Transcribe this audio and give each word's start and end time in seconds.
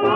Good 0.00 0.08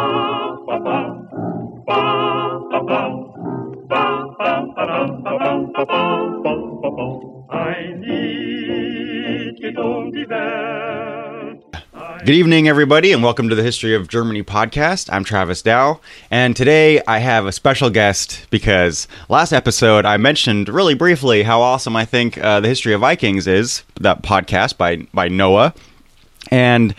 evening, 12.29 12.69
everybody, 12.69 13.13
and 13.13 13.23
welcome 13.23 13.51
to 13.51 13.55
the 13.55 13.63
History 13.63 13.95
of 13.95 14.09
Germany 14.09 14.43
podcast. 14.43 15.13
I'm 15.13 15.23
Travis 15.23 15.61
Dow, 15.61 16.01
and 16.31 16.57
today 16.57 17.03
I 17.07 17.19
have 17.19 17.45
a 17.45 17.53
special 17.53 17.91
guest 17.91 18.47
because 18.49 19.07
last 19.29 19.53
episode 19.53 20.07
I 20.07 20.17
mentioned 20.17 20.71
really 20.71 20.95
briefly 20.95 21.43
how 21.43 21.61
awesome 21.61 21.95
I 21.95 22.07
think 22.07 22.39
uh, 22.39 22.61
the 22.61 22.69
History 22.69 22.95
of 22.95 23.03
Vikings 23.03 23.47
is. 23.47 23.85
That 24.01 24.23
podcast 24.23 24.79
by 24.79 25.07
by 25.13 25.29
Noah, 25.29 25.75
and 26.51 26.95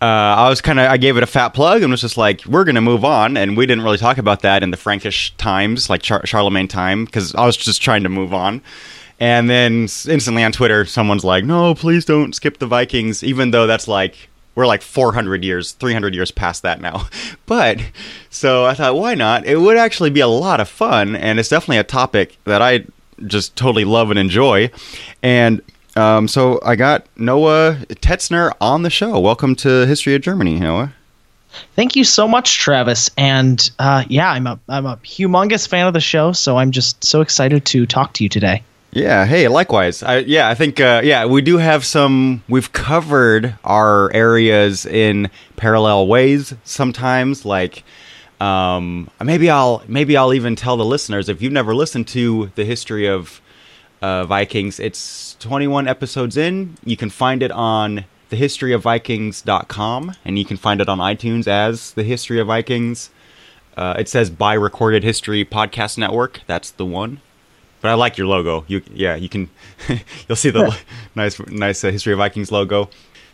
uh, 0.00 0.04
I 0.04 0.48
was 0.48 0.60
kind 0.60 0.78
of 0.78 0.90
I 0.90 0.96
gave 0.96 1.16
it 1.16 1.22
a 1.22 1.26
fat 1.26 1.50
plug 1.50 1.82
and 1.82 1.90
was 1.90 2.00
just 2.00 2.16
like, 2.16 2.44
we're 2.46 2.64
gonna 2.64 2.80
move 2.80 3.04
on, 3.04 3.36
and 3.36 3.56
we 3.56 3.66
didn't 3.66 3.82
really 3.82 3.98
talk 3.98 4.18
about 4.18 4.42
that 4.42 4.62
in 4.62 4.70
the 4.70 4.76
Frankish 4.76 5.34
times, 5.36 5.90
like 5.90 6.02
Char- 6.02 6.24
Charlemagne 6.24 6.68
time, 6.68 7.04
because 7.04 7.34
I 7.34 7.44
was 7.44 7.56
just 7.56 7.82
trying 7.82 8.04
to 8.04 8.08
move 8.08 8.32
on. 8.32 8.62
And 9.20 9.50
then 9.50 9.82
instantly 10.08 10.44
on 10.44 10.52
Twitter, 10.52 10.84
someone's 10.84 11.24
like, 11.24 11.44
"No, 11.44 11.74
please 11.74 12.04
don't 12.04 12.32
skip 12.34 12.58
the 12.58 12.66
Vikings," 12.66 13.24
even 13.24 13.50
though 13.50 13.66
that's 13.66 13.88
like 13.88 14.28
we're 14.54 14.66
like 14.66 14.82
400 14.82 15.44
years, 15.44 15.72
300 15.72 16.14
years 16.14 16.30
past 16.30 16.62
that 16.62 16.80
now. 16.80 17.06
But 17.46 17.80
so 18.28 18.66
I 18.66 18.74
thought, 18.74 18.94
why 18.94 19.14
not? 19.14 19.46
It 19.46 19.56
would 19.56 19.78
actually 19.78 20.10
be 20.10 20.20
a 20.20 20.28
lot 20.28 20.60
of 20.60 20.68
fun, 20.68 21.16
and 21.16 21.40
it's 21.40 21.48
definitely 21.48 21.78
a 21.78 21.84
topic 21.84 22.36
that 22.44 22.60
I 22.60 22.84
just 23.26 23.56
totally 23.56 23.84
love 23.84 24.10
and 24.10 24.18
enjoy. 24.18 24.70
And 25.22 25.62
um, 25.98 26.28
so 26.28 26.60
I 26.64 26.76
got 26.76 27.06
Noah 27.16 27.78
Tetzner 27.88 28.52
on 28.60 28.82
the 28.82 28.90
show. 28.90 29.18
Welcome 29.18 29.54
to 29.56 29.86
History 29.86 30.14
of 30.14 30.22
Germany, 30.22 30.60
Noah. 30.60 30.94
Thank 31.74 31.96
you 31.96 32.04
so 32.04 32.28
much, 32.28 32.58
Travis. 32.58 33.10
And 33.16 33.70
uh, 33.78 34.04
yeah, 34.08 34.30
I'm 34.30 34.46
a 34.46 34.60
I'm 34.68 34.86
a 34.86 34.96
humongous 34.98 35.66
fan 35.66 35.86
of 35.86 35.94
the 35.94 36.00
show, 36.00 36.32
so 36.32 36.56
I'm 36.56 36.70
just 36.70 37.04
so 37.04 37.20
excited 37.20 37.64
to 37.66 37.86
talk 37.86 38.12
to 38.14 38.22
you 38.22 38.28
today. 38.28 38.62
Yeah. 38.92 39.26
Hey. 39.26 39.48
Likewise. 39.48 40.02
I, 40.02 40.18
yeah. 40.18 40.48
I 40.48 40.54
think. 40.54 40.80
Uh, 40.80 41.00
yeah. 41.04 41.26
We 41.26 41.42
do 41.42 41.58
have 41.58 41.84
some. 41.84 42.42
We've 42.48 42.72
covered 42.72 43.54
our 43.64 44.12
areas 44.12 44.86
in 44.86 45.30
parallel 45.56 46.06
ways. 46.06 46.54
Sometimes, 46.64 47.44
like, 47.44 47.84
um, 48.40 49.10
maybe 49.22 49.50
I'll 49.50 49.82
maybe 49.88 50.16
I'll 50.16 50.34
even 50.34 50.56
tell 50.56 50.76
the 50.76 50.84
listeners 50.84 51.28
if 51.28 51.42
you've 51.42 51.52
never 51.52 51.74
listened 51.74 52.08
to 52.08 52.50
the 52.54 52.64
history 52.64 53.06
of 53.06 53.40
uh, 54.02 54.24
Vikings. 54.24 54.80
It's 54.80 55.36
21 55.40 55.88
episodes 55.88 56.36
in. 56.36 56.76
You 56.84 56.96
can 56.96 57.10
find 57.10 57.42
it 57.42 57.50
on 57.50 58.04
thehistoryofvikings.com, 58.30 60.14
and 60.24 60.38
you 60.38 60.44
can 60.44 60.56
find 60.56 60.80
it 60.80 60.88
on 60.88 60.98
iTunes 60.98 61.46
as 61.46 61.92
the 61.92 62.02
History 62.02 62.40
of 62.40 62.46
Vikings. 62.46 63.10
Uh, 63.76 63.94
it 63.98 64.08
says 64.08 64.30
by 64.30 64.54
Recorded 64.54 65.04
History 65.04 65.44
Podcast 65.44 65.98
Network. 65.98 66.40
That's 66.46 66.70
the 66.70 66.84
one 66.84 67.20
but 67.80 67.90
I 67.90 67.94
like 67.94 68.18
your 68.18 68.26
logo. 68.26 68.64
You 68.68 68.82
yeah, 68.92 69.14
you 69.16 69.28
can 69.28 69.48
you'll 70.28 70.36
see 70.36 70.50
the 70.50 70.76
nice 71.14 71.38
nice 71.46 71.84
uh, 71.84 71.90
History 71.90 72.12
of 72.12 72.18
Vikings 72.18 72.50
logo. 72.52 72.88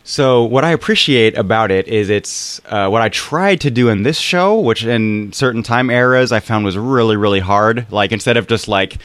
So 0.06 0.44
what 0.44 0.64
I 0.64 0.72
appreciate 0.72 1.36
about 1.38 1.70
it 1.70 1.88
is 1.88 2.10
it's 2.10 2.60
uh, 2.66 2.88
what 2.88 3.00
I 3.00 3.08
tried 3.08 3.62
to 3.62 3.70
do 3.70 3.88
in 3.88 4.02
this 4.02 4.18
show, 4.18 4.60
which 4.60 4.84
in 4.84 5.32
certain 5.32 5.62
time 5.62 5.88
eras 5.88 6.30
I 6.30 6.40
found 6.40 6.64
was 6.64 6.76
really 6.76 7.16
really 7.16 7.40
hard. 7.40 7.90
Like 7.90 8.12
instead 8.12 8.36
of 8.36 8.46
just 8.46 8.68
like 8.68 8.98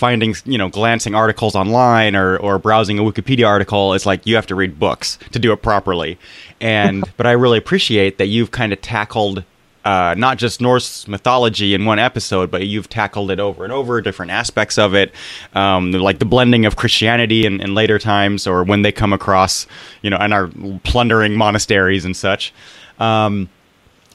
finding 0.00 0.34
you 0.46 0.56
know 0.56 0.70
glancing 0.70 1.14
articles 1.14 1.54
online 1.54 2.16
or 2.16 2.38
or 2.38 2.58
browsing 2.58 2.98
a 2.98 3.02
Wikipedia 3.02 3.46
article, 3.46 3.92
it's 3.92 4.06
like 4.06 4.26
you 4.26 4.34
have 4.34 4.46
to 4.46 4.54
read 4.54 4.78
books 4.78 5.18
to 5.32 5.38
do 5.38 5.52
it 5.52 5.58
properly. 5.58 6.18
And 6.60 7.04
but 7.18 7.26
I 7.26 7.32
really 7.32 7.58
appreciate 7.58 8.16
that 8.18 8.26
you've 8.26 8.50
kind 8.50 8.72
of 8.72 8.80
tackled 8.80 9.44
uh, 9.84 10.14
not 10.16 10.38
just 10.38 10.60
Norse 10.60 11.08
mythology 11.08 11.74
in 11.74 11.84
one 11.84 11.98
episode, 11.98 12.50
but 12.50 12.66
you've 12.66 12.88
tackled 12.88 13.30
it 13.30 13.40
over 13.40 13.64
and 13.64 13.72
over, 13.72 14.00
different 14.02 14.30
aspects 14.30 14.78
of 14.78 14.94
it, 14.94 15.12
um, 15.54 15.92
like 15.92 16.18
the 16.18 16.26
blending 16.26 16.66
of 16.66 16.76
Christianity 16.76 17.46
in, 17.46 17.62
in, 17.62 17.74
later 17.74 17.98
times, 17.98 18.46
or 18.46 18.62
when 18.62 18.82
they 18.82 18.92
come 18.92 19.14
across, 19.14 19.66
you 20.02 20.10
know, 20.10 20.18
and 20.18 20.34
are 20.34 20.50
plundering 20.84 21.34
monasteries 21.34 22.04
and 22.04 22.14
such. 22.14 22.52
Um, 22.98 23.48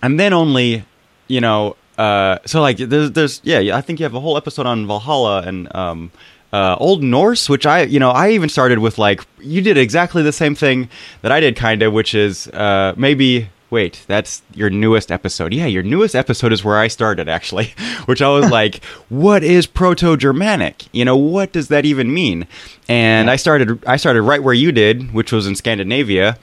and 0.03 0.19
then 0.19 0.33
only, 0.33 0.85
you 1.27 1.41
know, 1.41 1.75
uh, 1.97 2.39
so 2.45 2.61
like 2.61 2.77
there's, 2.77 3.11
there's, 3.11 3.41
yeah, 3.43 3.75
I 3.75 3.81
think 3.81 3.99
you 3.99 4.03
have 4.03 4.15
a 4.15 4.19
whole 4.19 4.37
episode 4.37 4.65
on 4.65 4.87
Valhalla 4.87 5.41
and 5.41 5.73
um, 5.75 6.11
uh, 6.51 6.75
Old 6.79 7.03
Norse, 7.03 7.49
which 7.49 7.65
I, 7.65 7.83
you 7.83 7.99
know, 7.99 8.11
I 8.11 8.31
even 8.31 8.49
started 8.49 8.79
with 8.79 8.97
like 8.97 9.25
you 9.39 9.61
did 9.61 9.77
exactly 9.77 10.21
the 10.23 10.31
same 10.31 10.55
thing 10.55 10.89
that 11.21 11.31
I 11.31 11.39
did, 11.39 11.55
kind 11.55 11.81
of, 11.81 11.93
which 11.93 12.13
is 12.13 12.47
uh, 12.49 12.93
maybe 12.97 13.49
wait, 13.69 14.05
that's 14.07 14.41
your 14.53 14.69
newest 14.69 15.11
episode. 15.11 15.53
Yeah, 15.53 15.65
your 15.65 15.83
newest 15.83 16.15
episode 16.15 16.53
is 16.53 16.63
where 16.63 16.77
I 16.77 16.87
started, 16.87 17.27
actually, 17.27 17.73
which 18.05 18.21
I 18.21 18.29
was 18.29 18.49
like, 18.59 18.83
what 19.09 19.43
is 19.43 19.67
Proto 19.67 20.15
Germanic? 20.15 20.85
You 20.93 21.03
know, 21.05 21.17
what 21.17 21.51
does 21.51 21.67
that 21.69 21.85
even 21.85 22.13
mean? 22.13 22.47
And 22.87 23.29
I 23.29 23.35
started, 23.35 23.83
I 23.85 23.97
started 23.97 24.21
right 24.21 24.41
where 24.41 24.53
you 24.53 24.71
did, 24.71 25.13
which 25.13 25.31
was 25.31 25.47
in 25.47 25.55
Scandinavia. 25.55 26.37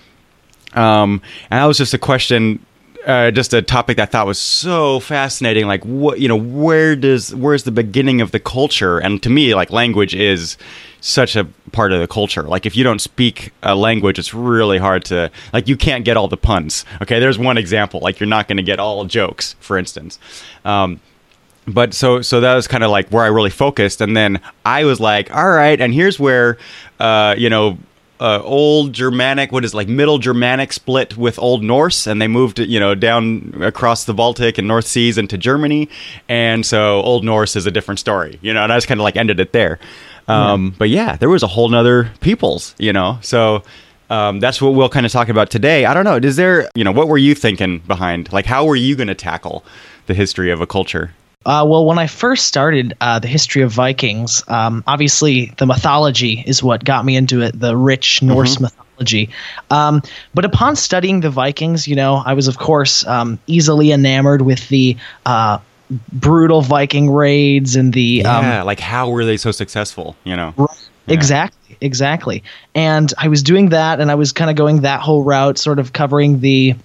Um, 0.74 1.22
and 1.50 1.60
that 1.60 1.66
was 1.66 1.78
just 1.78 1.94
a 1.94 1.98
question 1.98 2.64
uh, 3.06 3.30
just 3.30 3.52
a 3.54 3.62
topic 3.62 3.96
that 3.96 4.08
I 4.08 4.10
thought 4.10 4.26
was 4.26 4.38
so 4.38 5.00
fascinating. 5.00 5.66
Like, 5.66 5.84
what 5.84 6.20
you 6.20 6.28
know, 6.28 6.36
where 6.36 6.96
does 6.96 7.34
where's 7.34 7.64
the 7.64 7.70
beginning 7.72 8.20
of 8.20 8.30
the 8.30 8.40
culture? 8.40 8.98
And 8.98 9.22
to 9.22 9.30
me, 9.30 9.54
like, 9.54 9.70
language 9.70 10.14
is 10.14 10.56
such 11.00 11.34
a 11.36 11.44
part 11.72 11.92
of 11.92 12.00
the 12.00 12.06
culture. 12.06 12.42
Like, 12.42 12.66
if 12.66 12.76
you 12.76 12.84
don't 12.84 13.00
speak 13.00 13.52
a 13.62 13.74
language, 13.74 14.18
it's 14.18 14.32
really 14.34 14.78
hard 14.78 15.04
to 15.06 15.30
like. 15.52 15.68
You 15.68 15.76
can't 15.76 16.04
get 16.04 16.16
all 16.16 16.28
the 16.28 16.36
puns. 16.36 16.84
Okay, 17.02 17.18
there's 17.18 17.38
one 17.38 17.58
example. 17.58 18.00
Like, 18.00 18.20
you're 18.20 18.28
not 18.28 18.48
going 18.48 18.58
to 18.58 18.62
get 18.62 18.78
all 18.78 19.04
jokes, 19.04 19.56
for 19.60 19.76
instance. 19.76 20.18
Um, 20.64 21.00
but 21.66 21.94
so 21.94 22.22
so 22.22 22.40
that 22.40 22.54
was 22.54 22.66
kind 22.66 22.84
of 22.84 22.90
like 22.90 23.08
where 23.10 23.24
I 23.24 23.28
really 23.28 23.50
focused, 23.50 24.00
and 24.00 24.16
then 24.16 24.40
I 24.64 24.84
was 24.84 25.00
like, 25.00 25.34
all 25.34 25.50
right, 25.50 25.80
and 25.80 25.94
here's 25.94 26.18
where, 26.18 26.58
uh, 26.98 27.34
you 27.38 27.50
know 27.50 27.78
uh, 28.22 28.40
old 28.44 28.92
Germanic, 28.92 29.50
what 29.50 29.64
is 29.64 29.74
it, 29.74 29.76
like 29.76 29.88
Middle 29.88 30.18
Germanic 30.18 30.72
split 30.72 31.16
with 31.16 31.40
Old 31.40 31.64
Norse, 31.64 32.06
and 32.06 32.22
they 32.22 32.28
moved 32.28 32.60
you 32.60 32.78
know 32.78 32.94
down 32.94 33.52
across 33.60 34.04
the 34.04 34.14
Baltic 34.14 34.58
and 34.58 34.68
North 34.68 34.86
Seas 34.86 35.18
into 35.18 35.36
Germany, 35.36 35.88
and 36.28 36.64
so 36.64 37.02
Old 37.02 37.24
Norse 37.24 37.56
is 37.56 37.66
a 37.66 37.72
different 37.72 37.98
story, 37.98 38.38
you 38.40 38.54
know. 38.54 38.62
And 38.62 38.72
I 38.72 38.76
just 38.76 38.86
kind 38.86 39.00
of 39.00 39.02
like 39.02 39.16
ended 39.16 39.40
it 39.40 39.52
there. 39.52 39.80
Um, 40.28 40.66
yeah. 40.66 40.74
But 40.78 40.88
yeah, 40.90 41.16
there 41.16 41.28
was 41.28 41.42
a 41.42 41.48
whole 41.48 41.68
nother 41.68 42.12
peoples, 42.20 42.76
you 42.78 42.92
know. 42.92 43.18
So 43.22 43.64
um, 44.08 44.38
that's 44.38 44.62
what 44.62 44.74
we'll 44.74 44.88
kind 44.88 45.04
of 45.04 45.10
talk 45.10 45.28
about 45.28 45.50
today. 45.50 45.84
I 45.84 45.92
don't 45.92 46.04
know. 46.04 46.16
Is 46.16 46.36
there, 46.36 46.70
you 46.76 46.84
know, 46.84 46.92
what 46.92 47.08
were 47.08 47.18
you 47.18 47.34
thinking 47.34 47.80
behind? 47.80 48.32
Like, 48.32 48.46
how 48.46 48.64
were 48.64 48.76
you 48.76 48.94
going 48.94 49.08
to 49.08 49.16
tackle 49.16 49.64
the 50.06 50.14
history 50.14 50.52
of 50.52 50.60
a 50.60 50.66
culture? 50.66 51.12
Uh, 51.44 51.64
well, 51.66 51.84
when 51.84 51.98
I 51.98 52.06
first 52.06 52.46
started 52.46 52.96
uh, 53.00 53.18
the 53.18 53.28
history 53.28 53.62
of 53.62 53.72
Vikings, 53.72 54.42
um, 54.48 54.84
obviously 54.86 55.52
the 55.58 55.66
mythology 55.66 56.42
is 56.46 56.62
what 56.62 56.84
got 56.84 57.04
me 57.04 57.16
into 57.16 57.42
it, 57.42 57.58
the 57.58 57.76
rich 57.76 58.22
Norse 58.22 58.54
mm-hmm. 58.54 58.64
mythology. 58.64 59.30
Um, 59.70 60.02
but 60.34 60.44
upon 60.44 60.76
studying 60.76 61.20
the 61.20 61.30
Vikings, 61.30 61.88
you 61.88 61.96
know, 61.96 62.22
I 62.24 62.34
was, 62.34 62.48
of 62.48 62.58
course, 62.58 63.06
um, 63.06 63.38
easily 63.46 63.90
enamored 63.92 64.42
with 64.42 64.68
the 64.68 64.96
uh, 65.26 65.58
brutal 66.12 66.62
Viking 66.62 67.10
raids 67.10 67.76
and 67.76 67.92
the. 67.92 68.22
Yeah, 68.24 68.62
like 68.62 68.80
how 68.80 69.10
were 69.10 69.24
they 69.24 69.36
so 69.36 69.50
successful, 69.50 70.16
you 70.24 70.36
know? 70.36 70.54
Right, 70.56 70.88
yeah. 71.06 71.14
Exactly, 71.14 71.76
exactly. 71.80 72.42
And 72.74 73.12
I 73.18 73.28
was 73.28 73.42
doing 73.42 73.70
that, 73.70 74.00
and 74.00 74.10
I 74.10 74.14
was 74.14 74.32
kind 74.32 74.50
of 74.50 74.56
going 74.56 74.82
that 74.82 75.00
whole 75.00 75.24
route, 75.24 75.58
sort 75.58 75.78
of 75.78 75.92
covering 75.92 76.40
the 76.40 76.76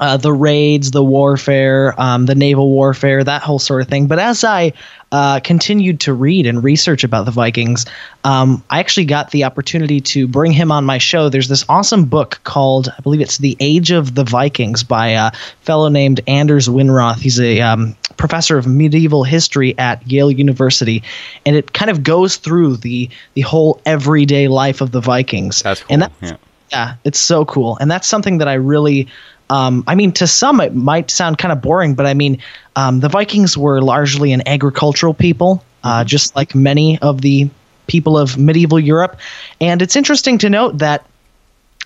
uh, 0.00 0.16
the 0.16 0.32
raids, 0.32 0.90
the 0.90 1.04
warfare, 1.04 1.94
um, 2.00 2.26
the 2.26 2.34
naval 2.34 2.70
warfare, 2.70 3.22
that 3.22 3.42
whole 3.42 3.58
sort 3.58 3.82
of 3.82 3.88
thing. 3.88 4.06
But 4.06 4.18
as 4.18 4.44
I 4.44 4.72
uh, 5.12 5.40
continued 5.40 6.00
to 6.00 6.12
read 6.12 6.46
and 6.46 6.64
research 6.64 7.04
about 7.04 7.24
the 7.24 7.30
Vikings, 7.30 7.86
um, 8.24 8.62
I 8.70 8.80
actually 8.80 9.06
got 9.06 9.30
the 9.30 9.44
opportunity 9.44 10.00
to 10.00 10.26
bring 10.26 10.52
him 10.52 10.72
on 10.72 10.84
my 10.84 10.98
show. 10.98 11.28
There's 11.28 11.48
this 11.48 11.64
awesome 11.68 12.04
book 12.04 12.40
called, 12.44 12.92
I 12.96 13.00
believe 13.02 13.20
it's 13.20 13.38
The 13.38 13.56
Age 13.60 13.92
of 13.92 14.14
the 14.14 14.24
Vikings 14.24 14.82
by 14.82 15.08
a 15.08 15.30
fellow 15.62 15.88
named 15.88 16.20
Anders 16.26 16.68
Winroth. 16.68 17.20
He's 17.20 17.38
a 17.38 17.60
um, 17.60 17.96
professor 18.16 18.58
of 18.58 18.66
medieval 18.66 19.22
history 19.22 19.78
at 19.78 20.04
Yale 20.10 20.30
University, 20.30 21.02
and 21.46 21.54
it 21.54 21.72
kind 21.72 21.90
of 21.90 22.02
goes 22.02 22.36
through 22.36 22.78
the 22.78 23.08
the 23.34 23.42
whole 23.42 23.80
everyday 23.86 24.48
life 24.48 24.80
of 24.80 24.90
the 24.90 25.00
Vikings. 25.00 25.62
That's 25.62 25.82
cool. 25.82 25.86
And 25.90 26.02
that, 26.02 26.12
yeah 26.20 26.36
Yeah, 26.72 26.94
it's 27.04 27.20
so 27.20 27.44
cool, 27.44 27.76
and 27.80 27.90
that's 27.90 28.08
something 28.08 28.38
that 28.38 28.48
I 28.48 28.54
really. 28.54 29.06
Um, 29.50 29.84
I 29.86 29.94
mean, 29.94 30.12
to 30.12 30.26
some 30.26 30.60
it 30.60 30.74
might 30.74 31.10
sound 31.10 31.38
kind 31.38 31.52
of 31.52 31.60
boring, 31.60 31.94
but 31.94 32.06
I 32.06 32.14
mean, 32.14 32.40
um, 32.76 33.00
the 33.00 33.08
Vikings 33.08 33.56
were 33.56 33.80
largely 33.80 34.32
an 34.32 34.46
agricultural 34.48 35.14
people, 35.14 35.64
uh, 35.82 36.04
just 36.04 36.34
like 36.34 36.54
many 36.54 36.98
of 37.00 37.20
the 37.20 37.50
people 37.86 38.16
of 38.16 38.38
medieval 38.38 38.80
Europe. 38.80 39.18
And 39.60 39.82
it's 39.82 39.96
interesting 39.96 40.38
to 40.38 40.50
note 40.50 40.78
that 40.78 41.06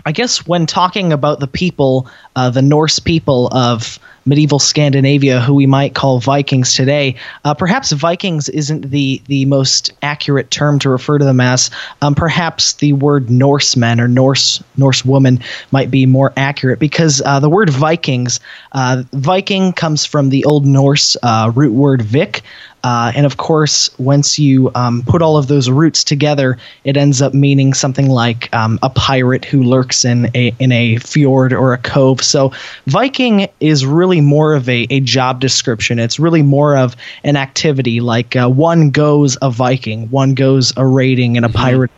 I 0.06 0.12
guess 0.12 0.46
when 0.46 0.66
talking 0.66 1.12
about 1.12 1.40
the 1.40 1.48
people, 1.48 2.08
uh, 2.36 2.50
the 2.50 2.62
Norse 2.62 2.98
people 2.98 3.48
of 3.48 3.98
medieval 4.28 4.58
Scandinavia, 4.58 5.40
who 5.40 5.54
we 5.54 5.66
might 5.66 5.94
call 5.94 6.20
Vikings 6.20 6.74
today, 6.74 7.16
uh, 7.44 7.54
perhaps 7.54 7.90
Vikings 7.92 8.48
isn't 8.48 8.90
the 8.90 9.20
the 9.26 9.46
most 9.46 9.92
accurate 10.02 10.50
term 10.50 10.78
to 10.80 10.90
refer 10.90 11.18
to 11.18 11.24
them 11.24 11.40
as. 11.40 11.70
Um, 12.02 12.14
perhaps 12.14 12.74
the 12.74 12.92
word 12.92 13.30
Norsemen 13.30 14.00
or 14.00 14.06
Norse 14.08 14.62
Norse 14.76 15.04
woman 15.04 15.40
might 15.72 15.90
be 15.90 16.06
more 16.06 16.32
accurate 16.36 16.78
because 16.78 17.22
uh, 17.24 17.40
the 17.40 17.48
word 17.48 17.70
Vikings, 17.70 18.38
uh, 18.72 19.02
Viking 19.12 19.72
comes 19.72 20.04
from 20.04 20.28
the 20.28 20.44
Old 20.44 20.66
Norse 20.66 21.16
uh, 21.22 21.50
root 21.54 21.72
word 21.72 22.02
vik, 22.02 22.42
uh, 22.84 23.12
and 23.14 23.26
of 23.26 23.36
course, 23.36 23.90
once 23.98 24.38
you 24.38 24.70
um, 24.74 25.02
put 25.02 25.20
all 25.20 25.36
of 25.36 25.48
those 25.48 25.68
roots 25.68 26.04
together, 26.04 26.56
it 26.84 26.96
ends 26.96 27.20
up 27.20 27.34
meaning 27.34 27.74
something 27.74 28.08
like 28.08 28.52
um, 28.54 28.78
a 28.82 28.90
pirate 28.90 29.44
who 29.44 29.62
lurks 29.62 30.04
in 30.04 30.30
a 30.34 30.54
in 30.58 30.70
a 30.70 30.96
fjord 30.98 31.52
or 31.52 31.72
a 31.72 31.78
cove. 31.78 32.22
So 32.22 32.52
Viking 32.86 33.48
is 33.60 33.84
really 33.84 34.20
more 34.20 34.54
of 34.54 34.68
a, 34.68 34.86
a 34.90 35.00
job 35.00 35.40
description. 35.40 35.98
It's 35.98 36.20
really 36.20 36.42
more 36.42 36.76
of 36.76 36.94
an 37.24 37.36
activity, 37.36 38.00
like 38.00 38.36
uh, 38.36 38.48
one 38.48 38.90
goes 38.90 39.36
a 39.42 39.50
Viking, 39.50 40.08
one 40.10 40.34
goes 40.34 40.72
a 40.76 40.86
raiding, 40.86 41.36
and 41.36 41.44
a 41.44 41.48
mm-hmm. 41.48 41.58
pirate. 41.58 41.90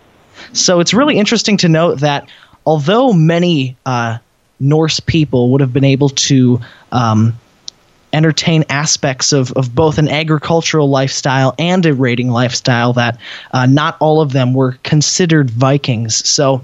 So 0.52 0.80
it's 0.80 0.94
really 0.94 1.18
interesting 1.18 1.56
to 1.58 1.68
note 1.68 2.00
that 2.00 2.28
although 2.64 3.12
many 3.12 3.76
uh, 3.84 4.18
Norse 4.60 5.00
people 5.00 5.50
would 5.50 5.60
have 5.60 5.72
been 5.72 5.84
able 5.84 6.08
to 6.08 6.60
um, 6.92 7.34
entertain 8.12 8.64
aspects 8.68 9.32
of, 9.32 9.52
of 9.52 9.74
both 9.74 9.98
an 9.98 10.08
agricultural 10.08 10.88
lifestyle 10.88 11.54
and 11.58 11.86
a 11.86 11.94
raiding 11.94 12.30
lifestyle 12.30 12.92
that 12.92 13.18
uh, 13.52 13.66
not 13.66 13.96
all 14.00 14.20
of 14.20 14.32
them 14.32 14.54
were 14.54 14.72
considered 14.82 15.50
Vikings. 15.50 16.28
So 16.28 16.62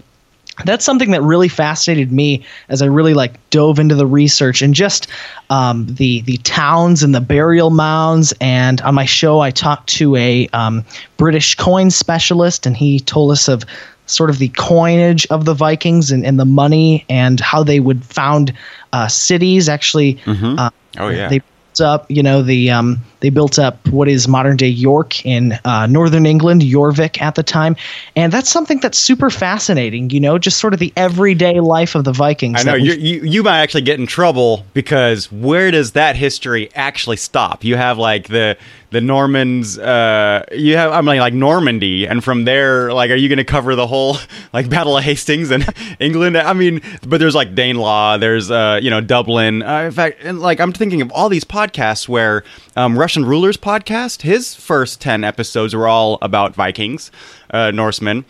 that's 0.64 0.84
something 0.84 1.10
that 1.10 1.22
really 1.22 1.48
fascinated 1.48 2.12
me 2.12 2.44
as 2.68 2.80
I 2.80 2.86
really 2.86 3.14
like 3.14 3.34
dove 3.50 3.78
into 3.78 3.94
the 3.94 4.06
research 4.06 4.62
and 4.62 4.74
just 4.74 5.06
um, 5.50 5.86
the 5.86 6.22
the 6.22 6.38
towns 6.38 7.02
and 7.02 7.14
the 7.14 7.20
burial 7.20 7.70
mounds. 7.70 8.32
And 8.40 8.80
on 8.80 8.94
my 8.94 9.04
show, 9.04 9.40
I 9.40 9.50
talked 9.50 9.88
to 9.90 10.16
a 10.16 10.48
um, 10.48 10.84
British 11.18 11.54
coin 11.56 11.90
specialist, 11.90 12.66
and 12.66 12.76
he 12.76 13.00
told 13.00 13.32
us 13.32 13.48
of 13.48 13.64
sort 14.06 14.30
of 14.30 14.38
the 14.38 14.48
coinage 14.48 15.26
of 15.26 15.44
the 15.44 15.54
Vikings 15.54 16.10
and, 16.10 16.24
and 16.24 16.38
the 16.38 16.44
money 16.44 17.04
and 17.08 17.40
how 17.40 17.62
they 17.62 17.80
would 17.80 18.04
found 18.04 18.52
uh, 18.92 19.08
cities. 19.08 19.68
Actually, 19.68 20.14
mm-hmm. 20.24 20.58
uh, 20.58 20.70
oh 20.98 21.08
yeah, 21.08 21.28
they 21.28 21.40
put 21.40 21.80
up, 21.80 22.10
you 22.10 22.22
know, 22.22 22.42
the 22.42 22.70
um, 22.70 22.98
they 23.20 23.30
built 23.30 23.58
up 23.58 23.86
what 23.88 24.08
is 24.08 24.28
modern 24.28 24.56
day 24.56 24.68
York 24.68 25.24
in 25.24 25.58
uh, 25.64 25.86
northern 25.86 26.26
England, 26.26 26.62
Jorvik 26.62 27.20
at 27.20 27.34
the 27.34 27.42
time, 27.42 27.76
and 28.14 28.32
that's 28.32 28.50
something 28.50 28.78
that's 28.80 28.98
super 28.98 29.30
fascinating. 29.30 30.10
You 30.10 30.20
know, 30.20 30.38
just 30.38 30.58
sort 30.58 30.74
of 30.74 30.80
the 30.80 30.92
everyday 30.96 31.60
life 31.60 31.94
of 31.94 32.04
the 32.04 32.12
Vikings. 32.12 32.60
I 32.60 32.62
know 32.70 32.74
you, 32.74 32.94
you 32.94 33.42
might 33.42 33.60
actually 33.60 33.82
get 33.82 33.98
in 33.98 34.06
trouble 34.06 34.64
because 34.74 35.30
where 35.32 35.70
does 35.70 35.92
that 35.92 36.16
history 36.16 36.70
actually 36.74 37.16
stop? 37.16 37.64
You 37.64 37.76
have 37.76 37.98
like 37.98 38.28
the 38.28 38.56
the 38.90 39.00
Normans. 39.00 39.78
Uh, 39.78 40.44
you 40.52 40.76
have 40.76 40.92
I 40.92 41.00
mean 41.00 41.18
like 41.18 41.34
Normandy, 41.34 42.06
and 42.06 42.22
from 42.22 42.44
there, 42.44 42.92
like, 42.92 43.10
are 43.10 43.16
you 43.16 43.28
going 43.28 43.38
to 43.38 43.44
cover 43.44 43.74
the 43.74 43.86
whole 43.86 44.16
like 44.52 44.68
Battle 44.68 44.96
of 44.96 45.04
Hastings 45.04 45.50
and 45.50 45.66
England? 46.00 46.36
I 46.36 46.52
mean, 46.52 46.80
but 47.06 47.18
there's 47.18 47.34
like 47.34 47.54
Danelaw, 47.54 48.20
there's 48.20 48.50
uh, 48.50 48.80
you 48.82 48.90
know 48.90 49.00
Dublin. 49.00 49.62
Uh, 49.62 49.82
in 49.82 49.92
fact, 49.92 50.18
and 50.22 50.40
like 50.40 50.60
I'm 50.60 50.72
thinking 50.72 51.02
of 51.02 51.10
all 51.12 51.28
these 51.28 51.44
podcasts 51.44 52.08
where 52.08 52.44
um, 52.76 52.98
Russian 53.06 53.24
Rulers 53.24 53.56
podcast, 53.56 54.22
his 54.22 54.56
first 54.56 55.00
10 55.00 55.22
episodes 55.22 55.76
were 55.76 55.86
all 55.86 56.18
about 56.22 56.56
Vikings, 56.56 57.12
uh, 57.52 57.70
Norsemen. 57.70 58.24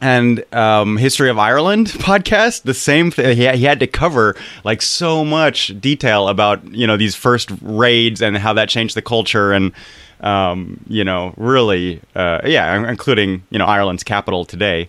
And 0.00 0.44
um, 0.52 0.96
History 0.96 1.30
of 1.30 1.38
Ireland 1.38 1.86
podcast, 1.90 2.62
the 2.62 2.74
same 2.74 3.12
thing. 3.12 3.36
He, 3.36 3.46
he 3.46 3.62
had 3.62 3.78
to 3.78 3.86
cover 3.86 4.34
like 4.64 4.82
so 4.82 5.24
much 5.24 5.80
detail 5.80 6.26
about 6.26 6.64
you 6.74 6.84
know 6.84 6.96
these 6.96 7.14
first 7.14 7.52
raids 7.62 8.20
and 8.20 8.36
how 8.36 8.52
that 8.54 8.68
changed 8.68 8.96
the 8.96 9.02
culture 9.02 9.52
and 9.52 9.70
um, 10.18 10.80
you 10.88 11.04
know 11.04 11.32
really 11.36 12.00
uh, 12.16 12.40
yeah, 12.44 12.90
including 12.90 13.44
you 13.50 13.58
know 13.60 13.66
Ireland's 13.66 14.02
capital 14.02 14.44
today 14.44 14.88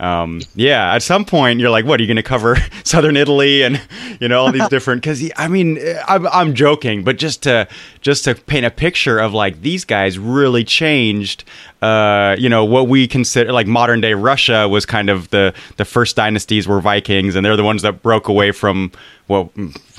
um, 0.00 0.40
yeah, 0.54 0.94
at 0.94 1.02
some 1.02 1.24
point 1.24 1.60
you're 1.60 1.70
like, 1.70 1.84
what 1.84 2.00
are 2.00 2.02
you 2.02 2.06
going 2.06 2.16
to 2.16 2.22
cover 2.22 2.56
southern 2.84 3.16
Italy 3.16 3.62
and 3.62 3.80
you 4.20 4.28
know 4.28 4.40
all 4.40 4.50
these 4.50 4.68
different? 4.70 5.02
Because 5.02 5.22
I 5.36 5.48
mean, 5.48 5.78
I'm, 6.08 6.26
I'm 6.28 6.54
joking, 6.54 7.04
but 7.04 7.18
just 7.18 7.42
to 7.44 7.68
just 8.00 8.24
to 8.24 8.34
paint 8.34 8.64
a 8.64 8.70
picture 8.70 9.18
of 9.18 9.34
like 9.34 9.62
these 9.62 9.84
guys 9.84 10.18
really 10.18 10.64
changed. 10.64 11.44
Uh, 11.82 12.36
you 12.38 12.48
know 12.50 12.62
what 12.62 12.88
we 12.88 13.08
consider 13.08 13.52
like 13.52 13.66
modern 13.66 14.02
day 14.02 14.12
Russia 14.12 14.68
was 14.68 14.84
kind 14.84 15.08
of 15.08 15.30
the 15.30 15.54
the 15.78 15.84
first 15.84 16.16
dynasties 16.16 16.66
were 16.66 16.80
Vikings, 16.80 17.34
and 17.34 17.44
they're 17.44 17.56
the 17.56 17.64
ones 17.64 17.82
that 17.82 18.02
broke 18.02 18.28
away 18.28 18.52
from 18.52 18.92
well 19.28 19.50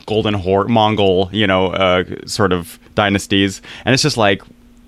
Golden 0.05 0.33
Horde, 0.33 0.69
Mongol, 0.69 1.29
you 1.31 1.47
know, 1.47 1.67
uh, 1.67 2.03
sort 2.25 2.53
of 2.53 2.79
dynasties, 2.95 3.61
and 3.85 3.93
it's 3.93 4.03
just 4.03 4.17
like 4.17 4.41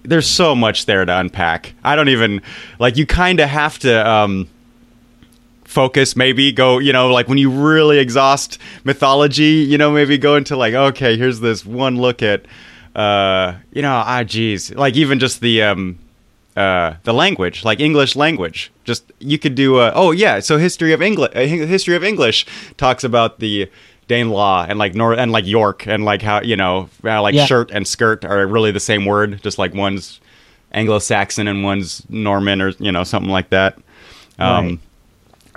there's 0.04 0.28
so 0.28 0.54
much 0.56 0.86
there 0.86 1.06
to 1.06 1.18
unpack. 1.18 1.74
I 1.84 1.96
don't 1.96 2.10
even 2.10 2.42
like 2.80 2.98
you 2.98 3.06
kind 3.06 3.40
of 3.40 3.50
have 3.50 3.80
to. 3.80 4.08
Um, 4.10 4.50
focus 5.66 6.16
maybe 6.16 6.52
go 6.52 6.78
you 6.78 6.94
know 6.94 7.10
like 7.10 7.28
when 7.28 7.38
you 7.38 7.50
really 7.50 8.00
exhaust 8.00 8.58
mythology 8.84 9.66
you 9.68 9.78
know 9.78 9.92
maybe 9.92 10.18
go 10.18 10.36
into 10.36 10.56
like 10.56 10.74
okay 10.74 11.18
here's 11.18 11.40
this 11.40 11.66
one 11.66 11.98
look 11.98 12.22
at 12.22 12.46
uh 12.96 13.54
you 13.72 13.82
know 13.82 14.04
ah 14.06 14.24
geez 14.24 14.72
like 14.76 14.96
even 14.96 15.20
just 15.20 15.42
the 15.42 15.62
um 15.64 15.98
uh 16.56 16.94
the 17.04 17.14
language 17.14 17.64
like 17.66 17.80
english 17.80 18.16
language 18.16 18.72
just 18.84 19.12
you 19.20 19.40
could 19.40 19.56
do 19.56 19.80
a, 19.80 19.92
oh 19.94 20.12
yeah 20.12 20.40
so 20.40 20.58
history 20.58 20.94
of 20.94 21.02
english 21.02 21.32
uh, 21.36 21.40
history 21.40 21.96
of 21.96 22.04
english 22.04 22.46
talks 22.78 23.04
about 23.04 23.40
the 23.40 23.70
Danelaw 24.08 24.68
and 24.70 24.78
like 24.78 24.96
Nor 24.96 25.14
and 25.14 25.32
like 25.32 25.46
York 25.46 25.88
and 25.88 26.04
like 26.04 26.22
how 26.22 26.42
you 26.42 26.56
know 26.56 26.90
like 27.04 27.34
yeah. 27.34 27.46
shirt 27.46 27.72
and 27.72 27.88
skirt 27.88 28.26
are 28.26 28.46
really 28.46 28.72
the 28.72 28.80
same 28.80 29.06
word, 29.06 29.42
just 29.42 29.58
like 29.58 29.74
one's 29.74 30.20
Anglo-Saxon 30.74 31.48
and 31.48 31.64
one's 31.64 32.08
Norman 32.10 32.62
or 32.62 32.70
you 32.80 32.92
know 32.92 33.04
something 33.04 33.32
like 33.32 33.50
that. 33.50 33.78
Um, 34.40 34.68
right. 34.68 34.80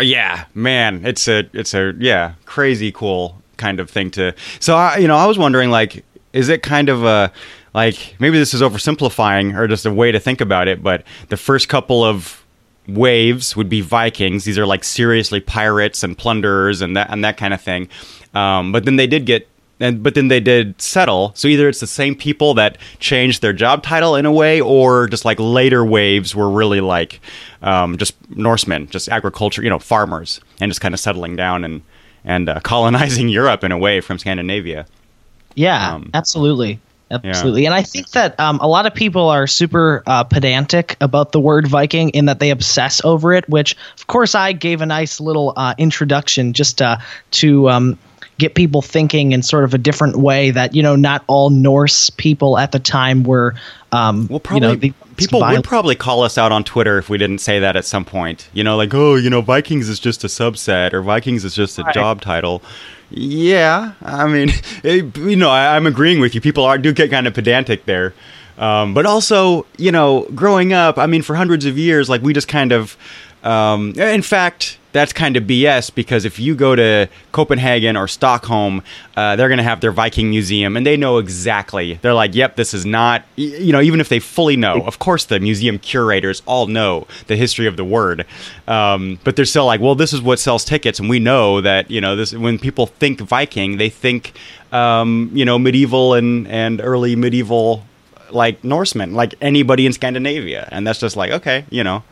Yeah, 0.00 0.44
man, 0.54 1.06
it's 1.06 1.26
a 1.28 1.48
it's 1.52 1.74
a 1.74 1.94
yeah 1.98 2.34
crazy 2.44 2.92
cool 2.92 3.42
kind 3.56 3.80
of 3.80 3.88
thing 3.90 4.10
to. 4.12 4.34
So 4.60 4.76
I 4.76 4.98
you 4.98 5.08
know 5.08 5.16
I 5.16 5.26
was 5.26 5.38
wondering 5.38 5.70
like 5.70 6.04
is 6.32 6.48
it 6.48 6.62
kind 6.62 6.88
of 6.88 7.04
a 7.04 7.32
like 7.74 8.16
maybe 8.18 8.38
this 8.38 8.54
is 8.54 8.62
oversimplifying 8.62 9.56
or 9.56 9.66
just 9.68 9.86
a 9.86 9.92
way 9.92 10.12
to 10.12 10.20
think 10.20 10.40
about 10.40 10.68
it, 10.68 10.82
but 10.82 11.04
the 11.28 11.36
first 11.36 11.68
couple 11.68 12.04
of 12.04 12.44
waves 12.86 13.56
would 13.56 13.68
be 13.68 13.80
Vikings. 13.80 14.44
These 14.44 14.58
are 14.58 14.66
like 14.66 14.84
seriously 14.84 15.40
pirates 15.40 16.02
and 16.02 16.16
plunderers 16.16 16.82
and 16.82 16.96
that 16.96 17.10
and 17.10 17.24
that 17.24 17.36
kind 17.36 17.54
of 17.54 17.60
thing. 17.60 17.88
Um, 18.34 18.72
but 18.72 18.84
then 18.84 18.96
they 18.96 19.06
did 19.06 19.24
get 19.24 19.48
and 19.80 20.02
but 20.02 20.14
then 20.14 20.28
they 20.28 20.40
did 20.40 20.80
settle. 20.80 21.32
So 21.34 21.48
either 21.48 21.68
it's 21.68 21.80
the 21.80 21.86
same 21.86 22.14
people 22.14 22.54
that 22.54 22.78
changed 22.98 23.42
their 23.42 23.52
job 23.52 23.82
title 23.82 24.16
in 24.16 24.26
a 24.26 24.32
way, 24.32 24.60
or 24.60 25.06
just 25.06 25.24
like 25.24 25.38
later 25.38 25.84
waves 25.84 26.34
were 26.34 26.50
really 26.50 26.80
like 26.80 27.20
um, 27.62 27.98
just 27.98 28.14
Norsemen, 28.30 28.88
just 28.88 29.08
agriculture, 29.08 29.62
you 29.62 29.70
know, 29.70 29.78
farmers, 29.78 30.40
and 30.60 30.70
just 30.70 30.80
kind 30.80 30.94
of 30.94 31.00
settling 31.00 31.36
down 31.36 31.64
and 31.64 31.82
and 32.24 32.48
uh, 32.48 32.60
colonizing 32.64 33.28
Europe 33.28 33.64
in 33.64 33.72
a 33.72 33.78
way 33.78 34.00
from 34.00 34.18
Scandinavia. 34.18 34.86
Yeah, 35.54 35.94
um, 35.94 36.10
absolutely. 36.14 36.80
Absolutely. 37.10 37.62
Yeah. 37.62 37.68
And 37.68 37.74
I 37.74 37.82
think 37.82 38.10
that 38.10 38.38
um, 38.40 38.58
a 38.60 38.66
lot 38.66 38.84
of 38.84 38.92
people 38.92 39.28
are 39.28 39.46
super 39.46 40.02
uh, 40.06 40.24
pedantic 40.24 40.96
about 41.00 41.30
the 41.30 41.38
word 41.38 41.68
Viking 41.68 42.08
in 42.10 42.24
that 42.26 42.40
they 42.40 42.50
obsess 42.50 43.00
over 43.04 43.32
it, 43.32 43.48
which, 43.48 43.76
of 43.96 44.08
course, 44.08 44.34
I 44.34 44.52
gave 44.52 44.80
a 44.80 44.86
nice 44.86 45.20
little 45.20 45.52
uh, 45.56 45.74
introduction 45.78 46.52
just 46.52 46.82
uh, 46.82 46.96
to 47.32 47.70
um, 47.70 47.96
get 48.38 48.54
people 48.54 48.82
thinking 48.82 49.32
in 49.32 49.42
sort 49.42 49.64
of 49.64 49.74
a 49.74 49.78
different 49.78 50.16
way 50.16 50.50
that 50.50 50.74
you 50.74 50.82
know 50.82 50.96
not 50.96 51.24
all 51.26 51.50
Norse 51.50 52.10
people 52.10 52.58
at 52.58 52.72
the 52.72 52.78
time 52.78 53.22
were. 53.22 53.54
Um, 53.92 54.26
well, 54.28 54.40
probably 54.40 54.88
you 54.88 54.90
know, 54.90 54.94
people 55.16 55.40
would 55.40 55.64
probably 55.64 55.94
call 55.94 56.22
us 56.22 56.36
out 56.36 56.52
on 56.52 56.64
Twitter 56.64 56.98
if 56.98 57.08
we 57.08 57.18
didn't 57.18 57.38
say 57.38 57.60
that 57.60 57.76
at 57.76 57.84
some 57.84 58.04
point. 58.04 58.48
You 58.52 58.64
know, 58.64 58.76
like 58.76 58.92
oh, 58.94 59.14
you 59.14 59.30
know, 59.30 59.40
Vikings 59.40 59.88
is 59.88 59.98
just 59.98 60.24
a 60.24 60.28
subset 60.28 60.92
or 60.92 61.02
Vikings 61.02 61.44
is 61.44 61.54
just 61.54 61.78
a 61.78 61.82
right. 61.82 61.94
job 61.94 62.20
title. 62.20 62.62
Yeah, 63.10 63.92
I 64.02 64.26
mean, 64.26 64.50
it, 64.82 65.16
you 65.16 65.36
know, 65.36 65.50
I, 65.50 65.76
am 65.76 65.86
agreeing 65.86 66.20
with 66.20 66.34
you. 66.34 66.40
People 66.40 66.64
are 66.64 66.78
do 66.78 66.92
get 66.92 67.10
kind 67.10 67.26
of 67.26 67.34
pedantic 67.34 67.84
there. 67.84 68.14
Um, 68.58 68.94
but 68.94 69.04
also, 69.04 69.66
you 69.76 69.92
know, 69.92 70.26
growing 70.34 70.72
up, 70.72 70.96
I 70.96 71.06
mean, 71.06 71.22
for 71.22 71.36
hundreds 71.36 71.66
of 71.66 71.76
years, 71.76 72.08
like 72.08 72.22
we 72.22 72.32
just 72.32 72.48
kind 72.48 72.72
of 72.72 72.96
Um, 73.46 73.92
in 73.92 74.22
fact, 74.22 74.78
that's 74.90 75.12
kind 75.12 75.36
of 75.36 75.44
BS 75.44 75.94
because 75.94 76.24
if 76.24 76.40
you 76.40 76.56
go 76.56 76.74
to 76.74 77.08
Copenhagen 77.30 77.96
or 77.96 78.08
Stockholm, 78.08 78.82
uh, 79.16 79.36
they're 79.36 79.48
going 79.48 79.58
to 79.58 79.64
have 79.64 79.80
their 79.80 79.92
Viking 79.92 80.30
museum 80.30 80.76
and 80.76 80.84
they 80.84 80.96
know 80.96 81.18
exactly. 81.18 81.94
They're 82.02 82.14
like, 82.14 82.34
yep, 82.34 82.56
this 82.56 82.74
is 82.74 82.84
not, 82.84 83.24
you 83.36 83.72
know, 83.72 83.80
even 83.80 84.00
if 84.00 84.08
they 84.08 84.18
fully 84.18 84.56
know, 84.56 84.80
of 84.80 84.98
course, 84.98 85.26
the 85.26 85.38
museum 85.38 85.78
curators 85.78 86.42
all 86.44 86.66
know 86.66 87.06
the 87.28 87.36
history 87.36 87.66
of 87.66 87.76
the 87.76 87.84
word. 87.84 88.26
Um, 88.66 89.20
but 89.22 89.36
they're 89.36 89.44
still 89.44 89.66
like, 89.66 89.80
well, 89.80 89.94
this 89.94 90.12
is 90.12 90.20
what 90.20 90.40
sells 90.40 90.64
tickets. 90.64 90.98
And 90.98 91.08
we 91.08 91.20
know 91.20 91.60
that, 91.60 91.88
you 91.88 92.00
know, 92.00 92.16
this 92.16 92.32
when 92.34 92.58
people 92.58 92.86
think 92.86 93.20
Viking, 93.20 93.76
they 93.76 93.90
think, 93.90 94.32
um, 94.72 95.30
you 95.32 95.44
know, 95.44 95.56
medieval 95.56 96.14
and, 96.14 96.48
and 96.48 96.80
early 96.82 97.14
medieval 97.14 97.84
like 98.30 98.64
Norsemen, 98.64 99.14
like 99.14 99.34
anybody 99.40 99.86
in 99.86 99.92
Scandinavia. 99.92 100.68
And 100.72 100.84
that's 100.84 100.98
just 100.98 101.16
like, 101.16 101.30
okay, 101.30 101.64
you 101.70 101.84
know. 101.84 102.02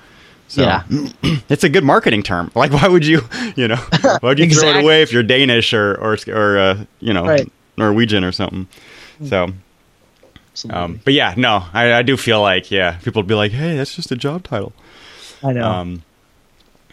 So, 0.54 0.62
Yeah. 0.62 0.84
it's 1.48 1.64
a 1.64 1.68
good 1.68 1.82
marketing 1.84 2.22
term. 2.22 2.50
Like, 2.54 2.72
why 2.72 2.86
would 2.88 3.04
you, 3.04 3.22
you 3.56 3.66
know, 3.68 3.76
why 3.76 4.18
would 4.22 4.38
you 4.38 4.48
throw 4.50 4.70
it 4.70 4.82
away 4.82 5.02
if 5.02 5.12
you're 5.12 5.22
Danish 5.24 5.72
or 5.72 5.94
or 5.96 6.16
or 6.28 6.58
uh, 6.58 6.84
you 7.00 7.12
know 7.12 7.26
Right. 7.26 7.50
Norwegian 7.76 8.22
or 8.24 8.30
something? 8.32 8.68
So, 9.24 9.48
um, 10.70 11.00
but 11.04 11.12
yeah, 11.14 11.34
no, 11.36 11.64
I, 11.72 11.92
I 11.94 12.02
do 12.02 12.16
feel 12.16 12.40
like 12.40 12.70
yeah, 12.70 12.98
people 13.02 13.20
would 13.22 13.26
be 13.28 13.34
like, 13.34 13.50
hey, 13.52 13.76
that's 13.76 13.94
just 13.94 14.12
a 14.12 14.16
job 14.16 14.44
title. 14.44 14.72
I 15.42 15.52
know. 15.52 15.68
Um, 15.68 16.02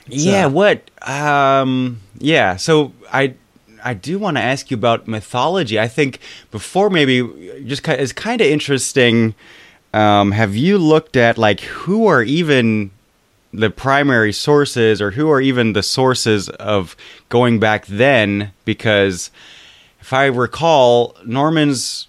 yeah, 0.08 0.48
what? 0.48 0.90
Um, 1.08 2.02
yeah, 2.18 2.56
so 2.56 2.92
I 3.14 3.36
I 3.84 3.94
do 3.94 4.18
want 4.18 4.38
to 4.38 4.42
ask 4.44 4.72
you 4.72 4.78
about 4.78 5.08
mythology. 5.08 5.80
I 5.80 5.88
think 5.88 6.20
before 6.50 6.90
maybe 6.90 7.64
just 7.66 7.84
ki- 7.84 7.92
it's 7.92 8.14
kind 8.14 8.42
of 8.42 8.48
interesting. 8.48 9.36
Um, 9.94 10.32
have 10.32 10.56
you 10.56 10.78
looked 10.78 11.16
at 11.18 11.38
like 11.38 11.60
who 11.62 12.08
are 12.08 12.24
even 12.24 12.92
the 13.54 13.70
primary 13.70 14.34
sources, 14.34 15.02
or 15.02 15.12
who 15.12 15.30
are 15.30 15.42
even 15.42 15.74
the 15.74 15.84
sources 15.84 16.50
of 16.50 16.96
going 17.30 17.60
back 17.60 17.86
then? 17.86 18.52
Because 18.66 19.32
if 20.00 20.14
I 20.14 20.26
recall, 20.26 21.16
Normans 21.26 22.08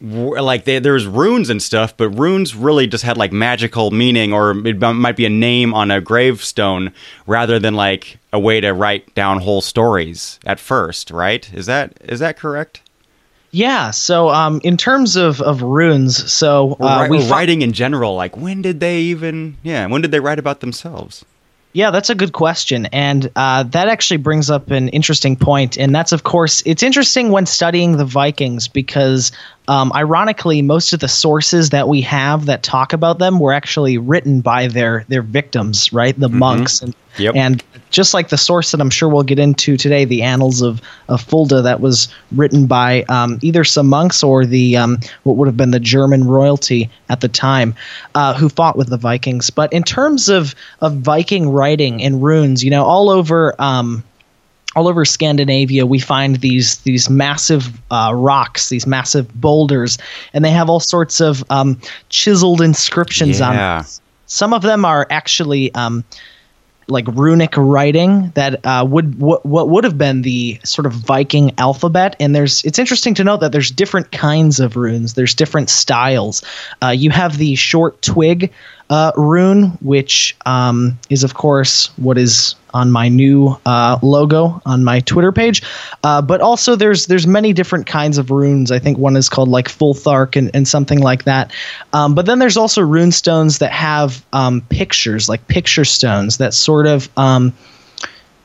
like 0.00 0.64
they, 0.64 0.78
there's 0.78 1.06
runes 1.06 1.48
and 1.48 1.62
stuff, 1.62 1.96
but 1.96 2.10
runes 2.10 2.54
really 2.54 2.86
just 2.86 3.04
had 3.04 3.16
like 3.16 3.32
magical 3.32 3.90
meaning, 3.90 4.32
or 4.32 4.50
it 4.66 4.78
might 4.78 5.16
be 5.16 5.24
a 5.24 5.30
name 5.30 5.72
on 5.72 5.90
a 5.90 6.00
gravestone 6.00 6.92
rather 7.26 7.58
than 7.58 7.74
like 7.74 8.18
a 8.32 8.38
way 8.38 8.60
to 8.60 8.72
write 8.72 9.14
down 9.14 9.40
whole 9.40 9.60
stories 9.60 10.38
at 10.44 10.60
first, 10.60 11.10
right? 11.10 11.50
Is 11.54 11.66
that 11.66 11.96
is 12.02 12.20
that 12.20 12.36
correct? 12.36 12.82
Yeah. 13.54 13.90
So, 13.92 14.30
um, 14.30 14.60
in 14.64 14.76
terms 14.76 15.16
of, 15.16 15.40
of 15.40 15.62
runes, 15.62 16.32
so 16.32 16.76
uh, 16.80 17.06
we 17.08 17.26
writing 17.28 17.62
in 17.62 17.72
general, 17.72 18.14
like 18.16 18.36
when 18.36 18.62
did 18.62 18.80
they 18.80 19.00
even? 19.02 19.56
Yeah, 19.62 19.86
when 19.86 20.02
did 20.02 20.10
they 20.10 20.20
write 20.20 20.38
about 20.38 20.60
themselves? 20.60 21.24
Yeah, 21.74 21.90
that's 21.90 22.08
a 22.08 22.14
good 22.14 22.32
question. 22.32 22.86
And 22.86 23.30
uh, 23.34 23.64
that 23.64 23.88
actually 23.88 24.18
brings 24.18 24.48
up 24.48 24.70
an 24.70 24.88
interesting 24.90 25.34
point. 25.34 25.76
And 25.76 25.92
that's, 25.92 26.12
of 26.12 26.22
course, 26.22 26.62
it's 26.64 26.84
interesting 26.84 27.30
when 27.30 27.46
studying 27.46 27.96
the 27.96 28.04
Vikings 28.04 28.68
because, 28.68 29.32
um, 29.68 29.92
ironically, 29.94 30.60
most 30.62 30.92
of 30.92 31.00
the 31.00 31.08
sources 31.08 31.70
that 31.70 31.88
we 31.88 32.00
have 32.02 32.46
that 32.46 32.62
talk 32.62 32.92
about 32.92 33.18
them 33.18 33.38
were 33.38 33.52
actually 33.52 33.96
written 33.98 34.40
by 34.40 34.66
their, 34.66 35.04
their 35.08 35.22
victims, 35.22 35.92
right? 35.92 36.18
The 36.18 36.28
monks. 36.28 36.82
And, 36.82 36.94
Yep. 37.16 37.36
and 37.36 37.64
just 37.90 38.12
like 38.12 38.30
the 38.30 38.36
source 38.36 38.72
that 38.72 38.80
I'm 38.80 38.90
sure 38.90 39.08
we'll 39.08 39.22
get 39.22 39.38
into 39.38 39.76
today, 39.76 40.04
the 40.04 40.22
Annals 40.22 40.62
of, 40.62 40.82
of 41.08 41.20
Fulda, 41.20 41.62
that 41.62 41.80
was 41.80 42.08
written 42.32 42.66
by 42.66 43.04
um, 43.04 43.38
either 43.40 43.62
some 43.62 43.86
monks 43.86 44.24
or 44.24 44.44
the 44.44 44.76
um, 44.76 44.98
what 45.22 45.36
would 45.36 45.46
have 45.46 45.56
been 45.56 45.70
the 45.70 45.78
German 45.78 46.24
royalty 46.24 46.90
at 47.08 47.20
the 47.20 47.28
time, 47.28 47.74
uh, 48.16 48.34
who 48.34 48.48
fought 48.48 48.76
with 48.76 48.88
the 48.88 48.96
Vikings. 48.96 49.48
But 49.48 49.72
in 49.72 49.84
terms 49.84 50.28
of 50.28 50.56
of 50.80 50.96
Viking 50.96 51.50
writing 51.50 52.02
and 52.02 52.20
runes, 52.20 52.64
you 52.64 52.70
know, 52.70 52.84
all 52.84 53.10
over. 53.10 53.54
Um, 53.60 54.02
all 54.76 54.88
over 54.88 55.04
Scandinavia, 55.04 55.86
we 55.86 55.98
find 55.98 56.36
these 56.36 56.78
these 56.78 57.08
massive 57.10 57.80
uh, 57.90 58.12
rocks, 58.14 58.68
these 58.68 58.86
massive 58.86 59.32
boulders, 59.34 59.98
and 60.32 60.44
they 60.44 60.50
have 60.50 60.68
all 60.70 60.80
sorts 60.80 61.20
of 61.20 61.44
um, 61.50 61.80
chiseled 62.08 62.60
inscriptions 62.60 63.40
on 63.40 63.54
them 63.56 63.84
some 64.26 64.52
of 64.52 64.62
them 64.62 64.84
are 64.84 65.06
actually 65.10 65.72
um, 65.74 66.04
like 66.88 67.06
runic 67.08 67.56
writing 67.56 68.30
that 68.34 68.64
uh, 68.66 68.86
would 68.88 69.18
what, 69.18 69.44
what 69.46 69.68
would 69.68 69.84
have 69.84 69.96
been 69.96 70.22
the 70.22 70.60
sort 70.64 70.86
of 70.86 70.92
Viking 70.92 71.52
alphabet. 71.58 72.16
And 72.20 72.34
there's 72.34 72.64
it's 72.64 72.78
interesting 72.78 73.14
to 73.14 73.24
note 73.24 73.40
that 73.40 73.52
there's 73.52 73.70
different 73.70 74.12
kinds 74.12 74.60
of 74.60 74.76
runes. 74.76 75.14
There's 75.14 75.34
different 75.34 75.70
styles. 75.70 76.42
Uh, 76.82 76.88
you 76.88 77.10
have 77.10 77.38
the 77.38 77.54
short 77.54 78.00
twig 78.02 78.52
uh, 78.90 79.12
rune, 79.16 79.78
which 79.80 80.36
um, 80.46 80.98
is 81.10 81.24
of 81.24 81.34
course 81.34 81.86
what 81.96 82.18
is 82.18 82.54
on 82.74 82.90
my 82.90 83.08
new 83.08 83.56
uh, 83.64 83.98
logo 84.02 84.60
on 84.66 84.84
my 84.84 85.00
Twitter 85.00 85.32
page. 85.32 85.62
Uh, 86.02 86.20
but 86.20 86.40
also 86.40 86.76
there's 86.76 87.06
there's 87.06 87.26
many 87.26 87.52
different 87.52 87.86
kinds 87.86 88.18
of 88.18 88.30
runes. 88.30 88.70
I 88.70 88.78
think 88.78 88.98
one 88.98 89.16
is 89.16 89.28
called 89.28 89.48
like 89.48 89.68
Futhark 89.68 90.36
and, 90.36 90.50
and 90.54 90.66
something 90.66 91.00
like 91.00 91.24
that. 91.24 91.52
Um, 91.92 92.14
but 92.14 92.26
then 92.26 92.40
there's 92.40 92.56
also 92.56 92.82
rune 92.82 93.12
stones 93.12 93.58
that 93.58 93.72
have 93.72 94.24
um, 94.32 94.60
pictures, 94.68 95.28
like 95.28 95.46
picture 95.48 95.84
stones 95.84 96.38
that 96.38 96.52
sort 96.52 96.86
of 96.86 97.08
um, 97.16 97.54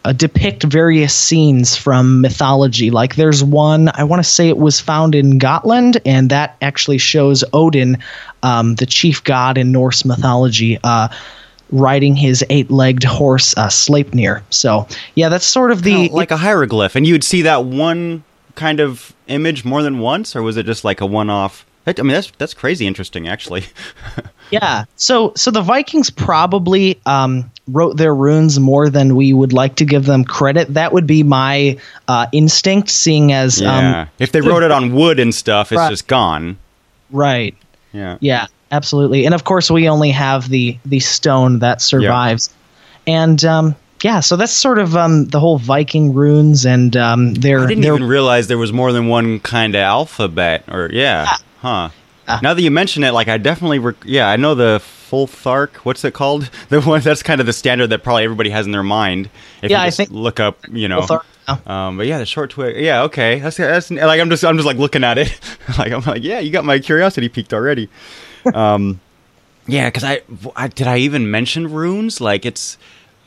uh, 0.05 0.13
depict 0.13 0.63
various 0.63 1.13
scenes 1.13 1.75
from 1.75 2.21
mythology. 2.21 2.89
Like 2.91 3.15
there's 3.15 3.43
one, 3.43 3.89
I 3.95 4.03
want 4.03 4.23
to 4.23 4.29
say 4.29 4.47
it 4.47 4.57
was 4.57 4.79
found 4.79 5.15
in 5.15 5.37
Gotland, 5.37 5.99
and 6.05 6.29
that 6.29 6.55
actually 6.61 6.97
shows 6.97 7.43
Odin, 7.53 7.97
um, 8.43 8.75
the 8.75 8.85
chief 8.85 9.23
god 9.23 9.57
in 9.57 9.71
Norse 9.71 10.05
mythology, 10.05 10.77
uh, 10.83 11.09
riding 11.71 12.15
his 12.15 12.43
eight 12.49 12.71
legged 12.71 13.03
horse, 13.03 13.53
uh, 13.57 13.67
Sleipnir. 13.67 14.41
So, 14.49 14.87
yeah, 15.15 15.29
that's 15.29 15.45
sort 15.45 15.71
of 15.71 15.83
the. 15.83 16.09
Like 16.09 16.31
a 16.31 16.37
hieroglyph, 16.37 16.95
and 16.95 17.05
you 17.05 17.13
would 17.13 17.23
see 17.23 17.41
that 17.43 17.65
one 17.65 18.23
kind 18.55 18.79
of 18.79 19.13
image 19.27 19.65
more 19.65 19.83
than 19.83 19.99
once, 19.99 20.35
or 20.35 20.41
was 20.41 20.57
it 20.57 20.65
just 20.65 20.83
like 20.83 21.01
a 21.01 21.05
one-off? 21.05 21.65
I 21.87 21.93
mean, 22.01 22.13
that's 22.13 22.31
that's 22.37 22.53
crazy 22.53 22.85
interesting, 22.85 23.27
actually. 23.27 23.65
Yeah. 24.51 24.85
So 24.95 25.33
so 25.35 25.51
the 25.51 25.61
Vikings 25.61 26.09
probably 26.09 26.99
um, 27.05 27.49
wrote 27.67 27.97
their 27.97 28.15
runes 28.15 28.59
more 28.59 28.89
than 28.89 29.15
we 29.15 29.31
would 29.33 29.53
like 29.53 29.75
to 29.75 29.85
give 29.85 30.05
them 30.05 30.23
credit. 30.23 30.73
That 30.73 30.91
would 30.93 31.05
be 31.05 31.23
my 31.23 31.77
uh, 32.07 32.27
instinct, 32.31 32.89
seeing 32.89 33.31
as 33.31 33.61
yeah. 33.61 34.01
um, 34.01 34.09
if 34.17 34.31
they 34.31 34.41
wrote 34.41 34.63
it 34.63 34.71
on 34.71 34.93
wood 34.93 35.19
and 35.19 35.33
stuff, 35.33 35.71
it's 35.71 35.77
Right. 35.77 35.89
just 35.89 36.07
gone. 36.07 36.57
right. 37.11 37.55
Yeah. 37.91 38.17
Yeah, 38.21 38.45
absolutely. 38.71 39.25
And 39.25 39.33
of 39.33 39.43
course, 39.43 39.71
we 39.71 39.89
only 39.89 40.11
have 40.11 40.49
the 40.49 40.77
the 40.85 40.99
stone 40.99 41.59
that 41.59 41.81
survives. 41.81 42.49
And 43.07 43.43
um, 43.45 43.75
yeah, 44.03 44.19
so 44.19 44.35
that's 44.35 44.51
sort 44.51 44.77
of 44.79 44.95
um, 44.95 45.25
the 45.25 45.39
whole 45.39 45.57
Viking 45.57 46.13
runes 46.13 46.65
and 46.65 46.95
um, 46.95 47.33
their 47.33 47.61
I 47.61 47.65
didn't 47.65 47.81
their 47.81 47.95
even 47.95 48.07
realize 48.07 48.47
there 48.47 48.57
was 48.57 48.71
more 48.71 48.91
than 48.91 49.07
one 49.07 49.39
kind 49.39 49.73
of 49.75 49.81
alphabet. 49.81 50.63
Or 50.67 50.89
yeah, 50.93 51.35
huh. 51.61 51.89
Ah. 52.29 52.39
now 52.43 52.53
that 52.53 52.61
you 52.61 52.71
mention 52.71 53.03
it, 53.03 53.11
like 53.11 53.27
I 53.27 53.37
definitely, 53.37 53.79
rec- 53.79 54.05
yeah, 54.05 54.29
I 54.29 54.35
know 54.37 54.55
the 54.55 54.79
Futhark. 55.09 55.75
What's 55.77 56.03
it 56.05 56.13
called? 56.13 56.49
The 56.69 56.81
one 56.81 57.01
that's 57.01 57.23
kind 57.23 57.41
of 57.41 57.47
the 57.47 57.53
standard 57.53 57.87
that 57.87 58.03
probably 58.03 58.23
everybody 58.23 58.51
has 58.51 58.65
in 58.65 58.71
their 58.71 58.83
mind. 58.83 59.29
If 59.61 59.71
Yeah, 59.71 59.81
you 59.81 59.87
I 59.87 59.89
think- 59.89 60.11
look 60.11 60.39
up, 60.39 60.59
you 60.71 60.87
know. 60.87 61.05
Um, 61.65 61.97
but 61.97 62.05
yeah, 62.05 62.19
the 62.19 62.27
short 62.27 62.51
twig. 62.51 62.77
Yeah, 62.77 63.01
okay. 63.03 63.39
That's 63.39 63.57
that's 63.57 63.89
like 63.89 64.21
I'm 64.21 64.29
just 64.29 64.45
I'm 64.45 64.55
just 64.55 64.67
like 64.67 64.77
looking 64.77 65.03
at 65.03 65.17
it. 65.17 65.39
like 65.79 65.91
I'm 65.91 66.01
like, 66.03 66.23
yeah, 66.23 66.39
you 66.39 66.51
got 66.51 66.63
my 66.63 66.77
curiosity 66.79 67.27
peaked 67.29 67.53
already. 67.53 67.89
Um, 68.53 69.01
yeah, 69.67 69.87
because 69.89 70.03
I, 70.05 70.21
I 70.55 70.69
did 70.69 70.87
I 70.87 70.97
even 70.99 71.29
mention 71.29 71.69
runes? 71.71 72.21
Like 72.21 72.45
it's. 72.45 72.77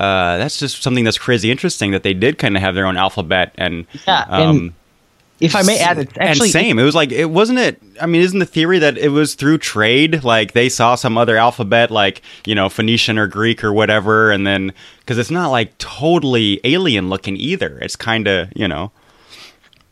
Uh, 0.01 0.39
that's 0.39 0.59
just 0.59 0.83
something 0.83 1.05
that's 1.05 1.19
crazy 1.19 1.51
interesting 1.51 1.91
that 1.93 2.03
they 2.03 2.15
did 2.15 2.39
kind 2.39 2.57
of 2.57 2.63
have 2.63 2.75
their 2.75 2.87
own 2.87 2.97
alphabet 2.97 3.53
and 3.57 3.87
Yeah, 4.07 4.25
and 4.29 4.49
um, 4.51 4.75
if 5.43 5.57
I 5.57 5.63
may 5.63 5.79
add, 5.79 5.99
it's 5.99 6.13
actually 6.19 6.49
and 6.49 6.53
same. 6.53 6.79
It 6.79 6.85
was 6.85 6.95
like 6.95 7.13
it 7.13 7.27
wasn't 7.27 7.59
it. 7.59 7.83
I 8.01 8.07
mean, 8.07 8.23
isn't 8.23 8.39
the 8.39 8.47
theory 8.47 8.79
that 8.79 8.97
it 8.97 9.09
was 9.09 9.35
through 9.35 9.59
trade? 9.59 10.25
Like 10.25 10.53
they 10.53 10.69
saw 10.69 10.95
some 10.95 11.19
other 11.19 11.37
alphabet, 11.37 11.91
like 11.91 12.23
you 12.47 12.55
know 12.55 12.69
Phoenician 12.69 13.19
or 13.19 13.27
Greek 13.27 13.63
or 13.65 13.73
whatever, 13.73 14.31
and 14.31 14.47
then 14.47 14.73
because 15.01 15.19
it's 15.19 15.31
not 15.31 15.51
like 15.51 15.77
totally 15.79 16.61
alien 16.65 17.09
looking 17.09 17.37
either. 17.37 17.79
It's 17.81 17.97
kind 17.97 18.29
of 18.29 18.49
you 18.55 18.69
know. 18.69 18.93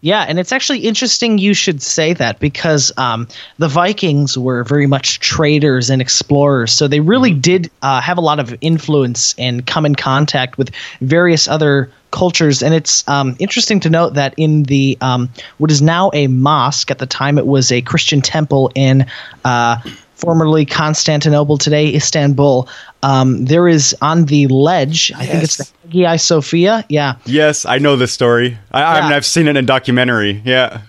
Yeah, 0.03 0.25
and 0.27 0.39
it's 0.39 0.53
actually 0.53 0.81
interesting 0.81 1.37
you 1.37 1.53
should 1.53 1.83
say 1.83 2.15
that 2.15 2.39
because 2.39 2.91
um, 2.97 3.29
the 3.59 3.69
Vikings 3.69 4.39
were 4.39 4.65
very 4.65 4.87
much 4.87 5.21
traders 5.21 5.91
and 5.91 6.01
explorers. 6.01 6.73
So 6.73 6.89
they 6.89 7.01
really 7.01 7.35
did 7.35 7.71
uh, 7.83 8.01
have 8.01 8.17
a 8.17 8.23
lot 8.23 8.41
of 8.41 8.57
influence 8.63 9.35
and 9.37 9.67
come 9.67 9.85
in 9.85 9.95
contact 9.95 10.57
with 10.57 10.71
various 11.03 11.47
other 11.47 11.91
cultures. 12.13 12.63
And 12.63 12.73
it's 12.73 13.07
um, 13.09 13.37
interesting 13.39 13.79
to 13.81 13.91
note 13.91 14.15
that 14.15 14.33
in 14.39 14.65
the 14.65 14.97
um, 15.03 15.29
what 15.59 15.71
is 15.71 15.83
now 15.83 16.11
a 16.15 16.29
mosque, 16.29 16.91
at 16.91 16.99
the 16.99 17.07
time 17.07 17.37
it 17.37 17.47
was 17.47 17.71
a 17.71 17.83
Christian 17.83 18.23
temple 18.23 18.73
in. 18.75 19.07
Uh, 19.45 19.77
Formerly 20.21 20.67
Constantinople, 20.67 21.57
today 21.59 21.95
Istanbul. 21.95 22.69
Um, 23.03 23.45
there 23.47 23.67
is 23.69 23.97
on 24.03 24.27
the 24.27 24.47
ledge, 24.49 25.11
I 25.17 25.27
think 25.27 25.45
it's 25.45 25.57
the 25.57 25.69
Hagia 25.89 26.19
Sophia. 26.19 26.85
Yeah, 26.89 27.15
Yes, 27.25 27.65
I 27.65 27.79
know 27.79 27.97
this 27.97 28.13
story. 28.13 28.59
I, 28.73 28.83
I 28.83 29.01
mean, 29.01 29.11
Yeah. 29.11 29.17
I've 29.17 29.27
seen 29.27 29.47
it 29.47 29.51
in 29.51 29.57
a 29.57 29.63
documentary. 29.63 30.43
Yeah. 30.45 30.83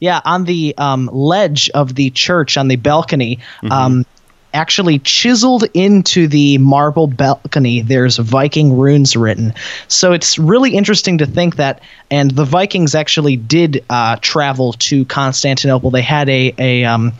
Yeah, 0.00 0.20
on 0.24 0.44
the 0.44 0.74
um, 0.76 1.08
ledge 1.12 1.70
of 1.70 1.94
the 1.94 2.10
church, 2.10 2.56
on 2.58 2.68
the 2.68 2.76
balcony, 2.76 3.38
Mm-hmm. 3.62 3.72
um, 3.72 4.06
actually 4.54 5.00
chiseled 5.00 5.64
into 5.74 6.26
the 6.28 6.58
marble 6.58 7.06
balcony, 7.06 7.82
there's 7.82 8.16
Viking 8.16 8.76
runes 8.78 9.16
written. 9.16 9.52
So 9.88 10.12
it's 10.12 10.38
really 10.38 10.74
interesting 10.74 11.18
to 11.18 11.26
think 11.26 11.56
that, 11.56 11.82
and 12.10 12.30
the 12.30 12.44
Vikings 12.44 12.94
actually 12.94 13.36
did 13.36 13.84
uh, 13.90 14.16
travel 14.20 14.72
to 14.74 15.04
Constantinople. 15.04 15.90
They 15.90 16.02
had 16.02 16.28
a 16.28 16.54
a 16.58 16.84
um, 16.84 17.12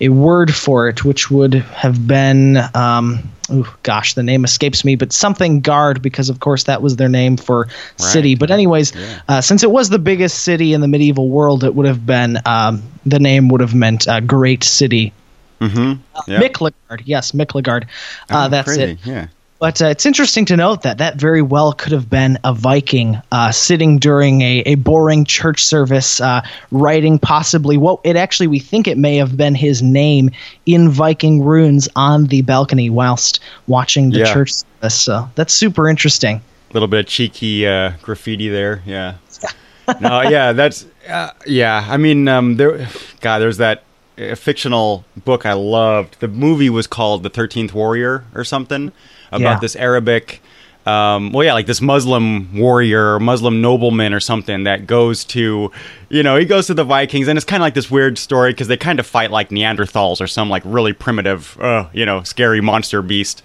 a 0.00 0.08
word 0.08 0.54
for 0.54 0.88
it, 0.88 1.04
which 1.04 1.30
would 1.30 1.54
have 1.54 2.06
been, 2.06 2.56
um, 2.74 3.18
oh 3.50 3.76
gosh, 3.82 4.14
the 4.14 4.22
name 4.22 4.44
escapes 4.44 4.84
me, 4.84 4.94
but 4.94 5.12
something 5.12 5.60
guard, 5.60 6.00
because 6.02 6.28
of 6.30 6.38
course 6.40 6.64
that 6.64 6.82
was 6.82 6.96
their 6.96 7.08
name 7.08 7.36
for 7.36 7.66
city. 7.96 8.36
But 8.36 8.50
anyways, 8.50 8.94
Yeah. 8.94 9.20
uh, 9.28 9.40
since 9.40 9.64
it 9.64 9.70
was 9.72 9.90
the 9.90 9.98
biggest 9.98 10.44
city 10.44 10.72
in 10.72 10.80
the 10.80 10.88
medieval 10.88 11.28
world, 11.28 11.64
it 11.64 11.74
would 11.74 11.86
have 11.86 12.06
been 12.06 12.38
um, 12.46 12.82
the 13.06 13.18
name 13.18 13.48
would 13.48 13.60
have 13.60 13.74
meant 13.74 14.06
uh, 14.06 14.20
great 14.20 14.62
city. 14.64 15.12
Mm-hmm. 15.60 16.30
Yeah. 16.30 16.40
Miklegard, 16.40 17.02
yes, 17.04 17.32
Miklegard. 17.32 17.84
Uh, 18.30 18.44
Oh, 18.46 18.48
that's 18.48 18.66
crazy. 18.68 18.82
it. 18.92 18.98
Yeah. 19.04 19.26
But 19.60 19.82
uh, 19.82 19.86
it's 19.86 20.06
interesting 20.06 20.44
to 20.44 20.56
note 20.56 20.82
that 20.82 20.98
that 20.98 21.16
very 21.16 21.42
well 21.42 21.72
could 21.72 21.90
have 21.90 22.08
been 22.08 22.38
a 22.44 22.54
Viking 22.54 23.20
uh, 23.32 23.50
sitting 23.50 23.98
during 23.98 24.40
a, 24.42 24.58
a 24.66 24.76
boring 24.76 25.24
church 25.24 25.64
service, 25.64 26.20
uh, 26.20 26.42
writing 26.70 27.18
possibly 27.18 27.76
what 27.76 27.98
it 28.04 28.14
actually 28.14 28.46
we 28.46 28.60
think 28.60 28.86
it 28.86 28.96
may 28.96 29.16
have 29.16 29.36
been 29.36 29.56
his 29.56 29.82
name 29.82 30.30
in 30.66 30.88
Viking 30.88 31.42
runes 31.42 31.88
on 31.96 32.26
the 32.26 32.42
balcony 32.42 32.88
whilst 32.88 33.40
watching 33.66 34.10
the 34.10 34.18
Yeah. 34.20 34.32
church 34.32 34.52
service. 34.52 34.94
So 34.94 35.28
that's 35.34 35.52
super 35.52 35.88
interesting. 35.88 36.36
A 36.70 36.72
little 36.72 36.86
bit 36.86 37.00
of 37.00 37.06
cheeky 37.06 37.66
uh, 37.66 37.94
graffiti 38.00 38.48
there. 38.48 38.80
Yeah. 38.86 39.14
no, 40.00 40.20
yeah, 40.20 40.52
that's 40.52 40.86
uh, 41.08 41.30
yeah. 41.46 41.84
I 41.88 41.96
mean, 41.96 42.28
um, 42.28 42.56
there, 42.58 42.86
God, 43.22 43.40
there's 43.40 43.56
that 43.56 43.82
uh, 44.18 44.34
fictional 44.34 45.04
book 45.24 45.46
I 45.46 45.52
loved. 45.54 46.20
The 46.20 46.28
movie 46.28 46.70
was 46.70 46.86
called 46.86 47.22
The 47.22 47.30
Thirteenth 47.30 47.72
Warrior 47.74 48.24
or 48.34 48.44
something 48.44 48.92
about 49.30 49.40
Yeah. 49.40 49.58
this 49.60 49.76
Arabic. 49.76 50.42
Um, 50.86 51.32
well, 51.32 51.44
yeah, 51.44 51.52
like 51.52 51.66
this 51.66 51.82
Muslim 51.82 52.56
warrior, 52.56 53.14
or 53.16 53.20
Muslim 53.20 53.60
nobleman, 53.60 54.14
or 54.14 54.20
something 54.20 54.64
that 54.64 54.86
goes 54.86 55.22
to, 55.26 55.70
you 56.08 56.22
know, 56.22 56.36
he 56.38 56.46
goes 56.46 56.66
to 56.68 56.74
the 56.74 56.84
Vikings, 56.84 57.28
and 57.28 57.36
it's 57.36 57.44
kind 57.44 57.60
of 57.60 57.64
like 57.66 57.74
this 57.74 57.90
weird 57.90 58.16
story 58.16 58.52
because 58.52 58.68
they 58.68 58.76
kind 58.78 58.98
of 58.98 59.06
fight 59.06 59.30
like 59.30 59.50
Neanderthals 59.50 60.18
or 60.18 60.26
some 60.26 60.48
like 60.48 60.62
really 60.64 60.94
primitive, 60.94 61.58
uh, 61.60 61.88
you 61.92 62.06
know, 62.06 62.22
scary 62.22 62.62
monster 62.62 63.02
beast, 63.02 63.42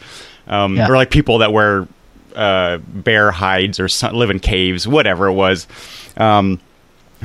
um, 0.48 0.78
Yeah. 0.78 0.88
or 0.90 0.96
like 0.96 1.10
people 1.10 1.40
that 1.40 1.52
wear 1.52 1.86
uh, 2.34 2.78
bear 2.88 3.32
hides 3.32 3.78
or 3.80 3.90
some, 3.90 4.16
live 4.16 4.30
in 4.30 4.40
caves, 4.40 4.88
whatever 4.88 5.28
it 5.28 5.34
was. 5.34 5.68
Um, 6.16 6.62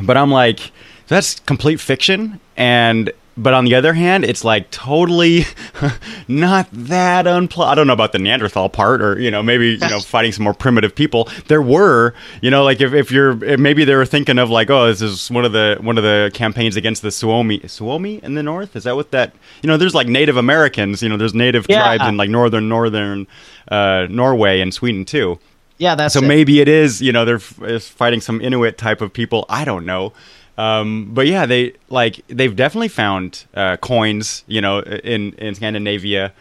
but 0.02 0.16
I'm 0.16 0.32
like, 0.32 0.72
that's 1.06 1.38
complete 1.40 1.78
fiction. 1.80 2.40
And 2.56 3.12
but 3.38 3.54
on 3.54 3.64
the 3.64 3.74
other 3.74 3.94
hand, 3.94 4.24
it's 4.24 4.44
like 4.44 4.70
totally 4.70 5.44
not 6.28 6.68
that 6.72 7.26
unpl. 7.26 7.64
I 7.64 7.74
don't 7.74 7.86
know 7.86 7.92
about 7.92 8.12
the 8.12 8.18
Neanderthal 8.18 8.68
part, 8.68 9.00
or 9.00 9.18
you 9.18 9.30
know, 9.30 9.42
maybe 9.42 9.70
you 9.70 9.78
know, 9.78 10.00
fighting 10.06 10.32
some 10.32 10.44
more 10.44 10.54
primitive 10.54 10.94
people. 10.94 11.28
There 11.46 11.62
were, 11.62 12.14
you 12.42 12.50
know, 12.50 12.64
like 12.64 12.80
if, 12.80 12.92
if 12.92 13.10
you're 13.10 13.42
if 13.44 13.58
maybe 13.60 13.84
they 13.84 13.94
were 13.94 14.04
thinking 14.06 14.38
of 14.38 14.50
like, 14.50 14.70
oh, 14.70 14.86
this 14.88 15.00
is 15.02 15.30
one 15.30 15.44
of 15.44 15.52
the 15.52 15.78
one 15.80 15.96
of 15.98 16.04
the 16.04 16.30
campaigns 16.34 16.76
against 16.76 17.02
the 17.02 17.10
Suomi 17.10 17.60
Suomi 17.68 18.22
in 18.22 18.34
the 18.34 18.42
north. 18.42 18.76
Is 18.76 18.84
that 18.84 18.96
what 18.96 19.10
that? 19.12 19.34
You 19.62 19.68
know, 19.68 19.76
there's 19.76 19.94
like 19.94 20.06
Native 20.08 20.36
Americans. 20.36 21.02
You 21.02 21.08
know, 21.08 21.16
there's 21.16 21.34
Native 21.34 21.66
Yeah. 21.68 21.82
tribes 21.82 22.08
in 22.08 22.16
like 22.16 22.30
northern 22.30 22.68
northern 22.68 23.26
uh, 23.70 24.06
Norway 24.10 24.60
and 24.60 24.72
Sweden 24.74 25.04
too. 25.04 25.38
Yeah, 25.78 25.94
that's 25.94 26.12
So 26.14 26.20
it. 26.20 26.26
maybe 26.26 26.60
it 26.60 26.66
is, 26.66 27.00
you 27.00 27.12
know, 27.12 27.24
they're 27.24 27.36
f- 27.36 27.62
is 27.62 27.86
fighting 27.88 28.20
some 28.20 28.40
Inuit 28.40 28.76
type 28.78 29.00
of 29.00 29.12
people. 29.12 29.46
I 29.48 29.64
don't 29.64 29.86
know. 29.86 30.12
Um, 30.58 31.10
but 31.14 31.28
yeah, 31.28 31.46
they 31.46 31.74
like 31.88 32.20
they've 32.26 32.54
definitely 32.54 32.88
found 32.88 33.44
uh, 33.54 33.76
coins, 33.76 34.42
you 34.48 34.60
know, 34.60 34.80
in 34.80 35.32
in 35.34 35.54
Scandinavia, 35.54 36.32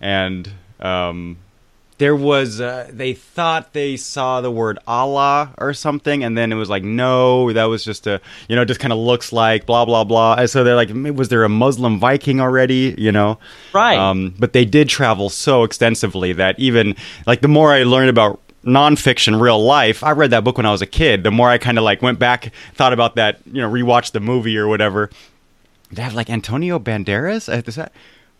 and 0.00 0.50
um, 0.80 1.36
there 1.98 2.16
was 2.16 2.58
uh, 2.58 2.88
they 2.90 3.12
thought 3.12 3.74
they 3.74 3.98
saw 3.98 4.40
the 4.40 4.50
word 4.50 4.78
Allah 4.86 5.52
or 5.58 5.74
something, 5.74 6.24
and 6.24 6.38
then 6.38 6.52
it 6.52 6.56
was 6.56 6.70
like 6.70 6.84
no, 6.84 7.52
that 7.52 7.64
was 7.64 7.84
just 7.84 8.06
a 8.06 8.18
you 8.48 8.56
know, 8.56 8.64
just 8.64 8.80
kind 8.80 8.94
of 8.94 8.98
looks 8.98 9.30
like 9.30 9.66
blah 9.66 9.84
blah 9.84 10.04
blah. 10.04 10.36
And 10.38 10.48
so 10.48 10.64
they're 10.64 10.74
like, 10.74 10.90
was 11.14 11.28
there 11.28 11.44
a 11.44 11.48
Muslim 11.50 12.00
Viking 12.00 12.40
already? 12.40 12.94
You 12.96 13.12
know, 13.12 13.38
Right. 13.74 13.98
Um, 13.98 14.34
but 14.38 14.54
they 14.54 14.64
did 14.64 14.88
travel 14.88 15.28
so 15.28 15.64
extensively 15.64 16.32
that 16.32 16.58
even 16.58 16.96
like 17.26 17.42
the 17.42 17.48
more 17.48 17.72
I 17.72 17.82
learned 17.82 18.08
about 18.08 18.40
nonfiction 18.66 19.40
real 19.40 19.64
life. 19.64 20.02
I 20.02 20.10
read 20.12 20.30
that 20.30 20.44
book 20.44 20.56
when 20.56 20.66
i 20.66 20.72
was 20.72 20.82
a 20.82 20.86
kid. 20.86 21.22
The 21.22 21.30
more 21.30 21.48
i 21.48 21.56
kind 21.58 21.78
of 21.78 21.84
like 21.84 22.02
went 22.02 22.18
back 22.18 22.52
thought 22.74 22.92
about 22.92 23.14
that 23.16 23.38
you 23.46 23.62
know 23.62 23.70
rewatched 23.70 24.12
the 24.12 24.20
movie 24.20 24.58
or 24.58 24.66
whatever. 24.68 25.08
They 25.92 26.02
have 26.02 26.14
like 26.14 26.28
antonio 26.28 26.78
banderas? 26.78 27.48
Uh, 27.48 27.62
is 27.66 27.76
that 27.76 27.92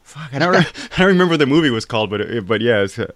fuck 0.03 0.33
i 0.35 0.39
don't, 0.39 0.53
re- 0.53 0.59
I 0.97 0.99
don't 0.99 1.09
remember 1.09 1.33
what 1.33 1.39
the 1.41 1.47
movie 1.47 1.71
was 1.71 1.85
called 1.85 2.11
but 2.11 2.21
it, 2.21 2.47
but 2.47 2.61
yeah 2.61 2.83
it's 2.83 2.97
uh, 2.99 3.11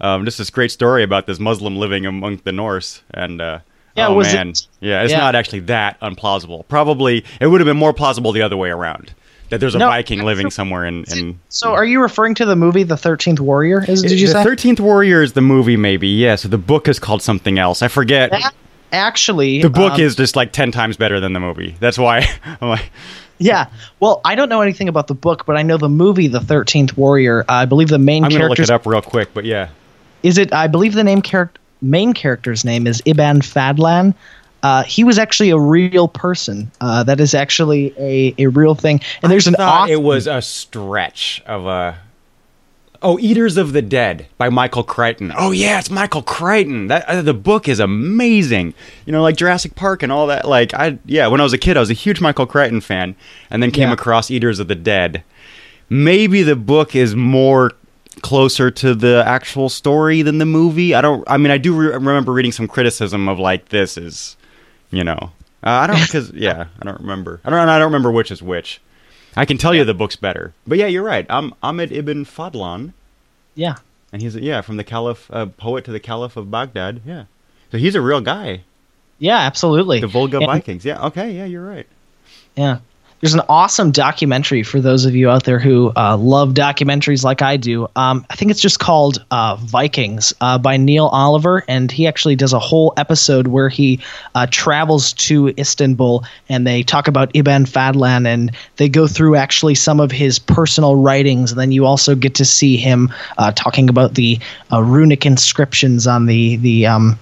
um, 0.00 0.24
just 0.26 0.36
this 0.38 0.50
great 0.50 0.70
story 0.70 1.02
about 1.02 1.26
this 1.26 1.38
muslim 1.38 1.76
living 1.76 2.04
among 2.04 2.40
the 2.44 2.52
norse 2.52 3.02
and 3.12 3.40
uh 3.40 3.60
Yeah, 3.96 4.08
oh 4.08 4.14
was 4.14 4.32
man. 4.32 4.48
It- 4.50 4.66
yeah 4.80 5.02
it's 5.02 5.12
yeah. 5.12 5.18
not 5.20 5.34
actually 5.34 5.60
that 5.60 5.98
unplausible. 6.00 6.66
Probably 6.68 7.24
it 7.40 7.46
would 7.46 7.60
have 7.60 7.66
been 7.66 7.76
more 7.78 7.92
plausible 7.94 8.32
the 8.32 8.42
other 8.42 8.56
way 8.58 8.68
around 8.70 9.14
that 9.50 9.60
there's 9.60 9.74
a 9.74 9.78
No, 9.78 9.88
viking 9.88 10.22
living 10.22 10.50
somewhere 10.50 10.84
in, 10.84 11.04
in 11.12 11.38
So 11.48 11.72
are 11.72 11.84
you 11.84 12.00
referring 12.00 12.34
to 12.36 12.44
the 12.44 12.56
movie 12.56 12.82
The 12.82 12.96
Thirteenth 12.96 13.40
Warrior? 13.40 13.84
Is, 13.86 14.02
did 14.02 14.20
you 14.20 14.26
the 14.26 14.34
say? 14.34 14.42
Thirteenth 14.42 14.80
Warrior 14.80 15.22
is 15.22 15.34
the 15.34 15.40
movie, 15.40 15.76
maybe. 15.76 16.08
Yeah. 16.08 16.36
So 16.36 16.48
the 16.48 16.58
book 16.58 16.88
is 16.88 16.98
called 16.98 17.22
something 17.22 17.58
else. 17.58 17.82
I 17.82 17.88
forget. 17.88 18.30
That- 18.30 18.54
actually, 18.92 19.60
the 19.62 19.70
book 19.70 19.94
um, 19.94 20.00
is 20.00 20.16
just 20.16 20.36
like 20.36 20.52
ten 20.52 20.72
times 20.72 20.96
better 20.96 21.20
than 21.20 21.32
the 21.32 21.40
movie. 21.40 21.76
That's 21.80 21.98
why 21.98 22.26
I'm 22.60 22.68
like, 22.68 22.90
Yeah. 23.38 23.66
Well, 24.00 24.20
I 24.24 24.34
don't 24.34 24.48
know 24.48 24.60
anything 24.60 24.88
about 24.88 25.08
the 25.08 25.14
book, 25.14 25.46
but 25.46 25.56
I 25.56 25.62
know 25.62 25.76
the 25.76 25.88
movie 25.88 26.28
The 26.28 26.40
Thirteenth 26.40 26.96
Warrior. 26.96 27.42
Uh, 27.42 27.52
I 27.52 27.64
believe 27.64 27.88
the 27.88 27.98
main 27.98 28.24
I'm 28.24 28.30
gonna 28.30 28.48
look 28.48 28.58
it 28.58 28.70
up 28.70 28.86
real 28.86 29.02
quick. 29.02 29.34
But 29.34 29.44
yeah, 29.44 29.68
is 30.22 30.38
it. 30.38 30.52
I 30.52 30.66
believe 30.66 30.94
the 30.94 31.04
name 31.04 31.22
character 31.22 31.60
main 31.82 32.14
character's 32.14 32.64
name 32.64 32.86
is 32.86 33.02
Ibn 33.04 33.40
Fadlan. 33.40 34.14
Uh, 34.64 34.82
he 34.82 35.04
was 35.04 35.18
actually 35.18 35.50
a 35.50 35.58
real 35.58 36.08
person. 36.08 36.70
Uh, 36.80 37.04
that 37.04 37.20
is 37.20 37.34
actually 37.34 37.94
a, 37.98 38.34
a 38.38 38.46
real 38.48 38.74
thing. 38.74 39.00
And 39.22 39.30
there's 39.30 39.46
an 39.46 39.54
thought 39.54 39.90
it 39.90 40.02
was 40.02 40.26
a 40.26 40.40
stretch 40.42 41.42
of 41.46 41.66
a. 41.66 41.98
Oh, 43.02 43.18
Eaters 43.18 43.58
of 43.58 43.74
the 43.74 43.82
Dead 43.82 44.26
by 44.38 44.48
Michael 44.48 44.82
Crichton. 44.82 45.30
Oh 45.36 45.50
yeah, 45.50 45.78
it's 45.78 45.90
Michael 45.90 46.22
Crichton. 46.22 46.86
That 46.86 47.06
uh, 47.06 47.20
the 47.20 47.34
book 47.34 47.68
is 47.68 47.78
amazing. 47.78 48.72
You 49.04 49.12
know, 49.12 49.20
like 49.20 49.36
Jurassic 49.36 49.74
Park 49.74 50.02
and 50.02 50.10
all 50.10 50.26
that. 50.28 50.48
Like 50.48 50.72
I 50.72 50.98
yeah, 51.04 51.26
when 51.26 51.38
I 51.38 51.42
was 51.42 51.52
a 51.52 51.58
kid, 51.58 51.76
I 51.76 51.80
was 51.80 51.90
a 51.90 51.94
huge 51.94 52.22
Michael 52.22 52.46
Crichton 52.46 52.80
fan, 52.80 53.14
and 53.50 53.62
then 53.62 53.70
came 53.70 53.88
Yeah. 53.88 53.92
across 53.94 54.30
Eaters 54.30 54.58
of 54.58 54.68
the 54.68 54.74
Dead. 54.74 55.22
Maybe 55.90 56.42
the 56.42 56.56
book 56.56 56.96
is 56.96 57.14
more 57.14 57.72
closer 58.22 58.70
to 58.70 58.94
the 58.94 59.22
actual 59.26 59.68
story 59.68 60.22
than 60.22 60.38
the 60.38 60.46
movie. 60.46 60.94
I 60.94 61.02
don't. 61.02 61.22
I 61.26 61.36
mean, 61.36 61.50
I 61.50 61.58
do 61.58 61.74
re- 61.74 61.88
remember 61.88 62.32
reading 62.32 62.52
some 62.52 62.66
criticism 62.66 63.28
of 63.28 63.38
like 63.38 63.68
this 63.68 63.98
is, 63.98 64.38
you 64.96 65.04
know, 65.04 65.30
uh, 65.62 65.70
I 65.70 65.86
don't 65.86 66.00
because 66.00 66.30
yeah, 66.34 66.66
I 66.80 66.84
don't 66.84 67.00
remember. 67.00 67.40
I 67.44 67.50
don't. 67.50 67.68
I 67.68 67.78
don't 67.78 67.86
remember 67.92 68.10
which 68.10 68.30
is 68.30 68.42
which. 68.42 68.80
I 69.36 69.44
can 69.44 69.58
tell 69.58 69.74
you 69.74 69.84
the 69.84 69.94
book's 69.94 70.16
better, 70.16 70.54
but 70.66 70.78
yeah, 70.78 70.86
you're 70.86 71.02
right. 71.02 71.26
I'm 71.28 71.54
Ahmed 71.62 71.90
ibn 71.90 72.24
Fadlan, 72.24 72.92
yeah. 73.56 73.76
and 74.12 74.22
he's 74.22 74.36
yeah 74.36 74.60
from 74.60 74.76
the 74.76 74.84
Caliph, 74.84 75.28
uh, 75.32 75.46
poet 75.46 75.84
to 75.86 75.92
the 75.92 75.98
Caliph 76.00 76.36
of 76.36 76.50
Baghdad. 76.50 77.00
Yeah, 77.04 77.24
so 77.72 77.78
he's 77.78 77.94
a 77.96 78.00
real 78.00 78.20
guy. 78.20 78.62
Yeah, 79.18 79.38
absolutely. 79.38 80.00
The 80.00 80.06
Volga 80.06 80.38
And- 80.38 80.46
Vikings. 80.46 80.84
Yeah. 80.84 81.04
Okay. 81.06 81.32
Yeah, 81.32 81.44
you're 81.46 81.64
right. 81.66 81.86
Yeah. 82.56 82.78
There's 83.24 83.32
an 83.32 83.40
awesome 83.48 83.90
documentary 83.90 84.62
for 84.62 84.82
those 84.82 85.06
of 85.06 85.16
you 85.16 85.30
out 85.30 85.44
there 85.44 85.58
who 85.58 85.94
uh, 85.96 86.14
love 86.14 86.50
documentaries 86.50 87.24
like 87.24 87.40
I 87.40 87.56
do. 87.56 87.88
Um, 87.96 88.26
I 88.28 88.34
think 88.34 88.50
it's 88.50 88.60
just 88.60 88.80
called 88.80 89.24
uh, 89.30 89.56
Vikings 89.56 90.34
uh, 90.42 90.58
by 90.58 90.76
Neil 90.76 91.06
Oliver, 91.06 91.64
and 91.66 91.90
he 91.90 92.06
actually 92.06 92.36
does 92.36 92.52
a 92.52 92.58
whole 92.58 92.92
episode 92.98 93.46
where 93.46 93.70
he 93.70 93.98
uh, 94.34 94.46
travels 94.50 95.14
to 95.14 95.54
Istanbul 95.56 96.22
and 96.50 96.66
they 96.66 96.82
talk 96.82 97.08
about 97.08 97.30
Ibn 97.32 97.64
Fadlan 97.64 98.26
and 98.26 98.54
they 98.76 98.90
go 98.90 99.06
through 99.06 99.36
actually 99.36 99.74
some 99.74 100.00
of 100.00 100.10
his 100.10 100.38
personal 100.38 100.96
writings. 100.96 101.50
And 101.50 101.58
then 101.58 101.72
you 101.72 101.86
also 101.86 102.14
get 102.14 102.34
to 102.34 102.44
see 102.44 102.76
him 102.76 103.10
uh, 103.38 103.52
talking 103.52 103.88
about 103.88 104.16
the 104.16 104.38
uh, 104.70 104.82
runic 104.82 105.24
inscriptions 105.24 106.06
on 106.06 106.26
the 106.26 106.56
the 106.56 106.86
um, 106.86 107.18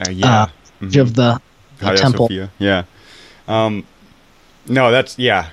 Uh, 0.00 0.10
yeah. 0.10 0.46
edge 0.80 0.96
of 0.96 1.14
the, 1.14 1.40
the 1.78 1.96
temple. 1.96 2.28
Sophia. 2.28 2.50
Yeah. 2.60 2.84
Um, 3.48 3.84
no, 4.66 4.90
that's 4.90 5.18
yeah. 5.18 5.50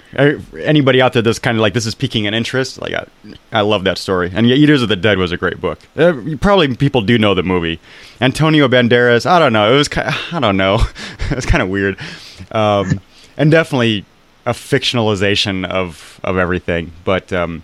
Anybody 0.57 1.01
out 1.01 1.13
there 1.13 1.21
that's 1.21 1.39
kind 1.39 1.57
of 1.57 1.61
like 1.61 1.73
this 1.73 1.85
is 1.85 1.95
piquing 1.95 2.27
an 2.27 2.33
interest. 2.33 2.81
Like 2.81 2.93
I, 2.93 3.07
I 3.51 3.61
love 3.61 3.83
that 3.83 3.97
story. 3.97 4.31
And 4.33 4.47
Eaters 4.47 4.81
of 4.81 4.89
the 4.89 4.95
Dead 4.95 5.17
was 5.17 5.31
a 5.31 5.37
great 5.37 5.59
book. 5.59 5.79
Uh, 5.97 6.13
probably 6.39 6.75
people 6.75 7.01
do 7.01 7.17
know 7.17 7.33
the 7.33 7.43
movie. 7.43 7.79
Antonio 8.19 8.67
Banderas. 8.67 9.25
I 9.25 9.39
don't 9.39 9.53
know. 9.53 9.73
It 9.73 9.77
was 9.77 9.87
kind. 9.87 10.07
of, 10.07 10.15
I 10.31 10.39
don't 10.39 10.57
know. 10.57 10.79
it's 11.31 11.45
kind 11.45 11.61
of 11.61 11.69
weird. 11.69 11.97
Um, 12.51 13.01
and 13.37 13.51
definitely 13.51 14.05
a 14.45 14.51
fictionalization 14.51 15.65
of 15.65 16.19
of 16.23 16.37
everything. 16.37 16.91
But 17.03 17.33
um, 17.33 17.63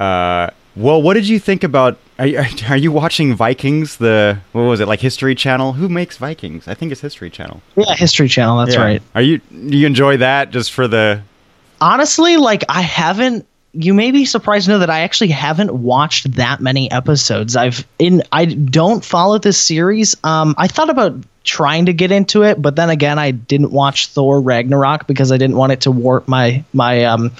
uh, 0.00 0.50
well, 0.74 1.00
what 1.00 1.14
did 1.14 1.28
you 1.28 1.38
think 1.38 1.64
about? 1.64 1.98
Are, 2.18 2.26
you- 2.26 2.38
are 2.68 2.76
you 2.76 2.92
watching 2.92 3.34
Vikings? 3.34 3.96
The 3.96 4.38
what 4.52 4.62
was 4.62 4.80
it 4.80 4.86
like 4.88 5.00
History 5.00 5.34
Channel? 5.34 5.74
Who 5.74 5.88
makes 5.88 6.16
Vikings? 6.16 6.66
I 6.68 6.74
think 6.74 6.92
it's 6.92 7.00
History 7.00 7.30
Channel. 7.30 7.60
Yeah, 7.76 7.94
History 7.94 8.28
Channel. 8.28 8.58
That's 8.58 8.74
Yeah. 8.74 8.82
right. 8.82 9.02
Are 9.14 9.22
you 9.22 9.38
do 9.38 9.76
you 9.76 9.86
enjoy 9.86 10.16
that 10.18 10.50
just 10.50 10.72
for 10.72 10.88
the? 10.88 11.22
honestly 11.78 12.38
like 12.38 12.64
i 12.70 12.80
haven't 12.80 13.46
you 13.76 13.94
may 13.94 14.10
be 14.10 14.24
surprised 14.24 14.66
to 14.66 14.72
know 14.72 14.78
that 14.78 14.90
I 14.90 15.00
actually 15.00 15.28
haven't 15.28 15.72
watched 15.72 16.32
that 16.32 16.60
many 16.60 16.90
episodes. 16.90 17.56
I've 17.56 17.86
in 17.98 18.22
I 18.32 18.46
don't 18.46 19.04
follow 19.04 19.38
this 19.38 19.58
series. 19.58 20.16
Um, 20.24 20.54
I 20.58 20.68
thought 20.68 20.90
about 20.90 21.16
trying 21.44 21.86
to 21.86 21.92
get 21.92 22.10
into 22.10 22.42
it, 22.42 22.60
but 22.60 22.74
then 22.74 22.90
again, 22.90 23.18
I 23.18 23.30
didn't 23.30 23.70
watch 23.70 24.08
Thor 24.08 24.40
Ragnarok 24.40 25.06
because 25.06 25.30
I 25.30 25.36
didn't 25.36 25.56
want 25.56 25.72
it 25.72 25.82
to 25.82 25.90
warp 25.90 26.26
my 26.26 26.64
my 26.72 27.04
um, 27.04 27.32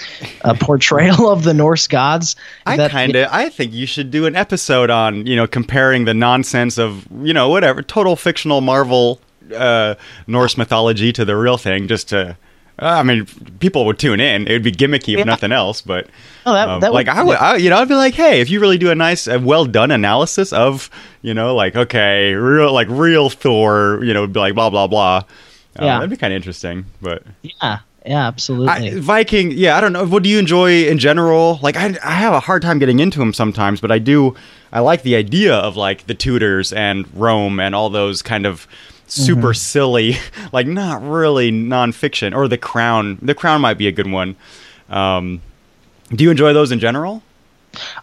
uh, 0.42 0.54
portrayal 0.60 1.30
of 1.30 1.42
the 1.42 1.54
Norse 1.54 1.88
gods. 1.88 2.36
I 2.64 2.76
kind 2.88 3.16
of 3.16 3.28
I 3.32 3.48
think 3.48 3.72
you 3.72 3.86
should 3.86 4.10
do 4.10 4.26
an 4.26 4.36
episode 4.36 4.90
on 4.90 5.26
you 5.26 5.36
know 5.36 5.46
comparing 5.46 6.04
the 6.04 6.14
nonsense 6.14 6.78
of 6.78 7.06
you 7.22 7.34
know 7.34 7.48
whatever 7.48 7.82
total 7.82 8.16
fictional 8.16 8.60
Marvel 8.60 9.20
uh, 9.54 9.94
Norse 10.26 10.56
mythology 10.56 11.12
to 11.12 11.24
the 11.24 11.36
real 11.36 11.56
thing. 11.56 11.88
Just 11.88 12.08
to, 12.10 12.36
I 12.78 13.02
mean, 13.02 13.26
people 13.58 13.86
would 13.86 13.98
tune 13.98 14.20
in. 14.20 14.46
It 14.46 14.52
would 14.52 14.62
be 14.62 14.72
gimmicky 14.72 15.18
if 15.18 15.24
nothing 15.24 15.50
else. 15.52 15.80
But 15.80 16.08
Oh, 16.44 16.52
that- 16.52 16.68
um, 16.68 16.80
that 16.80 16.90
would- 16.92 16.94
like 16.94 17.08
I 17.08 17.22
would, 17.22 17.36
I, 17.36 17.56
you 17.56 17.70
know, 17.70 17.76
I'd 17.78 17.88
be 17.88 17.94
like, 17.94 18.14
hey, 18.14 18.40
if 18.40 18.50
you 18.50 18.60
really 18.60 18.76
do 18.78 18.90
a 18.90 18.94
nice, 18.94 19.26
a 19.26 19.38
well 19.40 19.64
done 19.64 19.90
analysis 19.90 20.52
of 20.52 20.90
you 21.22 21.32
know 21.34 21.54
like 21.54 21.74
okay, 21.76 22.34
real 22.34 22.72
like 22.72 22.88
real 22.90 23.30
Thor, 23.30 24.00
you 24.02 24.12
know, 24.14 24.22
would 24.22 24.32
be 24.32 24.40
like 24.40 24.54
blah 24.54 24.68
blah 24.70 24.86
blah. 24.86 25.24
Uh, 25.78 25.84
Yeah. 25.84 25.94
that'd 25.96 26.10
be 26.10 26.16
kind 26.16 26.32
of 26.32 26.36
interesting, 26.36 26.86
but. 27.02 27.22
Yeah, 27.42 27.78
yeah, 28.06 28.26
absolutely. 28.28 28.68
I, 28.92 28.98
Viking, 28.98 29.52
yeah, 29.52 29.76
I 29.76 29.80
don't 29.80 29.92
know. 29.92 30.06
What 30.06 30.22
do 30.22 30.28
you 30.30 30.38
enjoy 30.38 30.84
in 30.86 30.98
general? 30.98 31.58
Like, 31.62 31.76
I, 31.76 31.94
I 32.04 32.12
have 32.12 32.32
a 32.32 32.40
hard 32.40 32.62
time 32.62 32.78
getting 32.78 32.98
into 33.00 33.18
them 33.18 33.34
sometimes, 33.34 33.80
but 33.80 33.90
I 33.92 33.98
do. 33.98 34.34
I 34.72 34.80
like 34.80 35.02
the 35.02 35.16
idea 35.16 35.54
of 35.54 35.76
like 35.76 36.06
the 36.06 36.14
Tudors 36.14 36.72
and 36.72 37.06
Rome 37.14 37.58
and 37.60 37.74
all 37.74 37.90
those 37.90 38.22
kind 38.22 38.46
of 38.46 38.66
super 39.06 39.54
silly, 39.54 40.16
like 40.52 40.66
not 40.66 41.02
really 41.02 41.50
nonfiction, 41.52 42.34
or 42.34 42.48
the 42.48 42.58
Crown. 42.58 43.18
The 43.22 43.34
Crown 43.34 43.60
might 43.60 43.78
be 43.78 43.86
a 43.88 43.92
good 43.92 44.10
one. 44.10 44.36
Um, 44.90 45.40
do 46.10 46.22
you 46.24 46.30
enjoy 46.30 46.52
those 46.52 46.72
in 46.72 46.78
general? 46.78 47.22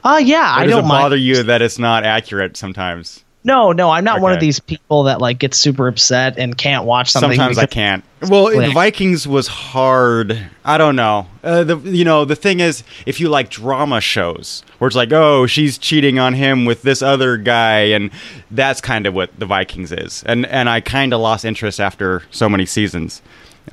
uh, 0.03 0.21
yeah, 0.23 0.55
Or 0.57 0.59
I 0.59 0.67
don't 0.67 0.79
it 0.85 0.87
mind. 0.87 1.03
bother 1.03 1.15
you 1.15 1.43
that 1.43 1.61
it's 1.61 1.79
not 1.79 2.03
accurate 2.03 2.57
sometimes? 2.57 3.23
No, 3.45 3.73
no, 3.73 3.89
I'm 3.89 4.05
not 4.05 4.21
one 4.21 4.31
of 4.31 4.39
these 4.39 4.59
people 4.59 5.03
that 5.03 5.19
like 5.19 5.39
gets 5.39 5.57
super 5.57 5.87
upset 5.87 6.37
and 6.37 6.57
can't 6.57 6.85
watch 6.85 7.11
something. 7.11 7.31
Sometimes 7.31 7.57
I 7.57 7.65
can't. 7.65 8.03
Well. 8.21 8.71
Vikings 8.71 9.27
was 9.27 9.47
hard. 9.47 10.39
I 10.63 10.77
don't 10.77 10.95
know. 10.95 11.27
Uh, 11.43 11.65
the 11.65 11.77
you 11.77 12.05
know 12.05 12.23
the 12.23 12.37
thing 12.37 12.61
is, 12.61 12.83
if 13.05 13.19
you 13.19 13.27
like 13.27 13.49
drama 13.49 13.99
shows 13.99 14.63
where 14.77 14.87
it's 14.87 14.95
like, 14.95 15.11
oh, 15.11 15.45
she's 15.45 15.77
cheating 15.77 16.19
on 16.19 16.33
him 16.33 16.63
with 16.63 16.83
this 16.83 17.01
other 17.01 17.35
guy, 17.37 17.79
and 17.79 18.11
that's 18.49 18.79
kind 18.79 19.05
of 19.05 19.13
what 19.13 19.37
the 19.37 19.45
Vikings 19.45 19.91
is. 19.91 20.23
And 20.25 20.45
and 20.45 20.69
I 20.69 20.79
kind 20.79 21.13
of 21.13 21.19
lost 21.19 21.43
interest 21.43 21.81
after 21.81 22.23
so 22.31 22.47
many 22.47 22.65
seasons. 22.65 23.21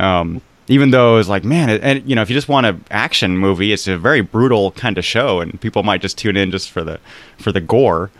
Um, 0.00 0.42
even 0.66 0.90
though 0.92 1.14
it 1.14 1.18
was 1.18 1.28
like, 1.28 1.44
man, 1.44 1.68
it, 1.68 1.82
and 1.82 2.08
you 2.08 2.14
know, 2.14 2.22
if 2.22 2.30
you 2.30 2.34
just 2.34 2.48
want 2.48 2.66
an 2.66 2.84
action 2.90 3.36
movie, 3.38 3.72
it's 3.72 3.88
a 3.88 3.98
very 3.98 4.20
brutal 4.20 4.72
kind 4.72 4.98
of 4.98 5.04
show, 5.04 5.40
and 5.40 5.60
people 5.60 5.82
might 5.82 6.00
just 6.00 6.18
tune 6.18 6.36
in 6.36 6.50
just 6.50 6.70
for 6.70 6.82
the 6.82 6.98
for 7.38 7.52
the 7.52 7.60
gore. 7.60 8.10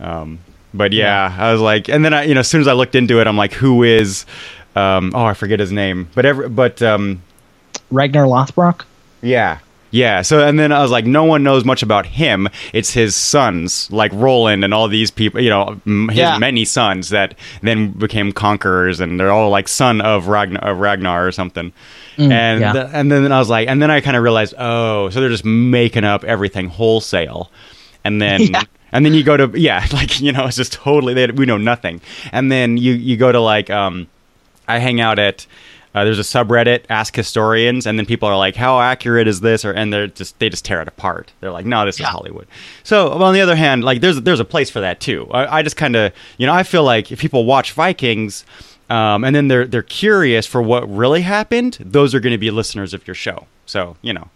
Um, 0.00 0.38
but 0.74 0.92
yeah, 0.92 1.34
I 1.38 1.52
was 1.52 1.60
like, 1.62 1.88
and 1.88 2.04
then 2.04 2.12
I, 2.12 2.24
you 2.24 2.34
know, 2.34 2.40
as 2.40 2.48
soon 2.48 2.60
as 2.60 2.68
I 2.68 2.72
looked 2.74 2.94
into 2.94 3.20
it, 3.20 3.26
I'm 3.26 3.36
like, 3.38 3.52
who 3.54 3.82
is, 3.82 4.26
um, 4.76 5.12
oh, 5.14 5.24
I 5.24 5.32
forget 5.34 5.60
his 5.60 5.72
name, 5.72 6.08
but 6.14 6.26
every, 6.26 6.48
but 6.50 6.82
um, 6.82 7.22
Ragnar 7.90 8.24
Lothbrok. 8.26 8.82
yeah, 9.22 9.58
yeah. 9.90 10.22
So 10.22 10.44
and 10.46 10.58
then 10.58 10.72
I 10.72 10.82
was 10.82 10.90
like, 10.90 11.06
no 11.06 11.22
one 11.24 11.44
knows 11.44 11.64
much 11.64 11.82
about 11.84 12.04
him. 12.06 12.48
It's 12.72 12.92
his 12.92 13.14
sons, 13.14 13.88
like 13.92 14.12
Roland 14.12 14.64
and 14.64 14.74
all 14.74 14.88
these 14.88 15.10
people, 15.12 15.40
you 15.40 15.50
know, 15.50 15.80
m- 15.86 16.08
his 16.08 16.18
Yeah. 16.18 16.38
many 16.38 16.64
sons 16.64 17.10
that 17.10 17.34
then 17.62 17.92
became 17.92 18.32
conquerors, 18.32 18.98
and 18.98 19.20
they're 19.20 19.30
all 19.30 19.50
like 19.50 19.68
son 19.68 20.00
of 20.00 20.26
Ragnar, 20.26 20.60
of 20.64 20.78
Ragnar 20.80 21.24
or 21.26 21.30
something. 21.32 21.72
and 22.16 22.30
Mm, 22.30 22.60
yeah. 22.60 22.72
th- 22.72 22.86
and 22.92 23.10
then 23.12 23.30
I 23.32 23.38
was 23.38 23.48
like, 23.48 23.68
and 23.68 23.80
then 23.80 23.90
I 23.90 24.00
kind 24.00 24.16
of 24.16 24.22
realized, 24.24 24.54
oh, 24.58 25.10
so 25.10 25.20
they're 25.20 25.28
just 25.30 25.44
making 25.44 26.04
up 26.04 26.24
everything 26.24 26.68
wholesale, 26.68 27.50
and 28.04 28.20
then. 28.20 28.40
Yeah. 28.52 28.62
And 28.94 29.04
then 29.04 29.12
you 29.12 29.22
go 29.22 29.36
to 29.36 29.60
yeah, 29.60 29.86
like 29.92 30.20
you 30.20 30.32
know, 30.32 30.46
it's 30.46 30.56
just 30.56 30.72
totally 30.72 31.12
they, 31.12 31.26
we 31.26 31.44
know 31.44 31.58
nothing. 31.58 32.00
And 32.32 32.50
then 32.50 32.78
you 32.78 32.94
you 32.94 33.18
go 33.18 33.30
to 33.30 33.40
like 33.40 33.68
um, 33.68 34.06
I 34.66 34.78
hang 34.78 35.02
out 35.02 35.18
at 35.18 35.46
uh, 35.94 36.04
there's 36.04 36.18
a 36.18 36.22
subreddit 36.22 36.84
Ask 36.90 37.14
Historians, 37.14 37.86
and 37.86 37.98
then 37.98 38.04
people 38.04 38.28
are 38.28 38.36
like, 38.36 38.56
"How 38.56 38.80
accurate 38.80 39.28
is 39.28 39.40
this?" 39.40 39.64
Or 39.64 39.72
and 39.72 39.92
they're 39.92 40.08
just 40.08 40.38
they 40.40 40.48
just 40.48 40.64
tear 40.64 40.82
it 40.82 40.88
apart. 40.88 41.32
They're 41.40 41.52
like, 41.52 41.66
"No, 41.66 41.84
this 41.86 42.00
is 42.00 42.06
Hollywood." 42.06 42.48
So 42.82 43.10
well, 43.10 43.24
on 43.24 43.34
the 43.34 43.40
other 43.40 43.54
hand, 43.54 43.84
like 43.84 44.00
there's 44.00 44.20
there's 44.22 44.40
a 44.40 44.44
place 44.44 44.70
for 44.70 44.80
that 44.80 45.00
too. 45.00 45.28
I, 45.30 45.58
I 45.58 45.62
just 45.62 45.76
kind 45.76 45.94
of 45.94 46.12
you 46.36 46.46
know 46.46 46.52
I 46.52 46.64
feel 46.64 46.82
like 46.82 47.12
if 47.12 47.20
people 47.20 47.44
watch 47.44 47.72
Vikings. 47.72 48.44
Um, 48.90 49.24
and 49.24 49.34
then 49.34 49.48
they're 49.48 49.66
they're 49.66 49.82
curious 49.82 50.46
for 50.46 50.60
what 50.60 50.86
really 50.94 51.22
happened. 51.22 51.78
Those 51.80 52.14
are 52.14 52.20
going 52.20 52.34
to 52.34 52.38
be 52.38 52.50
listeners 52.50 52.92
of 52.92 53.06
your 53.06 53.14
show. 53.14 53.46
So 53.64 53.96
you 54.02 54.12
know, 54.12 54.28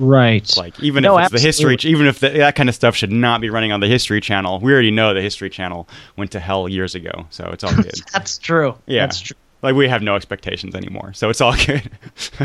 Right. 0.00 0.56
like 0.56 0.80
even 0.80 1.02
No, 1.02 1.18
if 1.18 1.26
it's 1.26 1.34
the 1.34 1.46
history, 1.46 1.76
even 1.84 2.06
if 2.06 2.18
the, 2.20 2.30
that 2.30 2.56
kind 2.56 2.68
of 2.68 2.74
stuff 2.74 2.96
should 2.96 3.12
not 3.12 3.40
be 3.40 3.50
running 3.50 3.70
on 3.70 3.80
the 3.80 3.86
History 3.86 4.20
Channel. 4.20 4.58
We 4.60 4.72
already 4.72 4.90
know 4.90 5.14
the 5.14 5.20
History 5.22 5.50
Channel 5.50 5.86
went 6.16 6.32
to 6.32 6.40
hell 6.40 6.68
years 6.68 6.94
ago, 6.94 7.26
so 7.30 7.48
it's 7.52 7.62
all 7.62 7.72
good. 7.76 7.94
That's 8.12 8.38
true. 8.38 8.74
Yeah, 8.86 9.02
That's 9.06 9.20
true. 9.20 9.36
Like 9.62 9.74
we 9.74 9.86
have 9.88 10.00
no 10.00 10.16
expectations 10.16 10.74
anymore, 10.74 11.12
so 11.12 11.28
it's 11.28 11.42
all 11.42 11.54
good. 11.54 11.82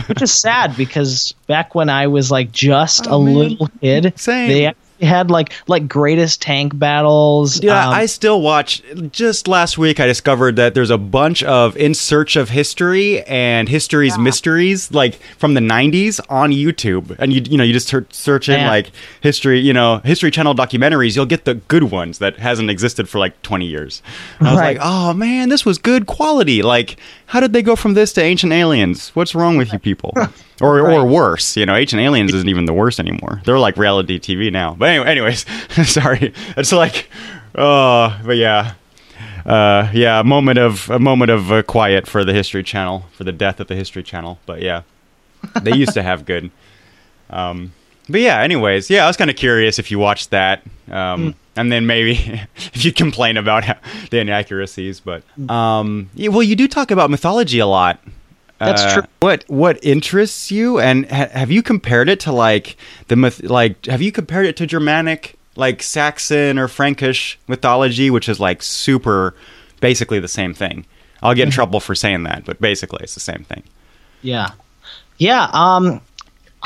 Which 0.08 0.22
is 0.22 0.34
sad 0.34 0.76
because 0.76 1.34
back 1.48 1.74
when 1.74 1.90
I 1.90 2.08
was 2.08 2.30
like 2.30 2.52
just 2.52 3.08
Oh, 3.08 3.22
a 3.22 3.24
man. 3.26 3.34
little 3.36 3.68
kid, 3.80 4.14
Same. 4.20 4.50
they 4.50 4.74
had 5.02 5.30
like 5.30 5.52
like 5.68 5.88
greatest 5.88 6.42
tank 6.42 6.78
battles. 6.78 7.62
Yeah, 7.64 7.88
um, 7.88 7.94
I 7.94 8.06
still 8.06 8.42
watch. 8.42 8.82
Just 9.12 9.48
last 9.48 9.78
week, 9.78 10.00
I 10.00 10.06
discovered 10.08 10.56
that 10.56 10.74
there's 10.74 10.90
a 10.90 10.98
bunch 10.98 11.44
of 11.44 11.76
In 11.78 11.94
Search 11.94 12.36
of 12.36 12.50
History 12.50 13.22
and 13.24 13.68
History's 13.68 14.18
Mysteries, 14.18 14.92
like 14.92 15.16
from 15.38 15.54
the 15.54 15.60
'90s, 15.62 16.20
on 16.30 16.52
YouTube. 16.52 17.16
And 17.20 17.34
you, 17.34 17.42
you 17.50 17.58
know, 17.58 17.64
you 17.64 17.74
just 17.74 17.94
search 18.14 18.50
in 18.50 18.60
Yeah. 18.60 18.70
like 18.70 18.92
history, 19.22 19.60
you 19.60 19.74
know, 19.74 20.02
History 20.06 20.32
Channel 20.32 20.56
documentaries. 20.56 21.16
You'll 21.16 21.26
get 21.26 21.46
the 21.46 21.56
good 21.56 21.84
ones 21.84 22.20
that 22.20 22.38
hasn't 22.40 22.70
existed 22.70 23.10
for 23.10 23.20
like 23.20 23.42
20 23.42 23.66
years. 23.66 24.02
And 24.40 24.48
I 24.48 24.52
was 24.52 24.60
Right. 24.60 24.78
like, 24.78 24.86
oh 24.86 25.14
man, 25.14 25.50
this 25.50 25.66
was 25.66 25.78
good 25.78 26.06
quality. 26.06 26.62
Like, 26.62 26.98
how 27.28 27.40
did 27.40 27.54
they 27.54 27.62
go 27.62 27.76
from 27.76 27.94
this 27.96 28.14
to 28.14 28.22
Ancient 28.24 28.54
Aliens? 28.54 29.10
What's 29.16 29.36
wrong 29.36 29.58
with 29.58 29.74
you 29.74 29.80
people? 29.80 30.14
Or, 30.62 30.90
or 30.90 31.06
worse, 31.06 31.58
you 31.58 31.66
know, 31.66 31.76
Ancient 31.76 32.02
Aliens 32.02 32.34
isn't 32.34 32.48
even 32.48 32.66
the 32.66 32.74
worst 32.74 33.00
anymore. 33.00 33.42
They're 33.44 33.60
like 33.60 33.76
reality 33.76 34.20
TV 34.20 34.52
now. 34.52 34.74
But 34.74 34.90
anyway, 34.90 35.08
anyways, 35.08 35.46
sorry. 35.84 36.34
It's 36.56 36.72
like, 36.72 37.10
oh, 37.56 38.18
but 38.24 38.38
yeah, 38.38 38.76
uh, 39.46 39.90
yeah, 39.94 40.20
a 40.20 40.24
moment 40.24 40.58
of 40.58 40.90
a 40.90 41.00
moment 41.00 41.32
of 41.32 41.52
uh, 41.52 41.62
quiet 41.64 42.08
for 42.08 42.24
the 42.24 42.34
History 42.34 42.64
Channel 42.64 43.06
for 43.12 43.24
the 43.24 43.32
death 43.32 43.60
of 43.60 43.68
the 43.68 43.76
History 43.76 44.02
Channel. 44.02 44.40
But 44.46 44.62
yeah, 44.62 44.84
they 45.62 45.76
used 45.76 45.94
to 45.94 46.04
have 46.04 46.26
good. 46.26 46.52
Um, 47.28 47.74
but 48.08 48.22
yeah, 48.22 48.40
anyways, 48.42 48.92
yeah, 48.92 49.06
I 49.06 49.08
was 49.08 49.18
kind 49.18 49.32
of 49.32 49.36
curious 49.36 49.80
if 49.80 49.90
you 49.90 49.98
watched 49.98 50.30
that, 50.30 50.62
um, 50.92 51.34
and 51.56 51.72
then 51.72 51.88
maybe 51.88 52.12
if 52.56 52.86
you 52.86 52.94
complain 52.94 53.36
about 53.36 53.64
the 54.12 54.20
inaccuracies. 54.20 55.00
But 55.00 55.24
um, 55.50 56.12
yeah, 56.14 56.30
well, 56.30 56.44
you 56.44 56.56
do 56.56 56.68
talk 56.68 56.92
about 56.92 57.10
mythology 57.10 57.58
a 57.58 57.66
lot. 57.66 58.00
That's 58.60 58.84
Uh, 58.84 58.94
true. 58.94 59.04
What 59.20 59.44
what 59.48 59.84
interests 59.84 60.50
you, 60.52 60.80
and 60.80 61.10
ha- 61.12 61.30
have 61.32 61.52
you 61.52 61.62
compared 61.62 62.08
it 62.10 62.20
to 62.22 62.32
like 62.32 62.78
the 63.08 63.16
myth? 63.16 63.44
Like, 63.44 63.86
have 63.88 64.02
you 64.02 64.12
compared 64.12 64.46
it 64.46 64.56
to 64.58 64.66
Germanic, 64.66 65.36
like 65.56 65.84
Saxon 65.84 66.58
or 66.58 66.68
Frankish 66.68 67.38
mythology, 67.48 68.10
which 68.10 68.30
is 68.30 68.40
like 68.40 68.64
super, 68.64 69.36
basically 69.82 70.20
the 70.20 70.28
same 70.30 70.54
thing? 70.54 70.86
I'll 71.22 71.34
get 71.34 71.44
in 71.44 71.52
trouble 71.52 71.80
for 71.80 71.96
saying 71.96 72.24
that, 72.24 72.46
but 72.46 72.62
basically 72.62 73.00
it's 73.02 73.14
the 73.16 73.20
same 73.20 73.44
thing. 73.46 73.64
Yeah. 74.22 74.52
Yeah. 75.18 75.50
Um, 75.54 76.02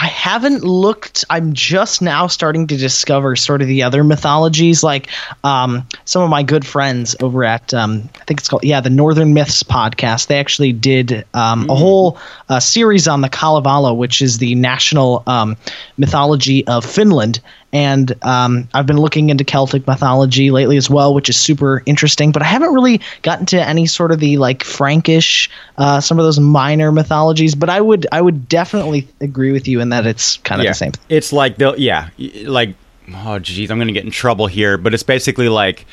I 0.01 0.07
haven't 0.07 0.63
looked. 0.63 1.25
I'm 1.29 1.51
just 1.51 2.01
now 2.01 2.27
starting 2.27 2.67
to 2.67 2.77
discover 2.77 3.35
sort 3.35 3.61
of 3.61 3.67
the 3.67 3.83
other 3.83 4.05
mythologies. 4.05 4.81
Like 4.81 5.09
um, 5.43 5.85
some 6.05 6.21
of 6.23 6.29
my 6.29 6.41
good 6.41 6.65
friends 6.65 7.17
over 7.21 7.43
at, 7.43 7.73
um, 7.73 8.09
I 8.15 8.23
think 8.23 8.39
it's 8.39 8.47
called, 8.47 8.63
yeah, 8.63 8.79
the 8.79 8.89
Northern 8.89 9.33
Myths 9.33 9.61
podcast. 9.61 10.27
They 10.27 10.39
actually 10.39 10.71
did 10.71 11.25
um, 11.33 11.69
a 11.69 11.75
whole 11.75 12.17
uh, 12.47 12.61
series 12.61 13.09
on 13.09 13.19
the 13.19 13.29
Kalevala, 13.29 13.93
which 13.93 14.21
is 14.21 14.37
the 14.37 14.55
national 14.55 15.21
um, 15.27 15.57
mythology 15.97 16.65
of 16.67 16.85
Finland. 16.85 17.41
And 17.71 18.13
um, 18.23 18.67
I've 18.73 18.87
been 18.87 18.97
looking 18.97 19.29
into 19.29 19.43
Celtic 19.43 19.85
mythology 19.85 20.49
lately 20.49 20.75
as 20.75 20.89
well, 20.89 21.13
which 21.13 21.29
is 21.29 21.37
super 21.37 21.83
interesting. 21.85 22.31
But 22.31 22.41
I 22.41 22.45
haven't 22.45 22.73
really 22.73 22.99
gotten 23.21 23.45
to 23.47 23.61
any 23.61 23.85
sort 23.85 24.11
of 24.11 24.19
the 24.19 24.37
like 24.37 24.63
Frankish, 24.63 25.49
uh, 25.77 26.01
some 26.01 26.17
of 26.17 26.25
those 26.25 26.39
minor 26.39 26.91
mythologies. 26.91 27.53
But 27.53 27.69
I 27.69 27.79
would, 27.79 28.07
I 28.11 28.21
would 28.21 28.49
definitely 28.49 29.07
agree 29.21 29.51
with 29.51 29.67
you 29.67 29.81
in 29.81 29.89
that 29.89 30.07
it's 30.07 30.37
kind 30.37 30.61
of 30.61 30.67
the 30.67 30.73
same. 30.73 30.93
thing. 30.93 31.03
It's 31.09 31.31
like 31.31 31.57
they'll 31.57 31.79
yeah, 31.79 32.09
like 32.45 32.75
oh 33.13 33.37
geez, 33.39 33.69
I'm 33.69 33.77
gonna 33.77 33.91
get 33.91 34.05
in 34.05 34.11
trouble 34.11 34.47
here, 34.47 34.77
but 34.77 34.93
it's 34.93 35.03
basically 35.03 35.49
like 35.49 35.85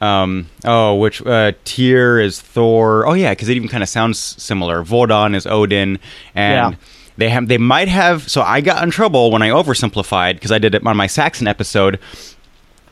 um 0.00 0.48
oh 0.64 0.94
which 0.94 1.20
uh 1.26 1.52
Tyr 1.64 2.20
is 2.20 2.40
Thor. 2.40 3.06
Oh 3.06 3.12
yeah, 3.12 3.32
because 3.32 3.48
it 3.48 3.56
even 3.56 3.68
kind 3.68 3.82
of 3.82 3.88
sounds 3.88 4.18
similar. 4.18 4.82
Vodan 4.82 5.34
is 5.36 5.46
Odin, 5.46 5.98
and. 6.34 6.72
Yeah. 6.72 6.78
They 7.18 7.28
have. 7.28 7.48
They 7.48 7.58
might 7.58 7.88
have. 7.88 8.30
So 8.30 8.40
I 8.42 8.62
got 8.62 8.82
in 8.82 8.90
trouble 8.90 9.30
when 9.30 9.42
I 9.42 9.50
oversimplified 9.50 10.34
because 10.34 10.52
I 10.52 10.58
did 10.58 10.74
it 10.74 10.86
on 10.86 10.96
my 10.96 11.06
Saxon 11.06 11.46
episode. 11.46 11.98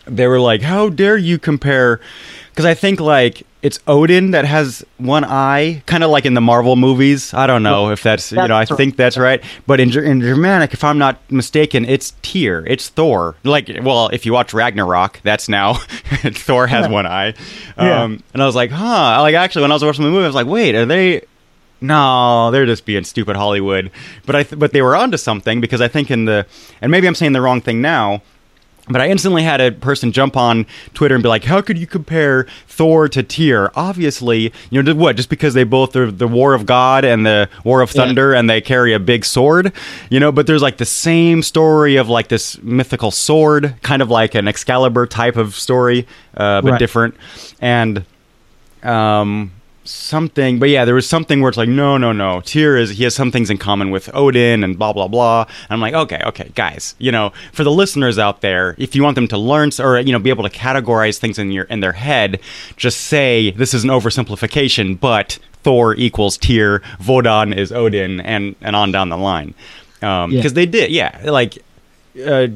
They 0.04 0.26
were 0.26 0.40
like, 0.40 0.62
"How 0.62 0.90
dare 0.90 1.16
you 1.16 1.38
compare 1.38 2.00
because 2.56 2.64
I 2.64 2.72
think 2.72 3.00
like 3.00 3.46
it's 3.60 3.78
Odin 3.86 4.30
that 4.30 4.46
has 4.46 4.82
one 4.96 5.24
eye, 5.24 5.82
kind 5.84 6.02
of 6.02 6.08
like 6.10 6.24
in 6.24 6.32
the 6.32 6.40
Marvel 6.40 6.74
movies. 6.74 7.34
I 7.34 7.46
don't 7.46 7.62
know 7.62 7.90
if 7.90 8.02
that's, 8.02 8.32
you 8.32 8.38
know, 8.38 8.54
I 8.54 8.60
right. 8.60 8.68
think 8.68 8.96
that's 8.96 9.18
right. 9.18 9.44
But 9.66 9.78
in, 9.78 9.94
in 9.98 10.22
Germanic, 10.22 10.72
if 10.72 10.82
I'm 10.82 10.96
not 10.96 11.20
mistaken, 11.30 11.84
it's 11.84 12.12
Tyr, 12.22 12.64
it's 12.66 12.88
Thor. 12.88 13.34
Like, 13.44 13.68
well, 13.82 14.08
if 14.08 14.24
you 14.24 14.32
watch 14.32 14.54
Ragnarok, 14.54 15.20
that's 15.22 15.50
now 15.50 15.74
Thor 16.32 16.66
has 16.66 16.88
one 16.88 17.06
eye. 17.06 17.34
Yeah. 17.76 18.04
Um, 18.04 18.22
and 18.32 18.42
I 18.42 18.46
was 18.46 18.54
like, 18.54 18.70
huh. 18.70 19.18
Like 19.20 19.34
actually, 19.34 19.62
when 19.62 19.72
I 19.72 19.74
was 19.74 19.84
watching 19.84 20.04
the 20.04 20.10
movie, 20.10 20.24
I 20.24 20.28
was 20.28 20.34
like, 20.34 20.46
wait, 20.46 20.74
are 20.74 20.86
they? 20.86 21.26
No, 21.87 22.51
they're 22.51 22.66
just 22.66 22.85
being 22.85 23.05
stupid 23.05 23.37
Hollywood. 23.37 23.90
But 24.27 24.37
I, 24.37 24.42
th- 24.42 24.59
but 24.59 24.72
they 24.72 24.83
were 24.83 24.96
onto 24.96 25.16
something 25.16 25.61
because 25.61 25.81
I 25.81 25.88
think 25.88 26.11
in 26.11 26.25
the, 26.25 26.46
and 26.81 26.90
maybe 26.90 27.07
I'm 27.07 27.14
saying 27.14 27.33
the 27.33 27.40
wrong 27.42 27.61
thing 27.61 27.81
now. 27.81 28.22
But 28.88 29.01
I 29.01 29.09
instantly 29.09 29.42
had 29.42 29.61
a 29.61 29.72
person 29.72 30.12
jump 30.12 30.37
on 30.37 30.64
Twitter 30.94 31.16
and 31.16 31.20
be 31.22 31.29
like, 31.29 31.42
"How 31.42 31.61
could 31.61 31.77
you 31.77 31.88
compare 31.88 32.46
Thor 32.68 33.09
to 33.09 33.20
Tyr? 33.25 33.72
Obviously, 33.75 34.53
you 34.70 34.81
know 34.81 34.94
what? 34.94 35.16
Just 35.16 35.29
because 35.29 35.55
they 35.55 35.64
both 35.64 35.96
are 35.96 36.09
the 36.09 36.29
War 36.29 36.55
of 36.55 36.66
God 36.66 37.05
and 37.05 37.27
the 37.27 37.49
War 37.64 37.81
of 37.81 37.92
Yeah. 37.92 38.03
Thunder, 38.05 38.33
and 38.33 38.49
they 38.49 38.61
carry 38.61 38.92
a 38.92 39.01
big 39.01 39.25
sword, 39.25 39.72
you 40.09 40.20
know. 40.20 40.31
But 40.31 40.46
there's 40.46 40.62
like 40.62 40.77
the 40.77 40.85
same 40.87 41.42
story 41.42 41.96
of 41.96 42.09
like 42.09 42.29
this 42.29 42.62
mythical 42.62 43.11
sword, 43.11 43.75
kind 43.83 44.03
of 44.03 44.09
like 44.09 44.37
an 44.37 44.46
Excalibur 44.46 45.05
type 45.09 45.37
of 45.37 45.57
story, 45.57 46.07
uh, 46.37 46.62
but 46.62 46.70
Right. 46.70 46.79
different. 46.79 47.16
And 47.61 48.05
um 48.85 49.51
something 49.88 50.59
but 50.59 50.68
yeah 50.68 50.85
there 50.85 50.94
was 50.94 51.09
something 51.09 51.40
where 51.40 51.49
it's 51.49 51.59
like 51.59 51.68
no 51.68 51.96
no 51.96 52.12
no. 52.12 52.40
Tyr 52.40 52.77
is 52.77 52.90
he 52.90 53.05
has 53.05 53.14
some 53.14 53.31
things 53.31 53.51
in 53.51 53.59
common 53.59 53.90
with 53.90 54.11
Odin 54.14 54.62
and 54.64 54.79
blah 54.79 54.92
blah 54.92 55.09
blah. 55.09 55.42
And 55.42 55.70
I'm 55.70 55.81
like 55.81 55.94
okay 55.94 56.20
okay 56.27 56.51
guys 56.55 56.94
you 56.99 57.12
know 57.12 57.33
for 57.53 57.64
the 57.64 57.70
listeners 57.70 58.18
out 58.18 58.40
there 58.40 58.75
if 58.79 58.94
you 58.94 59.03
want 59.03 59.14
them 59.14 59.29
to 59.29 59.38
learn 59.38 59.70
or 59.81 59.99
you 60.01 60.12
know 60.12 60.18
be 60.18 60.31
able 60.31 60.44
to 60.49 60.51
categorize 60.51 61.18
things 61.18 61.38
in 61.38 61.51
your 61.51 61.64
in 61.64 61.81
their 61.81 61.92
head 61.92 62.40
just 62.77 63.01
say 63.03 63.51
this 63.53 63.72
is 63.75 63.85
an 63.85 63.90
oversimplification 63.90 64.99
but 64.99 65.38
Thor 65.62 65.94
equals 65.96 66.38
Tyr 66.38 66.81
Vodan 67.01 67.57
is 67.57 67.72
Odin 67.72 68.20
and 68.20 68.55
and 68.61 68.77
on 68.77 68.92
down 68.92 69.09
the 69.09 69.16
line. 69.16 69.55
Um 70.03 70.31
Yeah. 70.31 70.38
because 70.38 70.53
they 70.55 70.66
did 70.66 70.90
yeah 70.90 71.18
like 71.25 71.59
uh 72.27 72.49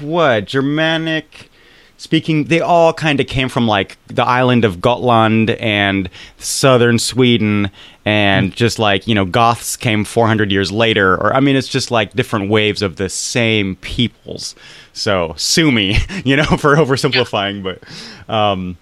what 0.00 0.46
Germanic 0.46 1.50
speaking 1.96 2.44
they 2.44 2.60
all 2.60 2.92
kind 2.92 3.20
of 3.20 3.26
came 3.26 3.48
from 3.48 3.66
like 3.66 3.96
the 4.08 4.24
island 4.24 4.64
of 4.64 4.80
Gotland 4.80 5.50
and 5.50 6.08
southern 6.38 6.98
Sweden 6.98 7.70
and 8.04 8.54
just 8.54 8.78
like 8.78 9.06
you 9.06 9.14
know 9.14 9.24
Goths 9.24 9.76
came 9.76 10.04
400 10.04 10.50
years 10.50 10.72
later 10.72 11.14
or 11.14 11.34
I 11.34 11.40
mean 11.40 11.56
it's 11.56 11.68
just 11.68 11.90
like 11.90 12.14
different 12.14 12.50
waves 12.50 12.82
of 12.82 12.96
the 12.96 13.08
same 13.08 13.76
peoples. 13.76 14.54
So 14.92 15.34
sue 15.36 15.70
me 15.70 15.96
you 16.24 16.36
know 16.36 16.44
for 16.58 16.76
oversimplifying 16.76 17.62
but 17.62 17.82
um 18.32 18.76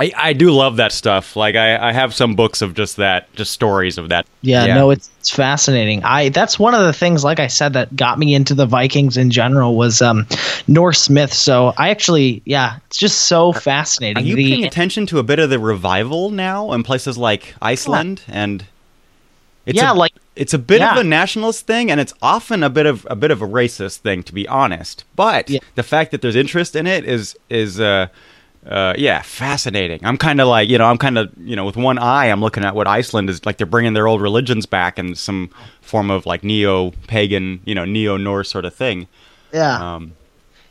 I, 0.00 0.12
I 0.16 0.32
do 0.32 0.50
love 0.50 0.76
that 0.76 0.92
stuff 0.92 1.36
like 1.36 1.56
I, 1.56 1.90
I 1.90 1.92
have 1.92 2.14
some 2.14 2.34
books 2.34 2.62
of 2.62 2.72
just 2.74 2.96
that 2.96 3.30
just 3.34 3.52
stories 3.52 3.98
of 3.98 4.08
that 4.08 4.26
Yeah, 4.40 4.64
no, 4.74 4.90
it's, 4.90 5.10
it's 5.20 5.28
fascinating. 5.28 6.02
I 6.04 6.30
that's 6.30 6.58
one 6.58 6.74
of 6.74 6.80
the 6.80 6.92
things, 6.94 7.22
like 7.22 7.38
I 7.38 7.48
said, 7.48 7.74
that 7.74 7.94
got 7.94 8.18
me 8.18 8.34
into 8.34 8.54
the 8.54 8.64
Vikings 8.64 9.18
in 9.18 9.30
general 9.30 9.76
was 9.76 10.00
um, 10.00 10.26
Norse 10.66 11.10
myth. 11.10 11.34
So 11.34 11.74
I 11.76 11.90
actually, 11.90 12.40
yeah, 12.46 12.78
it's 12.86 12.96
just 12.96 13.22
so 13.22 13.52
fascinating. 13.52 14.22
Are 14.22 14.26
you 14.26 14.36
The- 14.36 14.50
paying 14.50 14.64
attention 14.64 15.04
to 15.08 15.18
a 15.18 15.22
bit 15.22 15.38
of 15.38 15.50
the 15.50 15.58
revival 15.58 16.30
now 16.30 16.72
in 16.72 16.82
places 16.82 17.18
like 17.18 17.54
Iceland 17.60 18.22
and? 18.26 18.64
It's 19.66 19.76
Yeah, 19.76 19.92
a, 19.92 19.94
like- 19.94 20.14
it's 20.34 20.54
a 20.54 20.58
bit 20.58 20.80
of 20.80 20.96
a 20.96 21.04
nationalist 21.04 21.66
thing, 21.66 21.90
and 21.90 22.00
it's 22.00 22.14
often 22.22 22.62
a 22.62 22.70
bit 22.70 22.86
of 22.86 23.06
a 23.10 23.14
bit 23.14 23.30
of 23.30 23.42
a 23.42 23.46
racist 23.46 23.98
thing, 23.98 24.22
to 24.22 24.32
be 24.32 24.48
honest. 24.48 25.04
But 25.14 25.50
Yeah. 25.50 25.58
the 25.74 25.82
fact 25.82 26.10
that 26.12 26.22
there's 26.22 26.34
interest 26.36 26.74
in 26.74 26.86
it 26.86 27.04
is 27.04 27.36
is 27.50 27.78
uh, 27.78 28.06
uh, 28.66 28.94
yeah, 28.98 29.22
fascinating. 29.22 30.00
I'm 30.04 30.16
kind 30.18 30.40
of 30.40 30.48
like 30.48 30.68
you 30.68 30.78
know 30.78 30.84
I'm 30.86 30.98
kind 30.98 31.18
of 31.18 31.30
you 31.38 31.56
know 31.56 31.64
with 31.64 31.76
one 31.76 31.98
eye 31.98 32.26
I'm 32.26 32.40
looking 32.40 32.64
at 32.64 32.74
what 32.74 32.86
Iceland 32.86 33.30
is 33.30 33.44
like. 33.46 33.56
They're 33.56 33.66
bringing 33.66 33.94
their 33.94 34.06
old 34.06 34.20
religions 34.20 34.66
back 34.66 34.98
in 34.98 35.14
some 35.14 35.50
form 35.80 36.10
of 36.10 36.26
like 36.26 36.44
neo 36.44 36.90
pagan, 37.08 37.60
you 37.64 37.74
know, 37.74 37.84
neo 37.84 38.16
Norse 38.16 38.50
sort 38.50 38.64
of 38.64 38.74
thing. 38.74 39.08
yeah, 39.52 39.94
Um, 39.94 40.12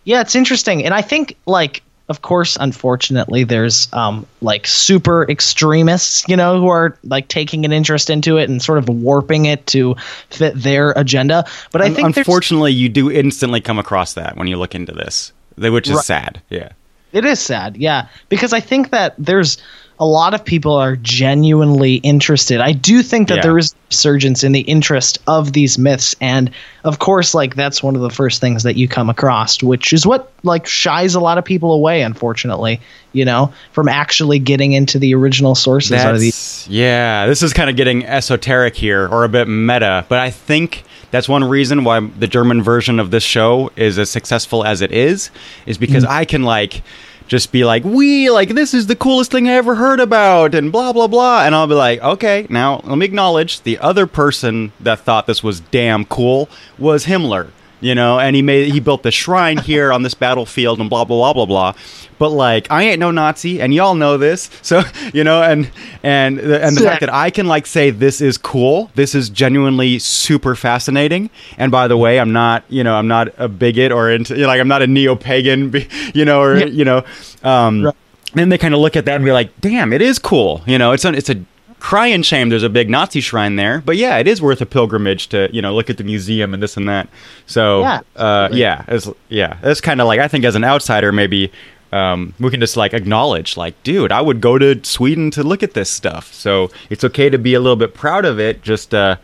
yeah, 0.06 0.21
it's 0.21 0.36
interesting, 0.36 0.84
and 0.86 0.93
I 0.93 1.02
think 1.02 1.36
like. 1.45 1.84
Of 2.10 2.23
course, 2.23 2.58
unfortunately, 2.60 3.43
there's 3.43 3.88
um, 3.93 4.25
like 4.41 4.65
super 4.65 5.30
extremists, 5.30 6.28
you 6.28 6.36
know, 6.36 6.60
who 6.60 6.67
are 6.67 6.97
like 7.04 7.28
taking 7.28 7.65
an 7.65 7.71
interest 7.71 8.10
into 8.10 8.38
it 8.38 8.49
and 8.49 8.60
sort 8.63 8.80
of 8.80 8.89
warping 8.89 9.45
it 9.45 9.67
to 9.67 9.95
fit 10.32 10.56
their 10.56 10.89
agenda. 10.95 11.45
But 11.71 11.84
I 11.84 11.93
think 11.93 12.17
unfortunately, 12.17 12.71
you 12.71 12.89
do 12.89 13.12
instantly 13.12 13.62
come 13.62 13.78
across 13.78 14.15
that 14.15 14.38
when 14.38 14.47
you 14.47 14.58
look 14.58 14.73
into 14.73 14.91
this, 14.91 15.32
which 15.56 15.88
is 15.88 15.97
Right. 15.97 16.04
sad. 16.04 16.41
Yeah. 16.49 16.69
It 17.12 17.26
is 17.26 17.39
sad, 17.39 17.78
yeah, 17.78 18.08
because 18.30 18.54
I 18.54 18.60
think 18.60 18.91
that 18.91 19.15
there's 19.17 19.58
a 20.02 20.06
lot 20.06 20.34
of 20.34 20.46
people 20.46 20.74
are 20.74 20.96
genuinely 20.96 21.96
interested. 21.96 22.62
I 22.62 22.72
do 22.72 23.04
think 23.04 23.28
that 23.28 23.38
Yeah. 23.38 23.42
there 23.42 23.58
is 23.58 23.74
a 23.74 23.76
resurgence 23.90 24.46
in 24.46 24.54
the 24.54 24.62
interest 24.62 25.20
of 25.28 25.52
these 25.52 25.78
myths, 25.78 26.16
and 26.22 26.50
of 26.86 27.00
course, 27.00 27.34
like 27.34 27.56
that's 27.56 27.84
one 27.84 27.96
of 27.98 28.02
the 28.02 28.10
first 28.10 28.40
things 28.40 28.64
that 28.64 28.78
you 28.78 28.88
come 28.88 29.10
across, 29.10 29.62
which 29.62 29.92
is 29.92 30.08
what 30.08 30.32
like 30.44 30.66
shies 30.66 31.16
a 31.16 31.20
lot 31.20 31.38
of 31.38 31.44
people 31.44 31.74
away, 31.74 32.02
unfortunately, 32.02 32.80
you 33.12 33.26
know, 33.26 33.52
from 33.74 33.90
actually 33.90 34.40
getting 34.40 34.72
into 34.72 34.98
the 35.00 35.14
original 35.14 35.54
sources. 35.54 36.02
Are 36.04 36.18
these 36.18 36.66
yeah, 36.70 37.26
this 37.26 37.44
is 37.44 37.52
kind 37.52 37.70
of 37.70 37.76
getting 37.76 38.06
esoteric 38.06 38.78
here 38.78 39.06
or 39.10 39.26
a 39.26 39.30
bit 39.30 39.50
meta, 39.50 40.06
but 40.08 40.20
I 40.20 40.30
think 40.30 40.86
that's 41.12 41.28
one 41.28 41.44
reason 41.44 41.84
why 41.84 42.00
the 42.00 42.28
German 42.28 42.62
version 42.62 43.00
of 43.00 43.12
this 43.12 43.24
show 43.24 43.72
is 43.76 43.98
as 44.00 44.10
successful 44.10 44.64
as 44.64 44.82
it 44.82 44.94
is, 44.94 45.30
is 45.66 45.78
because 45.78 46.06
mm. 46.06 46.10
I 46.10 46.24
can 46.24 46.44
like 46.44 46.84
just 47.30 47.52
be 47.52 47.63
like, 47.63 47.84
we 47.86 48.30
like 48.30 48.50
this 48.50 48.74
is 48.74 48.88
the 48.88 48.96
coolest 48.96 49.32
thing 49.32 49.48
I 49.48 49.54
ever 49.54 49.76
heard 49.76 50.00
about, 50.00 50.56
and 50.56 50.72
blah 50.72 50.92
blah 50.92 51.08
blah, 51.08 51.46
and 51.46 51.56
I'll 51.56 51.68
be 51.68 51.76
like, 51.76 52.02
okay, 52.02 52.48
now 52.50 52.82
let 52.84 52.98
me 52.98 53.06
acknowledge 53.06 53.62
the 53.62 53.78
other 53.78 54.08
person 54.08 54.74
that 54.80 55.00
thought 55.00 55.28
this 55.28 55.44
was 55.44 55.60
damn 55.62 56.04
cool 56.06 56.50
was 56.78 57.06
Himmler. 57.06 57.52
You 57.82 57.96
know, 57.96 58.20
and 58.20 58.36
he 58.36 58.42
made 58.42 58.72
he 58.74 58.80
built 58.80 59.04
the 59.04 59.12
shrine 59.12 59.58
here 59.58 59.94
on 59.94 60.04
this 60.04 60.13
battlefield 60.13 60.80
and 60.80 60.89
blah 60.89 61.06
blah 61.06 61.18
blah 61.18 61.34
blah 61.34 61.46
blah. 61.46 61.74
But 62.18 62.30
like, 62.32 62.68
I 62.70 62.84
ain't 62.84 63.00
no 63.00 63.12
Nazi, 63.12 63.62
and 63.62 63.74
y'all 63.74 63.96
know 63.96 64.18
this. 64.18 64.50
So 64.62 64.82
you 65.13 65.24
know, 65.24 65.42
and 65.42 65.70
and 66.04 66.38
the, 66.38 66.62
and 66.63 66.76
the 66.76 66.82
fact 66.82 67.00
that 67.00 67.13
I 67.13 67.30
can 67.30 67.48
like 67.48 67.65
say 67.65 67.89
this 67.89 68.20
is 68.20 68.38
cool, 68.38 68.92
this 68.96 69.15
is 69.15 69.30
genuinely 69.30 69.98
super 70.00 70.56
fascinating. 70.56 71.30
And 71.58 71.72
by 71.72 71.88
the 71.88 71.96
way, 71.98 72.20
I'm 72.20 72.34
not 72.34 72.65
you 72.68 72.84
know 72.84 72.96
I'm 72.96 73.08
not 73.08 73.30
a 73.38 73.48
bigot 73.48 73.92
or 73.94 74.10
into 74.12 74.36
you 74.36 74.42
know, 74.42 74.48
like 74.48 74.60
I'm 74.60 74.68
not 74.68 74.82
a 74.82 74.88
neo 74.88 75.15
pagan, 75.15 75.74
you 76.13 76.26
know, 76.26 76.42
or 76.42 76.58
Yeah. 76.58 76.65
you 76.65 76.86
know. 76.86 77.04
Um, 77.44 77.84
Right. 77.86 77.96
Then 78.34 78.50
they 78.50 78.60
kind 78.60 78.76
of 78.76 78.80
look 78.80 78.96
at 78.96 79.06
that 79.06 79.15
and 79.15 79.26
be 79.26 79.32
like, 79.32 79.50
"Damn, 79.60 79.92
it 79.92 80.04
is 80.04 80.20
cool." 80.20 80.62
You 80.68 80.78
know, 80.78 80.92
it's 80.92 81.04
a, 81.04 81.10
it's 81.13 81.32
a 81.32 81.38
crying 81.80 82.22
shame. 82.22 82.50
There's 82.50 82.63
a 82.63 82.70
big 82.70 82.89
Nazi 82.89 83.22
shrine 83.22 83.56
there, 83.56 83.82
but 83.82 83.98
yeah, 83.98 84.18
it 84.18 84.28
is 84.28 84.42
worth 84.42 84.62
a 84.62 84.65
pilgrimage 84.65 85.28
to 85.30 85.50
you 85.52 85.62
know 85.62 85.74
look 85.74 85.89
at 85.89 85.98
the 85.98 86.04
museum 86.04 86.54
and 86.54 86.62
this 86.62 86.78
and 86.78 86.88
that. 86.88 87.10
So 87.46 87.82
Yeah, 87.82 88.02
uh, 88.15 88.50
yeah, 88.52 88.86
it's, 88.88 89.10
yeah, 89.30 89.58
it's 89.63 89.82
kind 89.82 90.02
of 90.02 90.08
like 90.08 90.20
I 90.20 90.28
think 90.28 90.46
as 90.46 90.56
an 90.56 90.63
outsider, 90.63 91.12
maybe 91.12 91.52
um, 91.92 92.34
we 92.39 92.50
can 92.52 92.60
just 92.60 92.78
like 92.78 92.94
acknowledge, 92.94 93.58
like, 93.58 93.82
dude, 93.84 94.12
I 94.12 94.22
would 94.22 94.42
go 94.42 94.58
to 94.58 94.84
Sweden 94.84 95.32
to 95.32 95.44
look 95.44 95.63
at 95.63 95.74
this 95.74 95.89
stuff. 95.89 96.34
So 96.34 96.70
it's 96.89 97.04
okay 97.04 97.30
to 97.30 97.38
be 97.38 97.54
a 97.54 97.60
little 97.60 97.76
bit 97.76 97.94
proud 97.94 98.26
of 98.26 98.39
it. 98.39 98.62
Just 98.62 98.94
uh, 98.94 99.18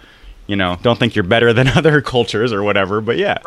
you 0.48 0.56
know, 0.56 0.78
don't 0.82 0.98
think 0.98 1.15
you're 1.15 1.24
better 1.24 1.54
than 1.54 1.68
other 1.76 2.02
cultures 2.02 2.52
or 2.52 2.63
whatever. 2.63 3.02
But 3.02 3.18
yeah. 3.18 3.38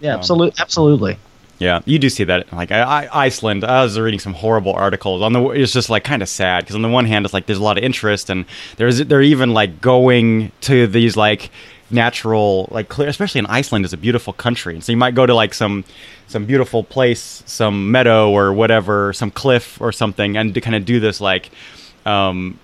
yeah, 0.00 0.14
absolutely, 0.14 0.60
absolutely. 0.60 1.18
Yeah, 1.58 1.80
you 1.86 1.98
do 1.98 2.08
see 2.08 2.24
that. 2.24 2.52
Like 2.52 2.70
I, 2.70 2.80
I, 3.06 3.24
Iceland, 3.26 3.64
I 3.64 3.82
was 3.82 3.98
reading 3.98 4.20
some 4.20 4.34
horrible 4.34 4.72
articles. 4.72 5.22
On 5.22 5.32
the, 5.32 5.42
it's 5.50 5.72
just 5.72 5.90
like 5.90 6.04
kind 6.04 6.22
of 6.22 6.28
sad 6.28 6.62
because 6.64 6.76
on 6.76 6.82
the 6.82 6.88
one 6.88 7.04
hand, 7.04 7.24
it's 7.24 7.34
like 7.34 7.46
there's 7.46 7.58
a 7.58 7.62
lot 7.62 7.76
of 7.78 7.84
interest, 7.84 8.30
and 8.30 8.44
there's 8.76 8.98
they're 8.98 9.22
even 9.22 9.52
like 9.54 9.80
going 9.80 10.52
to 10.62 10.86
these 10.86 11.16
like 11.16 11.50
natural, 11.90 12.68
like 12.70 12.88
clear, 12.88 13.08
especially 13.08 13.40
in 13.40 13.46
Iceland 13.46 13.84
is 13.84 13.92
a 13.92 13.96
beautiful 13.96 14.32
country, 14.32 14.74
and 14.74 14.84
so 14.84 14.92
you 14.92 14.96
might 14.98 15.14
go 15.16 15.26
to 15.26 15.34
like 15.34 15.52
some 15.52 15.84
some 16.28 16.44
beautiful 16.44 16.84
place, 16.84 17.42
some 17.46 17.90
meadow 17.90 18.30
or 18.30 18.52
whatever, 18.52 19.12
some 19.12 19.30
cliff 19.30 19.80
or 19.80 19.90
something, 19.90 20.36
and 20.36 20.54
to 20.54 20.60
kind 20.60 20.76
of 20.76 20.84
do 20.84 21.00
this 21.00 21.20
like. 21.20 21.50
Um, 22.06 22.58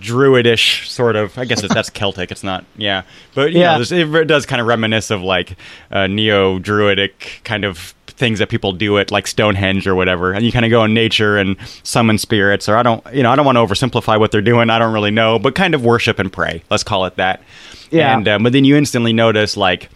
druidish 0.00 0.88
sort 0.88 1.14
of 1.14 1.38
i 1.38 1.44
guess 1.44 1.62
it's, 1.62 1.72
that's 1.72 1.90
celtic 2.00 2.32
it's 2.32 2.42
not 2.42 2.64
yeah 2.76 3.02
but 3.36 3.52
you 3.52 3.60
Yeah. 3.60 3.76
know 3.78 4.18
it 4.20 4.24
does 4.26 4.44
kind 4.44 4.60
of 4.60 4.66
reminisce 4.66 5.10
of 5.10 5.22
like 5.22 5.56
uh, 5.92 6.08
neo 6.08 6.58
druidic 6.58 7.40
kind 7.44 7.64
of 7.64 7.94
things 8.20 8.38
that 8.38 8.48
people 8.48 8.72
do 8.72 8.98
at 8.98 9.10
like 9.10 9.26
stonehenge 9.26 9.86
or 9.88 9.94
whatever 9.96 10.32
and 10.32 10.44
you 10.44 10.52
kind 10.52 10.64
of 10.64 10.70
go 10.70 10.84
in 10.84 10.94
nature 10.94 11.36
and 11.38 11.56
summon 11.82 12.18
spirits 12.18 12.68
or 12.68 12.76
i 12.76 12.82
don't 12.84 13.04
you 13.12 13.22
know 13.24 13.30
i 13.32 13.34
don't 13.34 13.44
want 13.46 13.56
to 13.56 13.60
oversimplify 13.60 14.16
what 14.20 14.30
they're 14.30 14.40
doing 14.42 14.70
i 14.70 14.78
don't 14.78 14.92
really 14.92 15.10
know 15.10 15.38
but 15.38 15.54
kind 15.56 15.74
of 15.74 15.82
worship 15.84 16.18
and 16.20 16.32
pray 16.32 16.62
let's 16.70 16.84
call 16.84 17.06
it 17.06 17.16
that 17.16 17.42
Yeah. 17.90 18.14
and 18.16 18.28
um, 18.28 18.42
but 18.44 18.52
then 18.52 18.64
you 18.64 18.76
instantly 18.76 19.12
notice 19.12 19.56
like 19.56 19.88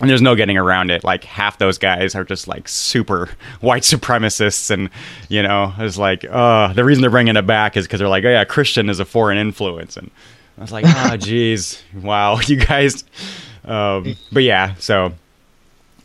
and 0.00 0.08
there's 0.10 0.20
no 0.20 0.34
getting 0.34 0.58
around 0.58 0.90
it. 0.90 1.04
Like 1.04 1.24
half 1.24 1.56
those 1.56 1.78
guys 1.78 2.14
are 2.14 2.22
just 2.22 2.46
like 2.46 2.68
super 2.68 3.30
white 3.62 3.82
supremacists, 3.82 4.70
and 4.70 4.90
you 5.30 5.42
know, 5.42 5.72
it's 5.78 5.96
like, 5.96 6.22
uh, 6.28 6.70
the 6.74 6.84
reason 6.84 7.00
they're 7.00 7.10
bringing 7.10 7.34
it 7.34 7.46
back 7.46 7.78
is 7.78 7.86
because 7.86 8.00
they're 8.00 8.08
like, 8.10 8.22
oh 8.26 8.28
yeah, 8.28 8.44
Christian 8.44 8.90
is 8.90 9.00
a 9.00 9.06
foreign 9.06 9.38
influence, 9.38 9.96
and 9.96 10.10
I 10.58 10.60
was 10.60 10.70
like, 10.70 10.84
oh 10.88 11.16
geez, 11.16 11.82
wow, 11.94 12.38
you 12.46 12.56
guys. 12.56 13.04
Um, 13.64 14.16
but 14.30 14.42
yeah, 14.42 14.74
so 14.74 15.14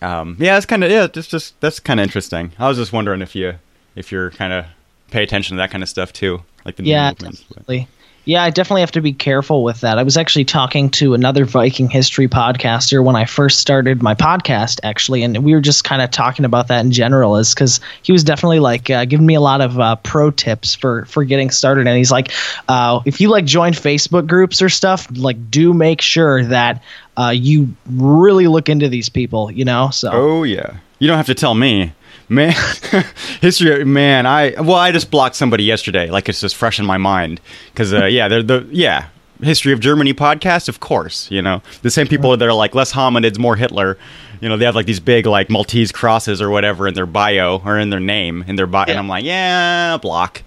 um, 0.01 0.35
yeah, 0.39 0.57
it's 0.57 0.65
kind 0.65 0.83
of 0.83 0.91
yeah, 0.91 1.07
just 1.07 1.29
just 1.29 1.59
that's 1.61 1.79
kind 1.79 1.99
of 1.99 2.03
interesting. 2.03 2.51
I 2.57 2.67
was 2.67 2.77
just 2.77 2.93
wondering 2.93 3.21
if 3.21 3.35
you 3.35 3.55
if 3.95 4.11
you're 4.11 4.31
kind 4.31 4.53
of 4.53 4.65
pay 5.11 5.23
attention 5.23 5.57
to 5.57 5.61
that 5.61 5.71
kind 5.71 5.83
of 5.83 5.89
stuff 5.89 6.11
too, 6.13 6.41
like 6.65 6.75
the 6.75 6.83
Yeah, 6.83 7.11
definitely. 7.11 7.87
Yeah, 8.25 8.43
I 8.43 8.51
definitely 8.51 8.81
have 8.81 8.91
to 8.91 9.01
be 9.01 9.13
careful 9.13 9.63
with 9.63 9.81
that. 9.81 9.97
I 9.97 10.03
was 10.03 10.15
actually 10.15 10.45
talking 10.45 10.91
to 10.91 11.15
another 11.15 11.43
Viking 11.43 11.89
history 11.89 12.27
podcaster 12.27 13.03
when 13.03 13.15
I 13.15 13.25
first 13.25 13.59
started 13.59 14.03
my 14.03 14.13
podcast, 14.13 14.79
actually, 14.83 15.23
and 15.23 15.43
we 15.43 15.55
were 15.55 15.59
just 15.59 15.83
kind 15.83 16.03
of 16.03 16.11
talking 16.11 16.45
about 16.45 16.67
that 16.67 16.85
in 16.85 16.91
general, 16.91 17.35
is 17.37 17.55
because 17.55 17.79
he 18.03 18.11
was 18.11 18.23
definitely 18.23 18.59
like 18.59 18.91
uh, 18.91 19.05
giving 19.05 19.25
me 19.25 19.33
a 19.33 19.41
lot 19.41 19.59
of 19.59 19.79
uh, 19.79 19.95
pro 19.97 20.29
tips 20.29 20.75
for 20.75 21.05
for 21.05 21.23
getting 21.23 21.49
started. 21.49 21.87
And 21.87 21.97
he's 21.97 22.11
like, 22.11 22.31
uh, 22.67 22.99
if 23.05 23.19
you 23.19 23.29
like 23.29 23.45
join 23.45 23.73
Facebook 23.73 24.27
groups 24.27 24.61
or 24.61 24.69
stuff, 24.69 25.07
like 25.15 25.49
do 25.49 25.73
make 25.73 25.99
sure 25.99 26.45
that 26.45 26.83
uh, 27.21 27.29
you 27.29 27.73
really 27.89 28.47
look 28.47 28.69
into 28.69 28.89
these 28.89 29.10
people, 29.10 29.51
you 29.51 29.65
know. 29.65 29.89
So 29.91 30.10
Oh 30.12 30.43
yeah, 30.43 30.77
you 30.99 31.07
don't 31.07 31.17
have 31.17 31.27
to 31.27 31.36
tell 31.36 31.53
me, 31.53 31.93
man. 32.29 32.53
history, 33.41 33.86
man. 33.86 34.25
I 34.25 34.60
well, 34.60 34.75
I 34.75 34.91
just 34.91 35.12
blocked 35.12 35.36
somebody 35.36 35.63
yesterday. 35.63 36.10
Like 36.10 36.29
it's 36.29 36.41
just 36.41 36.55
fresh 36.55 36.79
in 36.79 36.86
my 36.86 36.97
mind 36.97 37.39
because 37.71 37.93
uh, 37.93 38.05
yeah, 38.17 38.27
they're 38.27 38.43
the 38.43 38.67
yeah 38.71 39.07
history 39.41 39.73
of 39.73 39.79
Germany 39.79 40.13
podcast. 40.13 40.67
Of 40.67 40.79
course, 40.79 41.29
you 41.29 41.41
know 41.41 41.62
the 41.81 41.91
same 41.91 42.07
people 42.07 42.36
that 42.36 42.47
are 42.47 42.53
like 42.53 42.73
less 42.75 42.93
hominids, 42.93 43.38
more 43.38 43.55
Hitler. 43.55 43.97
You 44.39 44.49
know 44.49 44.57
they 44.57 44.65
have 44.65 44.75
like 44.75 44.88
these 44.88 44.99
big 44.99 45.27
like 45.27 45.49
Maltese 45.49 45.91
crosses 45.91 46.41
or 46.41 46.49
whatever 46.49 46.88
in 46.88 46.95
their 46.95 47.05
bio 47.05 47.62
or 47.63 47.77
in 47.77 47.91
their 47.91 47.99
name 47.99 48.43
in 48.47 48.55
their 48.55 48.67
bio, 48.67 48.86
and 48.88 48.97
I'm 48.97 49.07
like 49.07 49.23
yeah, 49.23 49.97
block. 49.97 50.41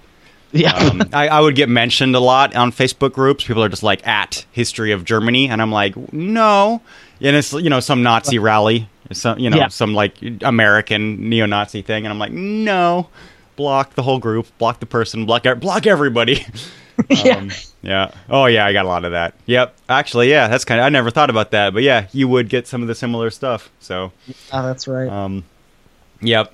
Yeah, 0.55 0.73
um, 0.75 1.03
I, 1.13 1.29
I 1.29 1.41
would 1.41 1.55
get 1.55 1.69
mentioned 1.69 2.15
a 2.17 2.21
lot 2.21 2.55
on 2.57 2.73
Facebook 2.73 3.13
groups. 3.13 3.45
People 3.45 3.63
are 3.63 3.69
just 3.69 3.83
like 3.83 4.07
at 4.07 4.47
history 4.53 4.93
of 4.93 5.05
Germany, 5.05 5.49
and 5.49 5.61
I'm 5.61 5.71
like, 5.73 5.95
no. 6.13 6.81
And 7.21 7.37
it's 7.37 7.53
you 7.53 7.69
know 7.71 7.81
some 7.81 8.03
Nazi 8.03 8.39
rally, 8.39 8.89
some 9.13 9.39
you 9.39 9.51
know 9.51 9.57
Yeah. 9.59 9.69
some 9.69 9.95
like 9.95 10.17
American 10.43 11.29
neo-Nazi 11.29 11.83
thing, 11.83 12.05
and 12.07 12.13
I'm 12.13 12.19
like, 12.19 12.33
no. 12.33 13.09
Block 13.57 13.95
the 13.95 14.03
whole 14.03 14.19
group, 14.19 14.47
block 14.59 14.81
the 14.81 14.87
person, 14.87 15.27
block 15.27 15.45
block 15.61 15.87
everybody. 15.87 16.45
yeah. 17.09 17.37
Um, 17.37 17.51
yeah. 17.83 18.11
Oh 18.29 18.47
yeah, 18.47 18.67
I 18.67 18.73
got 18.73 18.85
a 18.85 18.89
lot 18.89 19.05
of 19.05 19.13
that. 19.13 19.35
Yep. 19.47 19.77
Actually, 19.89 20.29
yeah, 20.31 20.49
that's 20.49 20.65
kind 20.65 20.81
of 20.81 20.87
I 20.87 20.89
never 20.89 21.11
thought 21.11 21.31
about 21.31 21.53
that, 21.53 21.73
but 21.73 21.83
yeah, 21.85 22.09
you 22.13 22.27
would 22.27 22.49
get 22.49 22.67
some 22.67 22.83
of 22.83 22.89
the 22.89 22.95
similar 22.97 23.31
stuff. 23.31 23.71
So 23.79 24.11
Ah, 24.53 24.63
that's 24.63 24.89
right. 24.89 25.09
um, 25.09 25.45
yep. 26.21 26.53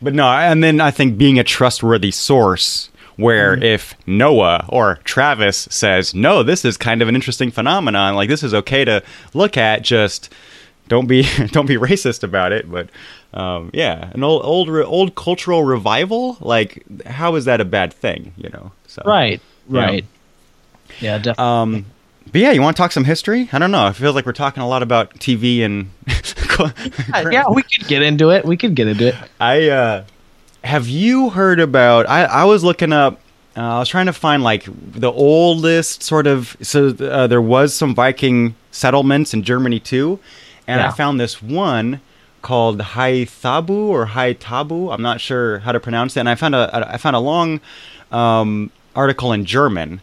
But 0.00 0.14
no, 0.14 0.26
and 0.28 0.64
then 0.64 0.80
I 0.80 0.90
think 0.90 1.18
being 1.18 1.38
a 1.38 1.44
trustworthy 1.44 2.10
source 2.10 2.88
where 3.20 3.54
if 3.62 3.94
Noah 4.06 4.66
or 4.68 4.98
Travis 5.04 5.68
says, 5.70 6.14
no, 6.14 6.42
this 6.42 6.64
is 6.64 6.76
kind 6.76 7.02
of 7.02 7.08
an 7.08 7.14
interesting 7.14 7.50
phenomenon, 7.50 8.14
like 8.14 8.28
this 8.28 8.42
is 8.42 8.54
okay 8.54 8.84
to 8.84 9.02
look 9.34 9.56
at, 9.56 9.82
just 9.82 10.32
don't 10.88 11.06
be 11.06 11.22
don't 11.52 11.66
be 11.66 11.76
racist 11.76 12.22
about 12.22 12.52
it. 12.52 12.70
But 12.70 12.90
um, 13.32 13.70
yeah, 13.72 14.10
an 14.12 14.22
old 14.22 14.44
old 14.44 14.68
old 14.68 15.14
cultural 15.14 15.64
revival, 15.64 16.36
like 16.40 16.84
how 17.06 17.36
is 17.36 17.46
that 17.46 17.60
a 17.60 17.64
bad 17.64 17.92
thing? 17.92 18.32
You 18.36 18.50
know? 18.50 18.72
So 18.86 19.02
right, 19.06 19.40
yeah. 19.68 19.80
right. 19.80 20.04
Yeah, 21.00 21.18
definitely. 21.18 21.44
Um, 21.44 21.86
but 22.32 22.40
yeah, 22.40 22.52
you 22.52 22.60
want 22.60 22.76
to 22.76 22.80
talk 22.80 22.92
some 22.92 23.04
history? 23.04 23.48
I 23.52 23.58
don't 23.58 23.70
know. 23.70 23.86
I 23.86 23.92
feel 23.92 24.12
like 24.12 24.26
we're 24.26 24.32
talking 24.32 24.62
a 24.62 24.68
lot 24.68 24.82
about 24.82 25.14
TV 25.14 25.64
and. 25.64 25.90
yeah, 27.32 27.48
we 27.48 27.62
could 27.62 27.88
get 27.88 28.02
into 28.02 28.30
it. 28.30 28.44
We 28.44 28.56
could 28.56 28.74
get 28.74 28.86
into 28.86 29.08
it. 29.08 29.14
I 29.40 29.68
uh, 29.68 30.04
have 30.64 30.88
you 30.88 31.30
heard 31.30 31.60
about? 31.60 32.08
I 32.08 32.24
I 32.24 32.44
was 32.44 32.64
looking 32.64 32.92
up. 32.92 33.20
Uh, 33.56 33.76
I 33.76 33.78
was 33.78 33.88
trying 33.88 34.06
to 34.06 34.12
find 34.12 34.42
like 34.42 34.64
the 34.66 35.10
oldest 35.10 36.02
sort 36.02 36.26
of. 36.26 36.56
So 36.62 36.88
uh, 36.88 37.26
there 37.26 37.42
was 37.42 37.74
some 37.74 37.94
Viking 37.94 38.54
settlements 38.70 39.34
in 39.34 39.42
Germany 39.42 39.80
too, 39.80 40.18
and 40.66 40.80
I 40.80 40.90
found 40.90 41.18
this 41.18 41.42
one 41.42 42.00
called 42.42 42.80
Haithabu 42.80 43.70
or 43.70 44.06
Haitabu. 44.06 44.92
I'm 44.92 45.02
not 45.02 45.20
sure 45.20 45.58
how 45.60 45.72
to 45.72 45.80
pronounce 45.80 46.16
it. 46.16 46.20
And 46.20 46.28
I 46.28 46.34
found 46.34 46.54
a 46.54 46.88
I 46.92 46.96
found 46.96 47.16
a 47.16 47.20
long 47.20 47.60
um, 48.12 48.70
article 48.94 49.32
in 49.32 49.44
German, 49.44 50.00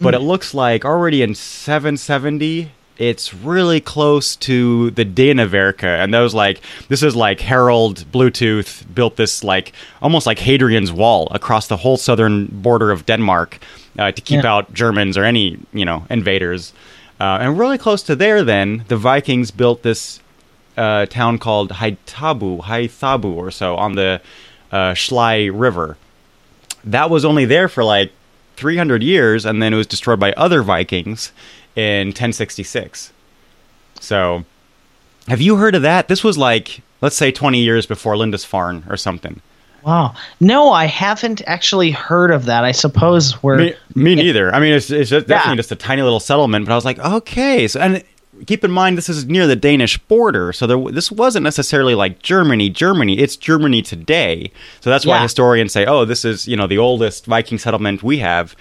but 0.00 0.14
it 0.14 0.20
looks 0.20 0.54
like 0.54 0.84
already 0.84 1.22
in 1.22 1.34
770 1.34 2.72
it's 2.98 3.32
really 3.32 3.80
close 3.80 4.34
to 4.36 4.90
the 4.90 5.04
Danevirke, 5.04 5.84
and 5.84 6.12
those 6.12 6.34
like 6.34 6.60
this 6.88 7.02
is 7.02 7.14
like 7.14 7.40
Harold 7.40 8.04
Bluetooth 8.12 8.84
built 8.94 9.16
this 9.16 9.44
like 9.44 9.72
almost 10.02 10.26
like 10.26 10.38
Hadrian's 10.40 10.92
Wall 10.92 11.28
across 11.30 11.68
the 11.68 11.76
whole 11.78 11.96
southern 11.96 12.46
border 12.46 12.90
of 12.90 13.06
Denmark 13.06 13.58
uh, 13.98 14.10
to 14.12 14.20
keep 14.20 14.42
Yeah. 14.42 14.52
out 14.54 14.74
Germans 14.74 15.16
or 15.16 15.24
any 15.24 15.58
you 15.72 15.84
know 15.84 16.04
invaders, 16.10 16.72
uh, 17.20 17.38
and 17.40 17.58
really 17.58 17.78
close 17.78 18.02
to 18.04 18.16
there. 18.16 18.42
Then 18.44 18.84
the 18.88 18.96
Vikings 18.96 19.50
built 19.52 19.82
this 19.82 20.20
uh, 20.76 21.06
town 21.06 21.38
called 21.38 21.70
Haitabu, 21.72 22.62
Haithabu 22.62 23.32
or 23.34 23.50
so 23.50 23.76
on 23.76 23.92
the 23.94 24.20
uh, 24.72 24.92
Schlei 24.94 25.50
River. 25.52 25.96
That 26.84 27.10
was 27.10 27.24
only 27.24 27.44
there 27.44 27.68
for 27.68 27.82
like 27.84 28.12
300 28.56 29.02
years, 29.02 29.44
and 29.46 29.62
then 29.62 29.72
it 29.72 29.76
was 29.76 29.86
destroyed 29.86 30.18
by 30.20 30.32
other 30.32 30.62
Vikings 30.62 31.32
in 31.78 32.08
1066. 32.08 33.12
So, 34.00 34.44
have 35.28 35.40
you 35.40 35.56
heard 35.56 35.74
of 35.74 35.82
that? 35.82 36.08
This 36.08 36.24
was 36.24 36.36
like, 36.38 36.80
let's 37.00 37.16
say, 37.16 37.30
20 37.30 37.60
years 37.60 37.86
before 37.86 38.16
Lindisfarne 38.16 38.84
or 38.88 38.96
something. 38.96 39.40
Wow. 39.84 40.14
No, 40.40 40.72
I 40.72 40.86
haven't 40.86 41.40
actually 41.46 41.90
heard 41.92 42.30
of 42.30 42.46
that. 42.46 42.64
I 42.64 42.72
suppose 42.72 43.40
we're 43.42 43.56
Me, 43.58 43.74
me 43.94 44.14
neither. 44.16 44.52
I 44.54 44.60
mean, 44.60 44.72
it's, 44.74 44.90
it's 44.90 45.10
just 45.10 45.26
definitely 45.28 45.52
Yeah. 45.52 45.56
just 45.56 45.72
a 45.72 45.76
tiny 45.76 46.02
little 46.02 46.20
settlement, 46.20 46.66
but 46.66 46.72
I 46.72 46.74
was 46.74 46.84
like, 46.84 46.98
okay. 46.98 47.68
So, 47.68 47.80
and 47.80 48.02
keep 48.46 48.64
in 48.64 48.70
mind, 48.72 48.98
this 48.98 49.08
is 49.08 49.26
near 49.26 49.46
the 49.46 49.56
Danish 49.56 49.96
border, 49.98 50.52
so 50.52 50.66
there, 50.66 50.78
this 50.92 51.10
wasn't 51.12 51.44
necessarily 51.44 51.94
like 51.94 52.22
Germany, 52.22 52.70
Germany. 52.70 53.18
It's 53.18 53.36
Germany 53.36 53.82
today. 53.82 54.50
So 54.80 54.90
that's 54.90 55.06
why 55.06 55.16
Yeah. 55.16 55.22
historians 55.22 55.72
say, 55.72 55.86
oh, 55.86 56.04
this 56.04 56.24
is 56.24 56.46
you 56.48 56.56
know 56.56 56.66
the 56.66 56.78
oldest 56.78 57.26
Viking 57.26 57.58
settlement 57.58 58.02
we 58.02 58.18
have. 58.18 58.56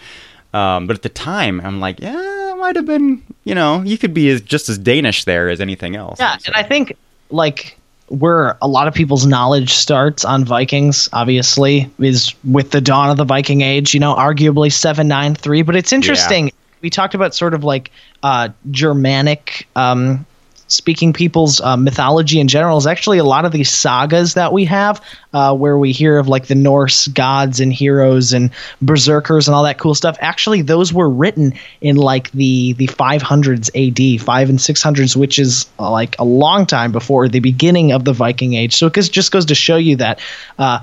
Um, 0.53 0.87
but 0.87 0.95
at 0.95 1.01
the 1.03 1.09
time, 1.09 1.59
I'm 1.61 1.79
like, 1.79 1.99
yeah, 1.99 2.26
might 2.67 2.75
have 2.75 2.85
been. 2.85 3.23
You 3.45 3.55
know, 3.55 3.81
you 3.83 3.97
could 3.97 4.13
be 4.13 4.29
as, 4.29 4.41
just 4.41 4.67
as 4.67 4.77
Danish 4.77 5.23
there 5.23 5.49
as 5.49 5.61
anything 5.61 5.95
else. 5.95 6.19
Yeah, 6.19 6.37
and 6.45 6.53
I 6.55 6.63
think 6.63 6.97
like 7.29 7.77
where 8.09 8.57
a 8.61 8.67
lot 8.67 8.87
of 8.87 8.93
people's 8.93 9.25
knowledge 9.25 9.73
starts 9.73 10.23
on 10.25 10.45
Vikings, 10.45 11.09
obviously, 11.13 11.89
is 11.99 12.33
with 12.43 12.71
the 12.71 12.81
dawn 12.81 13.09
of 13.09 13.17
the 13.17 13.25
Viking 13.25 13.61
Age. 13.61 13.93
You 13.93 13.99
know, 13.99 14.13
arguably 14.15 14.71
seven 14.71 15.07
nine 15.07 15.33
three. 15.33 15.61
But 15.61 15.75
it's 15.75 15.93
interesting. 15.93 16.51
We 16.81 16.89
talked 16.89 17.15
about 17.15 17.33
sort 17.33 17.53
of 17.53 17.63
like 17.63 17.91
uh, 18.21 18.49
Germanic. 18.69 19.67
Um, 19.75 20.25
Speaking 20.69 21.13
people's 21.13 21.61
uh, 21.61 21.77
mythology 21.77 22.39
in 22.39 22.47
general 22.47 22.77
is 22.77 22.85
actually 22.85 23.17
a 23.19 23.23
lot 23.23 23.45
of 23.45 23.51
these 23.53 23.69
sagas 23.69 24.33
that 24.33 24.51
we 24.51 24.65
have, 24.65 25.01
uh, 25.33 25.55
where 25.55 25.77
we 25.77 25.93
hear 25.93 26.17
of 26.17 26.27
like 26.27 26.47
the 26.47 26.55
Norse 26.55 27.07
gods 27.07 27.59
and 27.59 27.71
heroes 27.71 28.33
and 28.33 28.49
berserkers 28.81 29.47
and 29.47 29.55
all 29.55 29.63
that 29.63 29.77
cool 29.77 29.95
stuff. 29.95 30.17
Actually, 30.19 30.61
those 30.61 30.91
were 30.91 31.09
written 31.09 31.53
in 31.79 31.95
like 31.95 32.31
the 32.31 32.73
the 32.73 32.87
500s 32.87 33.69
AD, 33.75 34.21
five 34.21 34.49
and 34.49 34.59
600s, 34.59 35.15
which 35.15 35.39
is 35.39 35.65
uh, 35.79 35.89
like 35.89 36.15
a 36.19 36.25
long 36.25 36.65
time 36.65 36.91
before 36.91 37.29
the 37.29 37.39
beginning 37.39 37.91
of 37.91 38.03
the 38.03 38.13
Viking 38.13 38.53
Age. 38.53 38.75
So 38.75 38.87
it 38.87 38.93
just 38.93 39.31
goes 39.31 39.45
to 39.45 39.55
show 39.55 39.77
you 39.77 39.95
that. 39.97 40.19
Uh, 40.59 40.79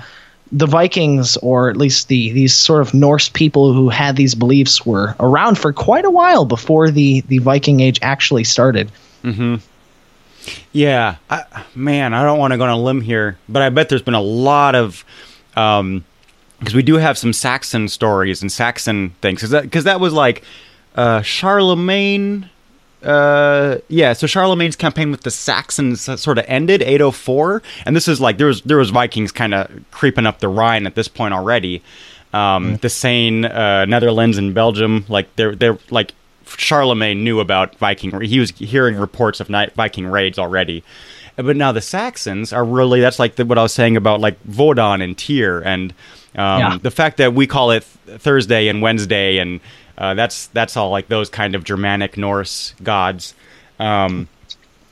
the 0.51 0.67
Vikings, 0.67 1.37
or 1.37 1.69
at 1.69 1.77
least 1.77 2.07
the 2.07 2.31
these 2.31 2.53
sort 2.53 2.81
of 2.81 2.93
Norse 2.93 3.29
people 3.29 3.73
who 3.73 3.89
had 3.89 4.15
these 4.15 4.35
beliefs, 4.35 4.85
were 4.85 5.15
around 5.19 5.57
for 5.57 5.73
quite 5.73 6.05
a 6.05 6.09
while 6.09 6.45
before 6.45 6.91
the 6.91 7.21
the 7.21 7.39
Viking 7.39 7.79
Age 7.79 7.99
actually 8.01 8.43
started. 8.43 8.91
Yeah, 10.71 11.15
I, 11.29 11.43
man, 11.75 12.13
I 12.13 12.23
don't 12.23 12.37
want 12.39 12.51
to 12.51 12.57
go 12.57 12.63
on 12.63 12.69
a 12.69 12.77
limb 12.79 13.01
here, 13.01 13.37
but 13.49 13.61
I 13.61 13.69
bet 13.69 13.89
there's 13.89 14.01
been 14.01 14.13
a 14.13 14.21
lot 14.21 14.75
of, 14.75 15.03
um, 15.55 16.03
because 16.59 16.73
we 16.75 16.83
do 16.83 16.95
have 16.95 17.17
some 17.17 17.33
Saxon 17.33 17.87
stories 17.87 18.41
and 18.41 18.51
Saxon 18.51 19.13
things, 19.21 19.39
because 19.39 19.49
that, 19.51 19.71
'cause 19.71 19.83
that 19.85 19.99
was 19.99 20.13
like, 20.13 20.43
uh, 20.95 21.21
Charlemagne. 21.21 22.49
Uh, 23.03 23.77
yeah, 23.87 24.13
so 24.13 24.25
Charlemagne's 24.25 24.75
campaign 24.75 25.11
with 25.11 25.21
the 25.21 25.29
Saxons 25.31 26.01
sort 26.19 26.37
of 26.39 26.45
ended 26.47 26.81
804, 26.81 27.61
and 27.85 27.95
this 27.95 28.07
is 28.07 28.19
like 28.19 28.37
there 28.39 28.47
was 28.47 28.61
there 28.61 28.77
was 28.77 28.89
Vikings 28.89 29.31
kind 29.31 29.53
of 29.53 29.69
creeping 29.91 30.25
up 30.25 30.39
the 30.39 30.47
Rhine 30.47 30.87
at 30.87 30.95
this 30.95 31.07
point 31.07 31.33
already. 31.33 31.83
Um, 32.33 32.77
The 32.77 32.89
Seine, 32.89 33.45
uh, 33.45 33.85
Netherlands, 33.85 34.37
and 34.37 34.53
Belgium, 34.55 35.05
like 35.07 35.27
they're 35.35 35.55
they're 35.55 35.77
like 35.91 36.13
Charlemagne 36.47 37.23
knew 37.23 37.39
about 37.39 37.75
Viking. 37.77 38.19
He 38.21 38.39
was 38.39 38.51
hearing 38.51 38.95
reports 38.97 39.39
of 39.39 39.49
night 39.49 39.73
Viking 39.73 40.07
raids 40.07 40.37
already. 40.39 40.83
But 41.35 41.57
now 41.57 41.71
the 41.73 41.81
Saxons 41.81 42.53
are 42.53 42.63
really 42.63 43.01
that's 43.01 43.19
like 43.19 43.35
the, 43.35 43.45
what 43.45 43.57
I 43.57 43.63
was 43.63 43.73
saying 43.73 43.97
about 43.97 44.21
like 44.21 44.41
Vodan 44.45 45.03
and 45.03 45.17
Tyr 45.17 45.59
and 45.65 45.91
um, 46.35 46.59
Yeah. 46.59 46.77
the 46.81 46.91
fact 46.91 47.17
that 47.17 47.33
we 47.33 47.45
call 47.47 47.71
it 47.71 47.85
th- 48.05 48.21
Thursday 48.21 48.67
and 48.69 48.81
Wednesday 48.81 49.37
and 49.39 49.59
uh, 49.97 50.13
that's 50.13 50.47
that's 50.47 50.77
all 50.77 50.89
like 50.91 51.07
those 51.09 51.29
kind 51.29 51.55
of 51.55 51.63
Germanic 51.65 52.17
Norse 52.17 52.73
gods. 52.83 53.33
Um, 53.79 54.27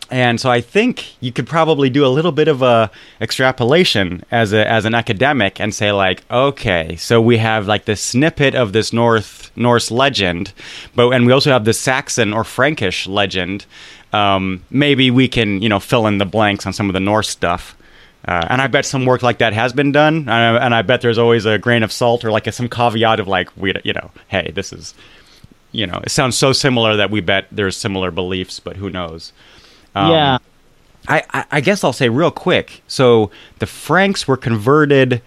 and 0.09 0.39
so 0.39 0.49
I 0.49 0.61
think 0.61 1.15
you 1.21 1.31
could 1.31 1.47
probably 1.47 1.89
do 1.89 2.05
a 2.05 2.07
little 2.07 2.31
bit 2.31 2.47
of 2.47 2.61
a 2.61 2.91
extrapolation 3.21 4.23
as 4.31 4.53
a 4.53 4.69
as 4.69 4.85
an 4.85 4.93
academic 4.93 5.59
and 5.59 5.73
say 5.73 5.91
like, 5.91 6.23
okay, 6.29 6.95
so 6.97 7.21
we 7.21 7.37
have 7.37 7.67
like 7.67 7.85
this 7.85 8.01
snippet 8.01 8.55
of 8.55 8.73
this 8.73 8.93
North 8.93 9.51
Norse 9.55 9.91
legend, 9.91 10.53
but 10.95 11.09
and 11.09 11.25
we 11.25 11.31
also 11.31 11.51
have 11.51 11.65
the 11.65 11.73
Saxon 11.73 12.33
or 12.33 12.43
Frankish 12.43 13.07
legend. 13.07 13.65
Um, 14.11 14.63
maybe 14.69 15.09
we 15.09 15.27
can 15.27 15.61
you 15.61 15.69
know 15.69 15.79
fill 15.79 16.05
in 16.07 16.17
the 16.17 16.25
blanks 16.25 16.65
on 16.65 16.73
some 16.73 16.89
of 16.89 16.93
the 16.93 16.99
Norse 16.99 17.29
stuff. 17.29 17.75
Uh, 18.25 18.47
and 18.49 18.61
I 18.61 18.67
bet 18.67 18.85
some 18.85 19.05
work 19.05 19.21
like 19.21 19.39
that 19.39 19.51
has 19.51 19.73
been 19.73 19.91
done, 19.91 20.15
and 20.15 20.31
I, 20.31 20.65
and 20.65 20.73
I 20.73 20.81
bet 20.81 21.01
there's 21.01 21.17
always 21.17 21.45
a 21.45 21.57
grain 21.57 21.83
of 21.83 21.91
salt 21.91 22.23
or 22.23 22.31
like 22.31 22.47
a, 22.47 22.53
some 22.53 22.69
caveat 22.69 23.19
of 23.19 23.27
like, 23.27 23.49
we, 23.57 23.73
you 23.83 23.91
know, 23.91 24.11
hey, 24.29 24.49
this 24.55 24.71
is, 24.71 24.93
you 25.73 25.85
know, 25.85 25.99
it 26.05 26.09
sounds 26.09 26.37
so 26.37 26.53
similar 26.53 26.95
that 26.95 27.11
we 27.11 27.19
bet 27.19 27.47
there's 27.51 27.75
similar 27.75 28.11
beliefs, 28.11 28.61
but 28.61 28.77
who 28.77 28.89
knows? 28.89 29.33
Um, 29.95 30.11
yeah. 30.11 30.37
I, 31.07 31.45
I, 31.51 31.59
guess 31.59 31.83
I'll 31.83 31.91
say 31.91 32.07
real 32.07 32.31
quick. 32.31 32.81
So 32.87 33.29
the 33.59 33.65
Franks 33.65 34.25
were 34.25 34.37
converted 34.37 35.21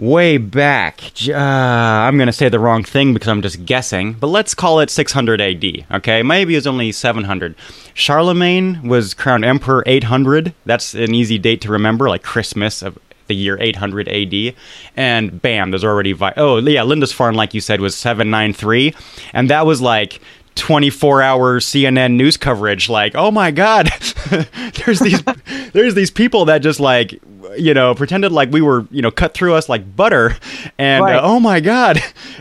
way 0.00 0.38
back. 0.38 1.00
Uh, 1.28 1.34
I'm 1.34 2.16
going 2.16 2.28
to 2.28 2.32
say 2.32 2.48
the 2.48 2.58
wrong 2.58 2.84
thing 2.84 3.12
because 3.12 3.28
I'm 3.28 3.42
just 3.42 3.66
guessing, 3.66 4.14
but 4.14 4.28
let's 4.28 4.54
call 4.54 4.80
it 4.80 4.88
600 4.88 5.40
AD. 5.40 5.64
Okay, 5.92 6.22
maybe 6.22 6.54
it 6.54 6.58
was 6.58 6.66
only 6.66 6.90
700. 6.92 7.54
Charlemagne 7.94 8.86
was 8.86 9.12
crowned 9.12 9.44
emperor 9.44 9.82
800. 9.86 10.54
That's 10.64 10.94
an 10.94 11.14
easy 11.14 11.38
date 11.38 11.60
to 11.62 11.70
remember, 11.70 12.08
like 12.08 12.22
Christmas 12.22 12.80
of 12.80 12.98
the 13.26 13.34
year 13.34 13.58
800 13.60 14.08
AD. 14.08 14.54
And 14.96 15.40
bam, 15.40 15.70
there's 15.70 15.84
already 15.84 16.12
vi- 16.12 16.34
oh 16.36 16.58
yeah, 16.58 16.82
Lindisfarne, 16.82 17.34
like 17.34 17.54
you 17.54 17.60
said, 17.60 17.80
was 17.80 17.96
793, 17.96 18.94
and 19.32 19.50
that 19.50 19.66
was 19.66 19.80
like 19.80 20.20
24 20.56 21.22
hour 21.22 21.60
CNN 21.60 22.12
news 22.14 22.36
coverage 22.36 22.88
like 22.88 23.14
oh 23.14 23.30
my 23.30 23.50
god 23.50 23.88
there's 24.84 24.98
these 25.00 25.22
there's 25.72 25.94
these 25.94 26.10
people 26.10 26.44
that 26.46 26.58
just 26.58 26.80
like 26.80 27.20
you 27.56 27.72
know 27.74 27.94
pretended 27.94 28.30
like 28.32 28.50
we 28.52 28.60
were 28.60 28.86
you 28.90 29.00
know 29.02 29.10
cut 29.10 29.32
through 29.34 29.54
us 29.54 29.68
like 29.68 29.96
butter 29.96 30.36
and 30.78 31.04
Right. 31.04 31.16
uh, 31.16 31.20
oh 31.22 31.40
my 31.40 31.60
god 31.60 31.98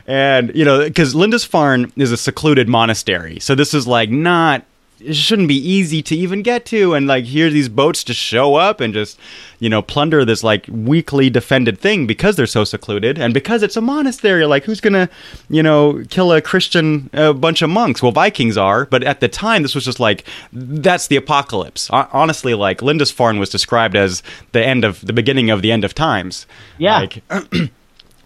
and 0.08 0.54
you 0.56 0.66
know 0.66 0.84
because 0.84 1.16
Lindisfarne 1.16 1.92
is 1.96 2.12
a 2.12 2.18
secluded 2.18 2.68
monastery 2.68 3.40
so 3.40 3.56
this 3.56 3.74
is 3.74 3.88
like 3.88 4.10
not 4.10 4.66
it 5.02 5.14
shouldn't 5.14 5.48
be 5.48 5.56
easy 5.56 6.02
to 6.02 6.16
even 6.16 6.42
get 6.42 6.66
to 6.66 6.94
and 6.94 7.08
like 7.08 7.26
here 7.26 7.50
these 7.50 7.70
boats 7.70 8.04
just 8.04 8.20
show 8.20 8.56
up 8.56 8.82
and 8.82 8.94
just 8.94 9.20
you 9.60 9.70
know 9.70 9.82
plunder 9.82 10.26
this 10.26 10.44
like 10.44 10.66
weakly 10.70 11.30
defended 11.30 11.80
thing 11.80 12.06
because 12.06 12.36
they're 12.36 12.46
so 12.46 12.64
secluded 12.64 13.18
and 13.18 13.34
because 13.34 13.64
it's 13.64 13.78
a 13.78 13.82
monastery. 13.82 14.46
Like 14.46 14.64
who's 14.64 14.82
gonna 14.82 15.10
you 15.50 15.64
know 15.64 16.04
kill 16.10 16.32
a 16.34 16.42
christian 16.42 17.10
a 17.14 17.34
bunch 17.34 17.62
of 17.62 17.70
monks? 17.70 18.02
Well 18.02 18.12
vikings 18.12 18.58
are 18.58 18.86
but 18.86 19.04
at 19.04 19.20
the 19.20 19.28
time 19.28 19.62
this 19.62 19.76
was 19.76 19.86
just 19.86 20.00
like 20.00 20.26
that's 20.52 21.08
the 21.08 21.16
apocalypse. 21.16 21.88
Hon- 21.88 22.08
honestly 22.12 22.54
like 22.54 22.82
lindisfarne 22.82 23.40
was 23.40 23.50
described 23.50 23.96
as 23.96 24.24
the 24.52 24.66
end 24.66 24.84
of 24.84 25.02
the 25.02 25.14
beginning 25.14 25.50
of 25.50 25.62
the 25.62 25.72
end 25.72 25.84
of 25.84 25.94
times. 25.96 26.46
Yeah. 26.78 27.00
like 27.00 27.24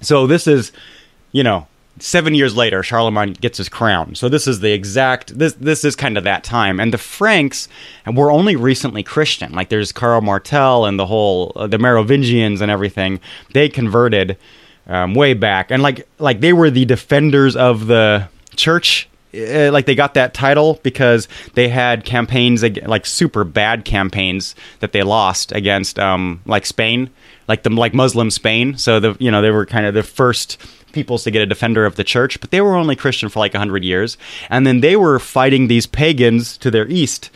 so 0.02 0.28
this 0.28 0.48
is, 0.48 0.72
you 1.32 1.44
know, 1.44 1.68
seven 2.00 2.36
years 2.36 2.56
later, 2.56 2.84
Charlemagne 2.84 3.34
gets 3.34 3.58
his 3.58 3.70
crown. 3.70 4.16
So 4.16 4.30
this 4.30 4.48
is 4.48 4.60
the 4.60 4.72
exact 4.72 5.38
this 5.38 5.54
this 5.54 5.84
is 5.84 5.96
kind 5.96 6.18
of 6.18 6.24
that 6.24 6.44
time. 6.44 6.80
And 6.80 6.94
the 6.94 6.98
Franks 6.98 7.68
were 8.08 8.32
only 8.32 8.56
recently 8.56 9.04
Christian. 9.04 9.52
Like 9.52 9.70
there's 9.70 9.92
Karl 9.92 10.22
Martel 10.22 10.86
and 10.86 11.00
the 11.00 11.06
whole 11.06 11.52
uh, 11.56 11.68
the 11.68 11.78
Merovingians 11.78 12.62
and 12.62 12.72
everything. 12.72 13.20
They 13.54 13.70
converted 13.70 14.38
um, 14.88 15.14
way 15.14 15.34
back, 15.34 15.72
and 15.72 15.84
like 15.84 16.08
like 16.20 16.42
they 16.42 16.54
were 16.54 16.70
the 16.70 16.86
defenders 16.86 17.56
of 17.56 17.88
the 17.88 18.28
church. 18.56 19.10
Uh, 19.36 19.72
like 19.72 19.88
they 19.88 19.96
got 19.96 20.14
that 20.14 20.36
title 20.36 20.80
because 20.84 21.28
they 21.56 21.68
had 21.68 22.06
campaigns 22.06 22.64
like 22.86 23.04
super 23.04 23.44
bad 23.44 23.84
campaigns 23.84 24.54
that 24.80 24.92
they 24.92 25.02
lost 25.02 25.52
against 25.54 25.98
um 25.98 26.40
like 26.46 26.68
Spain 26.68 27.10
like 27.48 27.64
the 27.64 27.70
like 27.70 27.94
Muslim 27.94 28.32
Spain. 28.32 28.78
So 28.78 29.00
the 29.00 29.16
you 29.20 29.32
know 29.32 29.42
they 29.42 29.52
were 29.52 29.66
kind 29.66 29.86
of 29.86 29.94
the 29.94 30.04
first 30.04 30.62
peoples 30.94 31.24
to 31.24 31.32
get 31.32 31.42
a 31.42 31.46
defender 31.46 31.86
of 31.86 31.96
the 31.96 32.04
church, 32.04 32.40
but 32.40 32.52
they 32.52 32.62
were 32.62 32.76
only 32.76 32.96
Christian 32.96 33.30
for 33.30 33.40
like 33.40 33.54
hundred 33.54 33.84
years, 33.84 34.18
and 34.50 34.66
then 34.66 34.82
they 34.82 34.96
were 34.96 35.20
fighting 35.20 35.68
these 35.68 35.86
pagans 35.86 36.58
to 36.60 36.72
their 36.72 36.88
east. 36.88 37.30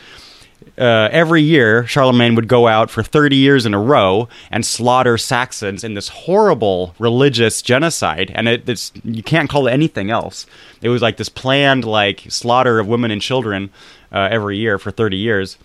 Uh, 0.77 1.09
every 1.11 1.41
year, 1.41 1.87
Charlemagne 1.87 2.35
would 2.35 2.47
go 2.47 2.67
out 2.67 2.91
for 2.91 3.01
30 3.01 3.35
years 3.35 3.65
in 3.65 3.73
a 3.73 3.79
row 3.79 4.29
and 4.51 4.63
slaughter 4.63 5.17
Saxons 5.17 5.83
in 5.83 5.95
this 5.95 6.09
horrible 6.09 6.93
religious 6.99 7.63
genocide. 7.63 8.31
And 8.35 8.47
it, 8.47 8.69
it's 8.69 8.91
you 9.03 9.23
can't 9.23 9.49
call 9.49 9.65
it 9.65 9.71
anything 9.71 10.11
else. 10.11 10.45
It 10.83 10.89
was 10.89 11.01
like 11.01 11.17
this 11.17 11.29
planned 11.29 11.83
like 11.83 12.25
slaughter 12.29 12.79
of 12.79 12.87
women 12.87 13.09
and 13.09 13.21
children 13.21 13.71
uh, 14.11 14.29
every 14.29 14.57
year 14.57 14.77
for 14.77 14.91
30 14.91 15.17
years 15.17 15.57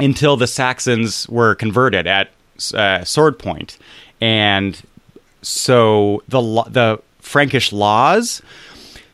until 0.00 0.36
the 0.36 0.46
Saxons 0.46 1.28
were 1.28 1.54
converted 1.54 2.06
at 2.06 2.30
uh, 2.74 3.04
sword 3.04 3.38
point, 3.38 3.78
and 4.20 4.80
so 5.42 6.22
the 6.28 6.40
the 6.68 7.00
Frankish 7.30 7.72
laws 7.72 8.42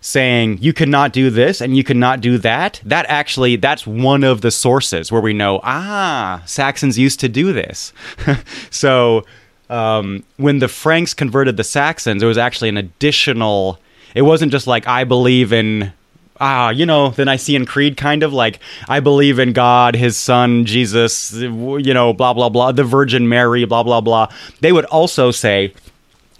saying 0.01 0.59
you 0.61 0.73
cannot 0.73 1.13
do 1.13 1.31
this 1.31 1.61
and 1.61 1.77
you 1.77 1.85
cannot 1.85 2.21
do 2.21 2.39
that. 2.39 2.81
That 2.85 3.05
actually 3.09 3.57
that's 3.57 3.87
one 3.87 4.25
of 4.25 4.41
the 4.41 4.51
sources 4.51 5.13
where 5.13 5.21
we 5.21 5.33
know 5.33 5.61
ah 5.63 6.43
Saxons 6.47 6.99
used 6.99 7.21
to 7.21 7.29
do 7.29 7.53
this. 7.53 7.93
so 8.71 9.25
um, 9.69 10.25
when 10.37 10.61
the 10.61 10.69
Franks 10.69 11.13
converted 11.13 11.57
the 11.57 11.65
Saxons, 11.65 12.23
it 12.23 12.27
was 12.27 12.39
actually 12.39 12.71
an 12.71 12.77
additional. 12.77 13.79
It 14.15 14.23
wasn't 14.23 14.53
just 14.53 14.67
like 14.67 14.87
I 14.87 15.05
believe 15.05 15.53
in 15.53 15.93
ah, 16.41 16.71
you 16.71 16.87
know, 16.87 17.11
the 17.11 17.25
Nicene 17.25 17.65
Creed 17.65 17.97
kind 17.97 18.23
of 18.23 18.33
like, 18.33 18.61
I 18.89 19.01
believe 19.01 19.39
in 19.39 19.53
God, 19.53 19.97
his 19.97 20.17
son, 20.17 20.65
Jesus, 20.67 21.33
you 21.33 21.95
know, 21.95 22.13
blah, 22.13 22.35
blah, 22.35 22.49
blah, 22.49 22.73
the 22.73 22.85
Virgin 22.85 23.29
Mary, 23.29 23.65
blah, 23.65 23.83
blah, 23.83 24.01
blah. 24.01 24.29
They 24.61 24.73
would 24.73 24.85
also 24.87 25.31
say, 25.31 25.73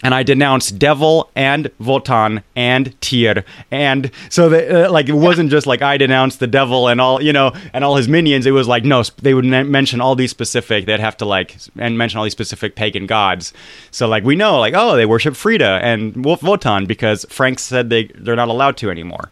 and 0.03 0.13
I 0.13 0.21
denounced 0.23 0.77
devil 0.77 1.31
and 1.35 1.71
Wotan 1.79 2.43
and 2.55 2.99
Tyr 3.01 3.43
and 3.71 4.11
so 4.29 4.49
they, 4.49 4.67
uh, 4.67 4.91
like 4.91 5.09
it 5.09 5.13
wasn't 5.13 5.49
just 5.49 5.65
like 5.65 5.81
I 5.81 5.97
denounced 5.97 6.39
the 6.39 6.47
devil 6.47 6.87
and 6.87 7.01
all 7.01 7.21
you 7.21 7.33
know 7.33 7.51
and 7.73 7.83
all 7.83 7.95
his 7.95 8.07
minions. 8.07 8.45
It 8.45 8.51
was 8.51 8.67
like 8.67 8.83
no, 8.83 9.03
they 9.21 9.33
would 9.33 9.45
men- 9.45 9.71
mention 9.71 9.99
all 9.99 10.15
these 10.15 10.31
specific. 10.31 10.85
They'd 10.85 10.99
have 10.99 11.17
to 11.17 11.25
like 11.25 11.57
and 11.77 11.97
mention 11.97 12.17
all 12.19 12.23
these 12.23 12.33
specific 12.33 12.75
pagan 12.75 13.07
gods. 13.07 13.53
So 13.91 14.07
like 14.07 14.23
we 14.23 14.35
know 14.35 14.59
like 14.59 14.73
oh 14.75 14.95
they 14.95 15.05
worship 15.05 15.35
Frida 15.35 15.79
and 15.81 16.23
Wolf 16.23 16.43
Wotan 16.43 16.85
because 16.85 17.25
Frank 17.29 17.59
said 17.59 17.89
they 17.89 18.05
they're 18.15 18.35
not 18.35 18.49
allowed 18.49 18.77
to 18.77 18.91
anymore. 18.91 19.31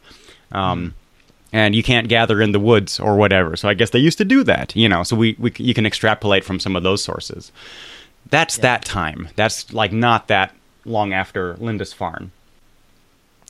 Um, 0.51 0.95
and 1.51 1.73
you 1.73 1.83
can't 1.83 2.09
gather 2.09 2.41
in 2.41 2.51
the 2.51 2.59
woods 2.59 2.99
or 2.99 3.15
whatever. 3.15 3.55
So 3.55 3.69
I 3.69 3.75
guess 3.75 3.91
they 3.91 3.99
used 3.99 4.17
to 4.17 4.25
do 4.25 4.43
that, 4.43 4.75
you 4.75 4.89
know. 4.89 5.03
So 5.03 5.15
we, 5.15 5.37
we 5.39 5.53
you 5.57 5.73
can 5.73 5.85
extrapolate 5.85 6.43
from 6.43 6.59
some 6.59 6.75
of 6.75 6.83
those 6.83 7.01
sources. 7.03 7.51
That's 8.29 8.57
that 8.57 8.85
time. 8.85 9.29
That's 9.35 9.71
like 9.73 9.91
not 9.91 10.27
that 10.27 10.53
long 10.85 11.13
after 11.13 11.55
Lindisfarne. 11.55 12.31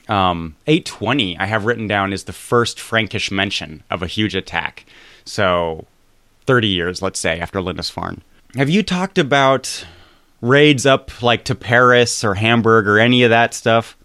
Um, 0.07 0.55
820 0.67 1.37
I 1.37 1.45
have 1.45 1.65
written 1.65 1.87
down 1.87 2.13
is 2.13 2.25
the 2.25 2.33
first 2.33 2.79
Frankish 2.79 3.31
mention 3.31 3.83
of 3.89 4.03
a 4.03 4.07
huge 4.07 4.35
attack. 4.35 4.85
So 5.23 5.85
30 6.45 6.67
years, 6.67 7.01
let's 7.01 7.19
say, 7.19 7.39
after 7.39 7.59
Lindisfarne. 7.59 8.21
Have 8.55 8.69
you 8.69 8.83
talked 8.83 9.17
about 9.17 9.85
raids 10.41 10.85
up 10.85 11.23
like 11.23 11.43
to 11.45 11.55
Paris 11.55 12.23
or 12.23 12.35
Hamburg 12.35 12.87
or 12.87 12.99
any 12.99 13.23
of 13.23 13.31
that 13.31 13.53
stuff? 13.53 13.97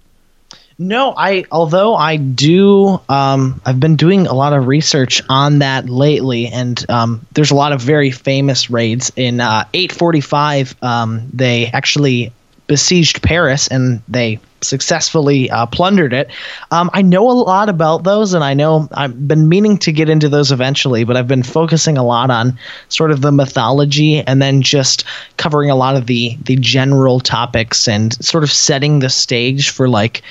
No, 0.80 1.12
I 1.14 1.44
although 1.52 1.94
I 1.94 2.16
do 2.16 2.98
um, 3.10 3.60
I've 3.66 3.78
been 3.78 3.96
doing 3.96 4.26
a 4.26 4.32
lot 4.32 4.54
of 4.54 4.66
research 4.66 5.20
on 5.28 5.58
that 5.58 5.90
lately 5.90 6.46
and 6.46 6.82
um, 6.88 7.26
there's 7.32 7.50
a 7.50 7.54
lot 7.54 7.72
of 7.72 7.82
very 7.82 8.10
famous 8.10 8.70
raids 8.70 9.12
in 9.14 9.42
uh, 9.42 9.64
845 9.74 10.74
um, 10.82 11.28
they 11.34 11.66
actually 11.66 12.32
besieged 12.66 13.22
Paris 13.22 13.68
and 13.68 14.00
they 14.08 14.40
successfully 14.62 15.50
uh, 15.50 15.66
plundered 15.66 16.14
it. 16.14 16.30
Um, 16.70 16.88
I 16.94 17.02
know 17.02 17.30
a 17.30 17.32
lot 17.32 17.68
about 17.68 18.04
those 18.04 18.32
and 18.32 18.42
I 18.42 18.54
know 18.54 18.88
I've 18.92 19.28
been 19.28 19.50
meaning 19.50 19.76
to 19.78 19.92
get 19.92 20.08
into 20.08 20.30
those 20.30 20.50
eventually, 20.50 21.04
but 21.04 21.14
I've 21.14 21.28
been 21.28 21.42
focusing 21.42 21.98
a 21.98 22.02
lot 22.02 22.30
on 22.30 22.58
sort 22.88 23.10
of 23.10 23.20
the 23.20 23.32
mythology 23.32 24.20
and 24.20 24.40
then 24.40 24.62
just 24.62 25.04
covering 25.36 25.68
a 25.68 25.76
lot 25.76 25.96
of 25.96 26.06
the 26.06 26.38
the 26.44 26.56
general 26.56 27.20
topics 27.20 27.86
and 27.86 28.14
sort 28.24 28.44
of 28.44 28.50
setting 28.50 29.00
the 29.00 29.10
stage 29.10 29.68
for 29.68 29.90
like 29.90 30.22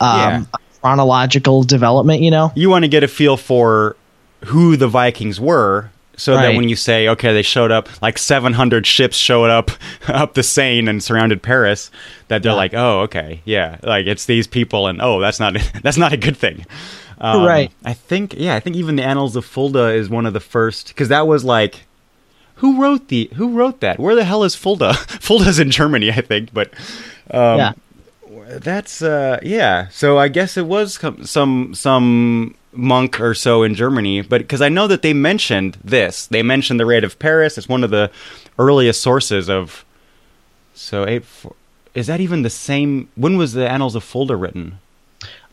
Yeah. 0.00 0.36
um, 0.36 0.48
chronological 0.80 1.62
development, 1.62 2.22
you 2.22 2.30
know? 2.30 2.52
you 2.54 2.70
want 2.70 2.84
to 2.84 2.88
get 2.88 3.02
a 3.02 3.08
feel 3.08 3.36
for 3.36 3.96
who 4.44 4.76
the 4.76 4.86
Vikings 4.88 5.40
were, 5.40 5.90
so 6.18 6.34
that 6.34 6.56
when 6.56 6.68
you 6.68 6.76
say, 6.76 7.08
okay, 7.08 7.32
they 7.34 7.42
showed 7.42 7.70
up, 7.70 7.88
like 8.00 8.16
700 8.16 8.86
ships 8.86 9.16
showed 9.16 9.50
up 9.50 9.70
up 10.08 10.34
the 10.34 10.42
Seine 10.42 10.88
and 10.88 11.02
surrounded 11.02 11.42
Paris, 11.42 11.90
that 12.28 12.42
they're 12.42 12.54
like, 12.54 12.72
oh, 12.74 13.00
okay, 13.00 13.42
yeah, 13.44 13.78
like 13.82 14.06
it's 14.06 14.26
these 14.26 14.46
people, 14.46 14.86
and 14.86 15.02
oh, 15.02 15.20
that's 15.20 15.40
not 15.40 15.56
that's 15.82 15.96
not 15.98 16.12
a 16.12 16.16
good 16.16 16.36
thing. 16.36 16.64
Um, 17.18 17.44
Right. 17.44 17.72
I 17.84 17.94
think, 17.94 18.34
yeah, 18.36 18.54
I 18.54 18.60
think 18.60 18.76
even 18.76 18.96
the 18.96 19.02
Annals 19.02 19.36
of 19.36 19.44
Fulda 19.44 19.88
is 19.88 20.08
one 20.08 20.26
of 20.26 20.32
the 20.34 20.40
first 20.40 20.88
because 20.88 21.08
that 21.08 21.26
was 21.26 21.44
like. 21.44 21.84
Who 22.60 22.80
wrote 22.80 23.08
the? 23.08 23.28
Who 23.34 23.50
wrote 23.52 23.80
that? 23.80 23.98
Where 23.98 24.14
the 24.14 24.24
hell 24.24 24.42
is 24.42 24.54
Fulda? 24.54 24.94
Fulda's 25.20 25.58
in 25.58 25.70
Germany, 25.70 26.10
I 26.10 26.22
think, 26.22 26.54
but 26.54 26.72
um, 27.30 27.58
yeah. 27.58 27.72
That's 28.46 29.02
uh 29.02 29.38
yeah 29.42 29.88
so 29.88 30.18
i 30.18 30.28
guess 30.28 30.56
it 30.56 30.66
was 30.66 30.98
some 31.22 31.74
some 31.74 32.54
monk 32.72 33.20
or 33.20 33.34
so 33.34 33.62
in 33.62 33.74
germany 33.74 34.20
but 34.20 34.40
because 34.40 34.60
i 34.60 34.68
know 34.68 34.86
that 34.86 35.02
they 35.02 35.12
mentioned 35.12 35.76
this 35.82 36.26
they 36.26 36.42
mentioned 36.42 36.78
the 36.78 36.86
raid 36.86 37.04
of 37.04 37.18
paris 37.18 37.58
it's 37.58 37.68
one 37.68 37.82
of 37.82 37.90
the 37.90 38.10
earliest 38.58 39.00
sources 39.00 39.48
of 39.48 39.84
so 40.74 41.06
eight 41.06 41.24
four, 41.24 41.54
is 41.94 42.06
that 42.06 42.20
even 42.20 42.42
the 42.42 42.50
same 42.50 43.08
when 43.16 43.36
was 43.36 43.52
the 43.52 43.68
annals 43.68 43.94
of 43.94 44.04
fulda 44.04 44.36
written 44.36 44.78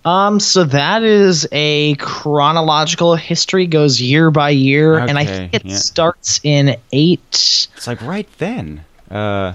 Um, 0.06 0.42
so 0.42 0.66
that 0.66 1.02
is 1.04 1.48
a 1.54 1.96
chronological 1.96 3.16
history, 3.16 3.68
goes 3.68 4.02
year 4.02 4.32
by 4.32 4.50
year, 4.50 4.98
and 4.98 5.18
I 5.18 5.24
think 5.24 5.54
it 5.54 5.64
yeah. 5.64 5.78
starts 5.78 6.42
in 6.44 6.76
eight. 6.92 7.70
It's 7.78 7.88
like 7.88 8.02
right 8.02 8.28
then. 8.38 8.84
Uh, 9.10 9.54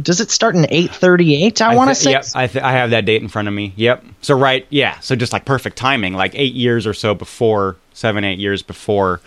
Does 0.00 0.20
it 0.20 0.30
start 0.30 0.54
in 0.56 0.66
eight 0.70 0.90
thirty 0.90 1.42
eight? 1.44 1.60
I, 1.60 1.74
want 1.74 1.90
to 1.90 1.94
say. 1.94 2.12
Yep, 2.12 2.24
I, 2.34 2.46
th- 2.46 2.64
I 2.64 2.72
have 2.72 2.90
that 2.90 3.04
date 3.04 3.20
in 3.20 3.28
front 3.28 3.46
of 3.48 3.52
me. 3.54 3.74
Yep. 3.76 4.04
So 4.22 4.36
right, 4.38 4.66
yeah. 4.70 4.98
So 5.00 5.14
just 5.14 5.32
like 5.34 5.44
perfect 5.44 5.76
timing, 5.76 6.14
like 6.14 6.32
eight 6.34 6.54
years 6.54 6.86
or 6.86 6.94
so 6.94 7.14
before, 7.14 7.76
seven, 7.92 8.24
eight 8.24 8.38
years 8.38 8.62
before 8.62 9.20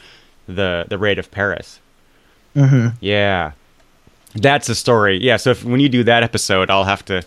the 0.47 0.85
the 0.89 0.97
raid 0.97 1.19
of 1.19 1.29
Paris. 1.29 1.79
hmm 2.55 2.87
Yeah, 2.99 3.51
that's 4.33 4.67
a 4.69 4.75
story. 4.75 5.19
Yeah. 5.21 5.37
So 5.37 5.51
if, 5.51 5.63
when 5.63 5.79
you 5.79 5.89
do 5.89 6.03
that 6.05 6.23
episode, 6.23 6.69
I'll 6.71 6.83
have 6.83 7.05
to. 7.05 7.23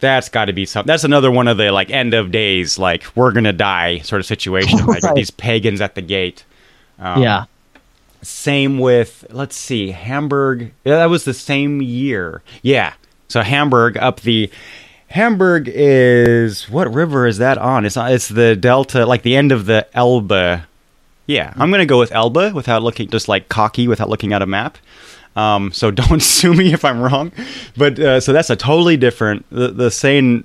That's 0.00 0.30
got 0.30 0.46
to 0.46 0.54
be 0.54 0.64
something. 0.64 0.86
That's 0.86 1.04
another 1.04 1.30
one 1.30 1.48
of 1.48 1.58
the 1.58 1.70
like 1.72 1.90
end 1.90 2.14
of 2.14 2.30
days, 2.30 2.78
like 2.78 3.04
we're 3.14 3.32
gonna 3.32 3.52
die 3.52 3.98
sort 3.98 4.20
of 4.20 4.26
situation. 4.26 4.78
Like 4.86 5.02
Right. 5.02 5.14
these 5.14 5.30
pagans 5.30 5.82
at 5.82 5.94
the 5.96 6.00
gate. 6.02 6.44
Um, 6.98 7.22
yeah. 7.22 7.44
Same 8.22 8.78
with 8.78 9.26
let's 9.30 9.56
see, 9.56 9.90
Hamburg. 9.92 10.72
Yeah, 10.84 10.96
that 10.96 11.10
was 11.10 11.24
the 11.24 11.34
same 11.34 11.80
year. 11.80 12.42
Yeah. 12.62 12.94
So 13.28 13.42
Hamburg 13.42 13.96
up 13.96 14.20
the 14.20 14.50
Hamburg 15.08 15.68
is 15.72 16.68
what 16.68 16.92
river 16.92 17.26
is 17.26 17.38
that 17.38 17.58
on? 17.58 17.84
It's 17.84 17.96
it's 17.96 18.28
the 18.28 18.54
delta, 18.56 19.06
like 19.06 19.22
the 19.22 19.36
end 19.36 19.52
of 19.52 19.66
the 19.66 19.86
Elbe. 19.94 20.62
Yeah, 21.26 21.52
I'm 21.56 21.70
gonna 21.70 21.86
go 21.86 21.98
with 21.98 22.12
Elbe 22.12 22.52
without 22.54 22.82
looking, 22.82 23.08
just 23.08 23.28
like 23.28 23.48
cocky 23.48 23.88
without 23.88 24.08
looking 24.08 24.32
at 24.32 24.42
a 24.42 24.46
map. 24.46 24.78
Um, 25.36 25.72
so 25.72 25.90
don't 25.90 26.22
sue 26.22 26.54
me 26.54 26.72
if 26.72 26.84
I'm 26.84 27.00
wrong. 27.00 27.32
But 27.76 27.98
uh, 27.98 28.20
so 28.20 28.32
that's 28.32 28.50
a 28.50 28.56
totally 28.56 28.96
different. 28.96 29.46
The 29.50 29.68
the 29.68 29.90
Seine. 29.90 30.44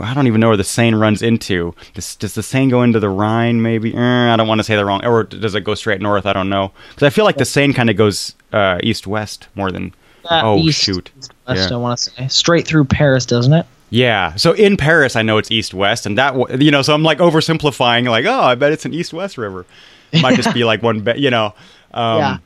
I 0.00 0.14
don't 0.14 0.26
even 0.26 0.40
know 0.40 0.48
where 0.48 0.56
the 0.56 0.64
Seine 0.64 0.96
runs 0.96 1.22
into. 1.22 1.74
Does, 1.94 2.16
does 2.16 2.34
the 2.34 2.42
Seine 2.42 2.70
go 2.70 2.82
into 2.82 3.00
the 3.00 3.08
Rhine? 3.08 3.62
Maybe. 3.62 3.94
Eh, 3.94 4.32
I 4.32 4.36
don't 4.36 4.48
want 4.48 4.58
to 4.60 4.64
say 4.64 4.76
the 4.76 4.84
wrong. 4.84 5.04
Or 5.04 5.24
does 5.24 5.54
it 5.54 5.62
go 5.62 5.74
straight 5.74 6.00
north? 6.00 6.26
I 6.26 6.32
don't 6.32 6.48
know. 6.48 6.72
Because 6.90 7.06
I 7.06 7.10
feel 7.10 7.24
like 7.24 7.36
the 7.36 7.44
Seine 7.44 7.72
kind 7.72 7.90
of 7.90 7.96
goes 7.96 8.34
uh, 8.52 8.78
east 8.82 9.06
west 9.06 9.48
more 9.54 9.70
than. 9.70 9.94
Uh, 10.30 10.40
oh 10.42 10.58
east, 10.58 10.82
shoot. 10.82 11.10
east, 11.18 11.32
west, 11.46 11.70
Yeah. 11.70 11.76
I 11.76 11.78
want 11.78 11.98
to 11.98 12.10
say 12.10 12.28
straight 12.28 12.66
through 12.66 12.86
Paris, 12.86 13.26
doesn't 13.26 13.52
it? 13.52 13.66
Yeah. 13.90 14.34
So 14.36 14.52
in 14.52 14.76
Paris, 14.78 15.16
I 15.16 15.22
know 15.22 15.36
it's 15.38 15.50
east 15.50 15.74
west, 15.74 16.06
and 16.06 16.16
that 16.16 16.60
you 16.62 16.70
know, 16.70 16.80
so 16.82 16.94
I'm 16.94 17.02
like 17.02 17.18
oversimplifying, 17.18 18.08
like, 18.08 18.24
oh, 18.24 18.40
I 18.40 18.54
bet 18.54 18.72
it's 18.72 18.84
an 18.86 18.94
east 18.94 19.12
west 19.12 19.36
river. 19.36 19.66
It 20.12 20.22
might 20.22 20.36
just 20.36 20.54
be 20.54 20.64
like 20.64 20.82
one, 20.82 21.00
be- 21.00 21.18
you 21.20 21.30
know. 21.30 21.54
Um, 21.92 22.18
Yeah. 22.18 22.36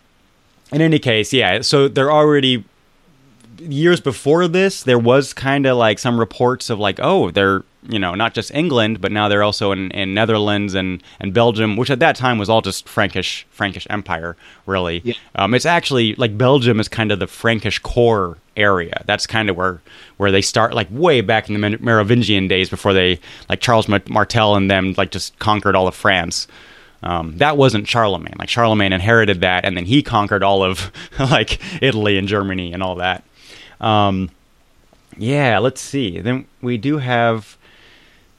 In 0.72 0.82
any 0.82 0.98
case, 0.98 1.32
yeah. 1.32 1.62
So 1.62 1.88
they're 1.88 2.12
already 2.12 2.64
years 3.60 4.00
before 4.00 4.48
this. 4.48 4.82
There 4.82 4.98
was 4.98 5.32
kind 5.32 5.66
of 5.66 5.76
like 5.76 5.98
some 5.98 6.18
reports 6.18 6.70
of 6.70 6.78
like, 6.78 6.98
oh, 7.02 7.30
they're 7.30 7.64
you 7.88 7.98
know 7.98 8.14
not 8.14 8.34
just 8.34 8.50
England, 8.52 9.00
but 9.00 9.12
now 9.12 9.28
they're 9.28 9.42
also 9.42 9.72
in, 9.72 9.90
in 9.92 10.14
Netherlands 10.14 10.74
and 10.74 11.02
and 11.20 11.32
Belgium, 11.32 11.76
which 11.76 11.90
at 11.90 12.00
that 12.00 12.16
time 12.16 12.38
was 12.38 12.48
all 12.48 12.60
just 12.60 12.88
Frankish 12.88 13.46
Frankish 13.50 13.86
Empire, 13.90 14.36
really. 14.66 15.00
Yeah. 15.04 15.14
Um, 15.34 15.54
it's 15.54 15.66
actually 15.66 16.14
like 16.16 16.36
Belgium 16.36 16.80
is 16.80 16.88
kind 16.88 17.12
of 17.12 17.18
the 17.18 17.26
Frankish 17.26 17.78
core 17.78 18.38
area. 18.56 19.02
That's 19.06 19.26
kind 19.26 19.48
of 19.48 19.56
where 19.56 19.80
where 20.16 20.30
they 20.30 20.42
start, 20.42 20.74
like 20.74 20.88
way 20.90 21.20
back 21.20 21.48
in 21.48 21.58
the 21.58 21.78
Merovingian 21.78 22.48
days, 22.48 22.68
before 22.68 22.92
they 22.92 23.20
like 23.48 23.60
Charles 23.60 23.88
Martel 23.88 24.56
and 24.56 24.70
them 24.70 24.94
like 24.96 25.10
just 25.10 25.38
conquered 25.38 25.76
all 25.76 25.88
of 25.88 25.94
France. 25.94 26.48
Um, 27.00 27.38
that 27.38 27.56
wasn't 27.56 27.86
Charlemagne. 27.86 28.34
Like 28.38 28.48
Charlemagne 28.48 28.92
inherited 28.92 29.40
that, 29.42 29.64
and 29.64 29.76
then 29.76 29.86
he 29.86 30.02
conquered 30.02 30.42
all 30.42 30.64
of 30.64 30.90
like 31.18 31.60
Italy 31.80 32.18
and 32.18 32.26
Germany 32.26 32.72
and 32.72 32.82
all 32.82 32.96
that. 32.96 33.24
Um, 33.80 34.30
yeah, 35.16 35.58
let's 35.58 35.80
see. 35.80 36.20
Then 36.20 36.46
we 36.62 36.76
do 36.76 36.98
have, 36.98 37.56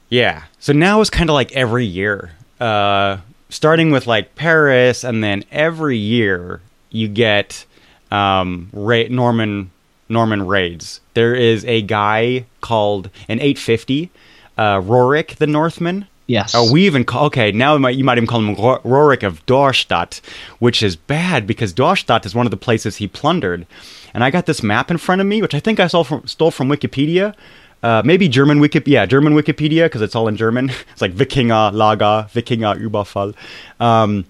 yeah. 0.08 0.44
So 0.58 0.72
now 0.72 1.00
it's 1.00 1.10
kind 1.10 1.28
of 1.30 1.34
like 1.34 1.52
every 1.52 1.84
year, 1.84 2.32
uh, 2.60 3.18
starting 3.48 3.90
with 3.90 4.06
like 4.06 4.34
Paris, 4.34 5.04
and 5.04 5.22
then 5.22 5.44
every 5.50 5.96
year 5.98 6.60
you 6.90 7.08
get 7.08 7.64
um, 8.10 8.68
ra- 8.72 9.04
Norman 9.10 9.70
Norman 10.08 10.46
raids. 10.46 11.00
There 11.14 11.34
is 11.34 11.64
a 11.66 11.82
guy 11.82 12.44
called 12.60 13.10
an 13.28 13.38
850, 13.40 14.10
uh, 14.58 14.80
Rorik 14.80 15.36
the 15.36 15.46
Northman. 15.46 16.06
Yes. 16.26 16.52
Oh, 16.54 16.70
we 16.72 16.86
even 16.86 17.04
call 17.04 17.26
okay 17.26 17.50
now. 17.52 17.76
might- 17.78 17.96
You 17.96 18.04
might 18.04 18.16
even 18.18 18.26
call 18.28 18.40
him 18.40 18.54
Ro- 18.54 18.80
Rorik 18.84 19.22
of 19.24 19.44
Dorstadt, 19.46 20.20
which 20.60 20.82
is 20.82 20.94
bad 20.96 21.46
because 21.46 21.72
Dorstadt 21.72 22.24
is 22.26 22.34
one 22.34 22.46
of 22.46 22.50
the 22.50 22.56
places 22.56 22.96
he 22.96 23.06
plundered. 23.08 23.66
And 24.14 24.24
I 24.24 24.30
got 24.30 24.46
this 24.46 24.62
map 24.62 24.90
in 24.90 24.98
front 24.98 25.20
of 25.20 25.26
me, 25.26 25.42
which 25.42 25.54
I 25.54 25.60
think 25.60 25.80
I 25.80 25.86
stole 25.86 26.04
from, 26.04 26.26
stole 26.26 26.50
from 26.50 26.68
Wikipedia. 26.68 27.34
Uh, 27.82 28.02
maybe 28.04 28.28
German 28.28 28.60
Wiki, 28.60 28.82
yeah, 28.86 29.06
German 29.06 29.34
Wikipedia 29.34 29.86
because 29.86 30.02
it's 30.02 30.14
all 30.14 30.28
in 30.28 30.36
German. 30.36 30.70
it's 30.92 31.00
like 31.00 31.12
Wikinger 31.12 31.72
Lager, 31.72 32.28
Wikinger 32.34 32.78
Überfall. 32.78 33.34
Um, 33.80 34.26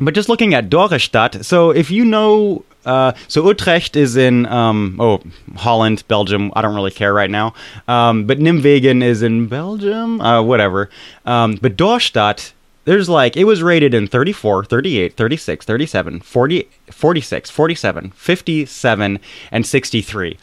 but 0.00 0.14
just 0.14 0.28
looking 0.28 0.54
at 0.54 0.70
Dorestadt, 0.70 1.44
so 1.44 1.70
if 1.70 1.90
you 1.90 2.04
know, 2.04 2.64
uh, 2.84 3.12
so 3.28 3.46
Utrecht 3.46 3.96
is 3.96 4.16
in, 4.16 4.46
um, 4.46 4.96
oh, 4.98 5.20
Holland, 5.56 6.02
Belgium. 6.08 6.50
I 6.56 6.62
don't 6.62 6.74
really 6.74 6.90
care 6.90 7.12
right 7.12 7.30
now. 7.30 7.54
Um, 7.86 8.24
but 8.24 8.38
Nimwegen 8.38 9.02
is 9.02 9.22
in 9.22 9.46
Belgium, 9.46 10.20
uh, 10.20 10.42
whatever. 10.42 10.88
Um, 11.26 11.58
but 11.60 11.76
Dorstadt, 11.76 12.52
there's 12.90 13.08
like, 13.08 13.36
it 13.36 13.44
was 13.44 13.62
rated 13.62 13.94
in 13.94 14.08
34, 14.08 14.64
38, 14.64 15.16
36, 15.16 15.64
37, 15.64 16.20
40, 16.22 16.68
46, 16.90 17.48
47, 17.48 18.10
57, 18.10 19.20
and 19.52 19.64
63. 19.64 20.38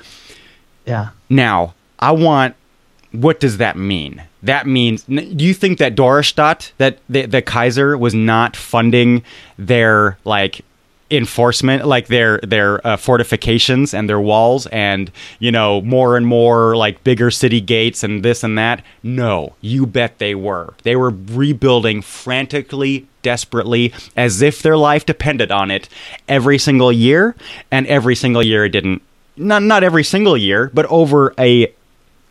yeah. 0.86 1.10
Now, 1.30 1.74
I 2.00 2.14
want. 2.14 2.56
What 3.12 3.42
does 3.42 3.58
that 3.58 3.76
mean? 3.76 4.24
That 4.44 4.66
means. 4.66 5.04
Do 5.04 5.44
you 5.44 5.54
think 5.54 5.78
that 5.80 5.96
Dorestadt, 5.96 6.72
that 6.78 7.00
the, 7.10 7.26
the 7.26 7.42
Kaiser, 7.42 7.98
was 7.98 8.14
not 8.14 8.56
funding 8.56 9.24
their 9.58 10.18
like 10.24 10.62
enforcement, 11.10 11.86
like 11.86 12.08
their 12.08 12.40
their 12.40 12.86
uh, 12.86 12.98
fortifications 12.98 13.94
and 13.94 14.10
their 14.10 14.20
walls, 14.20 14.68
and 14.68 15.12
you 15.40 15.52
know 15.52 15.82
more 15.82 16.18
and 16.18 16.28
more 16.28 16.76
like 16.76 17.04
bigger 17.04 17.32
city 17.32 17.62
gates 17.62 18.04
and 18.04 18.24
this 18.24 18.44
and 18.44 18.58
that? 18.58 18.84
No, 19.04 19.56
you 19.62 19.86
bet 19.86 20.18
they 20.20 20.36
were. 20.36 20.74
They 20.84 20.96
were 20.96 21.14
rebuilding 21.28 22.02
frantically, 22.02 23.08
desperately, 23.22 23.94
as 24.16 24.42
if 24.42 24.62
their 24.62 24.78
life 24.78 25.06
depended 25.06 25.52
on 25.52 25.72
it, 25.72 25.90
every 26.28 26.58
single 26.58 26.92
year, 26.92 27.36
and 27.72 27.88
every 27.88 28.16
single 28.16 28.44
year 28.44 28.66
it 28.66 28.70
didn't. 28.70 29.02
Not 29.36 29.64
not 29.64 29.84
every 29.84 30.04
single 30.04 30.36
year, 30.36 30.72
but 30.74 30.86
over 30.88 31.34
a 31.38 31.72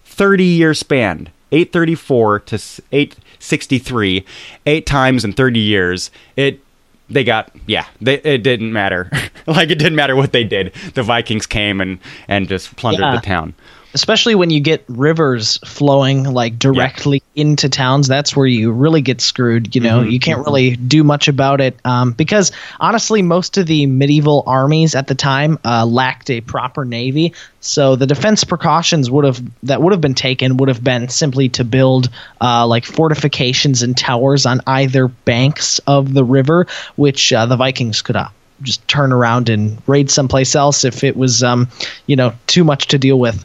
30 0.05 0.45
year 0.45 0.73
span 0.75 1.29
834 1.53 2.41
to 2.41 2.55
863 2.91 4.25
eight 4.65 4.87
times 4.87 5.25
in 5.25 5.33
30 5.33 5.61
years 5.61 6.11
it 6.37 6.61
they 7.09 7.25
got 7.25 7.51
yeah 7.67 7.87
they, 8.01 8.15
it 8.21 8.43
didn't 8.43 8.73
matter. 8.73 9.11
Like 9.49 9.71
it 9.71 9.77
didn't 9.79 9.95
matter 9.95 10.17
what 10.17 10.33
they 10.33 10.43
did. 10.43 10.75
The 10.95 11.05
vikings 11.05 11.47
came 11.47 11.81
and 11.81 12.01
and 12.27 12.49
just 12.49 12.75
plundered 12.75 13.03
Yeah. 13.03 13.15
the 13.15 13.21
town 13.21 13.55
especially 13.95 14.35
when 14.35 14.51
you 14.51 14.61
get 14.61 14.85
rivers 14.89 15.59
flowing 15.59 16.25
like 16.25 16.59
directly 16.59 17.23
into 17.35 17.69
towns 17.69 18.09
that's 18.09 18.37
where 18.37 18.47
you 18.47 18.73
really 18.73 19.01
get 19.01 19.21
screwed 19.21 19.75
you 19.75 19.81
know? 19.81 20.01
You 20.03 20.19
can't 20.19 20.45
really 20.45 20.77
do 20.77 21.05
much 21.05 21.29
about 21.29 21.61
it 21.61 21.79
um, 21.85 22.13
because 22.13 22.53
honestly 22.81 23.23
most 23.23 23.59
of 23.59 23.67
the 23.67 23.87
medieval 23.87 24.43
armies 24.47 24.95
at 24.95 25.07
the 25.07 25.15
time 25.15 25.59
uh, 25.65 25.85
lacked 25.85 26.31
a 26.31 26.41
proper 26.41 26.85
navy. 26.85 27.35
So 27.61 27.97
the 27.97 28.07
defense 28.07 28.45
precautions 28.45 29.11
would 29.11 29.25
have 29.25 29.43
that 29.65 29.83
would 29.83 29.93
have 29.93 30.01
been 30.01 30.15
taken 30.15 30.57
would 30.57 30.69
have 30.69 30.83
been 30.83 31.09
simply 31.09 31.49
to 31.51 31.65
build 31.65 32.09
uh, 32.41 32.67
like 32.67 32.85
fortifications 32.85 33.83
and 33.83 33.97
towers 33.97 34.47
on 34.47 34.61
either 34.67 35.09
banks 35.09 35.79
of 35.81 36.15
the 36.15 36.25
river 36.25 36.67
which 36.97 37.33
uh, 37.33 37.47
the 37.47 37.57
vikings 37.57 38.03
could 38.03 38.17
uh, 38.17 38.29
just 38.63 38.87
turn 38.89 39.13
around 39.13 39.49
and 39.49 39.83
raid 39.87 40.11
someplace 40.11 40.55
else 40.55 40.85
if 40.85 41.05
it 41.05 41.17
was 41.17 41.43
um, 41.43 41.69
you 42.07 42.17
know 42.17 42.33
too 42.47 42.65
much 42.65 42.87
to 42.89 42.99
deal 42.99 43.19
with 43.19 43.45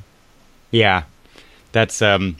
yeah. 0.71 1.03
That's 1.71 2.01
um 2.01 2.37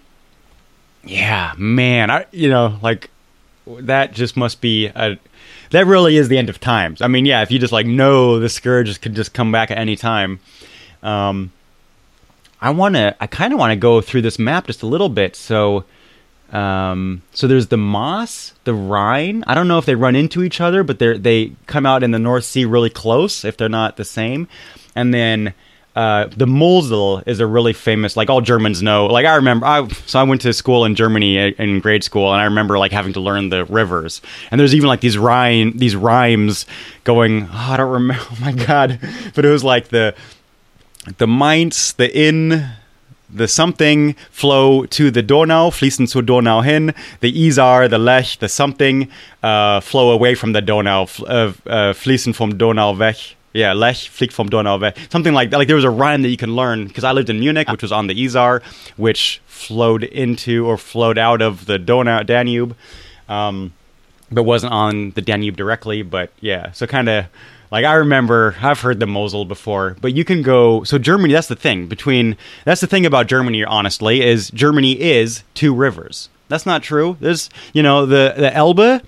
yeah 1.03 1.53
man 1.57 2.11
i 2.11 2.27
you 2.31 2.47
know 2.47 2.77
like 2.83 3.09
that 3.65 4.13
just 4.13 4.37
must 4.37 4.61
be 4.61 4.85
a 4.87 5.17
that 5.71 5.87
really 5.87 6.15
is 6.17 6.27
the 6.27 6.37
end 6.37 6.49
of 6.49 6.59
times. 6.59 7.01
I 7.01 7.07
mean 7.07 7.25
yeah 7.25 7.41
if 7.41 7.49
you 7.49 7.59
just 7.59 7.73
like 7.73 7.85
know 7.85 8.39
the 8.39 8.49
scourge 8.49 8.99
could 9.01 9.15
just 9.15 9.33
come 9.33 9.51
back 9.51 9.71
at 9.71 9.77
any 9.77 9.95
time 9.95 10.39
um 11.01 11.51
i 12.61 12.69
want 12.69 12.95
to 12.95 13.15
i 13.19 13.25
kind 13.25 13.53
of 13.53 13.59
want 13.59 13.71
to 13.71 13.75
go 13.77 14.01
through 14.01 14.21
this 14.21 14.37
map 14.37 14.67
just 14.67 14.83
a 14.83 14.87
little 14.87 15.09
bit. 15.09 15.35
So 15.35 15.85
um 16.51 17.21
so 17.31 17.47
there's 17.47 17.67
the 17.67 17.77
Maas 17.77 18.53
the 18.65 18.73
rhine. 18.73 19.43
I 19.47 19.55
don't 19.55 19.67
know 19.69 19.77
if 19.77 19.85
they 19.85 19.95
run 19.95 20.15
into 20.15 20.43
each 20.43 20.59
other 20.59 20.83
but 20.83 20.99
they 20.99 21.17
they 21.17 21.53
come 21.65 21.85
out 21.85 22.03
in 22.03 22.11
the 22.11 22.19
north 22.19 22.43
sea 22.43 22.65
really 22.65 22.89
close 22.89 23.45
if 23.45 23.55
they're 23.57 23.69
not 23.69 23.97
the 23.97 24.05
same. 24.05 24.47
And 24.93 25.13
then 25.13 25.53
uh, 25.95 26.27
the 26.37 26.47
Mosel 26.47 27.21
is 27.25 27.39
a 27.39 27.47
really 27.47 27.73
famous, 27.73 28.15
like 28.15 28.29
all 28.29 28.39
Germans 28.39 28.81
know. 28.81 29.07
Like 29.07 29.25
I 29.25 29.35
remember, 29.35 29.65
I 29.65 29.87
so 30.05 30.19
I 30.19 30.23
went 30.23 30.41
to 30.41 30.53
school 30.53 30.85
in 30.85 30.95
Germany 30.95 31.37
in 31.37 31.79
grade 31.81 32.03
school, 32.03 32.31
and 32.31 32.39
I 32.39 32.45
remember 32.45 32.79
like 32.79 32.91
having 32.91 33.13
to 33.13 33.19
learn 33.19 33.49
the 33.49 33.65
rivers. 33.65 34.21
And 34.51 34.59
there's 34.59 34.73
even 34.73 34.87
like 34.87 35.01
these 35.01 35.17
rhyme, 35.17 35.77
these 35.77 35.95
rhymes 35.95 36.65
going. 37.03 37.43
Oh, 37.51 37.67
I 37.71 37.77
don't 37.77 37.91
remember. 37.91 38.23
Oh 38.31 38.37
my 38.39 38.53
god! 38.53 38.99
But 39.35 39.45
it 39.45 39.49
was 39.49 39.63
like 39.63 39.89
the 39.89 40.15
the 41.17 41.27
Mainz, 41.27 41.93
the 41.93 42.15
Inn, 42.17 42.71
the 43.29 43.47
something 43.47 44.15
flow 44.29 44.85
to 44.85 45.11
the 45.11 45.21
Donau, 45.21 45.69
fließen 45.69 46.07
zur 46.07 46.21
Donau 46.21 46.61
hin. 46.63 46.93
The 47.19 47.47
Isar, 47.47 47.87
the 47.87 47.97
Lech, 47.97 48.39
the 48.39 48.47
something 48.47 49.09
uh, 49.43 49.81
flow 49.81 50.11
away 50.11 50.35
from 50.35 50.53
the 50.53 50.61
Donau, 50.61 51.03
uh, 51.21 51.53
uh, 51.67 51.93
fließen 51.93 52.33
vom 52.33 52.57
Donau 52.57 52.97
weg. 52.97 53.35
Yeah, 53.53 53.73
Lech 53.73 54.09
fliegt 54.09 54.33
vom 54.33 54.49
Donau 54.49 54.77
weg. 54.77 54.97
Something 55.09 55.33
like 55.33 55.49
that. 55.49 55.57
Like 55.57 55.67
there 55.67 55.75
was 55.75 55.85
a 55.85 55.89
rhyme 55.89 56.21
that 56.21 56.29
you 56.29 56.37
can 56.37 56.55
learn 56.55 56.87
because 56.87 57.03
I 57.03 57.11
lived 57.11 57.29
in 57.29 57.39
Munich, 57.39 57.69
which 57.69 57.81
was 57.81 57.91
on 57.91 58.07
the 58.07 58.25
Isar, 58.25 58.61
which 58.97 59.41
flowed 59.45 60.03
into 60.03 60.65
or 60.65 60.77
flowed 60.77 61.17
out 61.17 61.41
of 61.41 61.65
the 61.65 61.77
Donau 61.77 62.23
Danube, 62.23 62.75
um, 63.27 63.73
but 64.31 64.43
wasn't 64.43 64.71
on 64.73 65.11
the 65.11 65.21
Danube 65.21 65.57
directly. 65.57 66.01
But 66.01 66.31
yeah, 66.39 66.71
so 66.71 66.87
kind 66.87 67.09
of 67.09 67.25
like 67.71 67.85
I 67.85 67.93
remember, 67.93 68.55
I've 68.61 68.81
heard 68.81 68.99
the 68.99 69.05
Mosel 69.05 69.45
before, 69.45 69.95
but 70.01 70.13
you 70.13 70.25
can 70.25 70.41
go. 70.41 70.83
So 70.83 70.97
Germany, 70.97 71.33
that's 71.33 71.47
the 71.47 71.55
thing 71.55 71.87
between. 71.87 72.35
That's 72.65 72.81
the 72.81 72.87
thing 72.87 73.05
about 73.05 73.27
Germany. 73.27 73.63
Honestly, 73.63 74.21
is 74.21 74.51
Germany 74.51 74.99
is 75.01 75.43
two 75.53 75.73
rivers. 75.73 76.29
That's 76.49 76.65
not 76.65 76.83
true. 76.83 77.15
There's, 77.21 77.49
you 77.73 77.81
know, 77.81 78.05
the 78.05 78.33
the 78.35 78.53
Elbe, 78.53 79.01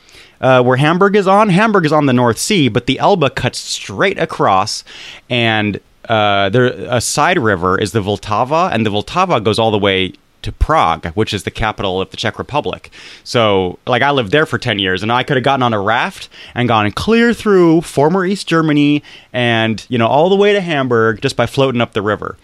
uh, 0.44 0.62
where 0.62 0.78
Hamburg 0.78 1.16
is 1.16 1.26
on. 1.26 1.50
Hamburg 1.50 1.86
is 1.86 1.94
on 1.94 2.06
the 2.06 2.14
North 2.14 2.38
Sea, 2.38 2.68
but 2.68 2.86
the 2.86 3.00
Elbe 3.00 3.34
cuts 3.34 3.58
straight 3.58 4.20
across, 4.20 4.84
and 5.30 5.80
uh, 6.10 6.50
there 6.50 6.66
a 6.66 7.00
side 7.00 7.39
river 7.39 7.80
is 7.80 7.94
the 7.94 8.02
Vltava, 8.02 8.70
and 8.72 8.86
the 8.86 8.89
Vltava 8.89 9.41
goes 9.41 9.58
all 9.58 9.72
the 9.72 9.80
way 9.80 10.14
to 10.41 10.52
Prague, 10.52 11.08
which 11.14 11.34
is 11.34 11.44
the 11.44 11.52
capital 11.52 12.02
of 12.02 12.10
the 12.12 12.18
Czech 12.18 12.38
Republic. 12.38 12.91
So, 13.24 13.80
like, 13.88 14.02
I 14.02 14.12
lived 14.12 14.32
there 14.32 14.46
for 14.46 14.58
10 14.58 14.78
years, 14.78 15.02
and 15.02 15.10
I 15.14 15.24
could 15.24 15.38
have 15.38 15.44
gotten 15.46 15.64
on 15.64 15.74
a 15.74 15.80
raft 15.80 16.28
and 16.54 16.68
gone 16.68 16.91
clear 16.91 17.34
through 17.34 17.80
former 17.80 18.26
East 18.26 18.46
Germany 18.46 19.02
and, 19.32 19.86
you 19.88 19.98
know, 19.98 20.08
all 20.08 20.30
the 20.30 20.36
way 20.36 20.52
to 20.52 20.60
Hamburg 20.60 21.22
just 21.22 21.38
by 21.38 21.46
floating 21.46 21.80
up 21.80 21.94
the 21.94 22.02
river. 22.02 22.36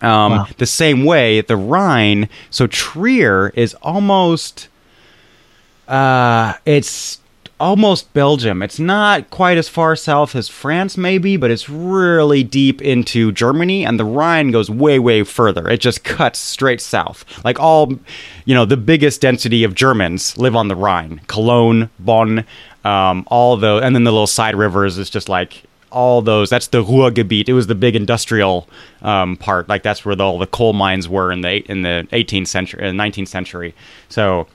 Um, 0.00 0.32
Wow. 0.32 0.46
The 0.58 0.66
same 0.66 1.04
way, 1.04 1.40
the 1.40 1.56
Rhine, 1.56 2.28
so 2.50 2.68
Trier 2.68 3.48
is 3.56 3.74
almost, 3.82 4.68
uh, 5.88 6.52
it's 6.64 7.18
almost 7.60 8.12
Belgium. 8.12 8.62
It's 8.62 8.78
not 8.78 9.30
quite 9.30 9.58
as 9.58 9.68
far 9.68 9.96
south 9.96 10.34
as 10.34 10.48
France, 10.48 10.96
maybe, 10.96 11.36
but 11.36 11.50
it's 11.50 11.68
really 11.68 12.42
deep 12.42 12.82
into 12.82 13.32
Germany, 13.32 13.84
and 13.84 13.98
the 13.98 14.04
Rhine 14.04 14.50
goes 14.50 14.70
way, 14.70 14.98
way 14.98 15.24
further. 15.24 15.68
It 15.68 15.80
just 15.80 16.04
cuts 16.04 16.38
straight 16.38 16.80
south. 16.80 17.24
Like 17.44 17.60
all, 17.60 17.92
you 18.44 18.54
know, 18.54 18.64
the 18.64 18.76
biggest 18.76 19.20
density 19.20 19.64
of 19.64 19.74
Germans 19.74 20.36
live 20.36 20.56
on 20.56 20.68
the 20.68 20.76
Rhine 20.76 21.20
Cologne, 21.26 21.90
Bonn, 21.98 22.44
um, 22.84 23.24
all 23.28 23.56
those, 23.56 23.82
and 23.82 23.94
then 23.94 24.04
the 24.04 24.12
little 24.12 24.26
side 24.26 24.54
rivers 24.54 24.98
is 24.98 25.08
just 25.08 25.28
like 25.28 25.62
all 25.90 26.20
those. 26.20 26.50
That's 26.50 26.66
the 26.66 26.82
Ruhrgebiet. 26.82 27.48
It 27.48 27.54
was 27.54 27.68
the 27.68 27.74
big 27.74 27.96
industrial 27.96 28.68
um, 29.00 29.36
part. 29.36 29.68
Like 29.68 29.82
that's 29.82 30.04
where 30.04 30.16
the, 30.16 30.24
all 30.24 30.38
the 30.38 30.46
coal 30.46 30.72
mines 30.72 31.08
were 31.08 31.32
in 31.32 31.40
the 31.40 31.58
in 31.70 31.82
the 31.82 32.06
18th 32.12 32.48
century, 32.48 32.86
uh, 32.86 32.92
19th 32.92 33.28
century. 33.28 33.74
So 34.08 34.46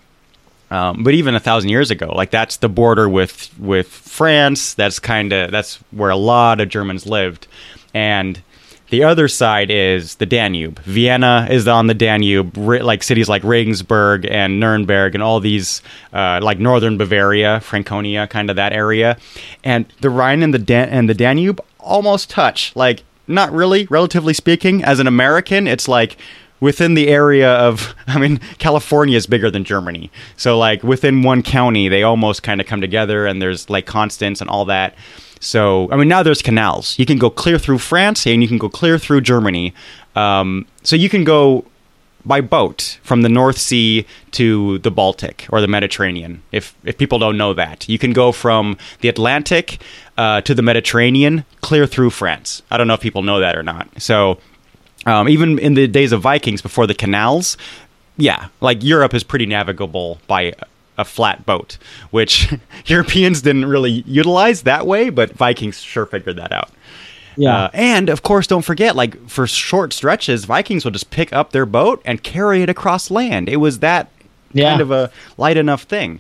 um, 0.72 1.04
but 1.04 1.14
even 1.14 1.36
a 1.36 1.40
thousand 1.40 1.70
years 1.70 1.92
ago, 1.92 2.12
like 2.16 2.32
that's 2.32 2.58
the 2.58 2.70
border 2.70 3.10
with 3.10 3.58
with 3.60 3.88
France. 3.88 4.74
That's 4.74 5.00
kind 5.00 5.34
of 5.34 5.52
that's 5.52 5.78
where 5.92 6.10
a 6.10 6.16
lot 6.16 6.62
of 6.62 6.70
Germans 6.70 7.06
lived, 7.06 7.48
and 7.94 8.42
the 8.90 9.04
other 9.04 9.28
side 9.28 9.70
is 9.70 10.16
the 10.16 10.26
Danube. 10.26 10.80
Vienna 10.80 11.48
is 11.50 11.68
on 11.68 11.88
the 11.88 11.94
Danube, 11.94 12.58
like 12.58 13.04
cities 13.04 13.30
like 13.30 13.44
Regensburg 13.44 14.26
and 14.26 14.60
Nuremberg 14.60 15.14
and 15.14 15.24
all 15.24 15.40
these, 15.40 15.82
uh, 16.12 16.40
like 16.42 16.60
northern 16.60 16.98
Bavaria, 16.98 17.60
Franconia, 17.60 18.28
kind 18.28 18.50
of 18.50 18.56
that 18.56 18.74
area, 18.74 19.18
and 19.64 19.86
the 20.02 20.10
Rhine 20.10 20.42
and 20.42 20.54
the 20.54 20.60
Dan- 20.60 20.90
and 20.90 21.08
the 21.08 21.14
Danube 21.14 21.62
almost 21.80 22.30
touch. 22.30 22.76
Like 22.76 23.04
not 23.28 23.52
really, 23.52 23.86
relatively 23.92 24.34
speaking. 24.34 24.84
As 24.84 25.00
an 25.00 25.06
American, 25.06 25.68
it's 25.68 25.88
like 25.88 26.18
within 26.60 26.94
the 26.94 27.08
area 27.08 27.54
of 27.56 27.96
i 28.08 28.18
mean 28.18 28.40
california 28.58 29.18
is 29.18 29.28
bigger 29.28 29.52
than 29.52 29.64
germany. 29.64 30.12
So 30.38 30.58
like 30.58 30.84
within 30.84 31.24
one 31.24 31.44
county 31.44 31.88
they 31.88 32.04
almost 32.04 32.44
kind 32.44 32.62
of 32.62 32.68
come 32.68 32.82
together 32.82 33.26
and 33.26 33.42
there's 33.42 33.70
like 33.70 33.86
Konstanz 33.86 34.42
and 34.42 34.50
all 34.50 34.66
that. 34.66 34.96
So 35.40 35.90
i 35.92 35.96
mean 35.96 36.08
now 36.08 36.24
there's 36.24 36.42
canals. 36.42 36.98
You 37.00 37.06
can 37.06 37.18
go 37.18 37.30
clear 37.30 37.58
through 37.58 37.80
france 37.80 38.26
and 38.26 38.42
you 38.42 38.48
can 38.48 38.58
go 38.58 38.70
clear 38.70 38.98
through 38.98 39.22
germany. 39.22 39.74
Um, 40.16 40.66
so 40.84 40.96
you 40.96 41.10
can 41.10 41.24
go 41.24 41.66
by 42.26 42.42
boat 42.42 43.00
from 43.02 43.22
the 43.22 43.30
north 43.30 43.58
sea 43.58 44.06
to 44.32 44.78
the 44.80 44.92
baltic 44.92 45.48
or 45.52 45.62
the 45.62 45.68
mediterranean 45.68 46.42
if 46.52 46.76
if 46.84 46.98
people 46.98 47.20
don't 47.20 47.38
know 47.38 47.54
that. 47.54 47.88
You 47.88 47.98
can 47.98 48.14
go 48.14 48.32
from 48.32 48.78
the 49.02 49.10
atlantic 49.10 49.82
uh, 50.18 50.42
to 50.42 50.54
the 50.54 50.62
mediterranean 50.62 51.46
clear 51.62 51.88
through 51.88 52.10
france. 52.10 52.62
I 52.72 52.78
don't 52.78 52.88
know 52.88 52.94
if 52.94 53.02
people 53.02 53.24
know 53.24 53.40
that 53.40 53.56
or 53.56 53.64
not. 53.64 53.88
So 54.02 54.40
um, 55.06 55.30
even 55.30 55.60
in 55.60 55.74
the 55.74 55.88
days 55.88 56.12
of 56.12 56.22
Vikings 56.22 56.62
before 56.62 56.88
the 56.88 56.94
canals, 56.94 57.58
yeah, 58.18 58.48
like 58.62 58.84
Europe 58.84 59.14
is 59.14 59.24
pretty 59.24 59.46
navigable 59.46 60.20
by 60.28 60.54
a 60.98 61.06
flat 61.06 61.46
boat, 61.46 61.78
which 62.12 62.54
Europeans 62.86 63.42
didn't 63.42 63.66
really 63.66 64.04
utilize 64.06 64.64
that 64.64 64.86
way, 64.86 65.10
but 65.10 65.32
Vikings 65.32 65.80
sure 65.80 66.06
figured 66.06 66.36
that 66.36 66.52
out. 66.52 66.70
Yeah. 67.38 67.56
Uh, 67.66 67.70
and 67.74 68.10
of 68.10 68.24
course, 68.24 68.48
don't 68.48 68.64
forget, 68.66 68.98
like 68.98 69.30
for 69.30 69.48
short 69.48 69.94
stretches, 69.94 70.44
Vikings 70.44 70.84
would 70.84 70.94
just 70.94 71.10
pick 71.10 71.32
up 71.32 71.52
their 71.52 71.66
boat 71.66 72.02
and 72.04 72.22
carry 72.22 72.62
it 72.62 72.70
across 72.70 73.10
land. 73.10 73.48
It 73.48 73.58
was 73.58 73.80
that 73.80 74.10
Yeah. 74.52 74.70
kind 74.72 74.82
of 74.82 74.92
a 74.92 75.10
light 75.38 75.56
enough 75.56 75.84
thing. 75.84 76.20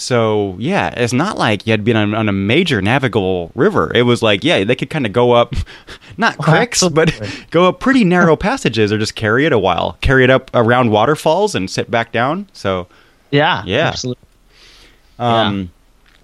So 0.00 0.56
yeah, 0.58 0.88
it's 0.96 1.12
not 1.12 1.38
like 1.38 1.66
you 1.66 1.72
had 1.72 1.84
been 1.84 1.96
on, 1.96 2.14
on 2.14 2.28
a 2.28 2.32
major 2.32 2.80
navigable 2.82 3.52
river. 3.54 3.92
It 3.94 4.02
was 4.02 4.22
like 4.22 4.42
yeah, 4.42 4.64
they 4.64 4.74
could 4.74 4.90
kind 4.90 5.06
of 5.06 5.12
go 5.12 5.32
up, 5.32 5.54
not 6.16 6.38
cricks, 6.38 6.86
but 6.88 7.12
go 7.50 7.68
up 7.68 7.80
pretty 7.80 8.04
narrow 8.04 8.36
passages, 8.48 8.92
or 8.92 8.98
just 8.98 9.14
carry 9.14 9.46
it 9.46 9.52
a 9.52 9.58
while, 9.58 9.96
carry 10.00 10.24
it 10.24 10.30
up 10.30 10.50
around 10.54 10.90
waterfalls 10.90 11.54
and 11.54 11.70
sit 11.70 11.90
back 11.90 12.12
down. 12.12 12.48
So 12.52 12.86
yeah. 13.30 13.62
Yeah. 13.64 13.88
Absolutely. 13.88 14.22
um, 15.18 15.70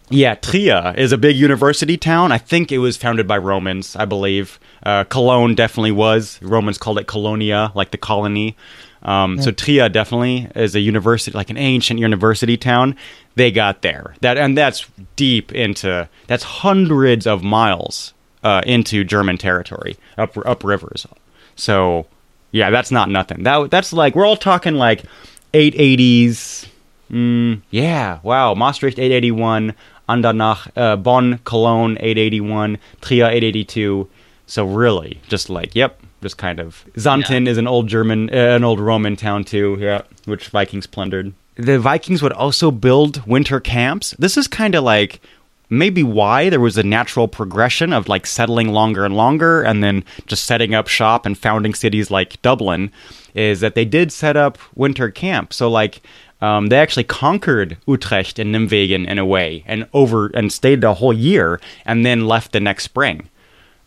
yeah. 0.09 0.35
Trier 0.37 0.95
is 0.97 1.12
a 1.12 1.18
big 1.18 1.37
university 1.37 1.97
town. 1.97 2.33
I 2.33 2.39
think 2.39 2.70
it 2.72 2.79
was 2.79 2.97
founded 2.97 3.27
by 3.27 3.39
Romans, 3.39 3.97
I 3.97 4.05
believe. 4.05 4.59
Uh, 4.85 5.05
Cologne 5.05 5.55
definitely 5.55 5.93
was. 5.93 6.41
Romans 6.43 6.79
called 6.79 6.99
it 6.99 7.07
Colonia, 7.07 7.72
like 7.74 7.91
the 7.91 7.99
colony. 7.99 8.57
Um, 9.03 9.41
So 9.41 9.51
Trier 9.53 9.89
definitely 9.89 10.49
is 10.57 10.74
a 10.74 10.81
university, 10.81 11.37
like 11.37 11.51
an 11.51 11.57
ancient 11.57 12.01
university 12.01 12.57
town. 12.57 12.97
They 13.37 13.51
got 13.51 13.82
there. 13.82 14.16
That 14.22 14.39
and 14.39 14.57
that's 14.57 14.87
deep 15.14 15.53
into 15.53 16.09
that's 16.26 16.43
hundreds 16.43 17.26
of 17.26 17.43
miles 17.43 18.14
uh, 18.43 18.62
into 18.66 19.05
German 19.05 19.39
territory, 19.39 19.97
up 20.18 20.37
up 20.47 20.64
rivers. 20.64 21.07
So 21.55 22.07
yeah, 22.51 22.70
that's 22.70 22.91
not 22.91 23.11
nothing. 23.11 23.43
That 23.43 23.70
that's 23.70 23.93
like 23.93 24.14
we're 24.16 24.26
all 24.26 24.37
talking 24.37 24.74
like 24.74 25.05
880s. 25.53 26.66
Mm, 27.11 27.62
yeah, 27.70 28.18
wow. 28.22 28.55
Maastricht 28.55 28.99
881, 28.99 29.74
Andernach, 30.09 30.70
uh, 30.76 30.97
Bonn, 30.97 31.39
Cologne 31.45 31.97
881, 32.01 32.78
Trier 33.01 33.26
882. 33.26 34.09
So 34.47 34.64
really, 34.64 35.20
just 35.28 35.51
like 35.51 35.74
yep, 35.74 36.01
just 36.22 36.39
kind 36.39 36.59
of. 36.59 36.84
Xanten 36.95 37.47
is 37.47 37.59
an 37.59 37.66
old 37.66 37.89
German, 37.89 38.30
uh, 38.30 38.57
an 38.57 38.64
old 38.64 38.80
Roman 38.80 39.16
town 39.16 39.45
too. 39.45 39.76
Yeah, 39.78 40.03
which 40.24 40.49
Vikings 40.49 40.87
plundered. 40.87 41.34
The 41.57 41.78
Vikings 41.78 42.22
would 42.22 42.32
also 42.32 42.70
build 42.70 43.26
winter 43.26 43.61
camps. 43.61 44.14
This 44.18 44.36
is 44.36 44.46
kind 44.46 44.74
of 44.74 44.84
like 44.84 45.20
maybe 45.68 46.02
why 46.02 46.48
there 46.48 46.61
was 46.61 46.78
a 46.78 46.82
natural 46.82 47.26
progression 47.26 47.92
of 47.92 48.09
like 48.09 48.26
settling 48.26 48.68
longer 48.68 49.04
and 49.04 49.16
longer 49.16 49.62
and 49.62 49.82
then 49.82 50.04
just 50.26 50.44
setting 50.44 50.74
up 50.74 50.86
shop 50.86 51.26
and 51.26 51.36
founding 51.36 51.74
cities 51.74 52.11
like 52.11 52.40
Dublin 52.42 52.92
is 53.34 53.61
that 53.61 53.74
they 53.74 53.84
did 53.84 54.12
set 54.12 54.36
up 54.36 54.59
winter 54.76 55.11
camp. 55.11 55.52
So 55.52 55.68
like 55.68 56.02
um, 56.40 56.68
they 56.68 56.78
actually 56.78 57.04
conquered 57.04 57.78
Utrecht 57.86 58.38
and 58.38 58.54
Nimwegen 58.54 59.09
in 59.09 59.18
a 59.18 59.24
way 59.24 59.64
and 59.66 59.88
over 59.92 60.26
and 60.28 60.52
stayed 60.52 60.82
the 60.82 60.94
whole 60.94 61.12
year 61.12 61.61
and 61.84 62.04
then 62.04 62.28
left 62.28 62.52
the 62.52 62.61
next 62.61 62.84
spring. 62.84 63.28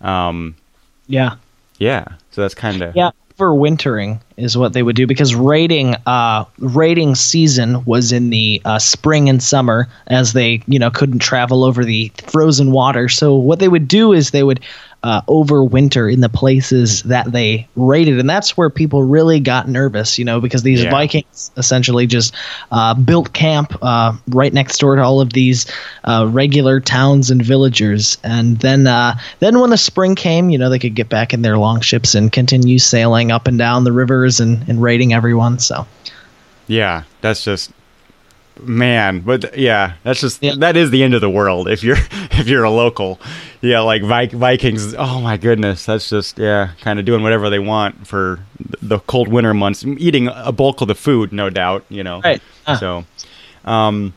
Um, 0.01 0.55
Yeah. 1.07 1.35
yeah, 1.77 2.05
so 2.31 2.41
that's 2.41 2.55
kind 2.55 2.81
of 2.81 2.95
Yeah, 2.95 3.11
overwintering 3.39 4.19
is 4.37 4.57
what 4.57 4.73
they 4.73 4.83
would 4.83 4.95
do 4.95 5.07
because 5.07 5.33
raiding 5.33 5.95
uh 6.05 6.45
raiding 6.59 7.15
season 7.15 7.83
was 7.85 8.11
in 8.11 8.29
the 8.29 8.61
uh, 8.65 8.79
spring 8.79 9.29
and 9.29 9.41
summer 9.41 9.87
as 10.07 10.33
they 10.33 10.61
you 10.67 10.77
know 10.77 10.91
couldn't 10.91 11.19
travel 11.19 11.63
over 11.63 11.83
the 11.85 12.11
frozen 12.27 12.71
water. 12.71 13.09
So 13.09 13.35
what 13.35 13.59
they 13.59 13.67
would 13.67 13.87
do 13.87 14.13
is 14.13 14.31
they 14.31 14.43
would 14.43 14.59
uh, 15.01 15.21
overwinter 15.23 16.11
in 16.11 16.19
the 16.19 16.29
places 16.29 17.03
that 17.03 17.31
they 17.31 17.67
raided, 17.75 18.19
and 18.19 18.29
that's 18.29 18.57
where 18.57 18.69
people 18.69 19.03
really 19.03 19.39
got 19.39 19.69
nervous, 19.69 20.19
you 20.19 20.25
know, 20.25 20.41
because 20.41 20.63
these 20.63 20.83
Yeah. 20.83 20.89
Vikings 20.91 21.51
essentially 21.55 22.05
just 22.05 22.33
uh, 22.71 22.93
built 22.93 23.31
camp 23.31 23.77
uh, 23.81 24.13
right 24.27 24.53
next 24.53 24.77
door 24.79 24.95
to 24.97 25.01
all 25.01 25.21
of 25.21 25.31
these 25.31 25.65
uh, 26.03 26.27
regular 26.29 26.79
towns 26.81 27.31
and 27.31 27.41
villagers, 27.41 28.17
and 28.23 28.59
then 28.59 28.87
uh, 28.87 29.17
then 29.39 29.59
when 29.59 29.69
the 29.69 29.77
spring 29.77 30.15
came, 30.15 30.49
you 30.49 30.57
know, 30.57 30.69
they 30.69 30.79
could 30.79 30.95
get 30.95 31.07
back 31.09 31.33
in 31.33 31.41
their 31.43 31.57
longships 31.57 32.13
and 32.15 32.31
continue 32.31 32.77
sailing 32.79 33.31
up 33.31 33.47
and 33.47 33.57
down 33.57 33.85
the 33.85 33.91
rivers 33.93 34.39
and, 34.39 34.67
and 34.67 34.81
raiding 34.81 35.13
everyone. 35.13 35.59
So 35.59 35.87
Yeah, 36.67 37.03
that's 37.21 37.43
just 37.43 37.71
man, 38.63 39.19
but 39.21 39.57
yeah, 39.57 39.93
that's 40.03 40.21
just 40.21 40.41
Yeah. 40.43 40.53
that 40.57 40.75
is 40.77 40.91
the 40.91 41.03
end 41.03 41.13
of 41.13 41.21
the 41.21 41.29
world 41.29 41.67
if 41.69 41.83
you're 41.83 41.97
if 42.31 42.47
you're 42.47 42.63
a 42.63 42.69
local. 42.71 43.19
Yeah, 43.61 43.81
like 43.81 44.01
Vikings. 44.03 44.95
Oh 44.97 45.19
my 45.21 45.37
goodness, 45.37 45.85
that's 45.85 46.09
just 46.09 46.37
yeah, 46.37 46.71
kind 46.81 46.99
of 46.99 47.05
doing 47.05 47.23
whatever 47.23 47.49
they 47.49 47.59
want 47.59 48.07
for 48.07 48.39
the 48.81 48.99
cold 48.99 49.27
winter 49.27 49.53
months, 49.53 49.83
eating 49.85 50.29
a 50.33 50.51
bulk 50.51 50.81
of 50.81 50.87
the 50.87 50.95
food, 50.95 51.33
no 51.33 51.49
doubt. 51.49 51.83
You 51.89 52.03
know. 52.03 52.21
Right. 52.21 52.41
Ah. 52.67 52.75
So, 52.77 53.05
um, 53.65 54.13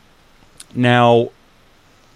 now 0.75 1.29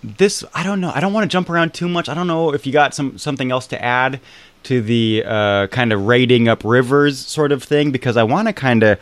this 0.03 0.43
I 0.53 0.63
don't 0.63 0.79
know. 0.79 0.91
I 0.93 0.99
don't 0.99 1.13
want 1.13 1.23
to 1.29 1.33
jump 1.33 1.49
around 1.49 1.73
too 1.73 1.89
much. 1.89 2.07
I 2.07 2.13
don't 2.13 2.27
know 2.27 2.53
if 2.53 2.65
you 2.65 2.71
got 2.73 2.93
some 2.93 3.17
something 3.17 3.51
else 3.51 3.67
to 3.67 3.83
add 3.83 4.19
to 4.63 4.81
the 4.81 5.23
uh, 5.25 5.67
kind 5.67 5.91
of 5.93 6.05
raiding 6.07 6.47
up 6.47 6.63
rivers 6.63 7.19
sort 7.19 7.51
of 7.51 7.63
thing 7.63 7.91
because 7.91 8.17
I 8.17 8.23
want 8.23 8.47
to 8.47 8.53
kind 8.53 8.83
of 8.83 8.99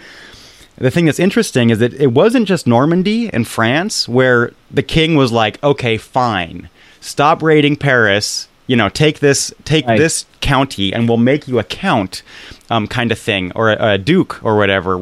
the 0.78 0.92
thing 0.92 1.06
that's 1.06 1.20
interesting 1.20 1.70
is 1.70 1.80
that 1.80 1.94
it 1.94 2.12
wasn't 2.14 2.48
just 2.48 2.68
Normandy 2.68 3.32
and 3.34 3.48
France 3.48 4.08
where 4.10 4.52
the 4.70 4.84
king 4.84 5.16
was 5.16 5.32
like, 5.32 5.62
"Okay, 5.64 5.98
fine. 5.98 6.70
Stop 7.02 7.42
raiding 7.42 7.76
Paris. 7.76 8.48
You 8.68 8.76
know, 8.76 8.90
take 8.90 9.20
this 9.20 9.54
take 9.64 9.86
Right. 9.88 9.98
this 9.98 10.26
county 10.42 10.92
and 10.94 11.08
we'll 11.08 11.18
make 11.18 11.48
you 11.48 11.60
a 11.60 11.64
count." 11.64 12.24
Um, 12.70 12.88
kind 12.88 13.12
of 13.12 13.20
thing, 13.20 13.52
or 13.56 13.70
a, 13.70 13.94
a 13.94 13.98
duke, 14.00 14.40
or 14.44 14.58
whatever. 14.58 15.00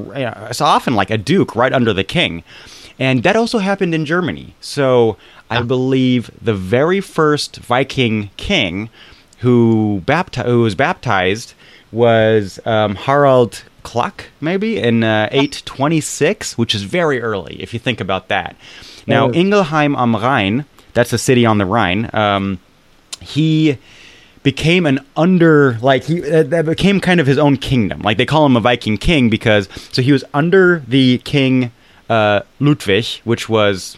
It's 0.49 0.59
often 0.59 0.95
like 0.95 1.09
a 1.09 1.17
duke 1.17 1.55
right 1.55 1.71
under 1.71 1.93
the 1.93 2.03
king, 2.03 2.43
and 2.99 3.23
that 3.23 3.37
also 3.37 3.59
happened 3.59 3.95
in 3.95 4.05
Germany. 4.05 4.53
So 4.59 5.15
I 5.49 5.61
believe 5.61 6.29
the 6.41 6.53
very 6.53 6.99
first 6.99 7.55
Viking 7.57 8.31
king 8.35 8.89
who 9.39 10.01
bapti- 10.05 10.43
who 10.45 10.61
was 10.61 10.75
baptized 10.75 11.53
was 11.93 12.59
um, 12.65 12.95
Harald 12.95 13.63
Klak, 13.83 14.25
maybe 14.41 14.77
in 14.77 15.03
uh, 15.03 15.29
826, 15.31 16.57
which 16.57 16.73
is 16.73 16.83
very 16.83 17.21
early 17.21 17.61
if 17.61 17.73
you 17.73 17.79
think 17.79 17.99
about 17.99 18.27
that. 18.29 18.55
Now. 19.05 19.29
Ingelheim 19.29 19.95
am 19.97 20.15
Rhein, 20.15 20.65
that's 20.93 21.13
a 21.13 21.17
city 21.17 21.45
on 21.45 21.57
the 21.57 21.65
Rhine. 21.65 22.09
Um, 22.13 22.59
he 23.21 23.77
became 24.43 24.85
an 24.85 24.99
under 25.15 25.77
like 25.81 26.03
he 26.03 26.21
uh, 26.29 26.43
that 26.43 26.65
became 26.65 26.99
kind 26.99 27.19
of 27.19 27.27
his 27.27 27.37
own 27.37 27.57
kingdom. 27.57 28.01
Like 28.01 28.17
they 28.17 28.25
call 28.25 28.45
him 28.45 28.55
a 28.55 28.59
Viking 28.59 28.97
king 28.97 29.29
because 29.29 29.69
so 29.91 30.01
he 30.01 30.11
was 30.11 30.23
under 30.33 30.83
the 30.87 31.19
king 31.19 31.71
uh, 32.09 32.41
Ludwig, 32.59 33.05
which 33.23 33.49
was 33.49 33.97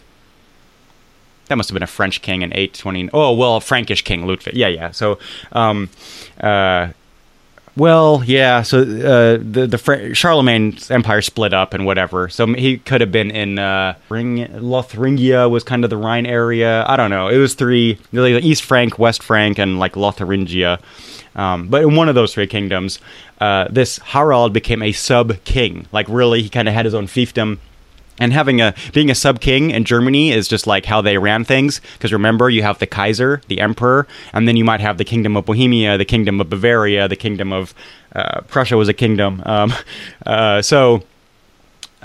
that 1.48 1.56
must 1.56 1.70
have 1.70 1.76
been 1.76 1.84
a 1.84 1.88
French 1.88 2.22
king 2.22 2.42
in 2.42 2.52
820. 2.52 3.10
Oh, 3.14 3.34
well, 3.34 3.58
a 3.58 3.62
Frankish 3.62 4.04
king, 4.04 4.26
Ludwig. 4.26 4.56
Yeah, 4.56 4.68
yeah. 4.68 4.92
So, 4.92 5.20
um, 5.52 5.90
uh, 6.40 6.90
well, 7.78 8.24
yeah. 8.26 8.62
So 8.62 8.82
uh, 8.82 9.38
the 9.42 9.68
the 9.68 9.78
Fr- 9.78 10.14
Charlemagne's 10.14 10.90
empire 10.90 11.22
split 11.22 11.54
up 11.54 11.74
and 11.74 11.86
whatever. 11.86 12.30
So 12.30 12.54
he 12.54 12.78
could 12.78 13.02
have 13.02 13.12
been 13.12 13.32
in 13.32 13.60
uh, 13.60 13.96
Ring 14.10 14.46
Lotharingia 14.48 15.50
was 15.50 15.64
kind 15.64 15.84
of 15.84 15.90
the 15.90 15.98
Rhine 15.98 16.26
area. 16.26 16.86
I 16.88 16.96
don't 16.96 17.10
know. 17.10 17.28
It 17.28 17.38
was 17.38 17.54
three: 17.54 17.98
like 18.12 18.44
East 18.44 18.64
Frank, 18.64 18.98
West 18.98 19.22
Frank, 19.22 19.60
and 19.60 19.80
like 19.80 19.94
Lotharingia. 19.94 20.80
Um, 21.36 21.68
but 21.68 21.84
in 21.84 21.96
one 21.96 22.08
of 22.08 22.16
those 22.16 22.34
three 22.34 22.48
kingdoms, 22.48 23.00
uh, 23.42 23.68
this 23.70 23.98
Harald 23.98 24.54
became 24.54 24.82
a 24.82 24.94
sub 24.94 25.44
king. 25.44 25.86
Like 25.92 26.08
really, 26.08 26.42
he 26.42 26.50
kind 26.50 26.68
of 26.68 26.74
had 26.74 26.86
his 26.86 26.94
own 26.94 27.08
fiefdom. 27.08 27.60
And 28.20 28.32
having 28.32 28.62
a 28.62 28.74
being 28.94 29.10
a 29.10 29.16
sub 29.16 29.42
king 29.42 29.72
in 29.72 29.84
Germany 29.84 30.32
is 30.32 30.48
just 30.48 30.68
like 30.68 30.86
how 30.86 31.02
they 31.02 31.18
ran 31.18 31.44
things. 31.44 31.82
Because 31.94 32.14
remember, 32.14 32.50
you 32.50 32.62
have 32.62 32.80
the 32.80 32.88
Kaiser, 32.88 33.42
the 33.48 33.60
Emperor, 33.60 34.08
and 34.32 34.48
then 34.48 34.56
you 34.56 34.64
might 34.64 34.80
have 34.80 34.98
the 34.98 35.04
Kingdom 35.04 35.36
of 35.36 35.46
Bohemia, 35.46 35.98
the 35.98 36.06
Kingdom 36.06 36.40
of 36.40 36.50
Bavaria, 36.50 37.08
the 37.08 37.16
Kingdom 37.16 37.52
of 37.52 37.74
uh, 38.16 38.42
Prussia 38.48 38.78
was 38.78 38.88
a 38.88 38.94
kingdom. 38.94 39.44
Um, 39.46 39.74
uh, 40.26 40.62
so 40.62 41.04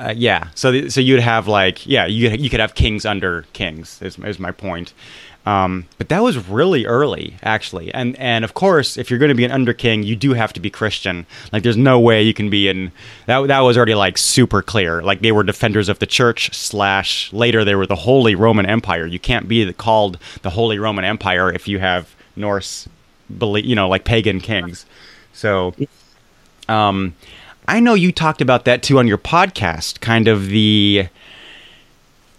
uh, 0.01 0.15
yeah, 0.17 0.49
so 0.55 0.89
so 0.89 1.01
you'd 1.01 1.21
have 1.21 1.47
like 1.47 1.87
yeah, 1.87 2.07
you 2.07 2.31
you 2.31 2.49
could 2.49 2.61
have 2.61 2.75
kings 2.75 3.05
under 3.05 3.43
kings. 3.53 4.01
Is, 4.01 4.19
is 4.19 4.39
my 4.39 4.51
point. 4.51 4.93
Um, 5.47 5.87
but 5.97 6.11
that 6.11 6.23
was 6.23 6.49
really 6.49 6.85
early, 6.85 7.37
actually, 7.43 7.93
and 7.95 8.17
and 8.19 8.45
of 8.45 8.55
course, 8.55 8.97
if 8.99 9.11
you're 9.11 9.19
going 9.19 9.31
to 9.31 9.35
be 9.35 9.45
an 9.45 9.51
under 9.51 9.73
king, 9.73 10.03
you 10.03 10.15
do 10.17 10.35
have 10.35 10.53
to 10.55 10.61
be 10.61 10.71
Christian. 10.71 11.27
Like, 11.53 11.63
there's 11.63 11.79
no 11.79 11.99
way 11.99 12.23
you 12.23 12.35
can 12.35 12.51
be 12.51 12.69
in 12.69 12.93
that. 13.27 13.47
That 13.49 13.61
was 13.61 13.77
already 13.77 13.95
like 13.95 14.19
super 14.19 14.63
clear. 14.63 15.03
Like 15.03 15.21
they 15.21 15.33
were 15.33 15.43
defenders 15.43 15.89
of 15.89 15.99
the 15.99 16.07
church. 16.07 16.55
Slash 16.55 17.33
later 17.33 17.65
they 17.65 17.75
were 17.75 17.87
the 17.87 17.97
Holy 17.97 18.35
Roman 18.35 18.67
Empire. 18.67 19.07
You 19.07 19.19
can't 19.19 19.49
be 19.49 19.65
the, 19.65 19.73
called 19.73 20.19
the 20.43 20.51
Holy 20.51 20.79
Roman 20.79 21.05
Empire 21.05 21.53
if 21.53 21.67
you 21.69 21.79
have 21.79 22.15
Norse, 22.37 22.89
belie- 23.39 23.63
you 23.63 23.75
know, 23.75 23.89
like 23.89 24.05
pagan 24.05 24.41
kings. 24.41 24.85
So 25.33 25.75
um, 26.69 27.15
I 27.71 27.79
know 27.79 27.95
you 27.95 28.11
talked 28.11 28.41
about 28.41 28.65
that 28.65 28.83
too 28.83 28.99
on 28.99 29.07
your 29.07 29.19
podcast, 29.19 30.01
kind 30.01 30.27
of 30.27 30.49
the. 30.49 31.07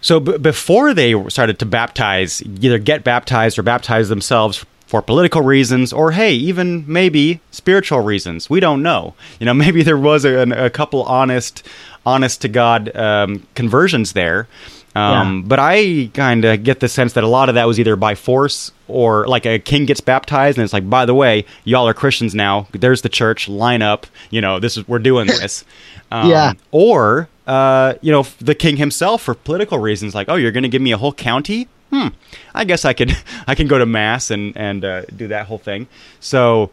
So 0.01 0.19
b- 0.19 0.37
before 0.37 0.93
they 0.93 1.13
started 1.29 1.57
to 1.59 1.65
baptize, 1.65 2.41
either 2.41 2.77
get 2.77 3.05
baptized 3.05 3.57
or 3.57 3.63
baptize 3.63 4.09
themselves 4.09 4.65
for 4.87 5.01
political 5.01 5.41
reasons, 5.41 5.93
or 5.93 6.11
hey, 6.11 6.33
even 6.33 6.83
maybe 6.85 7.39
spiritual 7.51 8.01
reasons. 8.01 8.49
We 8.49 8.59
don't 8.59 8.83
know. 8.83 9.13
You 9.39 9.45
know, 9.45 9.53
maybe 9.65 9.83
there 9.83 9.97
was 9.97 10.25
a, 10.25 10.41
a 10.65 10.69
couple 10.69 11.03
honest, 11.03 11.65
honest 12.05 12.41
to 12.41 12.49
God 12.49 12.93
um, 12.93 13.47
conversions 13.55 14.11
there. 14.11 14.49
Um, 14.95 15.43
But 15.43 15.59
I 15.59 16.09
kind 16.13 16.43
of 16.45 16.63
get 16.63 16.79
the 16.81 16.89
sense 16.89 17.13
that 17.13 17.23
a 17.23 17.27
lot 17.27 17.49
of 17.49 17.55
that 17.55 17.65
was 17.65 17.79
either 17.79 17.95
by 17.95 18.15
force 18.15 18.71
or 18.87 19.25
like 19.27 19.45
a 19.45 19.57
king 19.59 19.85
gets 19.85 20.01
baptized 20.01 20.57
and 20.57 20.63
it's 20.65 20.73
like, 20.73 20.89
by 20.89 21.05
the 21.05 21.13
way, 21.15 21.45
y'all 21.63 21.87
are 21.87 21.93
Christians 21.93 22.35
now. 22.35 22.67
There's 22.73 23.01
the 23.01 23.09
church. 23.09 23.47
Line 23.47 23.81
up. 23.81 24.05
You 24.29 24.41
know, 24.41 24.59
this 24.59 24.75
is 24.77 24.87
we're 24.87 24.99
doing 24.99 25.27
this. 25.27 25.63
Um, 26.13 26.29
Yeah. 26.29 26.53
Or 26.71 27.29
uh, 27.47 27.93
you 28.01 28.11
know, 28.11 28.23
the 28.39 28.53
king 28.53 28.75
himself 28.75 29.21
for 29.21 29.33
political 29.33 29.79
reasons, 29.79 30.13
like, 30.13 30.27
oh, 30.27 30.35
you're 30.35 30.51
going 30.51 30.63
to 30.63 30.69
give 30.69 30.81
me 30.81 30.91
a 30.91 30.97
whole 30.97 31.13
county. 31.13 31.69
Hmm. 31.89 32.09
I 32.53 32.65
guess 32.65 32.83
I 32.83 32.91
could 32.91 33.15
I 33.47 33.55
can 33.55 33.67
go 33.67 33.77
to 33.77 33.85
mass 33.85 34.29
and 34.29 34.51
and 34.57 34.83
uh, 34.83 35.03
do 35.15 35.29
that 35.29 35.45
whole 35.47 35.57
thing. 35.57 35.87
So 36.19 36.69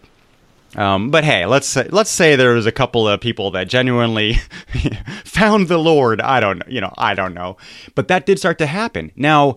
um, 0.77 1.11
but 1.11 1.25
hey, 1.25 1.47
let's 1.47 1.67
say, 1.67 1.89
let's 1.91 2.11
say 2.11 2.37
there 2.37 2.55
was 2.55 2.67
a 2.67 2.73
couple 2.73 3.09
of 3.09 3.21
people 3.21 3.51
that 3.53 3.69
genuinely 3.69 4.35
found 5.25 5.69
the 5.69 5.79
Lord. 5.79 6.21
I 6.21 6.41
don't 6.41 6.59
know, 6.59 6.67
you 6.69 6.81
know, 6.81 6.93
I 6.99 7.15
don't 7.15 7.35
know, 7.35 7.57
but 7.95 8.09
that 8.09 8.27
did 8.27 8.39
start 8.39 8.59
to 8.59 8.67
happen. 8.67 9.13
Now, 9.17 9.57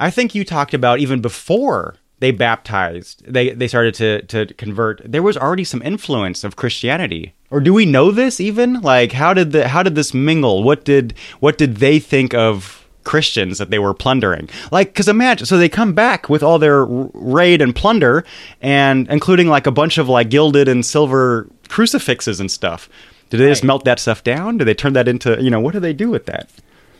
I 0.00 0.10
think 0.10 0.34
you 0.34 0.44
talked 0.44 0.74
about 0.74 0.98
even 1.00 1.20
before 1.20 1.96
they 2.18 2.30
baptized, 2.30 3.22
they 3.26 3.50
they 3.50 3.68
started 3.68 3.94
to 3.94 4.22
to 4.22 4.54
convert. 4.54 5.02
There 5.04 5.22
was 5.22 5.36
already 5.36 5.64
some 5.64 5.82
influence 5.82 6.44
of 6.44 6.56
Christianity, 6.56 7.34
or 7.50 7.60
do 7.60 7.74
we 7.74 7.84
know 7.84 8.10
this 8.10 8.40
even? 8.40 8.80
Like, 8.80 9.12
how 9.12 9.34
did 9.34 9.52
the 9.52 9.68
how 9.68 9.82
did 9.82 9.94
this 9.94 10.14
mingle? 10.14 10.62
What 10.62 10.84
did 10.84 11.14
what 11.40 11.58
did 11.58 11.76
they 11.76 11.98
think 11.98 12.32
of? 12.34 12.85
Christians 13.06 13.56
that 13.56 13.70
they 13.70 13.78
were 13.78 13.94
plundering. 13.94 14.50
Like, 14.70 14.88
because 14.88 15.08
imagine, 15.08 15.46
so 15.46 15.56
they 15.56 15.70
come 15.70 15.94
back 15.94 16.28
with 16.28 16.42
all 16.42 16.58
their 16.58 16.84
raid 16.84 17.62
and 17.62 17.74
plunder, 17.74 18.24
and 18.60 19.08
including 19.08 19.46
like 19.48 19.66
a 19.66 19.70
bunch 19.72 19.96
of 19.96 20.08
like 20.10 20.28
gilded 20.28 20.68
and 20.68 20.84
silver 20.84 21.48
crucifixes 21.68 22.38
and 22.40 22.50
stuff. 22.50 22.88
Do 23.30 23.38
they 23.38 23.48
just 23.48 23.64
melt 23.64 23.84
that 23.86 23.98
stuff 23.98 24.22
down? 24.22 24.58
Do 24.58 24.64
they 24.64 24.74
turn 24.74 24.92
that 24.92 25.08
into, 25.08 25.42
you 25.42 25.50
know, 25.50 25.58
what 25.60 25.72
do 25.72 25.80
they 25.80 25.92
do 25.92 26.10
with 26.10 26.26
that? 26.26 26.50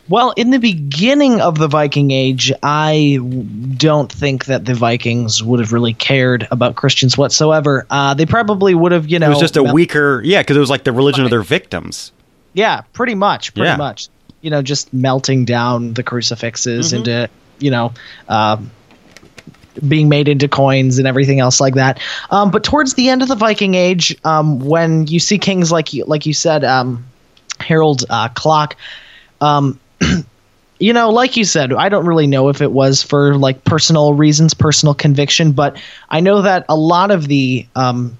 Well, 0.09 0.31
in 0.37 0.51
the 0.51 0.59
beginning 0.59 1.41
of 1.41 1.57
the 1.57 1.67
Viking 1.67 2.11
Age, 2.11 2.51
I 2.63 3.19
don't 3.75 4.11
think 4.11 4.45
that 4.45 4.63
the 4.65 4.73
Vikings 4.73 5.43
would 5.43 5.59
have 5.59 5.73
really 5.73 5.93
cared 5.93 6.47
about 6.49 6.75
Christians 6.75 7.17
whatsoever. 7.17 7.85
Uh, 7.89 8.13
they 8.13 8.25
probably 8.25 8.73
would 8.73 8.93
have, 8.93 9.09
you 9.09 9.19
know, 9.19 9.27
It 9.27 9.29
was 9.31 9.39
just 9.39 9.57
a 9.57 9.63
mel- 9.63 9.73
weaker, 9.73 10.21
yeah, 10.23 10.41
because 10.41 10.55
it 10.55 10.61
was 10.61 10.69
like 10.69 10.85
the 10.85 10.93
religion 10.93 11.25
of 11.25 11.29
their 11.29 11.41
victims. 11.41 12.13
Yeah, 12.53 12.81
pretty 12.93 13.15
much, 13.15 13.53
pretty 13.53 13.67
Yeah. 13.67 13.75
much. 13.77 14.07
You 14.41 14.49
know, 14.51 14.61
just 14.61 14.93
melting 14.93 15.45
down 15.45 15.93
the 15.93 16.03
crucifixes 16.03 16.87
Mm-hmm. 16.87 16.97
into, 16.97 17.29
you 17.59 17.71
know, 17.71 17.93
um, 18.29 18.71
being 19.87 20.09
made 20.09 20.27
into 20.27 20.47
coins 20.47 20.97
and 20.97 21.07
everything 21.07 21.39
else 21.39 21.59
like 21.59 21.75
that. 21.75 21.99
Um, 22.29 22.51
but 22.51 22.63
towards 22.63 22.93
the 22.95 23.09
end 23.09 23.21
of 23.21 23.27
the 23.27 23.35
Viking 23.35 23.75
Age, 23.75 24.15
um, 24.23 24.59
when 24.59 25.07
you 25.07 25.19
see 25.19 25.37
kings 25.37 25.71
like 25.71 25.93
you, 25.93 26.03
like 26.05 26.25
you 26.25 26.33
said, 26.33 26.63
um, 26.63 27.05
Harold 27.59 28.03
uh, 28.09 28.29
Klak, 28.29 28.75
um, 29.41 29.79
you 30.79 30.93
know, 30.93 31.09
like 31.09 31.37
you 31.37 31.43
said, 31.45 31.73
I 31.73 31.89
don't 31.89 32.05
really 32.05 32.27
know 32.27 32.49
if 32.49 32.61
it 32.61 32.71
was 32.71 33.03
for 33.03 33.35
like 33.35 33.63
personal 33.65 34.13
reasons, 34.13 34.53
personal 34.53 34.93
conviction, 34.93 35.51
but 35.51 35.81
I 36.09 36.19
know 36.21 36.41
that 36.41 36.65
a 36.69 36.75
lot 36.75 37.11
of 37.11 37.27
the 37.27 37.65
um, 37.75 38.17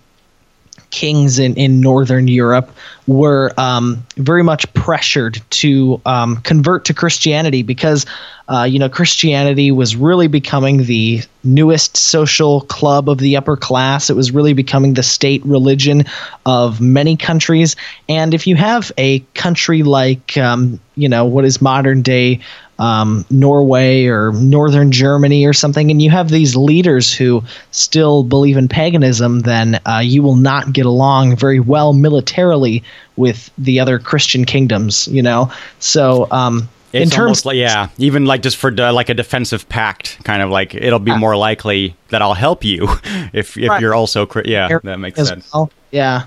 kings 0.89 1.39
in, 1.39 1.53
in 1.55 1.81
northern 1.81 2.27
Europe 2.27 2.71
were 3.07 3.53
um, 3.57 4.05
very 4.17 4.43
much 4.43 4.71
pressured 4.73 5.41
to 5.49 6.01
um, 6.05 6.37
convert 6.37 6.85
to 6.85 6.93
Christianity 6.93 7.63
because, 7.63 8.05
uh, 8.49 8.63
you 8.63 8.79
know, 8.79 8.89
Christianity 8.89 9.71
was 9.71 9.95
really 9.95 10.27
becoming 10.27 10.83
the 10.83 11.21
newest 11.43 11.97
social 11.97 12.61
club 12.61 13.09
of 13.09 13.17
the 13.19 13.37
upper 13.37 13.55
class. 13.55 14.09
It 14.09 14.15
was 14.15 14.31
really 14.31 14.53
becoming 14.53 14.93
the 14.93 15.03
state 15.03 15.45
religion 15.45 16.03
of 16.45 16.81
many 16.81 17.15
countries. 17.15 17.75
And 18.09 18.33
if 18.33 18.47
you 18.47 18.55
have 18.55 18.91
a 18.97 19.19
country 19.33 19.83
like, 19.83 20.37
um, 20.37 20.79
you 20.95 21.07
know, 21.07 21.25
what 21.25 21.45
is 21.45 21.61
modern 21.61 22.01
day 22.01 22.41
um, 22.79 23.25
Norway 23.29 24.05
or 24.05 24.31
northern 24.33 24.91
Germany 24.91 25.45
or 25.45 25.53
something, 25.53 25.89
and 25.89 26.01
you 26.01 26.09
have 26.11 26.29
these 26.29 26.55
leaders 26.55 27.13
who 27.13 27.43
still 27.71 28.23
believe 28.23 28.55
in 28.57 28.67
paganism, 28.67 29.39
then 29.41 29.79
uh, 29.87 29.99
you 30.03 30.21
will 30.21 30.35
not 30.35 30.73
get 30.73 30.85
along 30.85 31.35
very 31.35 31.59
well 31.59 31.93
militarily 31.93 32.83
with 33.15 33.49
the 33.57 33.79
other 33.79 33.97
Christian 33.99 34.45
kingdoms. 34.45 35.07
You 35.07 35.23
know, 35.23 35.51
so 35.79 36.27
um, 36.31 36.69
It's 36.93 37.03
in 37.03 37.09
terms, 37.09 37.45
like 37.45 37.55
yeah, 37.57 37.89
even 37.97 38.25
like 38.25 38.41
just 38.43 38.57
for 38.57 38.69
de- 38.71 38.91
like 38.91 39.09
a 39.09 39.13
defensive 39.15 39.67
pact, 39.69 40.23
kind 40.23 40.41
of 40.43 40.49
like 40.51 40.75
it'll 40.75 40.99
be 40.99 41.15
more 41.17 41.35
likely 41.35 41.95
that 42.09 42.21
I'll 42.21 42.35
help 42.35 42.63
you 42.63 42.87
if 43.33 43.57
if 43.57 43.69
Right. 43.69 43.81
you're 43.81 43.95
also 43.95 44.27
yeah, 44.45 44.77
that 44.83 44.99
makes 44.99 45.19
as 45.19 45.29
sense. 45.29 45.51
well. 45.53 45.71
Yeah. 45.91 46.25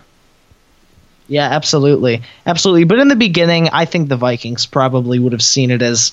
Yeah, 1.29 1.49
absolutely. 1.49 2.23
Absolutely. 2.45 2.83
But 2.83 2.99
in 2.99 3.07
the 3.07 3.15
beginning, 3.15 3.69
I 3.69 3.85
think 3.85 4.09
the 4.09 4.17
Vikings 4.17 4.67
probably 4.67 5.21
would 5.21 5.31
have 5.31 5.43
seen 5.45 5.71
it 5.71 5.81
as 5.81 6.11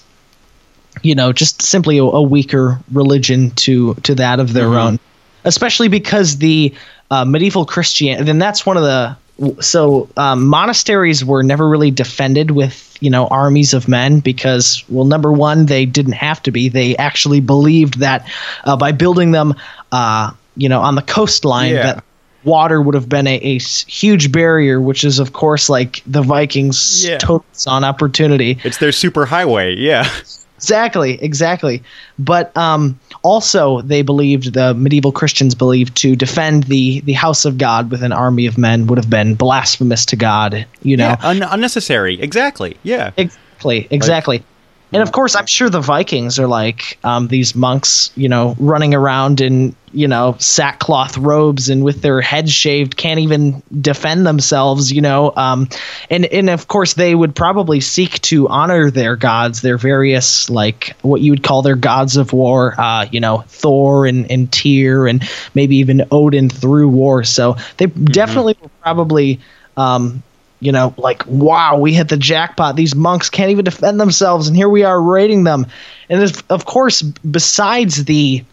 you 1.03 1.15
know, 1.15 1.31
just 1.33 1.61
simply 1.61 1.97
a, 1.97 2.03
a 2.03 2.21
weaker 2.21 2.79
religion 2.91 3.51
to 3.51 3.93
to 4.03 4.15
that 4.15 4.39
of 4.39 4.53
their 4.53 4.67
Mhm. 4.67 4.81
own. 4.83 4.99
Especially 5.45 5.87
because 5.87 6.37
the 6.37 6.73
uh, 7.11 7.23
medieval 7.23 7.65
Christian 7.65 8.27
and 8.27 8.41
that's 8.41 8.65
one 8.65 8.75
of 8.77 8.83
the 8.83 9.15
so 9.61 10.09
um, 10.17 10.45
monasteries 10.47 11.23
were 11.23 11.43
never 11.43 11.69
really 11.69 11.91
defended 11.91 12.51
with 12.51 12.97
you 12.99 13.09
know 13.09 13.27
armies 13.27 13.73
of 13.73 13.87
men 13.87 14.19
because 14.19 14.83
well 14.89 15.05
number 15.05 15.31
one 15.31 15.67
they 15.67 15.85
didn't 15.85 16.13
have 16.13 16.41
to 16.43 16.51
be 16.51 16.67
they 16.69 16.97
actually 16.97 17.39
believed 17.39 17.99
that 17.99 18.27
uh, 18.65 18.75
by 18.75 18.91
building 18.91 19.31
them 19.31 19.53
uh, 19.91 20.31
you 20.57 20.67
know 20.67 20.81
on 20.81 20.95
the 20.95 21.01
coastline 21.03 21.75
Yeah. 21.75 21.83
that 21.93 22.03
water 22.43 22.81
would 22.81 22.95
have 22.95 23.07
been 23.07 23.27
a 23.27 23.59
huge 23.59 24.31
barrier 24.31 24.81
which 24.81 25.03
is 25.03 25.19
of 25.19 25.33
course 25.33 25.69
like 25.69 26.01
the 26.07 26.23
vikings 26.23 27.05
Yeah. 27.05 27.19
on 27.67 27.83
opportunity 27.85 28.57
It's 28.63 28.79
their 28.79 28.91
super 28.91 29.25
highway, 29.27 29.75
yeah. 29.75 30.09
Exactly, 30.57 31.21
exactly. 31.23 31.83
But 32.17 32.55
um, 32.57 32.99
also, 33.21 33.81
they 33.81 34.01
believed 34.01 34.53
the 34.53 34.73
medieval 34.73 35.11
Christians 35.11 35.53
believed 35.53 35.95
to 35.97 36.15
defend 36.15 36.63
the 36.63 37.01
the 37.01 37.13
house 37.13 37.45
of 37.45 37.57
God 37.57 37.91
with 37.91 38.01
an 38.01 38.11
army 38.11 38.47
of 38.47 38.57
men 38.57 38.87
would 38.87 38.97
have 38.97 39.09
been 39.09 39.35
blasphemous 39.35 40.05
to 40.07 40.15
God. 40.15 40.65
You 40.81 40.97
know, 40.97 41.09
Yeah, 41.09 41.17
un- 41.21 41.43
unnecessary. 41.43 42.19
Exactly. 42.19 42.75
Yeah. 42.83 43.11
exactly, 43.17 43.87
exactly. 43.91 44.43
And 44.93 45.01
of 45.03 45.11
course, 45.11 45.35
I'm 45.35 45.45
sure 45.45 45.69
the 45.69 45.81
Vikings 45.81 46.39
are 46.39 46.47
like 46.47 46.97
um, 47.03 47.27
these 47.27 47.55
monks, 47.55 48.09
you 48.15 48.29
know, 48.29 48.55
running 48.57 48.93
around 48.93 49.41
in 49.41 49.75
you 49.91 50.07
know 50.07 50.35
sackcloth 50.39 51.17
robes 51.17 51.69
and 51.69 51.83
with 51.83 52.01
their 52.01 52.21
heads 52.21 52.53
shaved, 52.53 52.95
can't 52.95 53.19
even 53.19 53.61
defend 53.81 54.25
themselves. 54.25 54.93
You 54.93 55.01
know, 55.01 55.33
um, 55.35 55.67
and 56.09 56.25
and 56.27 56.49
of 56.49 56.69
course 56.69 56.93
they 56.93 57.15
would 57.15 57.35
probably 57.35 57.81
seek 57.81 58.21
to 58.21 58.47
honor 58.47 58.89
their 58.89 59.17
gods, 59.17 59.61
their 59.61 59.77
various 59.77 60.49
like 60.49 60.95
what 61.01 61.19
you 61.19 61.31
would 61.31 61.43
call 61.43 61.61
their 61.61 61.75
gods 61.75 62.15
of 62.15 62.31
war. 62.31 62.73
Uh, 62.77 63.07
you 63.11 63.19
know, 63.19 63.43
Thor 63.47 64.05
and 64.05 64.29
and 64.31 64.49
Tyr 64.53 65.05
and 65.05 65.21
maybe 65.53 65.75
even 65.77 66.07
Odin 66.11 66.49
through 66.49 66.87
war. 66.87 67.25
So 67.25 67.57
they 67.75 67.87
definitely 67.87 68.55
were 68.61 68.69
probably. 68.81 69.41
Um, 69.75 70.23
you 70.59 70.71
know, 70.71 70.93
like, 70.97 71.25
wow, 71.27 71.77
we 71.77 71.93
hit 71.93 72.09
the 72.09 72.17
jackpot. 72.17 72.75
These 72.75 72.95
monks 72.95 73.29
can't 73.29 73.51
even 73.51 73.65
defend 73.65 73.99
themselves, 73.99 74.47
and 74.47 74.57
here 74.57 74.69
we 74.69 74.83
are 74.83 75.01
raiding 75.01 75.43
them. 75.43 75.67
And 76.09 76.43
of 76.49 76.65
course, 76.65 77.01
besides 77.01 78.05
the 78.05 78.43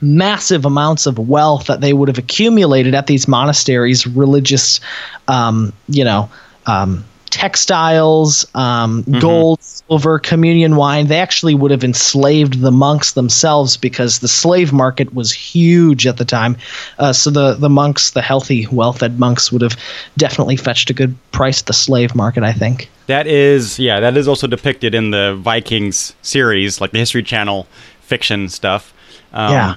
massive 0.00 0.64
amounts 0.64 1.06
of 1.06 1.18
wealth 1.18 1.66
that 1.66 1.80
they 1.80 1.92
would 1.92 2.08
have 2.08 2.18
accumulated 2.18 2.94
at 2.94 3.06
these 3.06 3.26
monasteries, 3.26 4.06
religious, 4.06 4.80
um, 5.28 5.72
you 5.88 6.04
know, 6.04 6.30
um, 6.66 7.04
textiles, 7.46 8.44
um, 8.56 9.04
gold, 9.20 9.62
silver, 9.62 10.18
communion 10.18 10.74
wine, 10.74 11.06
they 11.06 11.20
actually 11.20 11.54
would 11.54 11.70
have 11.70 11.84
enslaved 11.84 12.60
the 12.60 12.72
monks 12.72 13.12
themselves 13.12 13.76
because 13.76 14.18
the 14.18 14.26
slave 14.26 14.72
market 14.72 15.14
was 15.14 15.30
huge 15.30 16.08
at 16.08 16.16
the 16.16 16.24
time. 16.24 16.56
Uh, 16.98 17.12
so 17.12 17.30
the, 17.30 17.54
the 17.54 17.68
monks, 17.68 18.10
the 18.10 18.20
healthy, 18.20 18.66
well 18.72 18.92
fed 18.92 19.20
monks, 19.20 19.52
would 19.52 19.62
have 19.62 19.76
definitely 20.16 20.56
fetched 20.56 20.90
a 20.90 20.92
good 20.92 21.14
price 21.30 21.60
at 21.60 21.66
the 21.66 21.72
slave 21.72 22.16
market, 22.16 22.42
I 22.42 22.52
think. 22.52 22.90
That 23.06 23.28
is, 23.28 23.78
yeah, 23.78 24.00
that 24.00 24.16
is 24.16 24.26
also 24.26 24.48
depicted 24.48 24.92
in 24.92 25.12
the 25.12 25.36
Vikings 25.36 26.16
series, 26.22 26.80
like 26.80 26.90
the 26.90 26.98
History 26.98 27.22
Channel 27.22 27.68
fiction 28.00 28.48
stuff. 28.48 28.92
Um, 29.32 29.52
Yeah. 29.52 29.74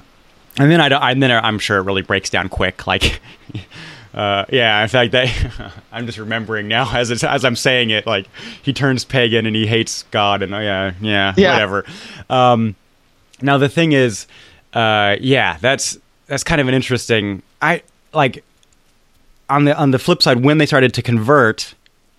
And 0.58 0.72
then 0.72 0.80
I, 0.80 1.12
and 1.12 1.22
then 1.22 1.30
I'm 1.30 1.60
sure 1.60 1.78
it 1.78 1.82
really 1.82 2.02
breaks 2.02 2.30
down 2.30 2.48
quick. 2.48 2.88
Like, 2.88 3.20
uh, 4.14 4.44
yeah, 4.50 4.82
in 4.82 4.88
fact, 4.88 5.12
that 5.12 5.72
I'm 5.92 6.06
just 6.06 6.18
remembering 6.18 6.66
now 6.68 6.90
as 6.96 7.10
it's, 7.10 7.22
as 7.24 7.44
I'm 7.44 7.56
saying 7.56 7.90
it, 7.90 8.06
like 8.06 8.26
he 8.62 8.72
turns 8.72 9.04
pagan 9.04 9.46
and 9.46 9.54
he 9.54 9.66
hates 9.66 10.02
God, 10.10 10.42
and 10.42 10.54
oh 10.54 10.58
yeah, 10.60 10.92
yeah, 11.00 11.34
Yeah. 11.36 11.52
whatever. 11.52 11.84
Um, 12.28 12.74
now 13.42 13.58
the 13.58 13.68
thing 13.68 13.92
is, 13.92 14.26
uh, 14.74 15.16
yeah, 15.20 15.56
that's 15.60 15.98
that's 16.26 16.44
kind 16.44 16.60
of 16.60 16.68
an 16.68 16.74
interesting. 16.74 17.42
I 17.62 17.82
like 18.12 18.44
on 19.48 19.64
the 19.64 19.76
on 19.76 19.90
the 19.90 19.98
flip 19.98 20.22
side 20.22 20.42
when 20.44 20.58
they 20.58 20.66
started 20.66 20.94
to 20.94 21.02
convert, 21.02 21.74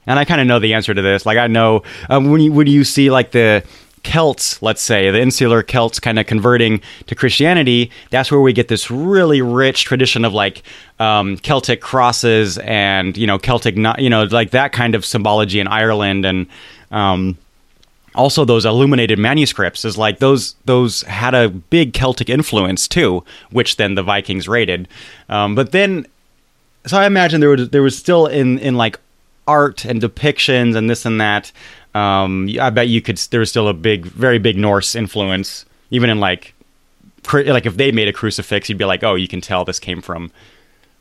and 0.07 0.17
I 0.19 0.25
kind 0.25 0.41
of 0.41 0.47
know 0.47 0.59
the 0.59 0.73
answer 0.73 0.93
to 0.93 1.01
this. 1.01 1.25
Like 1.25 1.37
I 1.37 1.47
know 1.47 1.83
um, 2.09 2.29
when 2.31 2.41
you 2.41 2.51
when 2.51 2.67
you 2.67 2.83
see 2.83 3.09
like 3.11 3.31
the 3.31 3.63
Celts, 4.03 4.61
let's 4.61 4.81
say 4.81 5.09
the 5.11 5.19
insular 5.19 5.63
Celts, 5.63 5.99
kind 5.99 6.19
of 6.19 6.25
converting 6.25 6.81
to 7.07 7.15
Christianity. 7.15 7.91
That's 8.09 8.31
where 8.31 8.41
we 8.41 8.53
get 8.53 8.67
this 8.67 8.89
really 8.89 9.41
rich 9.41 9.83
tradition 9.83 10.25
of 10.25 10.33
like 10.33 10.63
um, 10.99 11.37
Celtic 11.37 11.81
crosses 11.81 12.57
and 12.59 13.17
you 13.17 13.27
know 13.27 13.37
Celtic, 13.37 13.75
you 13.75 14.09
know, 14.09 14.23
like 14.23 14.51
that 14.51 14.71
kind 14.71 14.95
of 14.95 15.05
symbology 15.05 15.59
in 15.59 15.67
Ireland 15.67 16.25
and. 16.25 16.47
Um, 16.91 17.37
also 18.13 18.43
those 18.43 18.65
illuminated 18.65 19.17
manuscripts 19.17 19.85
is 19.85 19.97
like 19.97 20.19
those 20.19 20.55
those 20.65 21.01
had 21.03 21.33
a 21.33 21.49
big 21.49 21.93
celtic 21.93 22.29
influence 22.29 22.85
too 22.87 23.23
which 23.51 23.77
then 23.77 23.95
the 23.95 24.03
vikings 24.03 24.49
raided 24.49 24.87
um, 25.29 25.55
but 25.55 25.71
then 25.71 26.05
so 26.85 26.97
i 26.97 27.05
imagine 27.05 27.39
there 27.39 27.49
was 27.51 27.69
there 27.69 27.81
was 27.81 27.97
still 27.97 28.25
in 28.25 28.59
in 28.59 28.75
like 28.75 28.99
art 29.47 29.85
and 29.85 30.01
depictions 30.01 30.75
and 30.75 30.89
this 30.89 31.05
and 31.05 31.19
that 31.19 31.51
um, 31.95 32.49
i 32.59 32.69
bet 32.69 32.87
you 32.87 33.01
could 33.01 33.17
there 33.17 33.39
was 33.39 33.49
still 33.49 33.67
a 33.67 33.73
big 33.73 34.05
very 34.05 34.39
big 34.39 34.57
norse 34.57 34.95
influence 34.95 35.65
even 35.89 36.09
in 36.09 36.19
like 36.19 36.53
cru- 37.23 37.43
like 37.43 37.65
if 37.65 37.77
they 37.77 37.91
made 37.91 38.07
a 38.07 38.13
crucifix 38.13 38.69
you'd 38.69 38.77
be 38.77 38.85
like 38.85 39.03
oh 39.03 39.15
you 39.15 39.27
can 39.27 39.41
tell 39.41 39.65
this 39.65 39.79
came 39.79 40.01
from 40.01 40.31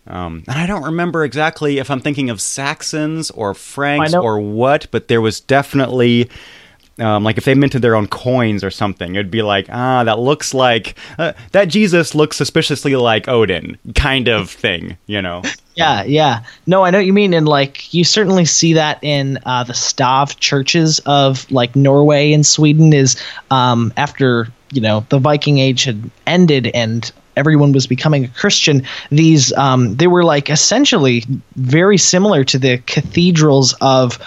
um, 0.07 0.45
and 0.49 0.59
I 0.59 0.66
don't 0.66 0.82
remember 0.82 1.24
exactly 1.24 1.78
if 1.78 1.91
I'm 1.91 2.01
thinking 2.01 2.30
of 2.30 2.41
Saxons 2.41 3.30
or 3.30 3.55
Franks 3.55 4.14
or 4.14 4.41
what, 4.41 4.88
but 4.91 5.09
there 5.09 5.20
was 5.20 5.41
definitely 5.41 6.28
um, 7.01 7.25
like 7.25 7.39
if 7.39 7.45
they 7.45 7.55
minted 7.55 7.83
their 7.83 7.97
own 7.97 8.07
coins 8.07 8.63
or 8.63 8.71
something, 8.71 9.15
it'd 9.15 9.31
be 9.31 9.43
like, 9.43 9.67
ah, 9.71 10.05
that 10.05 10.19
looks 10.19 10.55
like 10.55 10.97
uh, 11.19 11.33
that 11.53 11.67
Jesus 11.67 12.15
looks 12.15 12.37
suspiciously 12.37 12.97
like 12.97 13.29
Odin, 13.29 13.79
kind 13.95 14.29
of 14.29 14.51
thing, 14.51 14.97
you 15.07 15.23
know? 15.23 15.43
Yeah, 15.77 16.03
yeah. 16.03 16.45
No, 16.67 16.85
I 16.85 16.91
know 16.91 16.99
what 16.99 17.07
you 17.07 17.13
mean. 17.13 17.33
And 17.33 17.49
like, 17.49 17.95
you 17.95 18.05
certainly 18.05 18.45
see 18.45 18.75
that 18.75 18.99
in 19.03 19.39
uh, 19.47 19.65
the 19.65 19.73
Stave 19.73 20.39
churches 20.39 20.99
of 21.07 21.51
like 21.51 21.75
Norway 21.75 22.33
and 22.33 22.45
Sweden. 22.45 22.93
Is 22.93 23.17
um, 23.51 23.93
after 23.97 24.49
you 24.73 24.81
know 24.81 25.07
the 25.09 25.19
Viking 25.19 25.59
Age 25.59 25.85
had 25.85 26.11
ended 26.27 26.71
and 26.75 27.11
everyone 27.37 27.73
was 27.73 27.87
becoming 27.87 28.25
a 28.25 28.29
Christian. 28.29 28.83
These 29.11 29.53
um, 29.55 29.97
they 29.97 30.07
were 30.07 30.25
like 30.25 30.51
essentially 30.51 31.25
very 31.57 31.97
similar 31.97 32.45
to 32.45 32.59
the 32.59 32.79
cathedrals 32.79 33.75
of. 33.81 34.19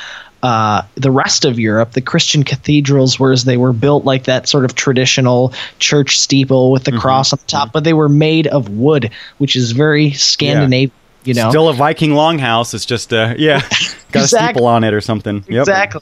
Uh, 0.44 0.82
the 0.96 1.10
rest 1.10 1.46
of 1.46 1.58
Europe, 1.58 1.94
the 1.94 2.02
Christian 2.02 2.44
cathedrals, 2.44 3.18
whereas 3.18 3.46
they 3.46 3.56
were 3.56 3.72
built 3.72 4.04
like 4.04 4.26
that 4.26 4.48
sort 4.50 4.66
of 4.66 4.76
traditional 4.76 5.54
church 5.80 6.20
steeple 6.20 6.70
with 6.70 6.84
the 6.84 6.92
cross 6.92 7.32
on 7.32 7.40
the 7.40 7.48
top, 7.48 7.72
but 7.72 7.86
they 7.86 7.94
were 7.94 8.10
made 8.10 8.46
of 8.48 8.68
wood, 8.68 9.10
which 9.38 9.56
is 9.56 9.72
very 9.72 10.12
Scandinavian. 10.12 10.92
You 11.24 11.34
know, 11.34 11.50
Still 11.50 11.70
a 11.70 11.74
Viking 11.74 12.12
longhouse. 12.12 12.74
It's 12.74 12.86
just 12.86 13.14
uh, 13.14 13.36
yeah, 13.38 13.62
got 14.12 14.26
a 14.26 14.28
steeple 14.28 14.68
on 14.68 14.84
it 14.84 14.94
or 14.94 15.00
something. 15.00 15.46
Yep. 15.48 15.62
Exactly. 15.62 16.02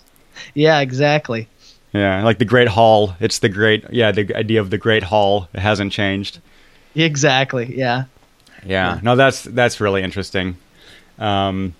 Yeah, 0.55 0.79
exactly. 0.79 1.47
Yeah, 1.93 2.23
like 2.23 2.39
the 2.39 2.45
Great 2.45 2.69
Hall. 2.69 3.15
It's 3.19 3.37
the 3.39 3.49
great. 3.49 3.85
Yeah, 3.91 4.11
the 4.11 4.35
idea 4.35 4.59
of 4.59 4.71
the 4.71 4.79
Great 4.79 5.03
Hall. 5.03 5.49
It 5.53 5.59
hasn't 5.59 5.93
changed. 5.93 6.39
Exactly. 6.95 7.77
Yeah. 7.77 8.05
Yeah, 8.65 8.99
no, 9.03 9.15
that's 9.15 9.43
that's 9.43 9.79
really 9.79 10.01
interesting. 10.01 10.57
Um, 11.19 11.75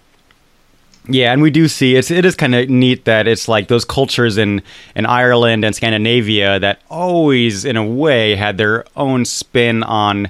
yeah, 1.08 1.34
and 1.34 1.41
we 1.41 1.49
do 1.52 1.68
see 1.68 1.95
it's 1.95 2.12
it 2.12 2.26
is 2.26 2.36
kind 2.36 2.54
of 2.56 2.70
neat 2.70 3.06
that 3.06 3.28
it's 3.28 3.47
like 3.47 3.68
those 3.68 3.86
cultures 3.86 4.38
in 4.38 4.62
in 4.95 5.06
Ireland 5.06 5.66
and 5.66 5.76
Scandinavia 5.76 6.60
that 6.60 6.82
always, 6.89 7.66
in 7.66 7.76
a 7.78 7.86
way, 7.86 8.36
had 8.36 8.58
their 8.58 8.86
own 8.95 9.26
spin 9.26 9.84
on 9.84 10.30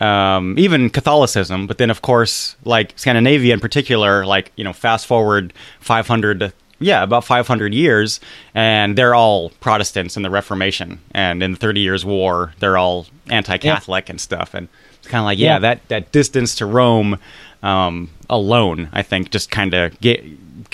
um, 0.00 0.56
even 0.58 0.90
Catholicism. 0.90 1.66
But 1.66 1.78
then, 1.78 1.90
of 1.90 2.02
course, 2.02 2.56
like 2.64 2.92
Scandinavia 2.96 3.54
in 3.54 3.60
particular, 3.60 4.24
like 4.26 4.52
you 4.56 4.64
know, 4.64 4.72
fast 4.72 5.06
forward 5.06 5.52
five 5.80 6.06
hundred. 6.06 6.52
Yeah, 6.78 7.04
about 7.04 7.24
500 7.24 7.72
years, 7.72 8.18
and 8.56 8.98
they're 8.98 9.14
all 9.14 9.50
Protestants 9.60 10.16
in 10.16 10.24
the 10.24 10.30
Reformation, 10.30 10.98
and 11.12 11.40
in 11.40 11.52
the 11.52 11.56
Thirty 11.56 11.78
Years' 11.80 12.04
War, 12.04 12.54
they're 12.58 12.76
all 12.76 13.06
anti-Catholic 13.30 14.08
and 14.08 14.20
stuff. 14.20 14.52
And 14.52 14.66
it's 14.98 15.06
kind 15.06 15.20
of 15.20 15.26
like, 15.26 15.38
yeah, 15.38 15.52
Yeah. 15.54 15.58
that 15.60 15.88
that 15.90 16.10
distance 16.10 16.56
to 16.56 16.66
Rome 16.66 17.18
um, 17.62 18.10
alone, 18.32 18.88
I 18.92 19.02
think, 19.02 19.30
just 19.30 19.50
kind 19.50 19.74
of 19.74 19.98
get 20.00 20.24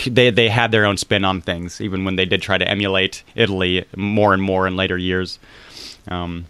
they 0.07 0.31
they 0.31 0.49
had 0.49 0.71
their 0.71 0.87
own 0.87 0.97
spin 0.97 1.25
on 1.25 1.41
things, 1.43 1.81
even 1.81 2.05
when 2.05 2.17
they 2.17 2.25
did 2.25 2.41
try 2.41 2.57
to 2.57 2.67
emulate 2.67 3.23
Italy 3.35 3.85
more 3.97 4.33
and 4.33 4.43
more 4.43 4.67
in 4.67 4.77
later 4.77 4.97
years. 4.97 5.39
Um, 6.09 6.47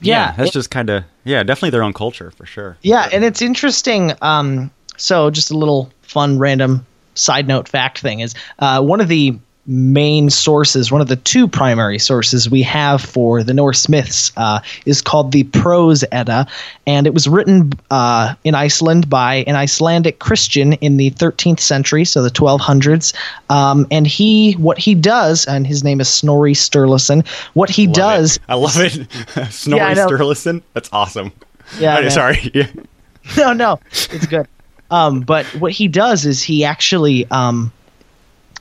Yeah, 0.00 0.32
that's 0.36 0.48
it- 0.50 0.52
just 0.54 0.70
kind 0.70 0.90
of 0.90 1.04
yeah, 1.24 1.42
definitely 1.44 1.70
their 1.70 1.84
own 1.84 1.92
culture 1.92 2.32
for 2.32 2.46
sure. 2.46 2.76
Yeah, 2.82 3.08
and 3.12 3.24
it's 3.24 3.42
interesting. 3.42 4.12
Um, 4.22 4.70
so 4.96 5.30
just 5.30 5.50
a 5.52 5.56
little 5.56 5.92
fun, 6.02 6.38
random 6.38 6.84
side 7.14 7.46
note 7.46 7.68
fact 7.68 8.00
thing 8.00 8.20
is 8.20 8.34
uh, 8.58 8.82
one 8.82 9.00
of 9.00 9.08
the 9.08 9.38
main 9.66 10.28
sources, 10.28 10.90
one 10.90 11.00
of 11.00 11.08
the 11.08 11.16
two 11.16 11.46
primary 11.46 11.98
sources 11.98 12.50
we 12.50 12.62
have 12.62 13.00
for 13.00 13.42
the 13.44 13.54
Norse 13.54 13.88
myths, 13.88 14.32
uh, 14.36 14.60
is 14.86 15.00
called 15.00 15.30
the 15.32 15.44
Prose 15.44 16.04
Edda, 16.10 16.46
and 16.86 17.06
it 17.06 17.14
was 17.14 17.28
written 17.28 17.72
uh, 17.90 18.34
in 18.42 18.54
Iceland 18.54 19.08
by 19.08 19.44
an 19.46 19.54
Icelandic 19.54 20.18
Christian 20.18 20.72
in 20.74 20.96
the 20.96 21.10
13th 21.12 21.60
century, 21.60 22.04
so 22.04 22.22
the 22.22 22.30
1200s. 22.30 23.14
Um, 23.50 23.86
and 23.90 24.06
he, 24.06 24.54
what 24.54 24.78
he 24.78 24.94
does, 24.94 25.46
and 25.46 25.66
his 25.66 25.84
name 25.84 26.00
is 26.00 26.08
Snorri 26.08 26.54
Sturluson. 26.54 27.26
What 27.54 27.70
he 27.70 27.86
Love 27.86 27.94
does, 27.94 28.36
it. 28.36 28.42
I 28.48 28.54
love 28.54 28.76
it. 28.78 29.06
Snorri 29.52 29.80
Yeah, 29.80 29.94
Sturluson. 29.94 30.62
That's 30.72 30.88
awesome. 30.92 31.32
Yeah, 31.78 31.98
Oh, 31.98 32.08
sorry. 32.08 32.50
Yeah. 32.52 32.66
no, 33.36 33.52
no, 33.52 33.78
it's 33.90 34.26
good. 34.26 34.48
Um, 34.90 35.20
but 35.20 35.46
what 35.54 35.72
he 35.72 35.86
does 35.88 36.26
is 36.26 36.42
he 36.42 36.64
actually, 36.64 37.26
um, 37.30 37.72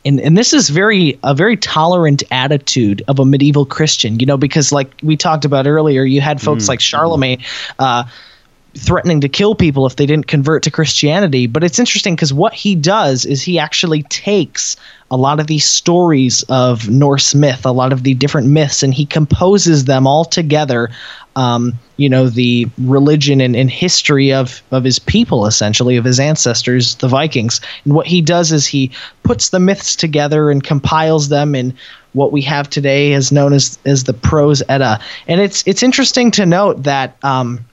and 0.06 0.20
and 0.20 0.38
this 0.38 0.54
is 0.54 0.70
very 0.70 1.20
a 1.24 1.34
very 1.34 1.58
tolerant 1.58 2.24
attitude 2.32 3.04
of 3.08 3.20
a 3.20 3.26
medieval 3.26 3.66
Christian, 3.66 4.20
you 4.20 4.26
know, 4.26 4.38
because 4.38 4.72
like 4.72 4.91
we 5.04 5.18
talked 5.18 5.45
about 5.45 5.68
earlier, 5.68 6.04
you 6.04 6.22
had 6.22 6.41
folks 6.41 6.68
like 6.68 6.80
Charlemagne. 6.80 7.43
Uh, 7.80 8.04
threatening 8.74 9.20
to 9.20 9.28
kill 9.28 9.54
people 9.54 9.86
if 9.86 9.97
they 9.97 10.06
didn't 10.06 10.28
convert 10.28 10.64
to 10.64 10.72
Christianity. 10.72 11.45
But 11.45 11.64
it's 11.64 11.78
interesting 11.78 12.16
because 12.16 12.34
what 12.34 12.54
he 12.54 12.74
does 12.74 13.26
is 13.26 13.41
he 13.41 13.60
actually 13.60 14.04
takes 14.04 14.78
a 15.12 15.18
lot 15.18 15.41
of 15.41 15.47
these 15.47 15.66
stories 15.66 16.41
of 16.43 16.89
Norse 16.89 17.36
myth, 17.36 17.66
a 17.66 17.72
lot 17.72 17.91
of 17.91 18.03
the 18.03 18.14
different 18.14 18.47
myths, 18.47 18.82
and 18.82 18.93
he 18.93 19.05
composes 19.05 19.86
them 19.86 20.07
all 20.07 20.24
together. 20.24 20.89
Um, 21.36 21.74
you 21.97 22.09
know, 22.09 22.28
the 22.28 22.68
religion 22.78 23.39
and, 23.39 23.55
and 23.55 23.70
history 23.70 24.34
of, 24.34 24.62
of 24.72 24.84
his 24.84 24.99
people, 24.99 25.45
essentially, 25.45 25.95
of 25.97 26.05
his 26.05 26.20
ancestors, 26.20 26.95
the 26.95 27.07
Vikings. 27.07 27.62
And 27.86 27.93
what 27.93 28.07
he 28.07 28.22
does 28.22 28.51
is 28.51 28.66
he 28.66 28.91
puts 29.24 29.49
the 29.49 29.59
myths 29.59 29.95
together 29.95 30.49
and 30.49 30.64
compiles 30.64 31.30
them 31.30 31.55
in 31.55 31.74
what 32.14 32.32
we 32.32 32.41
have 32.41 32.70
today 32.70 33.14
is 33.14 33.32
known 33.32 33.53
as, 33.53 33.80
as 33.86 34.05
the 34.05 34.14
Prose 34.14 34.64
Edda. 34.68 34.99
And 35.28 35.39
it's 35.39 35.66
it's 35.66 35.84
interesting 35.84 36.32
to 36.32 36.45
note 36.45 36.84
that 36.84 37.18
um, 37.24 37.66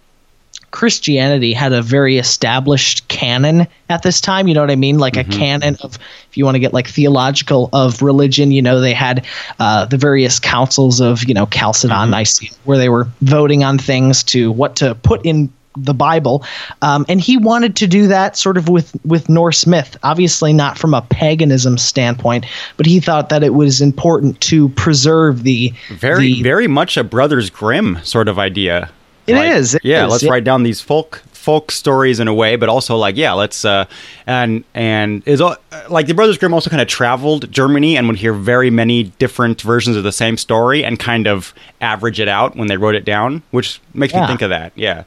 Christianity 0.70 1.52
had 1.52 1.72
a 1.72 1.82
very 1.82 2.18
established 2.18 3.08
canon 3.08 3.66
at 3.88 4.02
this 4.02 4.20
time. 4.20 4.48
You 4.48 4.54
know 4.54 4.60
what 4.60 4.70
I 4.70 4.76
mean? 4.76 4.98
Like 4.98 5.16
a 5.16 5.24
canon 5.24 5.76
of, 5.82 5.98
if 6.30 6.36
you 6.36 6.44
want 6.44 6.56
to 6.56 6.60
get 6.60 6.72
like 6.72 6.88
theological 6.88 7.70
of 7.72 8.02
religion, 8.02 8.52
you 8.52 8.62
know, 8.62 8.80
they 8.80 8.92
had 8.92 9.26
uh, 9.58 9.86
the 9.86 9.96
various 9.96 10.38
councils 10.38 11.00
of, 11.00 11.24
you 11.24 11.34
know, 11.34 11.46
Chalcedon, 11.46 12.10
Nicaea, 12.10 12.50
where 12.64 12.78
they 12.78 12.88
were 12.88 13.08
voting 13.22 13.64
on 13.64 13.78
things 13.78 14.22
to 14.24 14.52
what 14.52 14.76
to 14.76 14.94
put 14.94 15.24
in 15.24 15.50
the 15.76 15.94
Bible. 15.94 16.44
Um, 16.82 17.06
and 17.08 17.20
he 17.20 17.36
wanted 17.36 17.76
to 17.76 17.86
do 17.86 18.08
that 18.08 18.36
sort 18.36 18.56
of 18.56 18.68
with, 18.68 18.96
with 19.04 19.28
Norse 19.28 19.66
myth, 19.66 19.96
obviously 20.02 20.52
not 20.52 20.76
from 20.76 20.92
a 20.92 21.02
paganism 21.02 21.78
standpoint, 21.78 22.46
but 22.76 22.84
he 22.84 23.00
thought 23.00 23.28
that 23.28 23.42
it 23.42 23.54
was 23.54 23.80
important 23.80 24.40
to 24.42 24.68
preserve 24.70 25.44
the 25.44 25.72
Very, 25.90 26.34
the, 26.34 26.42
very 26.42 26.66
much 26.66 26.96
a 26.96 27.04
Brothers 27.04 27.48
Grimm 27.48 28.00
sort 28.02 28.28
of 28.28 28.38
idea. 28.38 28.90
It 29.28 29.36
It 29.36 29.56
is. 29.56 29.74
it 29.74 29.84
yeah, 29.84 30.06
is, 30.06 30.12
let's 30.12 30.22
yeah. 30.22 30.30
write 30.30 30.44
down 30.44 30.62
these 30.62 30.80
folk 30.80 31.22
folk 31.32 31.70
stories 31.70 32.20
in 32.20 32.28
a 32.28 32.34
way, 32.34 32.56
but 32.56 32.68
also 32.68 32.96
like 32.96 33.16
yeah, 33.16 33.32
let's 33.32 33.64
uh 33.64 33.86
and 34.26 34.64
and 34.74 35.26
is 35.26 35.40
all 35.40 35.56
like 35.88 36.06
the 36.06 36.14
Brothers 36.14 36.36
Grimm 36.38 36.52
also 36.52 36.68
kind 36.70 36.82
of 36.82 36.88
traveled 36.88 37.50
Germany 37.50 37.96
and 37.96 38.06
would 38.08 38.18
hear 38.18 38.32
very 38.32 38.70
many 38.70 39.04
different 39.04 39.62
versions 39.62 39.96
of 39.96 40.02
the 40.04 40.12
same 40.12 40.36
story 40.36 40.84
and 40.84 40.98
kind 40.98 41.26
of 41.26 41.54
average 41.80 42.20
it 42.20 42.28
out 42.28 42.56
when 42.56 42.68
they 42.68 42.76
wrote 42.76 42.94
it 42.94 43.04
down, 43.04 43.42
which 43.50 43.80
makes 43.94 44.14
me 44.14 44.26
think 44.26 44.42
of 44.42 44.50
that. 44.50 44.72
Yeah. 44.74 45.04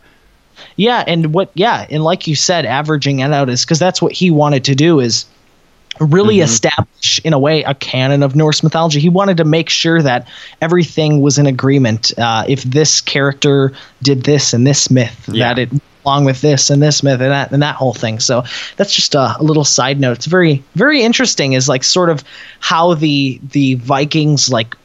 Yeah, 0.75 1.03
and 1.07 1.33
what? 1.33 1.51
Yeah, 1.55 1.85
and 1.89 2.03
like 2.03 2.27
you 2.27 2.35
said, 2.35 2.65
averaging 2.65 3.19
it 3.19 3.31
out 3.31 3.49
is 3.49 3.65
because 3.65 3.79
that's 3.79 4.01
what 4.01 4.11
he 4.11 4.29
wanted 4.29 4.63
to 4.65 4.75
do 4.75 4.99
is 4.99 5.25
really 6.01 6.39
establish 6.41 7.19
in 7.23 7.33
a 7.33 7.39
way 7.39 7.63
a 7.63 7.73
canon 7.75 8.23
of 8.23 8.35
Norse 8.35 8.63
mythology. 8.63 8.99
He 8.99 9.09
wanted 9.09 9.37
to 9.37 9.45
make 9.45 9.69
sure 9.69 10.01
that 10.01 10.27
everything 10.61 11.21
was 11.21 11.37
in 11.37 11.45
agreement. 11.45 12.11
Uh, 12.17 12.43
if 12.47 12.63
this 12.63 13.01
character 13.01 13.71
did 14.01 14.23
this 14.23 14.53
and 14.53 14.65
this 14.65 14.89
myth, 14.89 15.29
Yeah. 15.31 15.53
that 15.53 15.59
it 15.59 15.69
along 16.03 16.25
with 16.25 16.41
this 16.41 16.71
and 16.71 16.81
this 16.81 17.03
myth 17.03 17.21
and 17.21 17.31
that 17.31 17.51
and 17.51 17.61
that 17.61 17.75
whole 17.75 17.93
thing. 17.93 18.19
So 18.19 18.43
that's 18.77 18.95
just 18.95 19.13
a, 19.13 19.35
a 19.39 19.43
little 19.43 19.63
side 19.63 19.99
note. 19.99 20.13
It's 20.17 20.25
very 20.25 20.63
very 20.75 21.03
interesting. 21.03 21.53
Is 21.53 21.69
like 21.69 21.83
sort 21.83 22.09
of 22.09 22.23
how 22.59 22.95
the 22.95 23.39
the 23.51 23.75
Vikings 23.75 24.49
like 24.51 24.75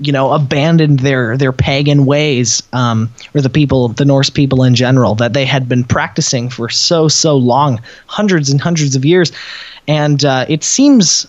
you 0.00 0.12
know 0.12 0.32
abandoned 0.32 1.00
their 1.00 1.36
their 1.36 1.52
pagan 1.52 2.06
ways 2.06 2.62
um, 2.72 3.10
or 3.34 3.40
the 3.40 3.50
people 3.50 3.88
the 3.88 4.04
norse 4.04 4.30
people 4.30 4.62
in 4.62 4.74
general 4.74 5.14
that 5.14 5.32
they 5.32 5.44
had 5.44 5.68
been 5.68 5.84
practicing 5.84 6.48
for 6.48 6.68
so 6.68 7.08
so 7.08 7.36
long 7.36 7.80
hundreds 8.06 8.50
and 8.50 8.60
hundreds 8.60 8.96
of 8.96 9.04
years 9.04 9.32
and 9.86 10.24
uh, 10.24 10.46
it 10.48 10.64
seems 10.64 11.26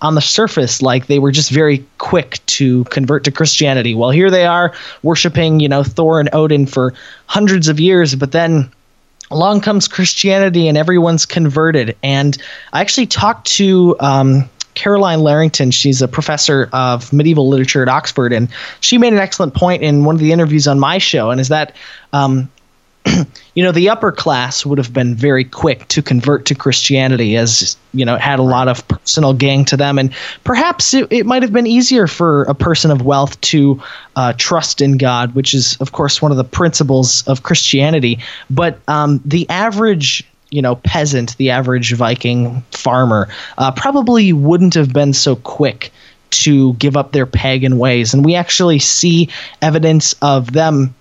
on 0.00 0.14
the 0.14 0.20
surface 0.20 0.80
like 0.80 1.06
they 1.06 1.18
were 1.18 1.32
just 1.32 1.50
very 1.50 1.84
quick 1.98 2.44
to 2.46 2.84
convert 2.84 3.24
to 3.24 3.32
christianity 3.32 3.94
well 3.94 4.10
here 4.10 4.30
they 4.30 4.46
are 4.46 4.72
worshiping 5.02 5.60
you 5.60 5.68
know 5.68 5.82
thor 5.82 6.20
and 6.20 6.28
odin 6.32 6.66
for 6.66 6.94
hundreds 7.26 7.68
of 7.68 7.78
years 7.78 8.14
but 8.14 8.32
then 8.32 8.70
along 9.30 9.60
comes 9.60 9.88
Christianity 9.88 10.68
and 10.68 10.78
everyone's 10.78 11.26
converted. 11.26 11.96
And 12.02 12.36
I 12.72 12.80
actually 12.80 13.06
talked 13.06 13.46
to 13.56 13.96
um, 14.00 14.48
Carolyne 14.78 15.22
Larrington. 15.22 15.72
She's 15.72 16.00
a 16.00 16.06
professor 16.06 16.68
of 16.72 17.12
medieval 17.12 17.48
literature 17.48 17.82
at 17.82 17.88
Oxford, 17.88 18.32
and 18.32 18.48
she 18.80 18.96
made 18.96 19.12
an 19.12 19.18
excellent 19.18 19.54
point 19.54 19.82
in 19.82 20.04
one 20.04 20.14
of 20.14 20.20
the 20.20 20.30
interviews 20.30 20.68
on 20.68 20.78
my 20.78 20.98
show, 20.98 21.30
and 21.30 21.40
is 21.40 21.48
that. 21.48 21.74
Um, 22.12 22.48
you 23.54 23.62
know, 23.62 23.72
the 23.72 23.88
upper 23.88 24.12
class 24.12 24.66
would 24.66 24.76
have 24.76 24.92
been 24.92 25.14
very 25.14 25.44
quick 25.44 25.88
to 25.88 26.02
convert 26.02 26.44
to 26.44 26.54
Christianity 26.54 27.36
as, 27.36 27.76
you 27.94 28.04
know, 28.04 28.16
it 28.16 28.20
had 28.20 28.38
a 28.38 28.42
lot 28.42 28.68
of 28.68 28.86
personal 28.88 29.32
gain 29.32 29.64
to 29.66 29.78
them. 29.78 29.98
And 29.98 30.12
perhaps 30.44 30.92
it, 30.92 31.10
it 31.10 31.24
might 31.24 31.42
have 31.42 31.52
been 31.52 31.66
easier 31.66 32.06
for 32.06 32.42
a 32.42 32.54
person 32.54 32.90
of 32.90 33.02
wealth 33.02 33.40
to 33.42 33.80
uh, 34.16 34.34
trust 34.36 34.82
in 34.82 34.98
God, 34.98 35.34
which 35.34 35.54
is, 35.54 35.76
of 35.80 35.92
course, 35.92 36.20
one 36.20 36.32
of 36.32 36.36
the 36.36 36.44
principles 36.44 37.26
of 37.26 37.44
Christianity. 37.44 38.18
But 38.50 38.78
um, 38.88 39.22
the 39.24 39.48
average 39.48 40.24
you 40.50 40.62
know 40.62 40.76
peasant 40.76 41.36
the 41.36 41.50
average 41.50 41.94
viking 41.94 42.62
farmer 42.72 43.28
uh, 43.58 43.70
probably 43.72 44.32
wouldn't 44.32 44.74
have 44.74 44.92
been 44.92 45.12
so 45.12 45.36
quick 45.36 45.92
to 46.30 46.74
give 46.74 46.96
up 46.96 47.12
their 47.12 47.26
pagan 47.26 47.78
ways 47.78 48.14
and 48.14 48.24
we 48.24 48.34
actually 48.34 48.78
see 48.78 49.28
evidence 49.62 50.14
of 50.22 50.52
them 50.52 50.94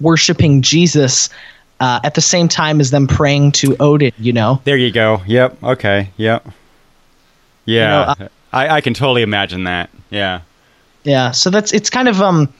worshiping 0.00 0.62
jesus 0.62 1.28
uh, 1.80 2.00
at 2.04 2.14
the 2.14 2.20
same 2.20 2.48
time 2.48 2.80
as 2.80 2.90
them 2.90 3.06
praying 3.06 3.52
to 3.52 3.76
odin 3.80 4.12
you 4.18 4.32
know 4.32 4.60
There 4.64 4.76
you 4.76 4.90
go. 4.90 5.20
Yep. 5.26 5.62
Okay. 5.62 6.08
Yep. 6.16 6.46
Yeah. 7.64 8.14
know, 8.18 8.28
I, 8.52 8.76
I 8.76 8.80
can 8.80 8.94
totally 8.94 9.22
imagine 9.22 9.64
that. 9.64 9.90
Yeah. 10.10 10.40
Yeah, 11.02 11.32
so 11.32 11.50
that's 11.50 11.72
it's 11.72 11.90
kind 11.90 12.08
of 12.08 12.20
um 12.22 12.52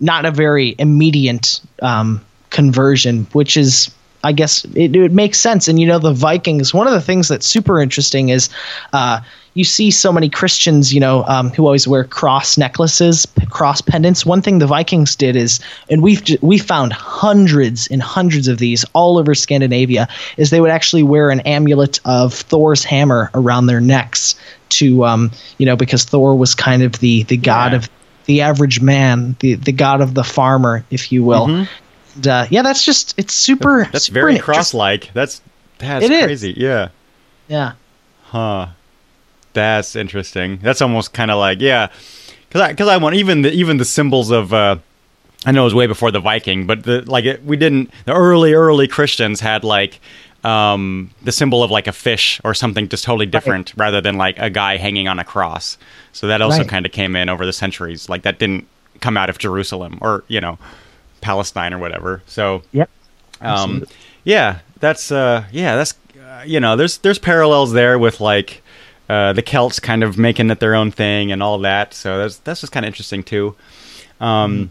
not 0.00 0.26
a 0.26 0.30
very 0.30 0.74
immediate 0.78 1.60
um 1.80 2.24
conversion, 2.50 3.26
which 3.32 3.56
is 3.56 3.90
I 4.24 4.32
guess 4.32 4.64
it, 4.74 4.96
it 4.96 5.12
makes 5.12 5.38
sense. 5.38 5.68
And 5.68 5.78
you 5.78 5.86
know, 5.86 5.98
the 5.98 6.12
Vikings. 6.12 6.74
One 6.74 6.86
of 6.86 6.92
the 6.92 7.00
things 7.00 7.28
that's 7.28 7.46
super 7.46 7.80
interesting 7.80 8.30
is 8.30 8.48
uh, 8.92 9.20
you 9.54 9.64
see 9.64 9.90
so 9.90 10.12
many 10.12 10.28
Christians, 10.28 10.92
you 10.92 11.00
know, 11.00 11.24
um, 11.24 11.50
who 11.50 11.64
always 11.64 11.86
wear 11.86 12.04
cross 12.04 12.58
necklaces, 12.58 13.26
p- 13.26 13.46
cross 13.46 13.80
pendants. 13.80 14.26
One 14.26 14.42
thing 14.42 14.58
the 14.58 14.66
Vikings 14.66 15.14
did 15.16 15.36
is, 15.36 15.60
and 15.90 16.02
we've 16.02 16.22
j- 16.24 16.38
we 16.42 16.58
found 16.58 16.92
hundreds 16.92 17.86
and 17.88 18.02
hundreds 18.02 18.48
of 18.48 18.58
these 18.58 18.84
all 18.92 19.18
over 19.18 19.34
Scandinavia, 19.34 20.08
is 20.36 20.50
they 20.50 20.60
would 20.60 20.70
actually 20.70 21.02
wear 21.04 21.30
an 21.30 21.40
amulet 21.40 22.00
of 22.04 22.34
Thor's 22.34 22.82
hammer 22.84 23.30
around 23.34 23.66
their 23.66 23.80
necks 23.80 24.34
to, 24.70 25.04
um, 25.04 25.30
you 25.58 25.66
know, 25.66 25.76
because 25.76 26.04
Thor 26.04 26.34
was 26.36 26.54
kind 26.54 26.82
of 26.82 26.92
the 27.00 27.22
the 27.24 27.36
god 27.36 27.72
Yeah. 27.72 27.78
of 27.78 27.90
the 28.26 28.40
average 28.42 28.80
man, 28.80 29.36
the 29.40 29.54
the 29.54 29.72
god 29.72 30.00
of 30.00 30.14
the 30.14 30.24
farmer, 30.24 30.84
if 30.90 31.10
you 31.12 31.22
will. 31.24 31.66
And, 32.18 32.26
uh, 32.28 32.46
yeah, 32.50 32.62
that's 32.62 32.84
just 32.84 33.14
it's 33.18 33.32
super. 33.34 33.88
That's 33.92 34.06
super 34.06 34.20
very 34.20 34.38
cross-like. 34.38 35.12
That's 35.14 35.40
that's 35.78 36.04
It 36.04 36.10
is. 36.10 36.24
crazy. 36.24 36.54
Yeah. 36.56 36.88
Yeah. 37.48 37.72
Huh. 38.24 38.68
That's 39.52 39.96
interesting. 39.96 40.58
That's 40.62 40.82
almost 40.82 41.12
kind 41.12 41.30
of 41.30 41.38
like 41.38 41.60
yeah, 41.60 41.88
because 42.48 42.60
I 42.60 42.70
because 42.72 42.88
I 42.88 42.96
want 42.96 43.14
even 43.14 43.42
the 43.42 43.52
even 43.52 43.76
the 43.78 43.84
symbols 43.84 44.30
of. 44.30 44.52
uh 44.52 44.76
I 45.46 45.52
know 45.52 45.60
it 45.62 45.64
was 45.64 45.74
way 45.74 45.86
before 45.86 46.10
the 46.10 46.18
Viking, 46.18 46.66
but 46.66 46.82
the 46.82 47.02
like 47.02 47.24
it, 47.24 47.44
we 47.44 47.56
didn't. 47.56 47.92
The 48.06 48.12
early 48.12 48.54
early 48.54 48.88
Christians 48.88 49.38
had 49.40 49.62
like 49.62 50.00
um 50.44 51.10
the 51.22 51.30
symbol 51.32 51.62
of 51.62 51.70
like 51.70 51.86
a 51.86 51.92
fish 51.92 52.40
or 52.44 52.54
something 52.54 52.88
just 52.88 53.04
totally 53.04 53.26
different 53.26 53.72
rather 53.76 54.00
than 54.00 54.16
like 54.16 54.36
a 54.40 54.50
guy 54.50 54.76
hanging 54.76 55.06
on 55.06 55.20
a 55.20 55.24
cross. 55.24 55.78
So 56.12 56.26
that 56.26 56.42
also 56.42 56.58
Right. 56.58 56.68
kind 56.68 56.84
of 56.86 56.90
came 56.92 57.14
in 57.14 57.28
over 57.28 57.46
the 57.46 57.52
centuries. 57.52 58.08
Like 58.08 58.22
that 58.22 58.40
didn't 58.40 58.66
come 59.00 59.16
out 59.16 59.30
of 59.30 59.38
Jerusalem 59.38 59.98
or 60.00 60.24
you 60.26 60.40
know 60.40 60.58
Palestine 61.20 61.72
or 61.74 61.78
whatever. 61.78 62.22
So 62.26 62.62
Yep. 62.72 62.90
um, 63.40 63.84
yeah, 64.24 64.58
that's 64.80 65.10
uh, 65.12 65.44
yeah, 65.52 65.76
that's 65.76 65.94
uh, 66.20 66.42
you 66.46 66.60
know, 66.60 66.76
there's 66.76 66.98
there's 66.98 67.18
parallels 67.18 67.72
there 67.72 67.98
with 67.98 68.20
like 68.20 68.62
uh, 69.08 69.32
the 69.32 69.42
Celts 69.42 69.80
kind 69.80 70.02
of 70.02 70.18
making 70.18 70.50
it 70.50 70.60
their 70.60 70.74
own 70.74 70.90
thing 70.90 71.32
and 71.32 71.42
all 71.42 71.58
that. 71.60 71.94
So 71.94 72.18
that's 72.18 72.38
that's 72.38 72.60
just 72.60 72.72
kind 72.72 72.84
of 72.84 72.88
interesting 72.88 73.22
too. 73.22 73.54
Um, 74.20 74.70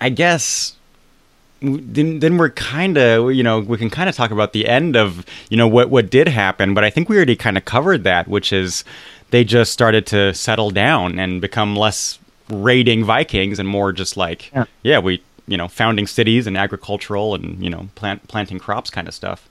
I 0.00 0.08
guess 0.08 0.76
then 1.60 2.18
then 2.20 2.36
we're 2.36 2.50
kind 2.50 2.98
of 2.98 3.32
you 3.32 3.42
know 3.42 3.60
we 3.60 3.78
can 3.78 3.90
kind 3.90 4.08
of 4.08 4.14
talk 4.14 4.30
about 4.30 4.52
the 4.52 4.66
end 4.68 4.96
of 4.96 5.24
you 5.50 5.56
know 5.56 5.68
what 5.68 5.90
what 5.90 6.10
did 6.10 6.28
happen, 6.28 6.74
but 6.74 6.84
I 6.84 6.90
think 6.90 7.08
we 7.08 7.16
already 7.16 7.36
kind 7.36 7.56
of 7.56 7.64
covered 7.64 8.04
that, 8.04 8.28
which 8.28 8.52
is 8.52 8.84
they 9.30 9.44
just 9.44 9.72
started 9.72 10.06
to 10.06 10.32
settle 10.34 10.70
down 10.70 11.18
and 11.18 11.40
become 11.40 11.74
less 11.76 12.18
raiding 12.48 13.04
Vikings 13.04 13.58
and 13.58 13.68
more 13.68 13.92
just 13.92 14.16
like, 14.16 14.50
Yeah. 14.52 14.64
yeah, 14.82 14.98
we, 14.98 15.22
you 15.46 15.56
know, 15.56 15.68
founding 15.68 16.06
cities 16.06 16.46
and 16.46 16.56
agricultural 16.56 17.34
and, 17.34 17.62
you 17.62 17.70
know, 17.70 17.88
plant, 17.94 18.26
planting 18.28 18.58
crops 18.58 18.90
kind 18.90 19.08
of 19.08 19.14
stuff. 19.14 19.48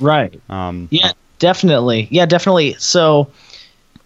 Right. 0.00 0.40
Um, 0.48 0.88
Yeah, 0.90 1.12
definitely. 1.38 2.08
Yeah, 2.10 2.26
definitely. 2.26 2.74
So 2.74 3.28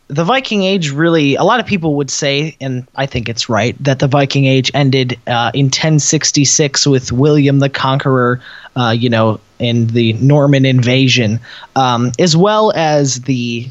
the 0.09 0.25
Viking 0.25 0.65
Age 0.65 0.91
really, 0.91 1.37
a 1.37 1.45
lot 1.45 1.61
of 1.61 1.67
people 1.67 1.95
would 1.97 2.11
say, 2.11 2.57
and 2.61 2.87
I 2.97 3.07
think 3.07 3.29
it's 3.29 3.49
right, 3.49 3.77
that 3.85 4.01
the 4.01 4.09
Viking 4.09 4.45
Age 4.47 4.71
ended 4.75 5.19
uh, 5.29 5.53
in 5.55 5.67
1066 5.67 6.87
with 6.87 7.13
William 7.13 7.61
the 7.61 7.69
Conqueror, 7.69 8.41
uh, 8.77 8.91
you 8.91 9.09
know, 9.09 9.39
in 9.61 9.87
the 9.89 10.15
Norman 10.15 10.65
invasion, 10.65 11.39
um, 11.77 12.11
as 12.19 12.37
well 12.37 12.73
as 12.75 13.23
the 13.23 13.69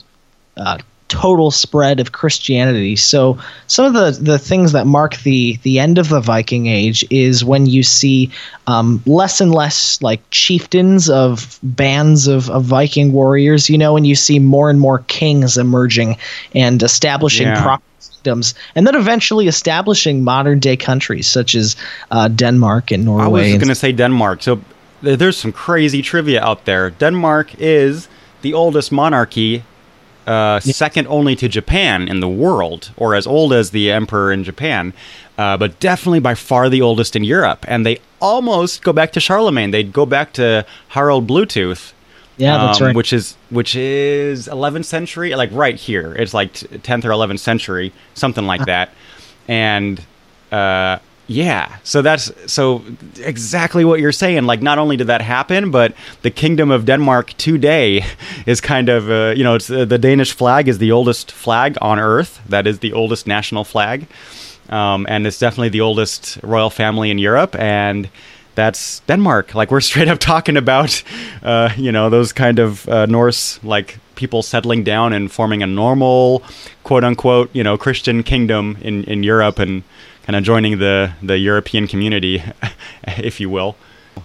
uh, 0.55 0.77
total 1.09 1.51
spread 1.51 1.99
of 1.99 2.11
Christianity. 2.11 2.95
So 2.95 3.37
some 3.67 3.85
of 3.85 3.93
the, 3.93 4.23
the 4.23 4.39
things 4.39 4.71
that 4.71 4.87
mark 4.87 5.17
the 5.23 5.57
the 5.63 5.79
end 5.79 5.97
of 5.97 6.09
the 6.09 6.21
Viking 6.21 6.67
Age 6.67 7.05
is 7.09 7.43
when 7.43 7.65
you 7.65 7.83
see 7.83 8.31
um, 8.67 9.01
less 9.05 9.41
and 9.41 9.53
less 9.53 10.01
like 10.01 10.21
chieftains 10.31 11.09
of 11.09 11.59
bands 11.63 12.27
of, 12.27 12.49
of 12.49 12.63
Viking 12.63 13.11
warriors, 13.11 13.69
you 13.69 13.77
know, 13.77 13.97
and 13.97 14.07
you 14.07 14.15
see 14.15 14.39
more 14.39 14.69
and 14.69 14.79
more 14.79 14.99
kings 15.07 15.57
emerging 15.57 16.15
and 16.55 16.81
establishing 16.83 17.47
Yeah. 17.47 17.63
proper 17.63 17.83
kingdoms, 17.99 18.53
and 18.75 18.85
then 18.85 18.95
eventually 18.95 19.47
establishing 19.47 20.23
modern 20.23 20.59
day 20.59 20.77
countries 20.77 21.27
such 21.27 21.55
as 21.55 21.75
uh, 22.11 22.27
Denmark 22.27 22.91
and 22.91 23.03
Norway. 23.05 23.23
I 23.23 23.27
was 23.27 23.51
going 23.53 23.67
to 23.69 23.75
say 23.75 23.91
Denmark. 23.91 24.43
So 24.43 24.59
there's 25.01 25.37
some 25.37 25.51
crazy 25.51 26.01
trivia 26.01 26.41
out 26.43 26.65
there. 26.65 26.91
Denmark 26.91 27.55
is 27.57 28.07
the 28.41 28.53
oldest 28.53 28.91
monarchy, 28.91 29.63
uh, 30.29 30.59
second 30.59 31.07
only 31.07 31.35
to 31.35 31.47
Japan 31.49 32.07
in 32.07 32.19
the 32.19 32.29
world, 32.29 32.91
or 32.97 33.15
as 33.15 33.25
old 33.25 33.51
as 33.53 33.71
the 33.71 33.91
emperor 33.91 34.31
in 34.31 34.43
Japan, 34.43 34.93
uh, 35.37 35.57
but 35.57 35.79
definitely 35.79 36.19
by 36.19 36.35
far 36.35 36.69
the 36.69 36.81
oldest 36.81 37.15
in 37.15 37.23
Europe. 37.23 37.65
And 37.67 37.85
they 37.85 37.97
almost 38.21 38.83
go 38.83 38.93
back 38.93 39.11
to 39.13 39.19
Charlemagne. 39.19 39.71
They'd 39.71 39.91
go 39.93 40.05
back 40.05 40.33
to 40.33 40.65
Harold 40.89 41.27
Bluetooth. 41.27 41.93
yeah, 42.37 42.57
that's 42.57 42.79
um, 42.81 42.87
right. 42.87 42.95
Which 42.95 43.11
is 43.13 43.35
which 43.49 43.75
is 43.75 44.47
11th 44.47 44.85
century, 44.85 45.33
like 45.35 45.49
right 45.51 45.75
here. 45.75 46.13
It's 46.13 46.33
like 46.33 46.53
10th 46.53 47.05
or 47.05 47.09
11th 47.09 47.39
century, 47.39 47.91
something 48.13 48.43
Uh-huh. 48.45 48.57
like 48.57 48.65
that. 48.67 48.89
And 49.47 49.99
uh, 50.51 50.99
yeah, 51.29 51.77
so 51.83 52.01
that's 52.01 52.31
so 52.51 52.83
exactly 53.19 53.85
what 53.85 53.99
you're 53.99 54.11
saying. 54.11 54.45
Like, 54.45 54.63
not 54.63 54.79
only 54.79 54.97
did 54.97 55.05
that 55.07 55.21
happen, 55.21 55.69
but 55.69 55.93
the 56.23 56.31
Kingdom 56.31 56.71
of 56.71 56.85
Denmark 56.85 57.33
today 57.37 58.03
is 58.47 58.59
kind 58.59 58.89
of 58.89 59.11
uh, 59.11 59.35
you 59.37 59.43
know, 59.43 59.53
it's 59.53 59.69
uh, 59.69 59.85
the 59.85 59.99
Danish 59.99 60.33
flag 60.33 60.67
is 60.67 60.79
the 60.79 60.91
oldest 60.91 61.31
flag 61.31 61.77
on 61.81 61.99
Earth. 61.99 62.41
That 62.49 62.65
is 62.65 62.79
the 62.79 62.93
oldest 62.93 63.27
national 63.27 63.63
flag, 63.63 64.07
um, 64.69 65.05
and 65.07 65.27
it's 65.27 65.37
definitely 65.37 65.69
the 65.69 65.81
oldest 65.81 66.39
royal 66.41 66.71
family 66.71 67.11
in 67.11 67.19
Europe. 67.19 67.55
And 67.59 68.09
that's 68.55 69.01
Denmark. 69.01 69.53
Like 69.53 69.69
we're 69.69 69.81
straight 69.91 70.07
up 70.07 70.17
talking 70.17 70.57
about, 70.57 71.03
uh, 71.43 71.69
you 71.77 71.91
know, 71.91 72.09
those 72.09 72.33
kind 72.33 72.57
of 72.57 72.89
uh, 72.89 73.05
Norse 73.05 73.63
like 73.63 73.99
people 74.15 74.41
settling 74.41 74.83
down 74.83 75.13
and 75.13 75.31
forming 75.31 75.61
a 75.61 75.67
normal, 75.67 76.41
quote 76.83 77.03
unquote, 77.03 77.51
you 77.53 77.63
know, 77.63 77.77
Christian 77.77 78.23
kingdom 78.23 78.79
in 78.81 79.03
in 79.03 79.21
Europe 79.21 79.59
and 79.59 79.83
kind 80.29 80.35
of 80.37 80.43
joining 80.43 80.77
the 80.77 81.11
the 81.23 81.39
European 81.39 81.87
community, 81.87 82.43
if 83.17 83.39
you 83.39 83.49
will. 83.49 83.75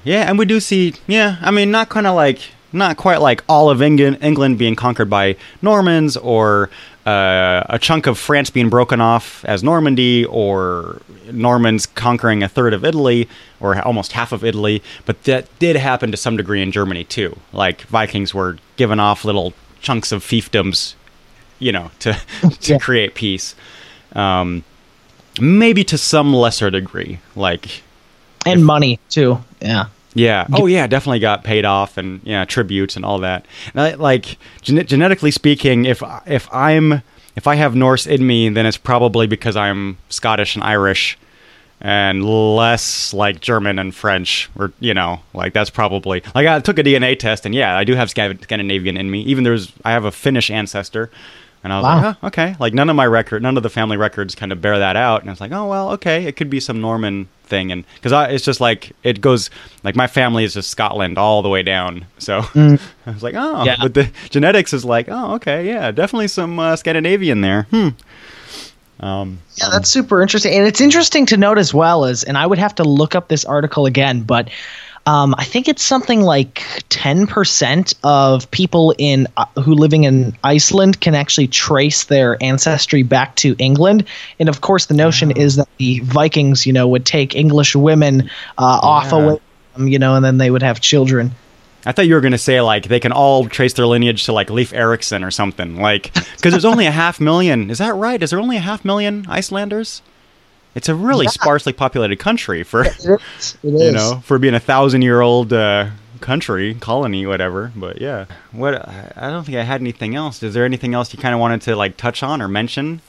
Yeah, 0.04 0.28
and 0.28 0.38
we 0.38 0.44
do 0.44 0.60
see. 0.60 0.92
Yeah, 1.06 1.36
I 1.40 1.50
mean, 1.50 1.70
not 1.70 1.88
kind 1.88 2.06
of 2.06 2.14
like 2.14 2.40
not 2.74 2.98
quite 2.98 3.22
like 3.22 3.42
all 3.48 3.70
of 3.70 3.80
England 3.80 4.18
England 4.20 4.58
being 4.58 4.76
conquered 4.76 5.08
by 5.08 5.36
Normans 5.62 6.16
or. 6.18 6.68
Uh, 7.06 7.62
a 7.68 7.78
chunk 7.78 8.06
of 8.06 8.16
France 8.18 8.48
being 8.48 8.70
broken 8.70 8.98
off 8.98 9.44
as 9.44 9.62
Normandy, 9.62 10.24
or 10.24 11.02
Normans 11.30 11.84
conquering 11.84 12.42
a 12.42 12.48
third 12.48 12.72
of 12.72 12.82
Italy, 12.82 13.28
or 13.60 13.78
almost 13.82 14.12
half 14.12 14.32
of 14.32 14.42
Italy. 14.42 14.82
But 15.04 15.24
that 15.24 15.46
did 15.58 15.76
happen 15.76 16.10
to 16.12 16.16
some 16.16 16.38
degree 16.38 16.62
in 16.62 16.72
Germany 16.72 17.04
too. 17.04 17.36
Like 17.52 17.82
Vikings 17.82 18.32
were 18.32 18.56
given 18.76 19.00
off 19.00 19.22
little 19.26 19.52
chunks 19.82 20.12
of 20.12 20.22
fiefdoms, 20.24 20.94
you 21.58 21.72
know, 21.72 21.90
to 21.98 22.14
to 22.62 22.72
Yeah. 22.72 22.78
create 22.78 23.14
peace. 23.14 23.54
Um, 24.14 24.64
maybe 25.40 25.84
to 25.84 25.98
some 25.98 26.34
lesser 26.34 26.70
degree, 26.70 27.18
like 27.36 27.82
and 28.46 28.64
money 28.64 29.00
too. 29.08 29.42
Yeah. 29.60 29.86
yeah. 30.14 30.46
Oh, 30.52 30.66
yeah. 30.66 30.86
Definitely 30.86 31.20
got 31.20 31.44
paid 31.44 31.64
off, 31.64 31.96
and 31.96 32.20
yeah, 32.24 32.44
tributes 32.44 32.96
and 32.96 33.04
all 33.04 33.18
that. 33.20 33.46
And 33.72 33.80
I, 33.80 33.94
like 33.94 34.38
gene- 34.62 34.86
genetically 34.86 35.30
speaking, 35.30 35.84
if 35.84 36.02
if 36.26 36.52
I'm 36.52 37.02
if 37.36 37.46
I 37.46 37.56
have 37.56 37.74
Norse 37.74 38.06
in 38.06 38.26
me, 38.26 38.48
then 38.48 38.66
it's 38.66 38.76
probably 38.76 39.26
because 39.26 39.56
I'm 39.56 39.96
Scottish 40.08 40.54
and 40.54 40.64
Irish, 40.64 41.18
and 41.80 42.24
less 42.24 43.12
like 43.12 43.40
German 43.40 43.78
and 43.78 43.94
French, 43.94 44.48
or 44.56 44.72
you 44.80 44.94
know, 44.94 45.20
like 45.32 45.52
that's 45.52 45.70
probably 45.70 46.22
like 46.34 46.46
I 46.46 46.60
took 46.60 46.78
a 46.78 46.82
DNA 46.82 47.18
test, 47.18 47.44
and 47.44 47.54
yeah, 47.54 47.76
I 47.76 47.84
do 47.84 47.94
have 47.94 48.10
Scandinavian 48.10 48.96
in 48.96 49.10
me. 49.10 49.22
Even 49.22 49.44
there's 49.44 49.72
I 49.84 49.92
have 49.92 50.04
a 50.04 50.12
Finnish 50.12 50.50
ancestor. 50.50 51.10
And 51.64 51.72
I 51.72 51.78
was 51.78 51.84
Wow. 51.84 51.96
like, 52.02 52.16
oh, 52.22 52.26
okay. 52.28 52.56
Like 52.60 52.74
none 52.74 52.90
of 52.90 52.94
my 52.96 53.06
record, 53.06 53.42
none 53.42 53.56
of 53.56 53.62
the 53.62 53.70
family 53.70 53.96
records 53.96 54.34
kind 54.34 54.52
of 54.52 54.60
bear 54.60 54.78
that 54.78 54.96
out. 54.96 55.22
And 55.22 55.30
I 55.30 55.32
was 55.32 55.40
like, 55.40 55.50
oh 55.52 55.66
well, 55.66 55.90
okay, 55.92 56.26
it 56.26 56.36
could 56.36 56.50
be 56.50 56.60
some 56.60 56.80
Norman 56.80 57.26
thing. 57.44 57.72
And 57.72 57.84
because 57.94 58.12
it's 58.32 58.44
just 58.44 58.60
like 58.60 58.92
it 59.02 59.20
goes, 59.22 59.48
like 59.82 59.96
my 59.96 60.06
family 60.06 60.44
is 60.44 60.52
just 60.54 60.68
Scotland 60.70 61.16
all 61.18 61.40
the 61.42 61.48
way 61.48 61.62
down. 61.62 62.04
So 62.18 62.42
I 62.54 62.78
was 63.06 63.22
like, 63.22 63.34
oh, 63.36 63.64
Yeah. 63.64 63.76
but 63.80 63.94
the 63.94 64.10
genetics 64.30 64.72
is 64.74 64.84
like, 64.84 65.08
oh, 65.10 65.34
okay, 65.36 65.66
yeah, 65.66 65.90
definitely 65.90 66.28
some 66.28 66.58
uh, 66.58 66.76
Scandinavian 66.76 67.40
there. 67.40 67.62
Hmm. 67.70 67.88
Um, 69.00 69.38
Yeah, 69.56 69.68
that's 69.72 69.88
super 69.88 70.22
interesting, 70.22 70.54
and 70.54 70.66
it's 70.66 70.80
interesting 70.80 71.26
to 71.26 71.36
note 71.36 71.58
as 71.58 71.74
well 71.74 72.04
as, 72.04 72.22
and 72.24 72.38
I 72.38 72.46
would 72.46 72.58
have 72.58 72.74
to 72.76 72.84
look 72.84 73.14
up 73.14 73.28
this 73.28 73.44
article 73.44 73.86
again, 73.86 74.22
but 74.22 74.48
um, 75.06 75.34
I 75.36 75.44
think 75.44 75.68
it's 75.68 75.82
something 75.82 76.22
like 76.22 76.62
ten 76.88 77.26
percent 77.26 77.94
of 78.04 78.50
people 78.50 78.94
in 78.98 79.26
uh, 79.36 79.44
who 79.60 79.74
living 79.74 80.04
in 80.04 80.36
Iceland 80.44 81.00
can 81.00 81.14
actually 81.14 81.48
trace 81.48 82.04
their 82.04 82.42
ancestry 82.42 83.02
back 83.02 83.36
to 83.36 83.54
England, 83.58 84.06
and 84.38 84.48
of 84.48 84.62
course 84.62 84.86
the 84.86 84.94
notion 84.94 85.30
is 85.30 85.56
that 85.56 85.68
the 85.78 86.00
Vikings, 86.00 86.66
you 86.66 86.72
know, 86.72 86.88
would 86.88 87.04
take 87.04 87.34
English 87.34 87.76
women 87.76 88.30
uh, 88.58 88.80
off 88.82 89.12
away, 89.12 89.38
from, 89.74 89.88
you 89.88 89.98
know, 89.98 90.14
and 90.14 90.24
then 90.24 90.38
they 90.38 90.50
would 90.50 90.62
have 90.62 90.80
children. 90.80 91.32
I 91.86 91.92
thought 91.92 92.06
you 92.06 92.14
were 92.14 92.22
going 92.22 92.32
to 92.32 92.38
say 92.38 92.62
like 92.62 92.88
they 92.88 93.00
can 93.00 93.12
all 93.12 93.46
trace 93.46 93.74
their 93.74 93.86
lineage 93.86 94.24
to 94.24 94.32
like 94.32 94.48
Leif 94.48 94.72
Erikson 94.72 95.22
or 95.22 95.30
something, 95.30 95.76
like 95.80 96.14
because 96.14 96.52
there's 96.52 96.64
only 96.64 96.86
a 96.86 96.90
half 96.90 97.20
million. 97.20 97.70
Is 97.70 97.78
that 97.78 97.94
right? 97.94 98.22
Is 98.22 98.30
there 98.30 98.40
only 98.40 98.56
a 98.56 98.60
half 98.60 98.84
million 98.86 99.26
Icelanders? 99.28 100.00
It's 100.74 100.88
a 100.88 100.94
really 100.94 101.24
Yeah. 101.26 101.30
sparsely 101.30 101.72
populated 101.72 102.16
country 102.18 102.62
for 102.64 102.84
It 102.84 102.96
is. 102.98 103.06
It 103.64 103.74
is. 103.74 103.82
you 103.82 103.92
know 103.92 104.22
for 104.24 104.38
being 104.38 104.54
a 104.54 104.60
thousand 104.60 105.02
year 105.02 105.20
old 105.20 105.52
uh, 105.52 105.86
country 106.20 106.74
colony 106.80 107.26
whatever. 107.26 107.72
But 107.76 108.00
yeah, 108.00 108.24
what 108.52 108.74
I 108.74 109.12
I 109.16 109.30
don't 109.30 109.44
think 109.44 109.58
I 109.58 109.62
had 109.62 109.80
anything 109.80 110.14
else. 110.14 110.42
Is 110.42 110.54
there 110.54 110.64
anything 110.64 110.94
else 110.94 111.12
you 111.14 111.20
kind 111.20 111.34
of 111.34 111.40
wanted 111.40 111.62
to 111.62 111.76
like 111.76 111.96
touch 111.96 112.22
on 112.22 112.40
or 112.42 112.48
mention? 112.48 113.00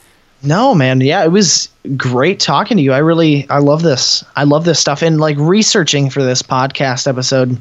No, 0.44 0.76
man. 0.76 1.02
Yeah, 1.02 1.24
it 1.24 1.32
was 1.32 1.70
great 1.98 2.40
talking 2.40 2.78
to 2.78 2.84
you. 2.84 2.92
I 2.94 3.00
really, 3.00 3.50
I 3.50 3.60
love 3.60 3.82
this. 3.82 4.24
I 4.36 4.44
love 4.44 4.64
this 4.66 4.80
stuff. 4.80 5.02
And 5.02 5.20
like 5.20 5.38
researching 5.40 6.10
for 6.12 6.22
this 6.24 6.44
podcast 6.44 7.08
episode 7.08 7.60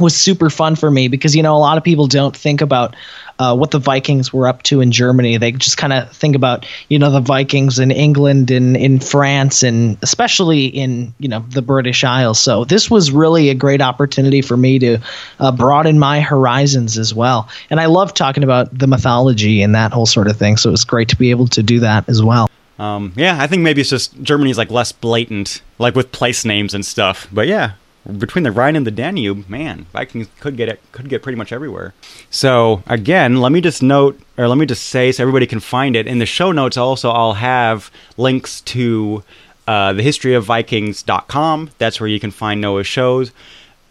was 0.00 0.16
super 0.16 0.50
fun 0.50 0.74
for 0.76 0.90
me 0.90 1.06
because, 1.08 1.36
you 1.36 1.42
know, 1.42 1.54
a 1.54 1.58
lot 1.58 1.76
of 1.78 1.84
people 1.84 2.06
don't 2.08 2.36
think 2.36 2.60
about 2.62 2.96
uh, 3.38 3.54
what 3.56 3.70
the 3.70 3.78
Vikings 3.78 4.32
were 4.32 4.46
up 4.46 4.62
to 4.64 4.80
in 4.80 4.92
Germany. 4.92 5.36
They 5.36 5.52
just 5.52 5.76
kind 5.76 5.92
of 5.92 6.10
think 6.12 6.36
about, 6.36 6.66
you 6.88 6.98
know, 6.98 7.10
the 7.10 7.20
Vikings 7.20 7.78
in 7.78 7.90
England 7.90 8.50
and 8.50 8.76
in 8.76 9.00
France 9.00 9.62
and 9.62 9.98
especially 10.02 10.66
in, 10.66 11.14
you 11.18 11.28
know, 11.28 11.44
the 11.50 11.62
British 11.62 12.04
Isles. 12.04 12.40
So 12.40 12.64
this 12.64 12.90
was 12.90 13.10
really 13.10 13.50
a 13.50 13.54
great 13.54 13.82
opportunity 13.82 14.42
for 14.42 14.56
me 14.56 14.78
to 14.78 14.98
uh, 15.40 15.52
broaden 15.52 15.98
my 15.98 16.20
horizons 16.20 16.98
as 16.98 17.14
well. 17.14 17.48
And 17.70 17.80
I 17.80 17.86
love 17.86 18.14
talking 18.14 18.42
about 18.42 18.76
the 18.76 18.86
mythology 18.86 19.62
and 19.62 19.74
that 19.74 19.92
whole 19.92 20.06
sort 20.06 20.28
of 20.28 20.36
thing. 20.36 20.56
So 20.56 20.70
it 20.70 20.72
was 20.72 20.84
great 20.84 21.08
to 21.08 21.16
be 21.16 21.30
able 21.30 21.48
to 21.48 21.62
do 21.62 21.80
that 21.80 22.08
as 22.08 22.22
well. 22.22 22.50
Um, 22.78 23.12
yeah, 23.16 23.38
I 23.40 23.46
think 23.46 23.62
maybe 23.62 23.80
it's 23.80 23.90
just 23.90 24.22
Germany's 24.22 24.58
like 24.58 24.70
less 24.70 24.92
blatant, 24.92 25.62
like 25.78 25.94
with 25.94 26.12
place 26.12 26.44
names 26.44 26.74
and 26.74 26.84
stuff. 26.84 27.26
But 27.32 27.46
yeah, 27.46 27.72
between 28.18 28.44
the 28.44 28.52
Rhine 28.52 28.76
and 28.76 28.86
the 28.86 28.90
Danube, 28.90 29.48
man, 29.48 29.86
Vikings 29.92 30.28
could 30.40 30.56
get 30.56 30.68
it, 30.68 30.80
could 30.92 31.08
get 31.08 31.22
pretty 31.22 31.36
much 31.36 31.52
everywhere. 31.52 31.94
So 32.30 32.82
again, 32.86 33.36
let 33.36 33.52
me 33.52 33.60
just 33.60 33.82
note, 33.82 34.20
or 34.38 34.48
let 34.48 34.58
me 34.58 34.66
just 34.66 34.84
say, 34.84 35.12
so 35.12 35.22
everybody 35.22 35.46
can 35.46 35.60
find 35.60 35.96
it 35.96 36.06
in 36.06 36.18
the 36.18 36.26
show 36.26 36.52
notes. 36.52 36.76
Also, 36.76 37.10
I'll 37.10 37.34
have 37.34 37.90
links 38.16 38.60
to 38.62 39.22
uh, 39.66 39.92
the 39.92 40.02
history 40.02 40.34
of 40.34 40.44
Vikings.com. 40.44 41.70
That's 41.78 42.00
where 42.00 42.08
you 42.08 42.20
can 42.20 42.30
find 42.30 42.60
Noah's 42.60 42.86
shows. 42.86 43.32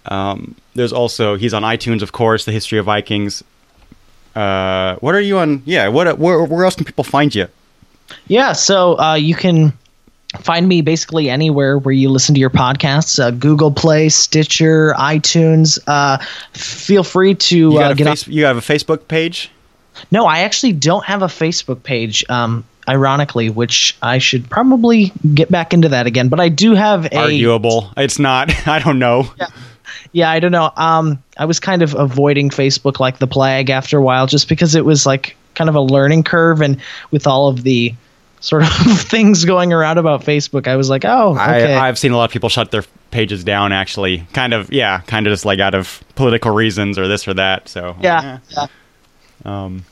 Um, 0.06 0.56
there's 0.76 0.94
also 0.94 1.36
he's 1.36 1.54
on 1.54 1.64
iTunes, 1.64 2.02
of 2.02 2.12
course. 2.12 2.46
The 2.46 2.52
history 2.52 2.80
of 2.80 2.86
Vikings. 2.86 3.44
Uh, 4.36 4.96
what 4.98 5.16
are 5.16 5.22
you 5.22 5.38
on? 5.38 5.64
Yeah, 5.66 5.88
what? 5.88 6.18
Where, 6.20 6.44
where 6.44 6.66
else 6.66 6.76
can 6.76 6.86
people 6.86 7.04
find 7.04 7.34
you? 7.34 7.48
Yeah, 8.28 8.54
so 8.54 9.00
uh, 9.00 9.16
you 9.16 9.36
can 9.36 9.74
find 10.36 10.68
me 10.68 10.82
basically 10.82 11.30
anywhere 11.30 11.78
where 11.78 11.94
you 11.94 12.10
listen 12.10 12.36
to 12.36 12.42
your 12.42 12.50
podcasts 12.50 13.20
uh, 13.20 13.32
Google 13.32 13.72
Play, 13.72 14.10
Stitcher, 14.10 14.94
iTunes. 14.98 15.80
Uh, 15.88 16.18
feel 16.54 17.04
free 17.04 17.36
to 17.36 17.58
You 17.58 17.78
uh, 17.78 17.94
get 17.94 18.08
face, 18.08 18.28
you 18.28 18.46
have 18.46 18.58
a 18.58 18.62
Facebook 18.62 19.08
page. 19.08 19.52
No, 20.12 20.26
I 20.26 20.40
actually 20.40 20.74
don't 20.74 21.06
have 21.06 21.22
a 21.22 21.28
Facebook 21.28 21.84
page. 21.84 22.24
Um, 22.30 22.66
ironically, 22.88 23.50
which 23.50 23.98
I 24.02 24.20
should 24.20 24.50
probably 24.50 25.12
get 25.34 25.50
back 25.52 25.74
into 25.74 25.90
that 25.90 26.08
again. 26.08 26.30
But 26.30 26.40
I 26.40 26.50
do 26.50 26.76
have 26.76 27.06
a 27.06 27.18
arguable. 27.18 27.92
It's 27.98 28.20
not. 28.20 28.52
I 28.68 28.80
don't 28.80 29.00
know. 29.00 29.28
Yeah. 29.40 29.48
Yeah, 30.12 30.30
I 30.30 30.40
don't 30.40 30.52
know. 30.52 30.72
Um, 30.78 31.22
I 31.38 31.46
was 31.46 31.60
kind 31.60 31.82
of 31.82 31.94
avoiding 31.94 32.50
Facebook 32.50 33.00
like 33.00 33.20
the 33.20 33.28
plague 33.28 33.70
after 33.70 33.98
a 33.98 34.02
while, 34.02 34.28
just 34.28 34.48
because 34.48 34.76
it 34.76 34.86
was 34.86 35.06
like 35.06 35.36
kind 35.56 35.70
of 35.70 35.76
a 35.76 35.82
learning 35.82 36.24
curve, 36.24 36.62
and 36.62 36.80
with 37.12 37.28
all 37.28 37.50
of 37.50 37.64
the 37.64 37.94
sort 38.40 38.64
of 38.64 38.70
things 39.02 39.46
going 39.46 39.74
around 39.74 39.98
about 39.98 40.22
Facebook, 40.22 40.68
I 40.68 40.76
was 40.76 40.90
like, 40.90 41.06
oh, 41.06 41.34
okay. 41.34 41.74
I, 41.74 41.88
I've 41.88 41.98
seen 42.00 42.12
a 42.12 42.18
lot 42.18 42.26
of 42.26 42.32
people 42.32 42.50
shut 42.50 42.72
their 42.72 42.84
pages 43.12 43.44
down. 43.44 43.72
Actually, 43.72 44.20
kind 44.34 44.54
of, 44.54 44.72
yeah, 44.72 45.02
kind 45.02 45.28
of 45.28 45.32
just 45.32 45.46
like 45.46 45.60
out 45.60 45.76
of 45.76 46.04
political 46.16 46.52
reasons 46.52 46.98
or 46.98 47.08
this 47.08 47.28
or 47.28 47.34
that. 47.36 47.68
So 47.70 47.96
yeah, 48.02 48.40
yeah. 48.50 48.68
Um, 49.44 49.86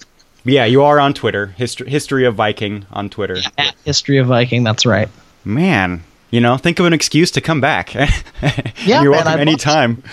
yeah, 0.45 0.65
you 0.65 0.83
are 0.83 0.99
on 0.99 1.13
Twitter. 1.13 1.47
History 1.47 1.89
History 1.89 2.25
of 2.25 2.35
Viking 2.35 2.85
on 2.91 3.09
Twitter. 3.09 3.37
At 3.57 3.75
History 3.85 4.17
of 4.17 4.27
Viking, 4.27 4.63
that's 4.63 4.85
right. 4.85 5.09
Man, 5.45 6.03
you 6.31 6.41
know, 6.41 6.57
think 6.57 6.79
of 6.79 6.85
an 6.85 6.93
excuse 6.93 7.31
to 7.31 7.41
come 7.41 7.61
back. 7.61 7.93
yeah, 8.85 9.01
you're 9.01 9.11
welcome 9.11 9.33
I'd 9.33 9.39
anytime. 9.39 10.03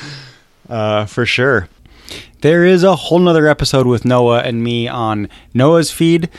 Uh, 0.69 1.07
for 1.07 1.27
sure. 1.27 1.69
There 2.43 2.65
is 2.65 2.85
a 2.85 2.97
whole 2.97 3.19
nother 3.19 3.47
episode 3.47 3.87
with 3.87 4.05
Noah 4.05 4.41
and 4.41 4.63
me 4.63 4.89
on 4.89 5.29
Noah's 5.53 5.91
feed, 5.91 6.31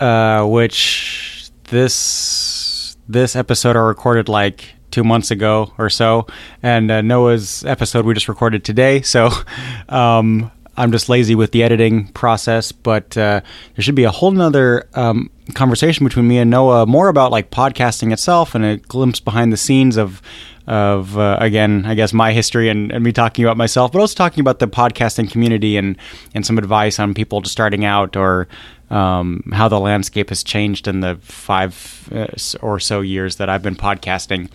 uh, 0.00 0.44
which 0.46 1.33
this 1.68 2.96
this 3.08 3.36
episode 3.36 3.76
I 3.76 3.80
recorded 3.80 4.28
like 4.28 4.74
two 4.90 5.04
months 5.04 5.30
ago 5.30 5.72
or 5.76 5.90
so, 5.90 6.26
and 6.62 6.90
uh, 6.90 7.02
Noah's 7.02 7.64
episode 7.64 8.06
we 8.06 8.14
just 8.14 8.28
recorded 8.28 8.64
today. 8.64 9.02
So 9.02 9.30
um, 9.88 10.50
I'm 10.76 10.92
just 10.92 11.08
lazy 11.08 11.34
with 11.34 11.52
the 11.52 11.62
editing 11.62 12.08
process, 12.08 12.72
but 12.72 13.16
uh, 13.16 13.40
there 13.74 13.82
should 13.82 13.94
be 13.94 14.04
a 14.04 14.10
whole 14.10 14.30
nother 14.30 14.88
um, 14.94 15.30
conversation 15.54 16.04
between 16.04 16.26
me 16.26 16.38
and 16.38 16.50
Noah, 16.50 16.86
more 16.86 17.08
about 17.08 17.30
like 17.30 17.50
podcasting 17.50 18.12
itself 18.12 18.54
and 18.54 18.64
a 18.64 18.76
glimpse 18.76 19.20
behind 19.20 19.52
the 19.52 19.56
scenes 19.56 19.96
of 19.96 20.22
of 20.66 21.18
uh, 21.18 21.36
again, 21.40 21.84
I 21.84 21.94
guess 21.94 22.14
my 22.14 22.32
history 22.32 22.70
and, 22.70 22.90
and 22.90 23.04
me 23.04 23.12
talking 23.12 23.44
about 23.44 23.58
myself, 23.58 23.92
but 23.92 24.00
also 24.00 24.14
talking 24.14 24.40
about 24.40 24.60
the 24.60 24.68
podcasting 24.68 25.30
community 25.30 25.76
and 25.76 25.96
and 26.34 26.46
some 26.46 26.56
advice 26.56 26.98
on 26.98 27.14
people 27.14 27.42
just 27.42 27.52
starting 27.52 27.84
out 27.84 28.16
or 28.16 28.48
um, 28.94 29.42
how 29.52 29.68
the 29.68 29.80
landscape 29.80 30.28
has 30.28 30.44
changed 30.44 30.86
in 30.86 31.00
the 31.00 31.16
five 31.16 32.08
uh, 32.12 32.28
or 32.62 32.78
so 32.78 33.00
years 33.00 33.36
that 33.36 33.48
I've 33.50 33.62
been 33.62 33.74
podcasting. 33.74 34.48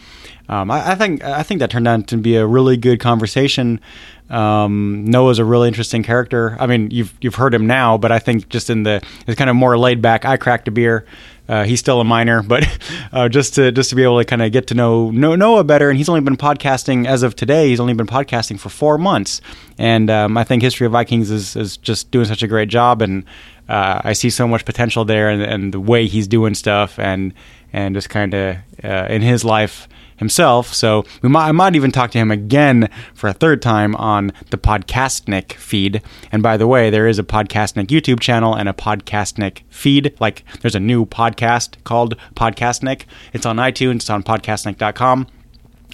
Um, 0.47 0.71
I, 0.71 0.91
I, 0.91 0.95
think 0.95 1.23
I 1.23 1.43
think 1.43 1.59
that 1.59 1.69
turned 1.69 1.87
out 1.87 2.07
to 2.07 2.17
be 2.17 2.37
a 2.37 2.47
really 2.47 2.77
good 2.77 3.01
conversation. 3.01 3.81
Um, 4.29 5.03
Noah's 5.05 5.39
a 5.39 5.45
really 5.45 5.67
interesting 5.67 6.03
character. 6.03 6.55
I 6.59 6.67
mean, 6.67 6.89
you've 6.89 7.13
you've 7.19 7.35
heard 7.35 7.53
him 7.53 7.67
now, 7.67 7.97
but 7.97 8.11
I 8.13 8.19
think 8.19 8.47
just 8.47 8.69
in 8.69 8.83
the 8.83 9.03
it's 9.27 9.37
kind 9.37 9.49
of 9.49 9.57
more 9.57 9.77
laid 9.77 10.01
back. 10.01 10.23
I 10.23 10.37
cracked 10.37 10.69
a 10.69 10.71
beer. 10.71 11.05
Uh, 11.49 11.63
he's 11.63 11.79
still 11.79 11.99
a 11.99 12.03
minor, 12.03 12.43
but 12.47 12.65
uh, 13.11 13.27
just 13.27 13.55
to 13.55 13.71
just 13.73 13.89
to 13.89 13.95
be 13.95 14.03
able 14.03 14.19
to 14.19 14.25
kind 14.25 14.41
of 14.41 14.51
get 14.51 14.67
to 14.67 14.73
know, 14.73 15.11
Noah 15.11 15.63
better, 15.65 15.89
and 15.89 15.97
he's 15.97 16.07
only 16.07 16.21
been 16.21 16.37
podcasting 16.37 17.07
as 17.07 17.23
of 17.23 17.35
today. 17.35 17.69
He's 17.69 17.79
only 17.79 17.93
been 17.93 18.07
podcasting 18.07 18.59
for 18.59 18.69
four 18.69 18.97
months, 18.97 19.41
and 19.77 20.09
um, 20.09 20.37
I 20.37 20.45
think 20.45 20.61
History 20.61 20.85
of 20.85 20.93
Vikings 20.93 21.29
is 21.29 21.55
is 21.55 21.75
just 21.75 22.09
doing 22.11 22.25
such 22.25 22.43
a 22.43 22.47
great 22.47 22.69
job, 22.69 23.01
and 23.01 23.25
uh, 23.69 24.01
I 24.03 24.13
see 24.13 24.29
so 24.29 24.47
much 24.47 24.65
potential 24.65 25.05
there, 25.05 25.29
and, 25.29 25.41
and, 25.41 25.73
the 25.73 25.79
way 25.79 26.07
he's 26.07 26.27
doing 26.27 26.55
stuff, 26.55 26.97
and 26.97 27.33
and 27.71 27.93
just 27.95 28.09
kind 28.09 28.33
of 28.33 28.57
uh, 28.83 29.05
in 29.09 29.21
his 29.21 29.45
life 29.45 29.87
himself. 30.17 30.73
So 30.73 31.05
we 31.21 31.29
might, 31.29 31.47
I 31.47 31.51
might 31.51 31.75
even 31.75 31.91
talk 31.91 32.11
to 32.11 32.17
him 32.17 32.29
again 32.29 32.89
for 33.13 33.29
a 33.29 33.33
third 33.33 33.61
time 33.61 33.95
on 33.95 34.33
the 34.49 34.57
Podcastnik 34.57 35.53
feed. 35.53 36.01
And 36.31 36.43
by 36.43 36.57
the 36.57 36.67
way, 36.67 36.89
there 36.89 37.07
is 37.07 37.19
a 37.19 37.23
Podcastnik 37.23 37.87
YouTube 37.87 38.19
channel 38.19 38.53
and 38.53 38.67
a 38.67 38.73
Podcastnik 38.73 39.61
feed. 39.69 40.15
Like 40.19 40.43
there's 40.61 40.75
a 40.75 40.79
new 40.79 41.05
podcast 41.05 41.81
called 41.85 42.15
Podcastnik. 42.35 43.03
It's 43.33 43.45
on 43.45 43.57
iTunes. 43.57 43.97
It's 43.97 44.09
on 44.09 44.23
podcastnik.com. 44.23 45.27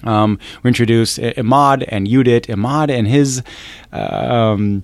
Um, 0.04 0.38
we 0.62 0.68
introduce 0.68 1.18
Imad 1.18 1.84
and 1.88 2.06
Yudit. 2.06 2.46
Imad 2.46 2.90
and 2.90 3.06
his. 3.06 3.42
Um, 3.92 4.82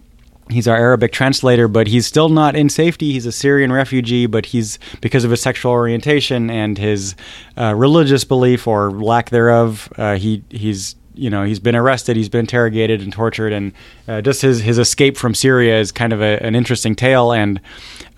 he's 0.51 0.69
our 0.69 0.77
Arabic 0.77 1.13
translator, 1.13 1.69
but 1.69 1.87
he's 1.87 2.07
still 2.07 2.29
not 2.29 2.57
in 2.57 2.69
safety. 2.69 3.13
He's 3.13 3.27
a 3.27 3.33
Syrian 3.33 3.73
refugee, 3.73 4.27
but 4.27 4.47
he's 4.47 4.79
because 5.01 5.25
of 5.25 5.31
his 5.31 5.41
sexual 5.41 5.73
orientation 5.73 6.51
and 6.51 6.79
his 6.79 7.15
uh, 7.57 7.75
religious 7.75 8.25
belief 8.25 8.67
or 8.67 8.91
lack 8.91 9.31
thereof, 9.31 9.93
uh, 9.97 10.17
he 10.17 10.43
he's 10.51 10.97
you 11.15 11.29
know 11.29 11.45
he's 11.45 11.61
been 11.61 11.77
arrested, 11.77 12.17
he's 12.17 12.29
been 12.29 12.41
interrogated 12.41 13.01
and 13.01 13.13
tortured, 13.13 13.53
and 13.53 13.73
uh, 14.09 14.21
just 14.21 14.43
his 14.43 14.61
his 14.61 14.79
escape 14.79 15.17
from 15.17 15.35
Syria 15.35 15.79
is 15.79 15.93
kind 15.93 16.13
of 16.13 16.21
a, 16.21 16.43
an 16.43 16.55
interesting 16.55 16.95
tale. 16.95 17.33
And 17.33 17.61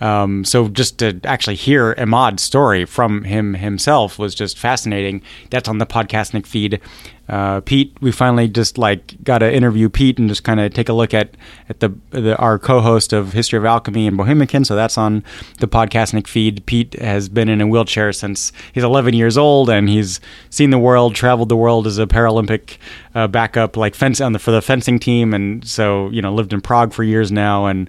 um, 0.00 0.44
so 0.44 0.68
just 0.68 0.98
to 0.98 1.20
actually 1.24 1.56
hear 1.56 1.94
Ahmad's 1.98 2.42
story 2.42 2.84
from 2.84 3.24
him 3.24 3.54
himself 3.54 4.18
was 4.18 4.34
just 4.34 4.58
fascinating. 4.58 5.22
That's 5.50 5.68
on 5.68 5.78
the 5.78 5.86
Podcastnik 5.86 6.46
feed. 6.46 6.80
Uh, 7.28 7.60
Pete, 7.62 7.96
we 8.02 8.12
finally 8.12 8.48
just 8.48 8.76
like 8.76 9.22
got 9.24 9.38
to 9.38 9.52
interview 9.52 9.88
Pete 9.88 10.18
and 10.18 10.28
just 10.28 10.44
kind 10.44 10.60
of 10.60 10.74
take 10.74 10.90
a 10.90 10.92
look 10.92 11.14
at 11.14 11.36
at 11.70 11.80
the, 11.80 11.88
the, 12.10 12.36
our 12.36 12.58
co-host 12.58 13.14
of 13.14 13.32
History 13.32 13.58
of 13.58 13.64
Alchemy 13.64 14.06
and 14.06 14.18
Bohemican. 14.18 14.66
So 14.66 14.76
that's 14.76 14.98
on 14.98 15.24
the 15.58 15.66
Podcastnik 15.66 16.26
feed. 16.26 16.66
Pete 16.66 16.94
has 17.00 17.30
been 17.30 17.48
in 17.48 17.62
a 17.62 17.66
wheelchair 17.66 18.12
since 18.12 18.52
he's 18.72 18.84
11 18.84 19.14
years 19.14 19.38
old, 19.38 19.70
and 19.70 19.88
he's 19.88 20.20
seen 20.50 20.68
the 20.68 20.78
world, 20.78 21.14
traveled 21.14 21.48
the 21.48 21.56
world 21.56 21.86
as 21.86 21.98
a 21.98 22.06
Paralympic 22.06 22.76
uh, 23.14 23.26
backup, 23.26 23.76
like 23.76 23.94
fence 23.94 24.20
on 24.20 24.32
the 24.34 24.38
for 24.38 24.50
the 24.50 24.60
fencing 24.60 24.98
team, 24.98 25.32
and 25.32 25.66
so 25.66 26.10
you 26.10 26.20
know 26.20 26.34
lived 26.34 26.52
in 26.52 26.60
Prague 26.60 26.92
for 26.92 27.04
years 27.04 27.32
now, 27.32 27.66
and 27.66 27.88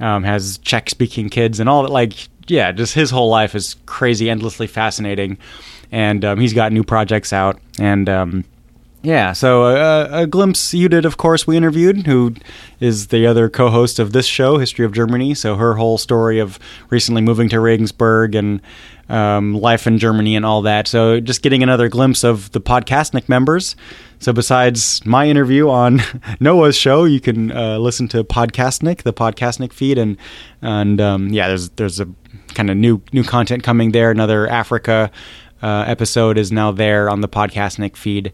um, 0.00 0.24
has 0.24 0.58
Czech-speaking 0.58 1.30
kids 1.30 1.58
and 1.58 1.70
all 1.70 1.84
that. 1.84 1.90
Like, 1.90 2.28
yeah, 2.48 2.70
just 2.72 2.92
his 2.92 3.10
whole 3.10 3.30
life 3.30 3.54
is 3.54 3.76
crazy, 3.86 4.28
endlessly 4.28 4.66
fascinating, 4.66 5.38
and 5.90 6.22
um, 6.22 6.38
he's 6.38 6.52
got 6.52 6.70
new 6.70 6.84
projects 6.84 7.32
out 7.32 7.58
and. 7.78 8.10
Um, 8.10 8.44
yeah, 9.04 9.34
so 9.34 9.64
uh, 9.64 10.08
a 10.10 10.26
glimpse 10.26 10.72
Yudit, 10.72 11.04
of 11.04 11.18
course, 11.18 11.46
we 11.46 11.58
interviewed, 11.58 12.06
who 12.06 12.34
is 12.80 13.08
the 13.08 13.26
other 13.26 13.50
co 13.50 13.68
host 13.68 13.98
of 13.98 14.12
this 14.12 14.24
show, 14.24 14.56
History 14.56 14.86
of 14.86 14.92
Germany. 14.92 15.34
So 15.34 15.56
her 15.56 15.74
whole 15.74 15.98
story 15.98 16.38
of 16.38 16.58
recently 16.88 17.20
moving 17.20 17.50
to 17.50 17.60
Regensburg 17.60 18.34
and 18.34 18.62
um, 19.10 19.54
life 19.54 19.86
in 19.86 19.98
Germany 19.98 20.36
and 20.36 20.46
all 20.46 20.62
that. 20.62 20.88
So 20.88 21.20
just 21.20 21.42
getting 21.42 21.62
another 21.62 21.90
glimpse 21.90 22.24
of 22.24 22.50
the 22.52 22.62
Podcastnik 22.62 23.28
members. 23.28 23.76
So 24.20 24.32
besides 24.32 25.04
my 25.04 25.28
interview 25.28 25.68
on 25.68 26.00
Noah's 26.40 26.74
show, 26.74 27.04
you 27.04 27.20
can 27.20 27.52
uh, 27.52 27.76
listen 27.76 28.08
to 28.08 28.24
Podcastnik, 28.24 29.02
the 29.02 29.12
Podcastnik 29.12 29.74
feed, 29.74 29.98
and 29.98 30.16
and 30.62 30.98
um, 31.02 31.28
yeah, 31.28 31.48
there's 31.48 31.68
there's 31.70 32.00
a 32.00 32.08
kind 32.54 32.70
of 32.70 32.78
new 32.78 33.02
new 33.12 33.22
content 33.22 33.62
coming 33.62 33.92
there. 33.92 34.10
Another 34.10 34.48
Africa 34.48 35.10
uh, 35.62 35.84
episode 35.86 36.38
is 36.38 36.50
now 36.50 36.72
there 36.72 37.10
on 37.10 37.20
the 37.20 37.28
Podcastnik 37.28 37.96
feed. 37.96 38.32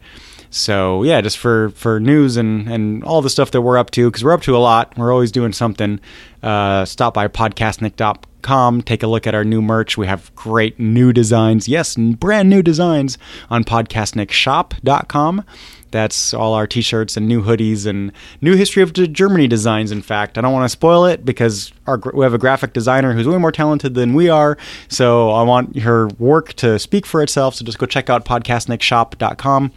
So 0.50 1.04
yeah, 1.04 1.20
just 1.20 1.38
for 1.38 1.70
for 1.70 2.00
news 2.00 2.36
and 2.36 2.68
and 2.68 3.04
all 3.04 3.22
the 3.22 3.30
stuff 3.30 3.52
that 3.52 3.62
we're 3.62 3.78
up 3.78 3.90
to 3.92 4.10
because 4.10 4.24
we're 4.24 4.32
up 4.32 4.42
to 4.42 4.56
a 4.56 4.58
lot. 4.58 4.96
We're 4.98 5.12
always 5.12 5.32
doing 5.32 5.52
something. 5.52 6.00
Uh, 6.42 6.84
stop 6.84 7.14
by 7.14 7.28
podcastnik.com. 7.28 8.82
Take 8.82 9.02
a 9.02 9.06
look 9.06 9.26
at 9.26 9.34
our 9.34 9.44
new 9.44 9.62
merch. 9.62 9.96
We 9.96 10.06
have 10.06 10.34
great 10.34 10.80
new 10.80 11.12
designs. 11.12 11.68
Yes, 11.68 11.94
brand 11.96 12.50
new 12.50 12.62
designs 12.62 13.16
on 13.48 13.62
podcastnikshop.com. 13.64 15.44
That's 15.92 16.32
all 16.32 16.54
our 16.54 16.68
t-shirts 16.68 17.16
and 17.16 17.26
new 17.26 17.42
hoodies 17.42 17.84
and 17.84 18.12
new 18.40 18.54
history 18.54 18.82
of 18.82 18.92
Germany 18.92 19.48
designs. 19.48 19.90
In 19.90 20.02
fact, 20.02 20.38
I 20.38 20.40
don't 20.40 20.52
want 20.52 20.64
to 20.64 20.68
spoil 20.68 21.04
it 21.04 21.24
because 21.24 21.72
our, 21.86 22.00
we 22.14 22.24
have 22.24 22.34
a 22.34 22.38
graphic 22.38 22.72
designer 22.72 23.12
who's 23.12 23.26
way 23.26 23.38
more 23.38 23.50
talented 23.50 23.94
than 23.94 24.14
we 24.14 24.28
are. 24.28 24.56
So 24.88 25.30
I 25.30 25.42
want 25.42 25.80
her 25.80 26.06
work 26.18 26.52
to 26.54 26.78
speak 26.78 27.06
for 27.06 27.22
itself. 27.22 27.56
So 27.56 27.64
just 27.64 27.78
go 27.78 27.86
check 27.86 28.08
out 28.08 28.24
podcastnikshop.com. 28.24 29.72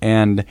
And 0.00 0.44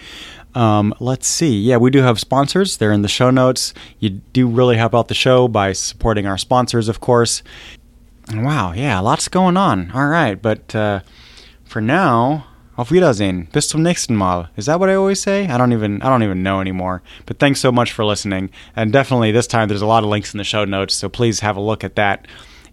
um, 0.55 0.93
let's 0.99 1.27
see. 1.27 1.59
Yeah, 1.59 1.77
we 1.77 1.91
do 1.91 2.01
have 2.01 2.19
sponsors. 2.19 2.77
They're 2.77 2.91
in 2.91 3.01
the 3.01 3.07
show 3.07 3.29
notes. 3.29 3.73
You 3.99 4.09
do 4.09 4.47
really 4.47 4.77
help 4.77 4.95
out 4.95 5.07
the 5.07 5.13
show 5.13 5.47
by 5.47 5.73
supporting 5.73 6.25
our 6.25 6.37
sponsors, 6.37 6.87
of 6.87 6.99
course. 6.99 7.43
wow, 8.33 8.73
yeah, 8.73 8.99
lots 8.99 9.27
going 9.27 9.57
on. 9.57 9.91
All 9.91 10.07
right, 10.07 10.39
but 10.39 10.75
uh, 10.75 11.01
for 11.65 11.81
now, 11.81 12.45
auf 12.79 12.91
Wiedersehen. 12.91 13.49
Bis 13.51 13.67
zum 13.67 13.83
nächsten 13.83 14.15
Mal. 14.15 14.47
Is 14.55 14.65
that 14.67 14.79
what 14.79 14.89
I 14.89 14.95
always 14.95 15.21
say? 15.21 15.47
I 15.47 15.57
don't 15.57 15.73
even 15.73 16.01
I 16.01 16.07
don't 16.07 16.23
even 16.23 16.41
know 16.41 16.61
anymore. 16.61 17.01
But 17.25 17.37
thanks 17.37 17.59
so 17.59 17.73
much 17.73 17.91
for 17.91 18.05
listening. 18.05 18.51
And 18.73 18.93
definitely 18.93 19.33
this 19.33 19.47
time 19.47 19.67
there's 19.67 19.81
a 19.81 19.85
lot 19.85 20.03
of 20.03 20.09
links 20.09 20.33
in 20.33 20.37
the 20.37 20.45
show 20.45 20.63
notes, 20.63 20.95
so 20.95 21.09
please 21.09 21.41
have 21.41 21.57
a 21.57 21.61
look 21.61 21.83
at 21.83 21.95
that. 21.95 22.25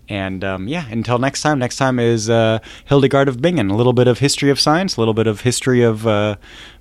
And 0.09 0.45
um, 0.45 0.69
yeah, 0.69 0.87
until 0.89 1.19
next 1.19 1.43
time. 1.43 1.59
Next 1.59 1.77
time 1.77 1.99
is 1.99 2.31
uh, 2.31 2.61
Hildegard 2.85 3.29
of 3.29 3.43
Bingen. 3.43 3.71
A 3.71 3.77
little 3.77 3.93
bit 3.93 4.07
of 4.07 4.21
history 4.21 4.51
of 4.51 4.61
science, 4.61 4.97
a 4.97 5.01
little 5.01 5.15
bit 5.15 5.27
of 5.27 5.41
history 5.41 5.83
of 5.83 6.07
uh, 6.07 6.37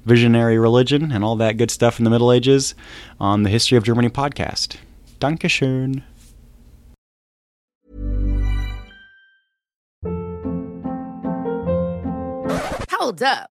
visionary 0.06 0.60
religion, 0.60 1.12
and 1.12 1.24
all 1.24 1.36
that 1.38 1.58
good 1.58 1.72
stuff 1.72 2.00
in 2.00 2.04
the 2.04 2.12
Middle 2.12 2.32
Ages 2.32 2.76
on 3.20 3.44
the 3.44 3.50
History 3.50 3.78
of 3.78 3.84
Germany 3.84 4.10
podcast. 4.10 4.78
Dankeschön. 5.20 6.04
Hold 12.92 13.24
up. 13.24 13.55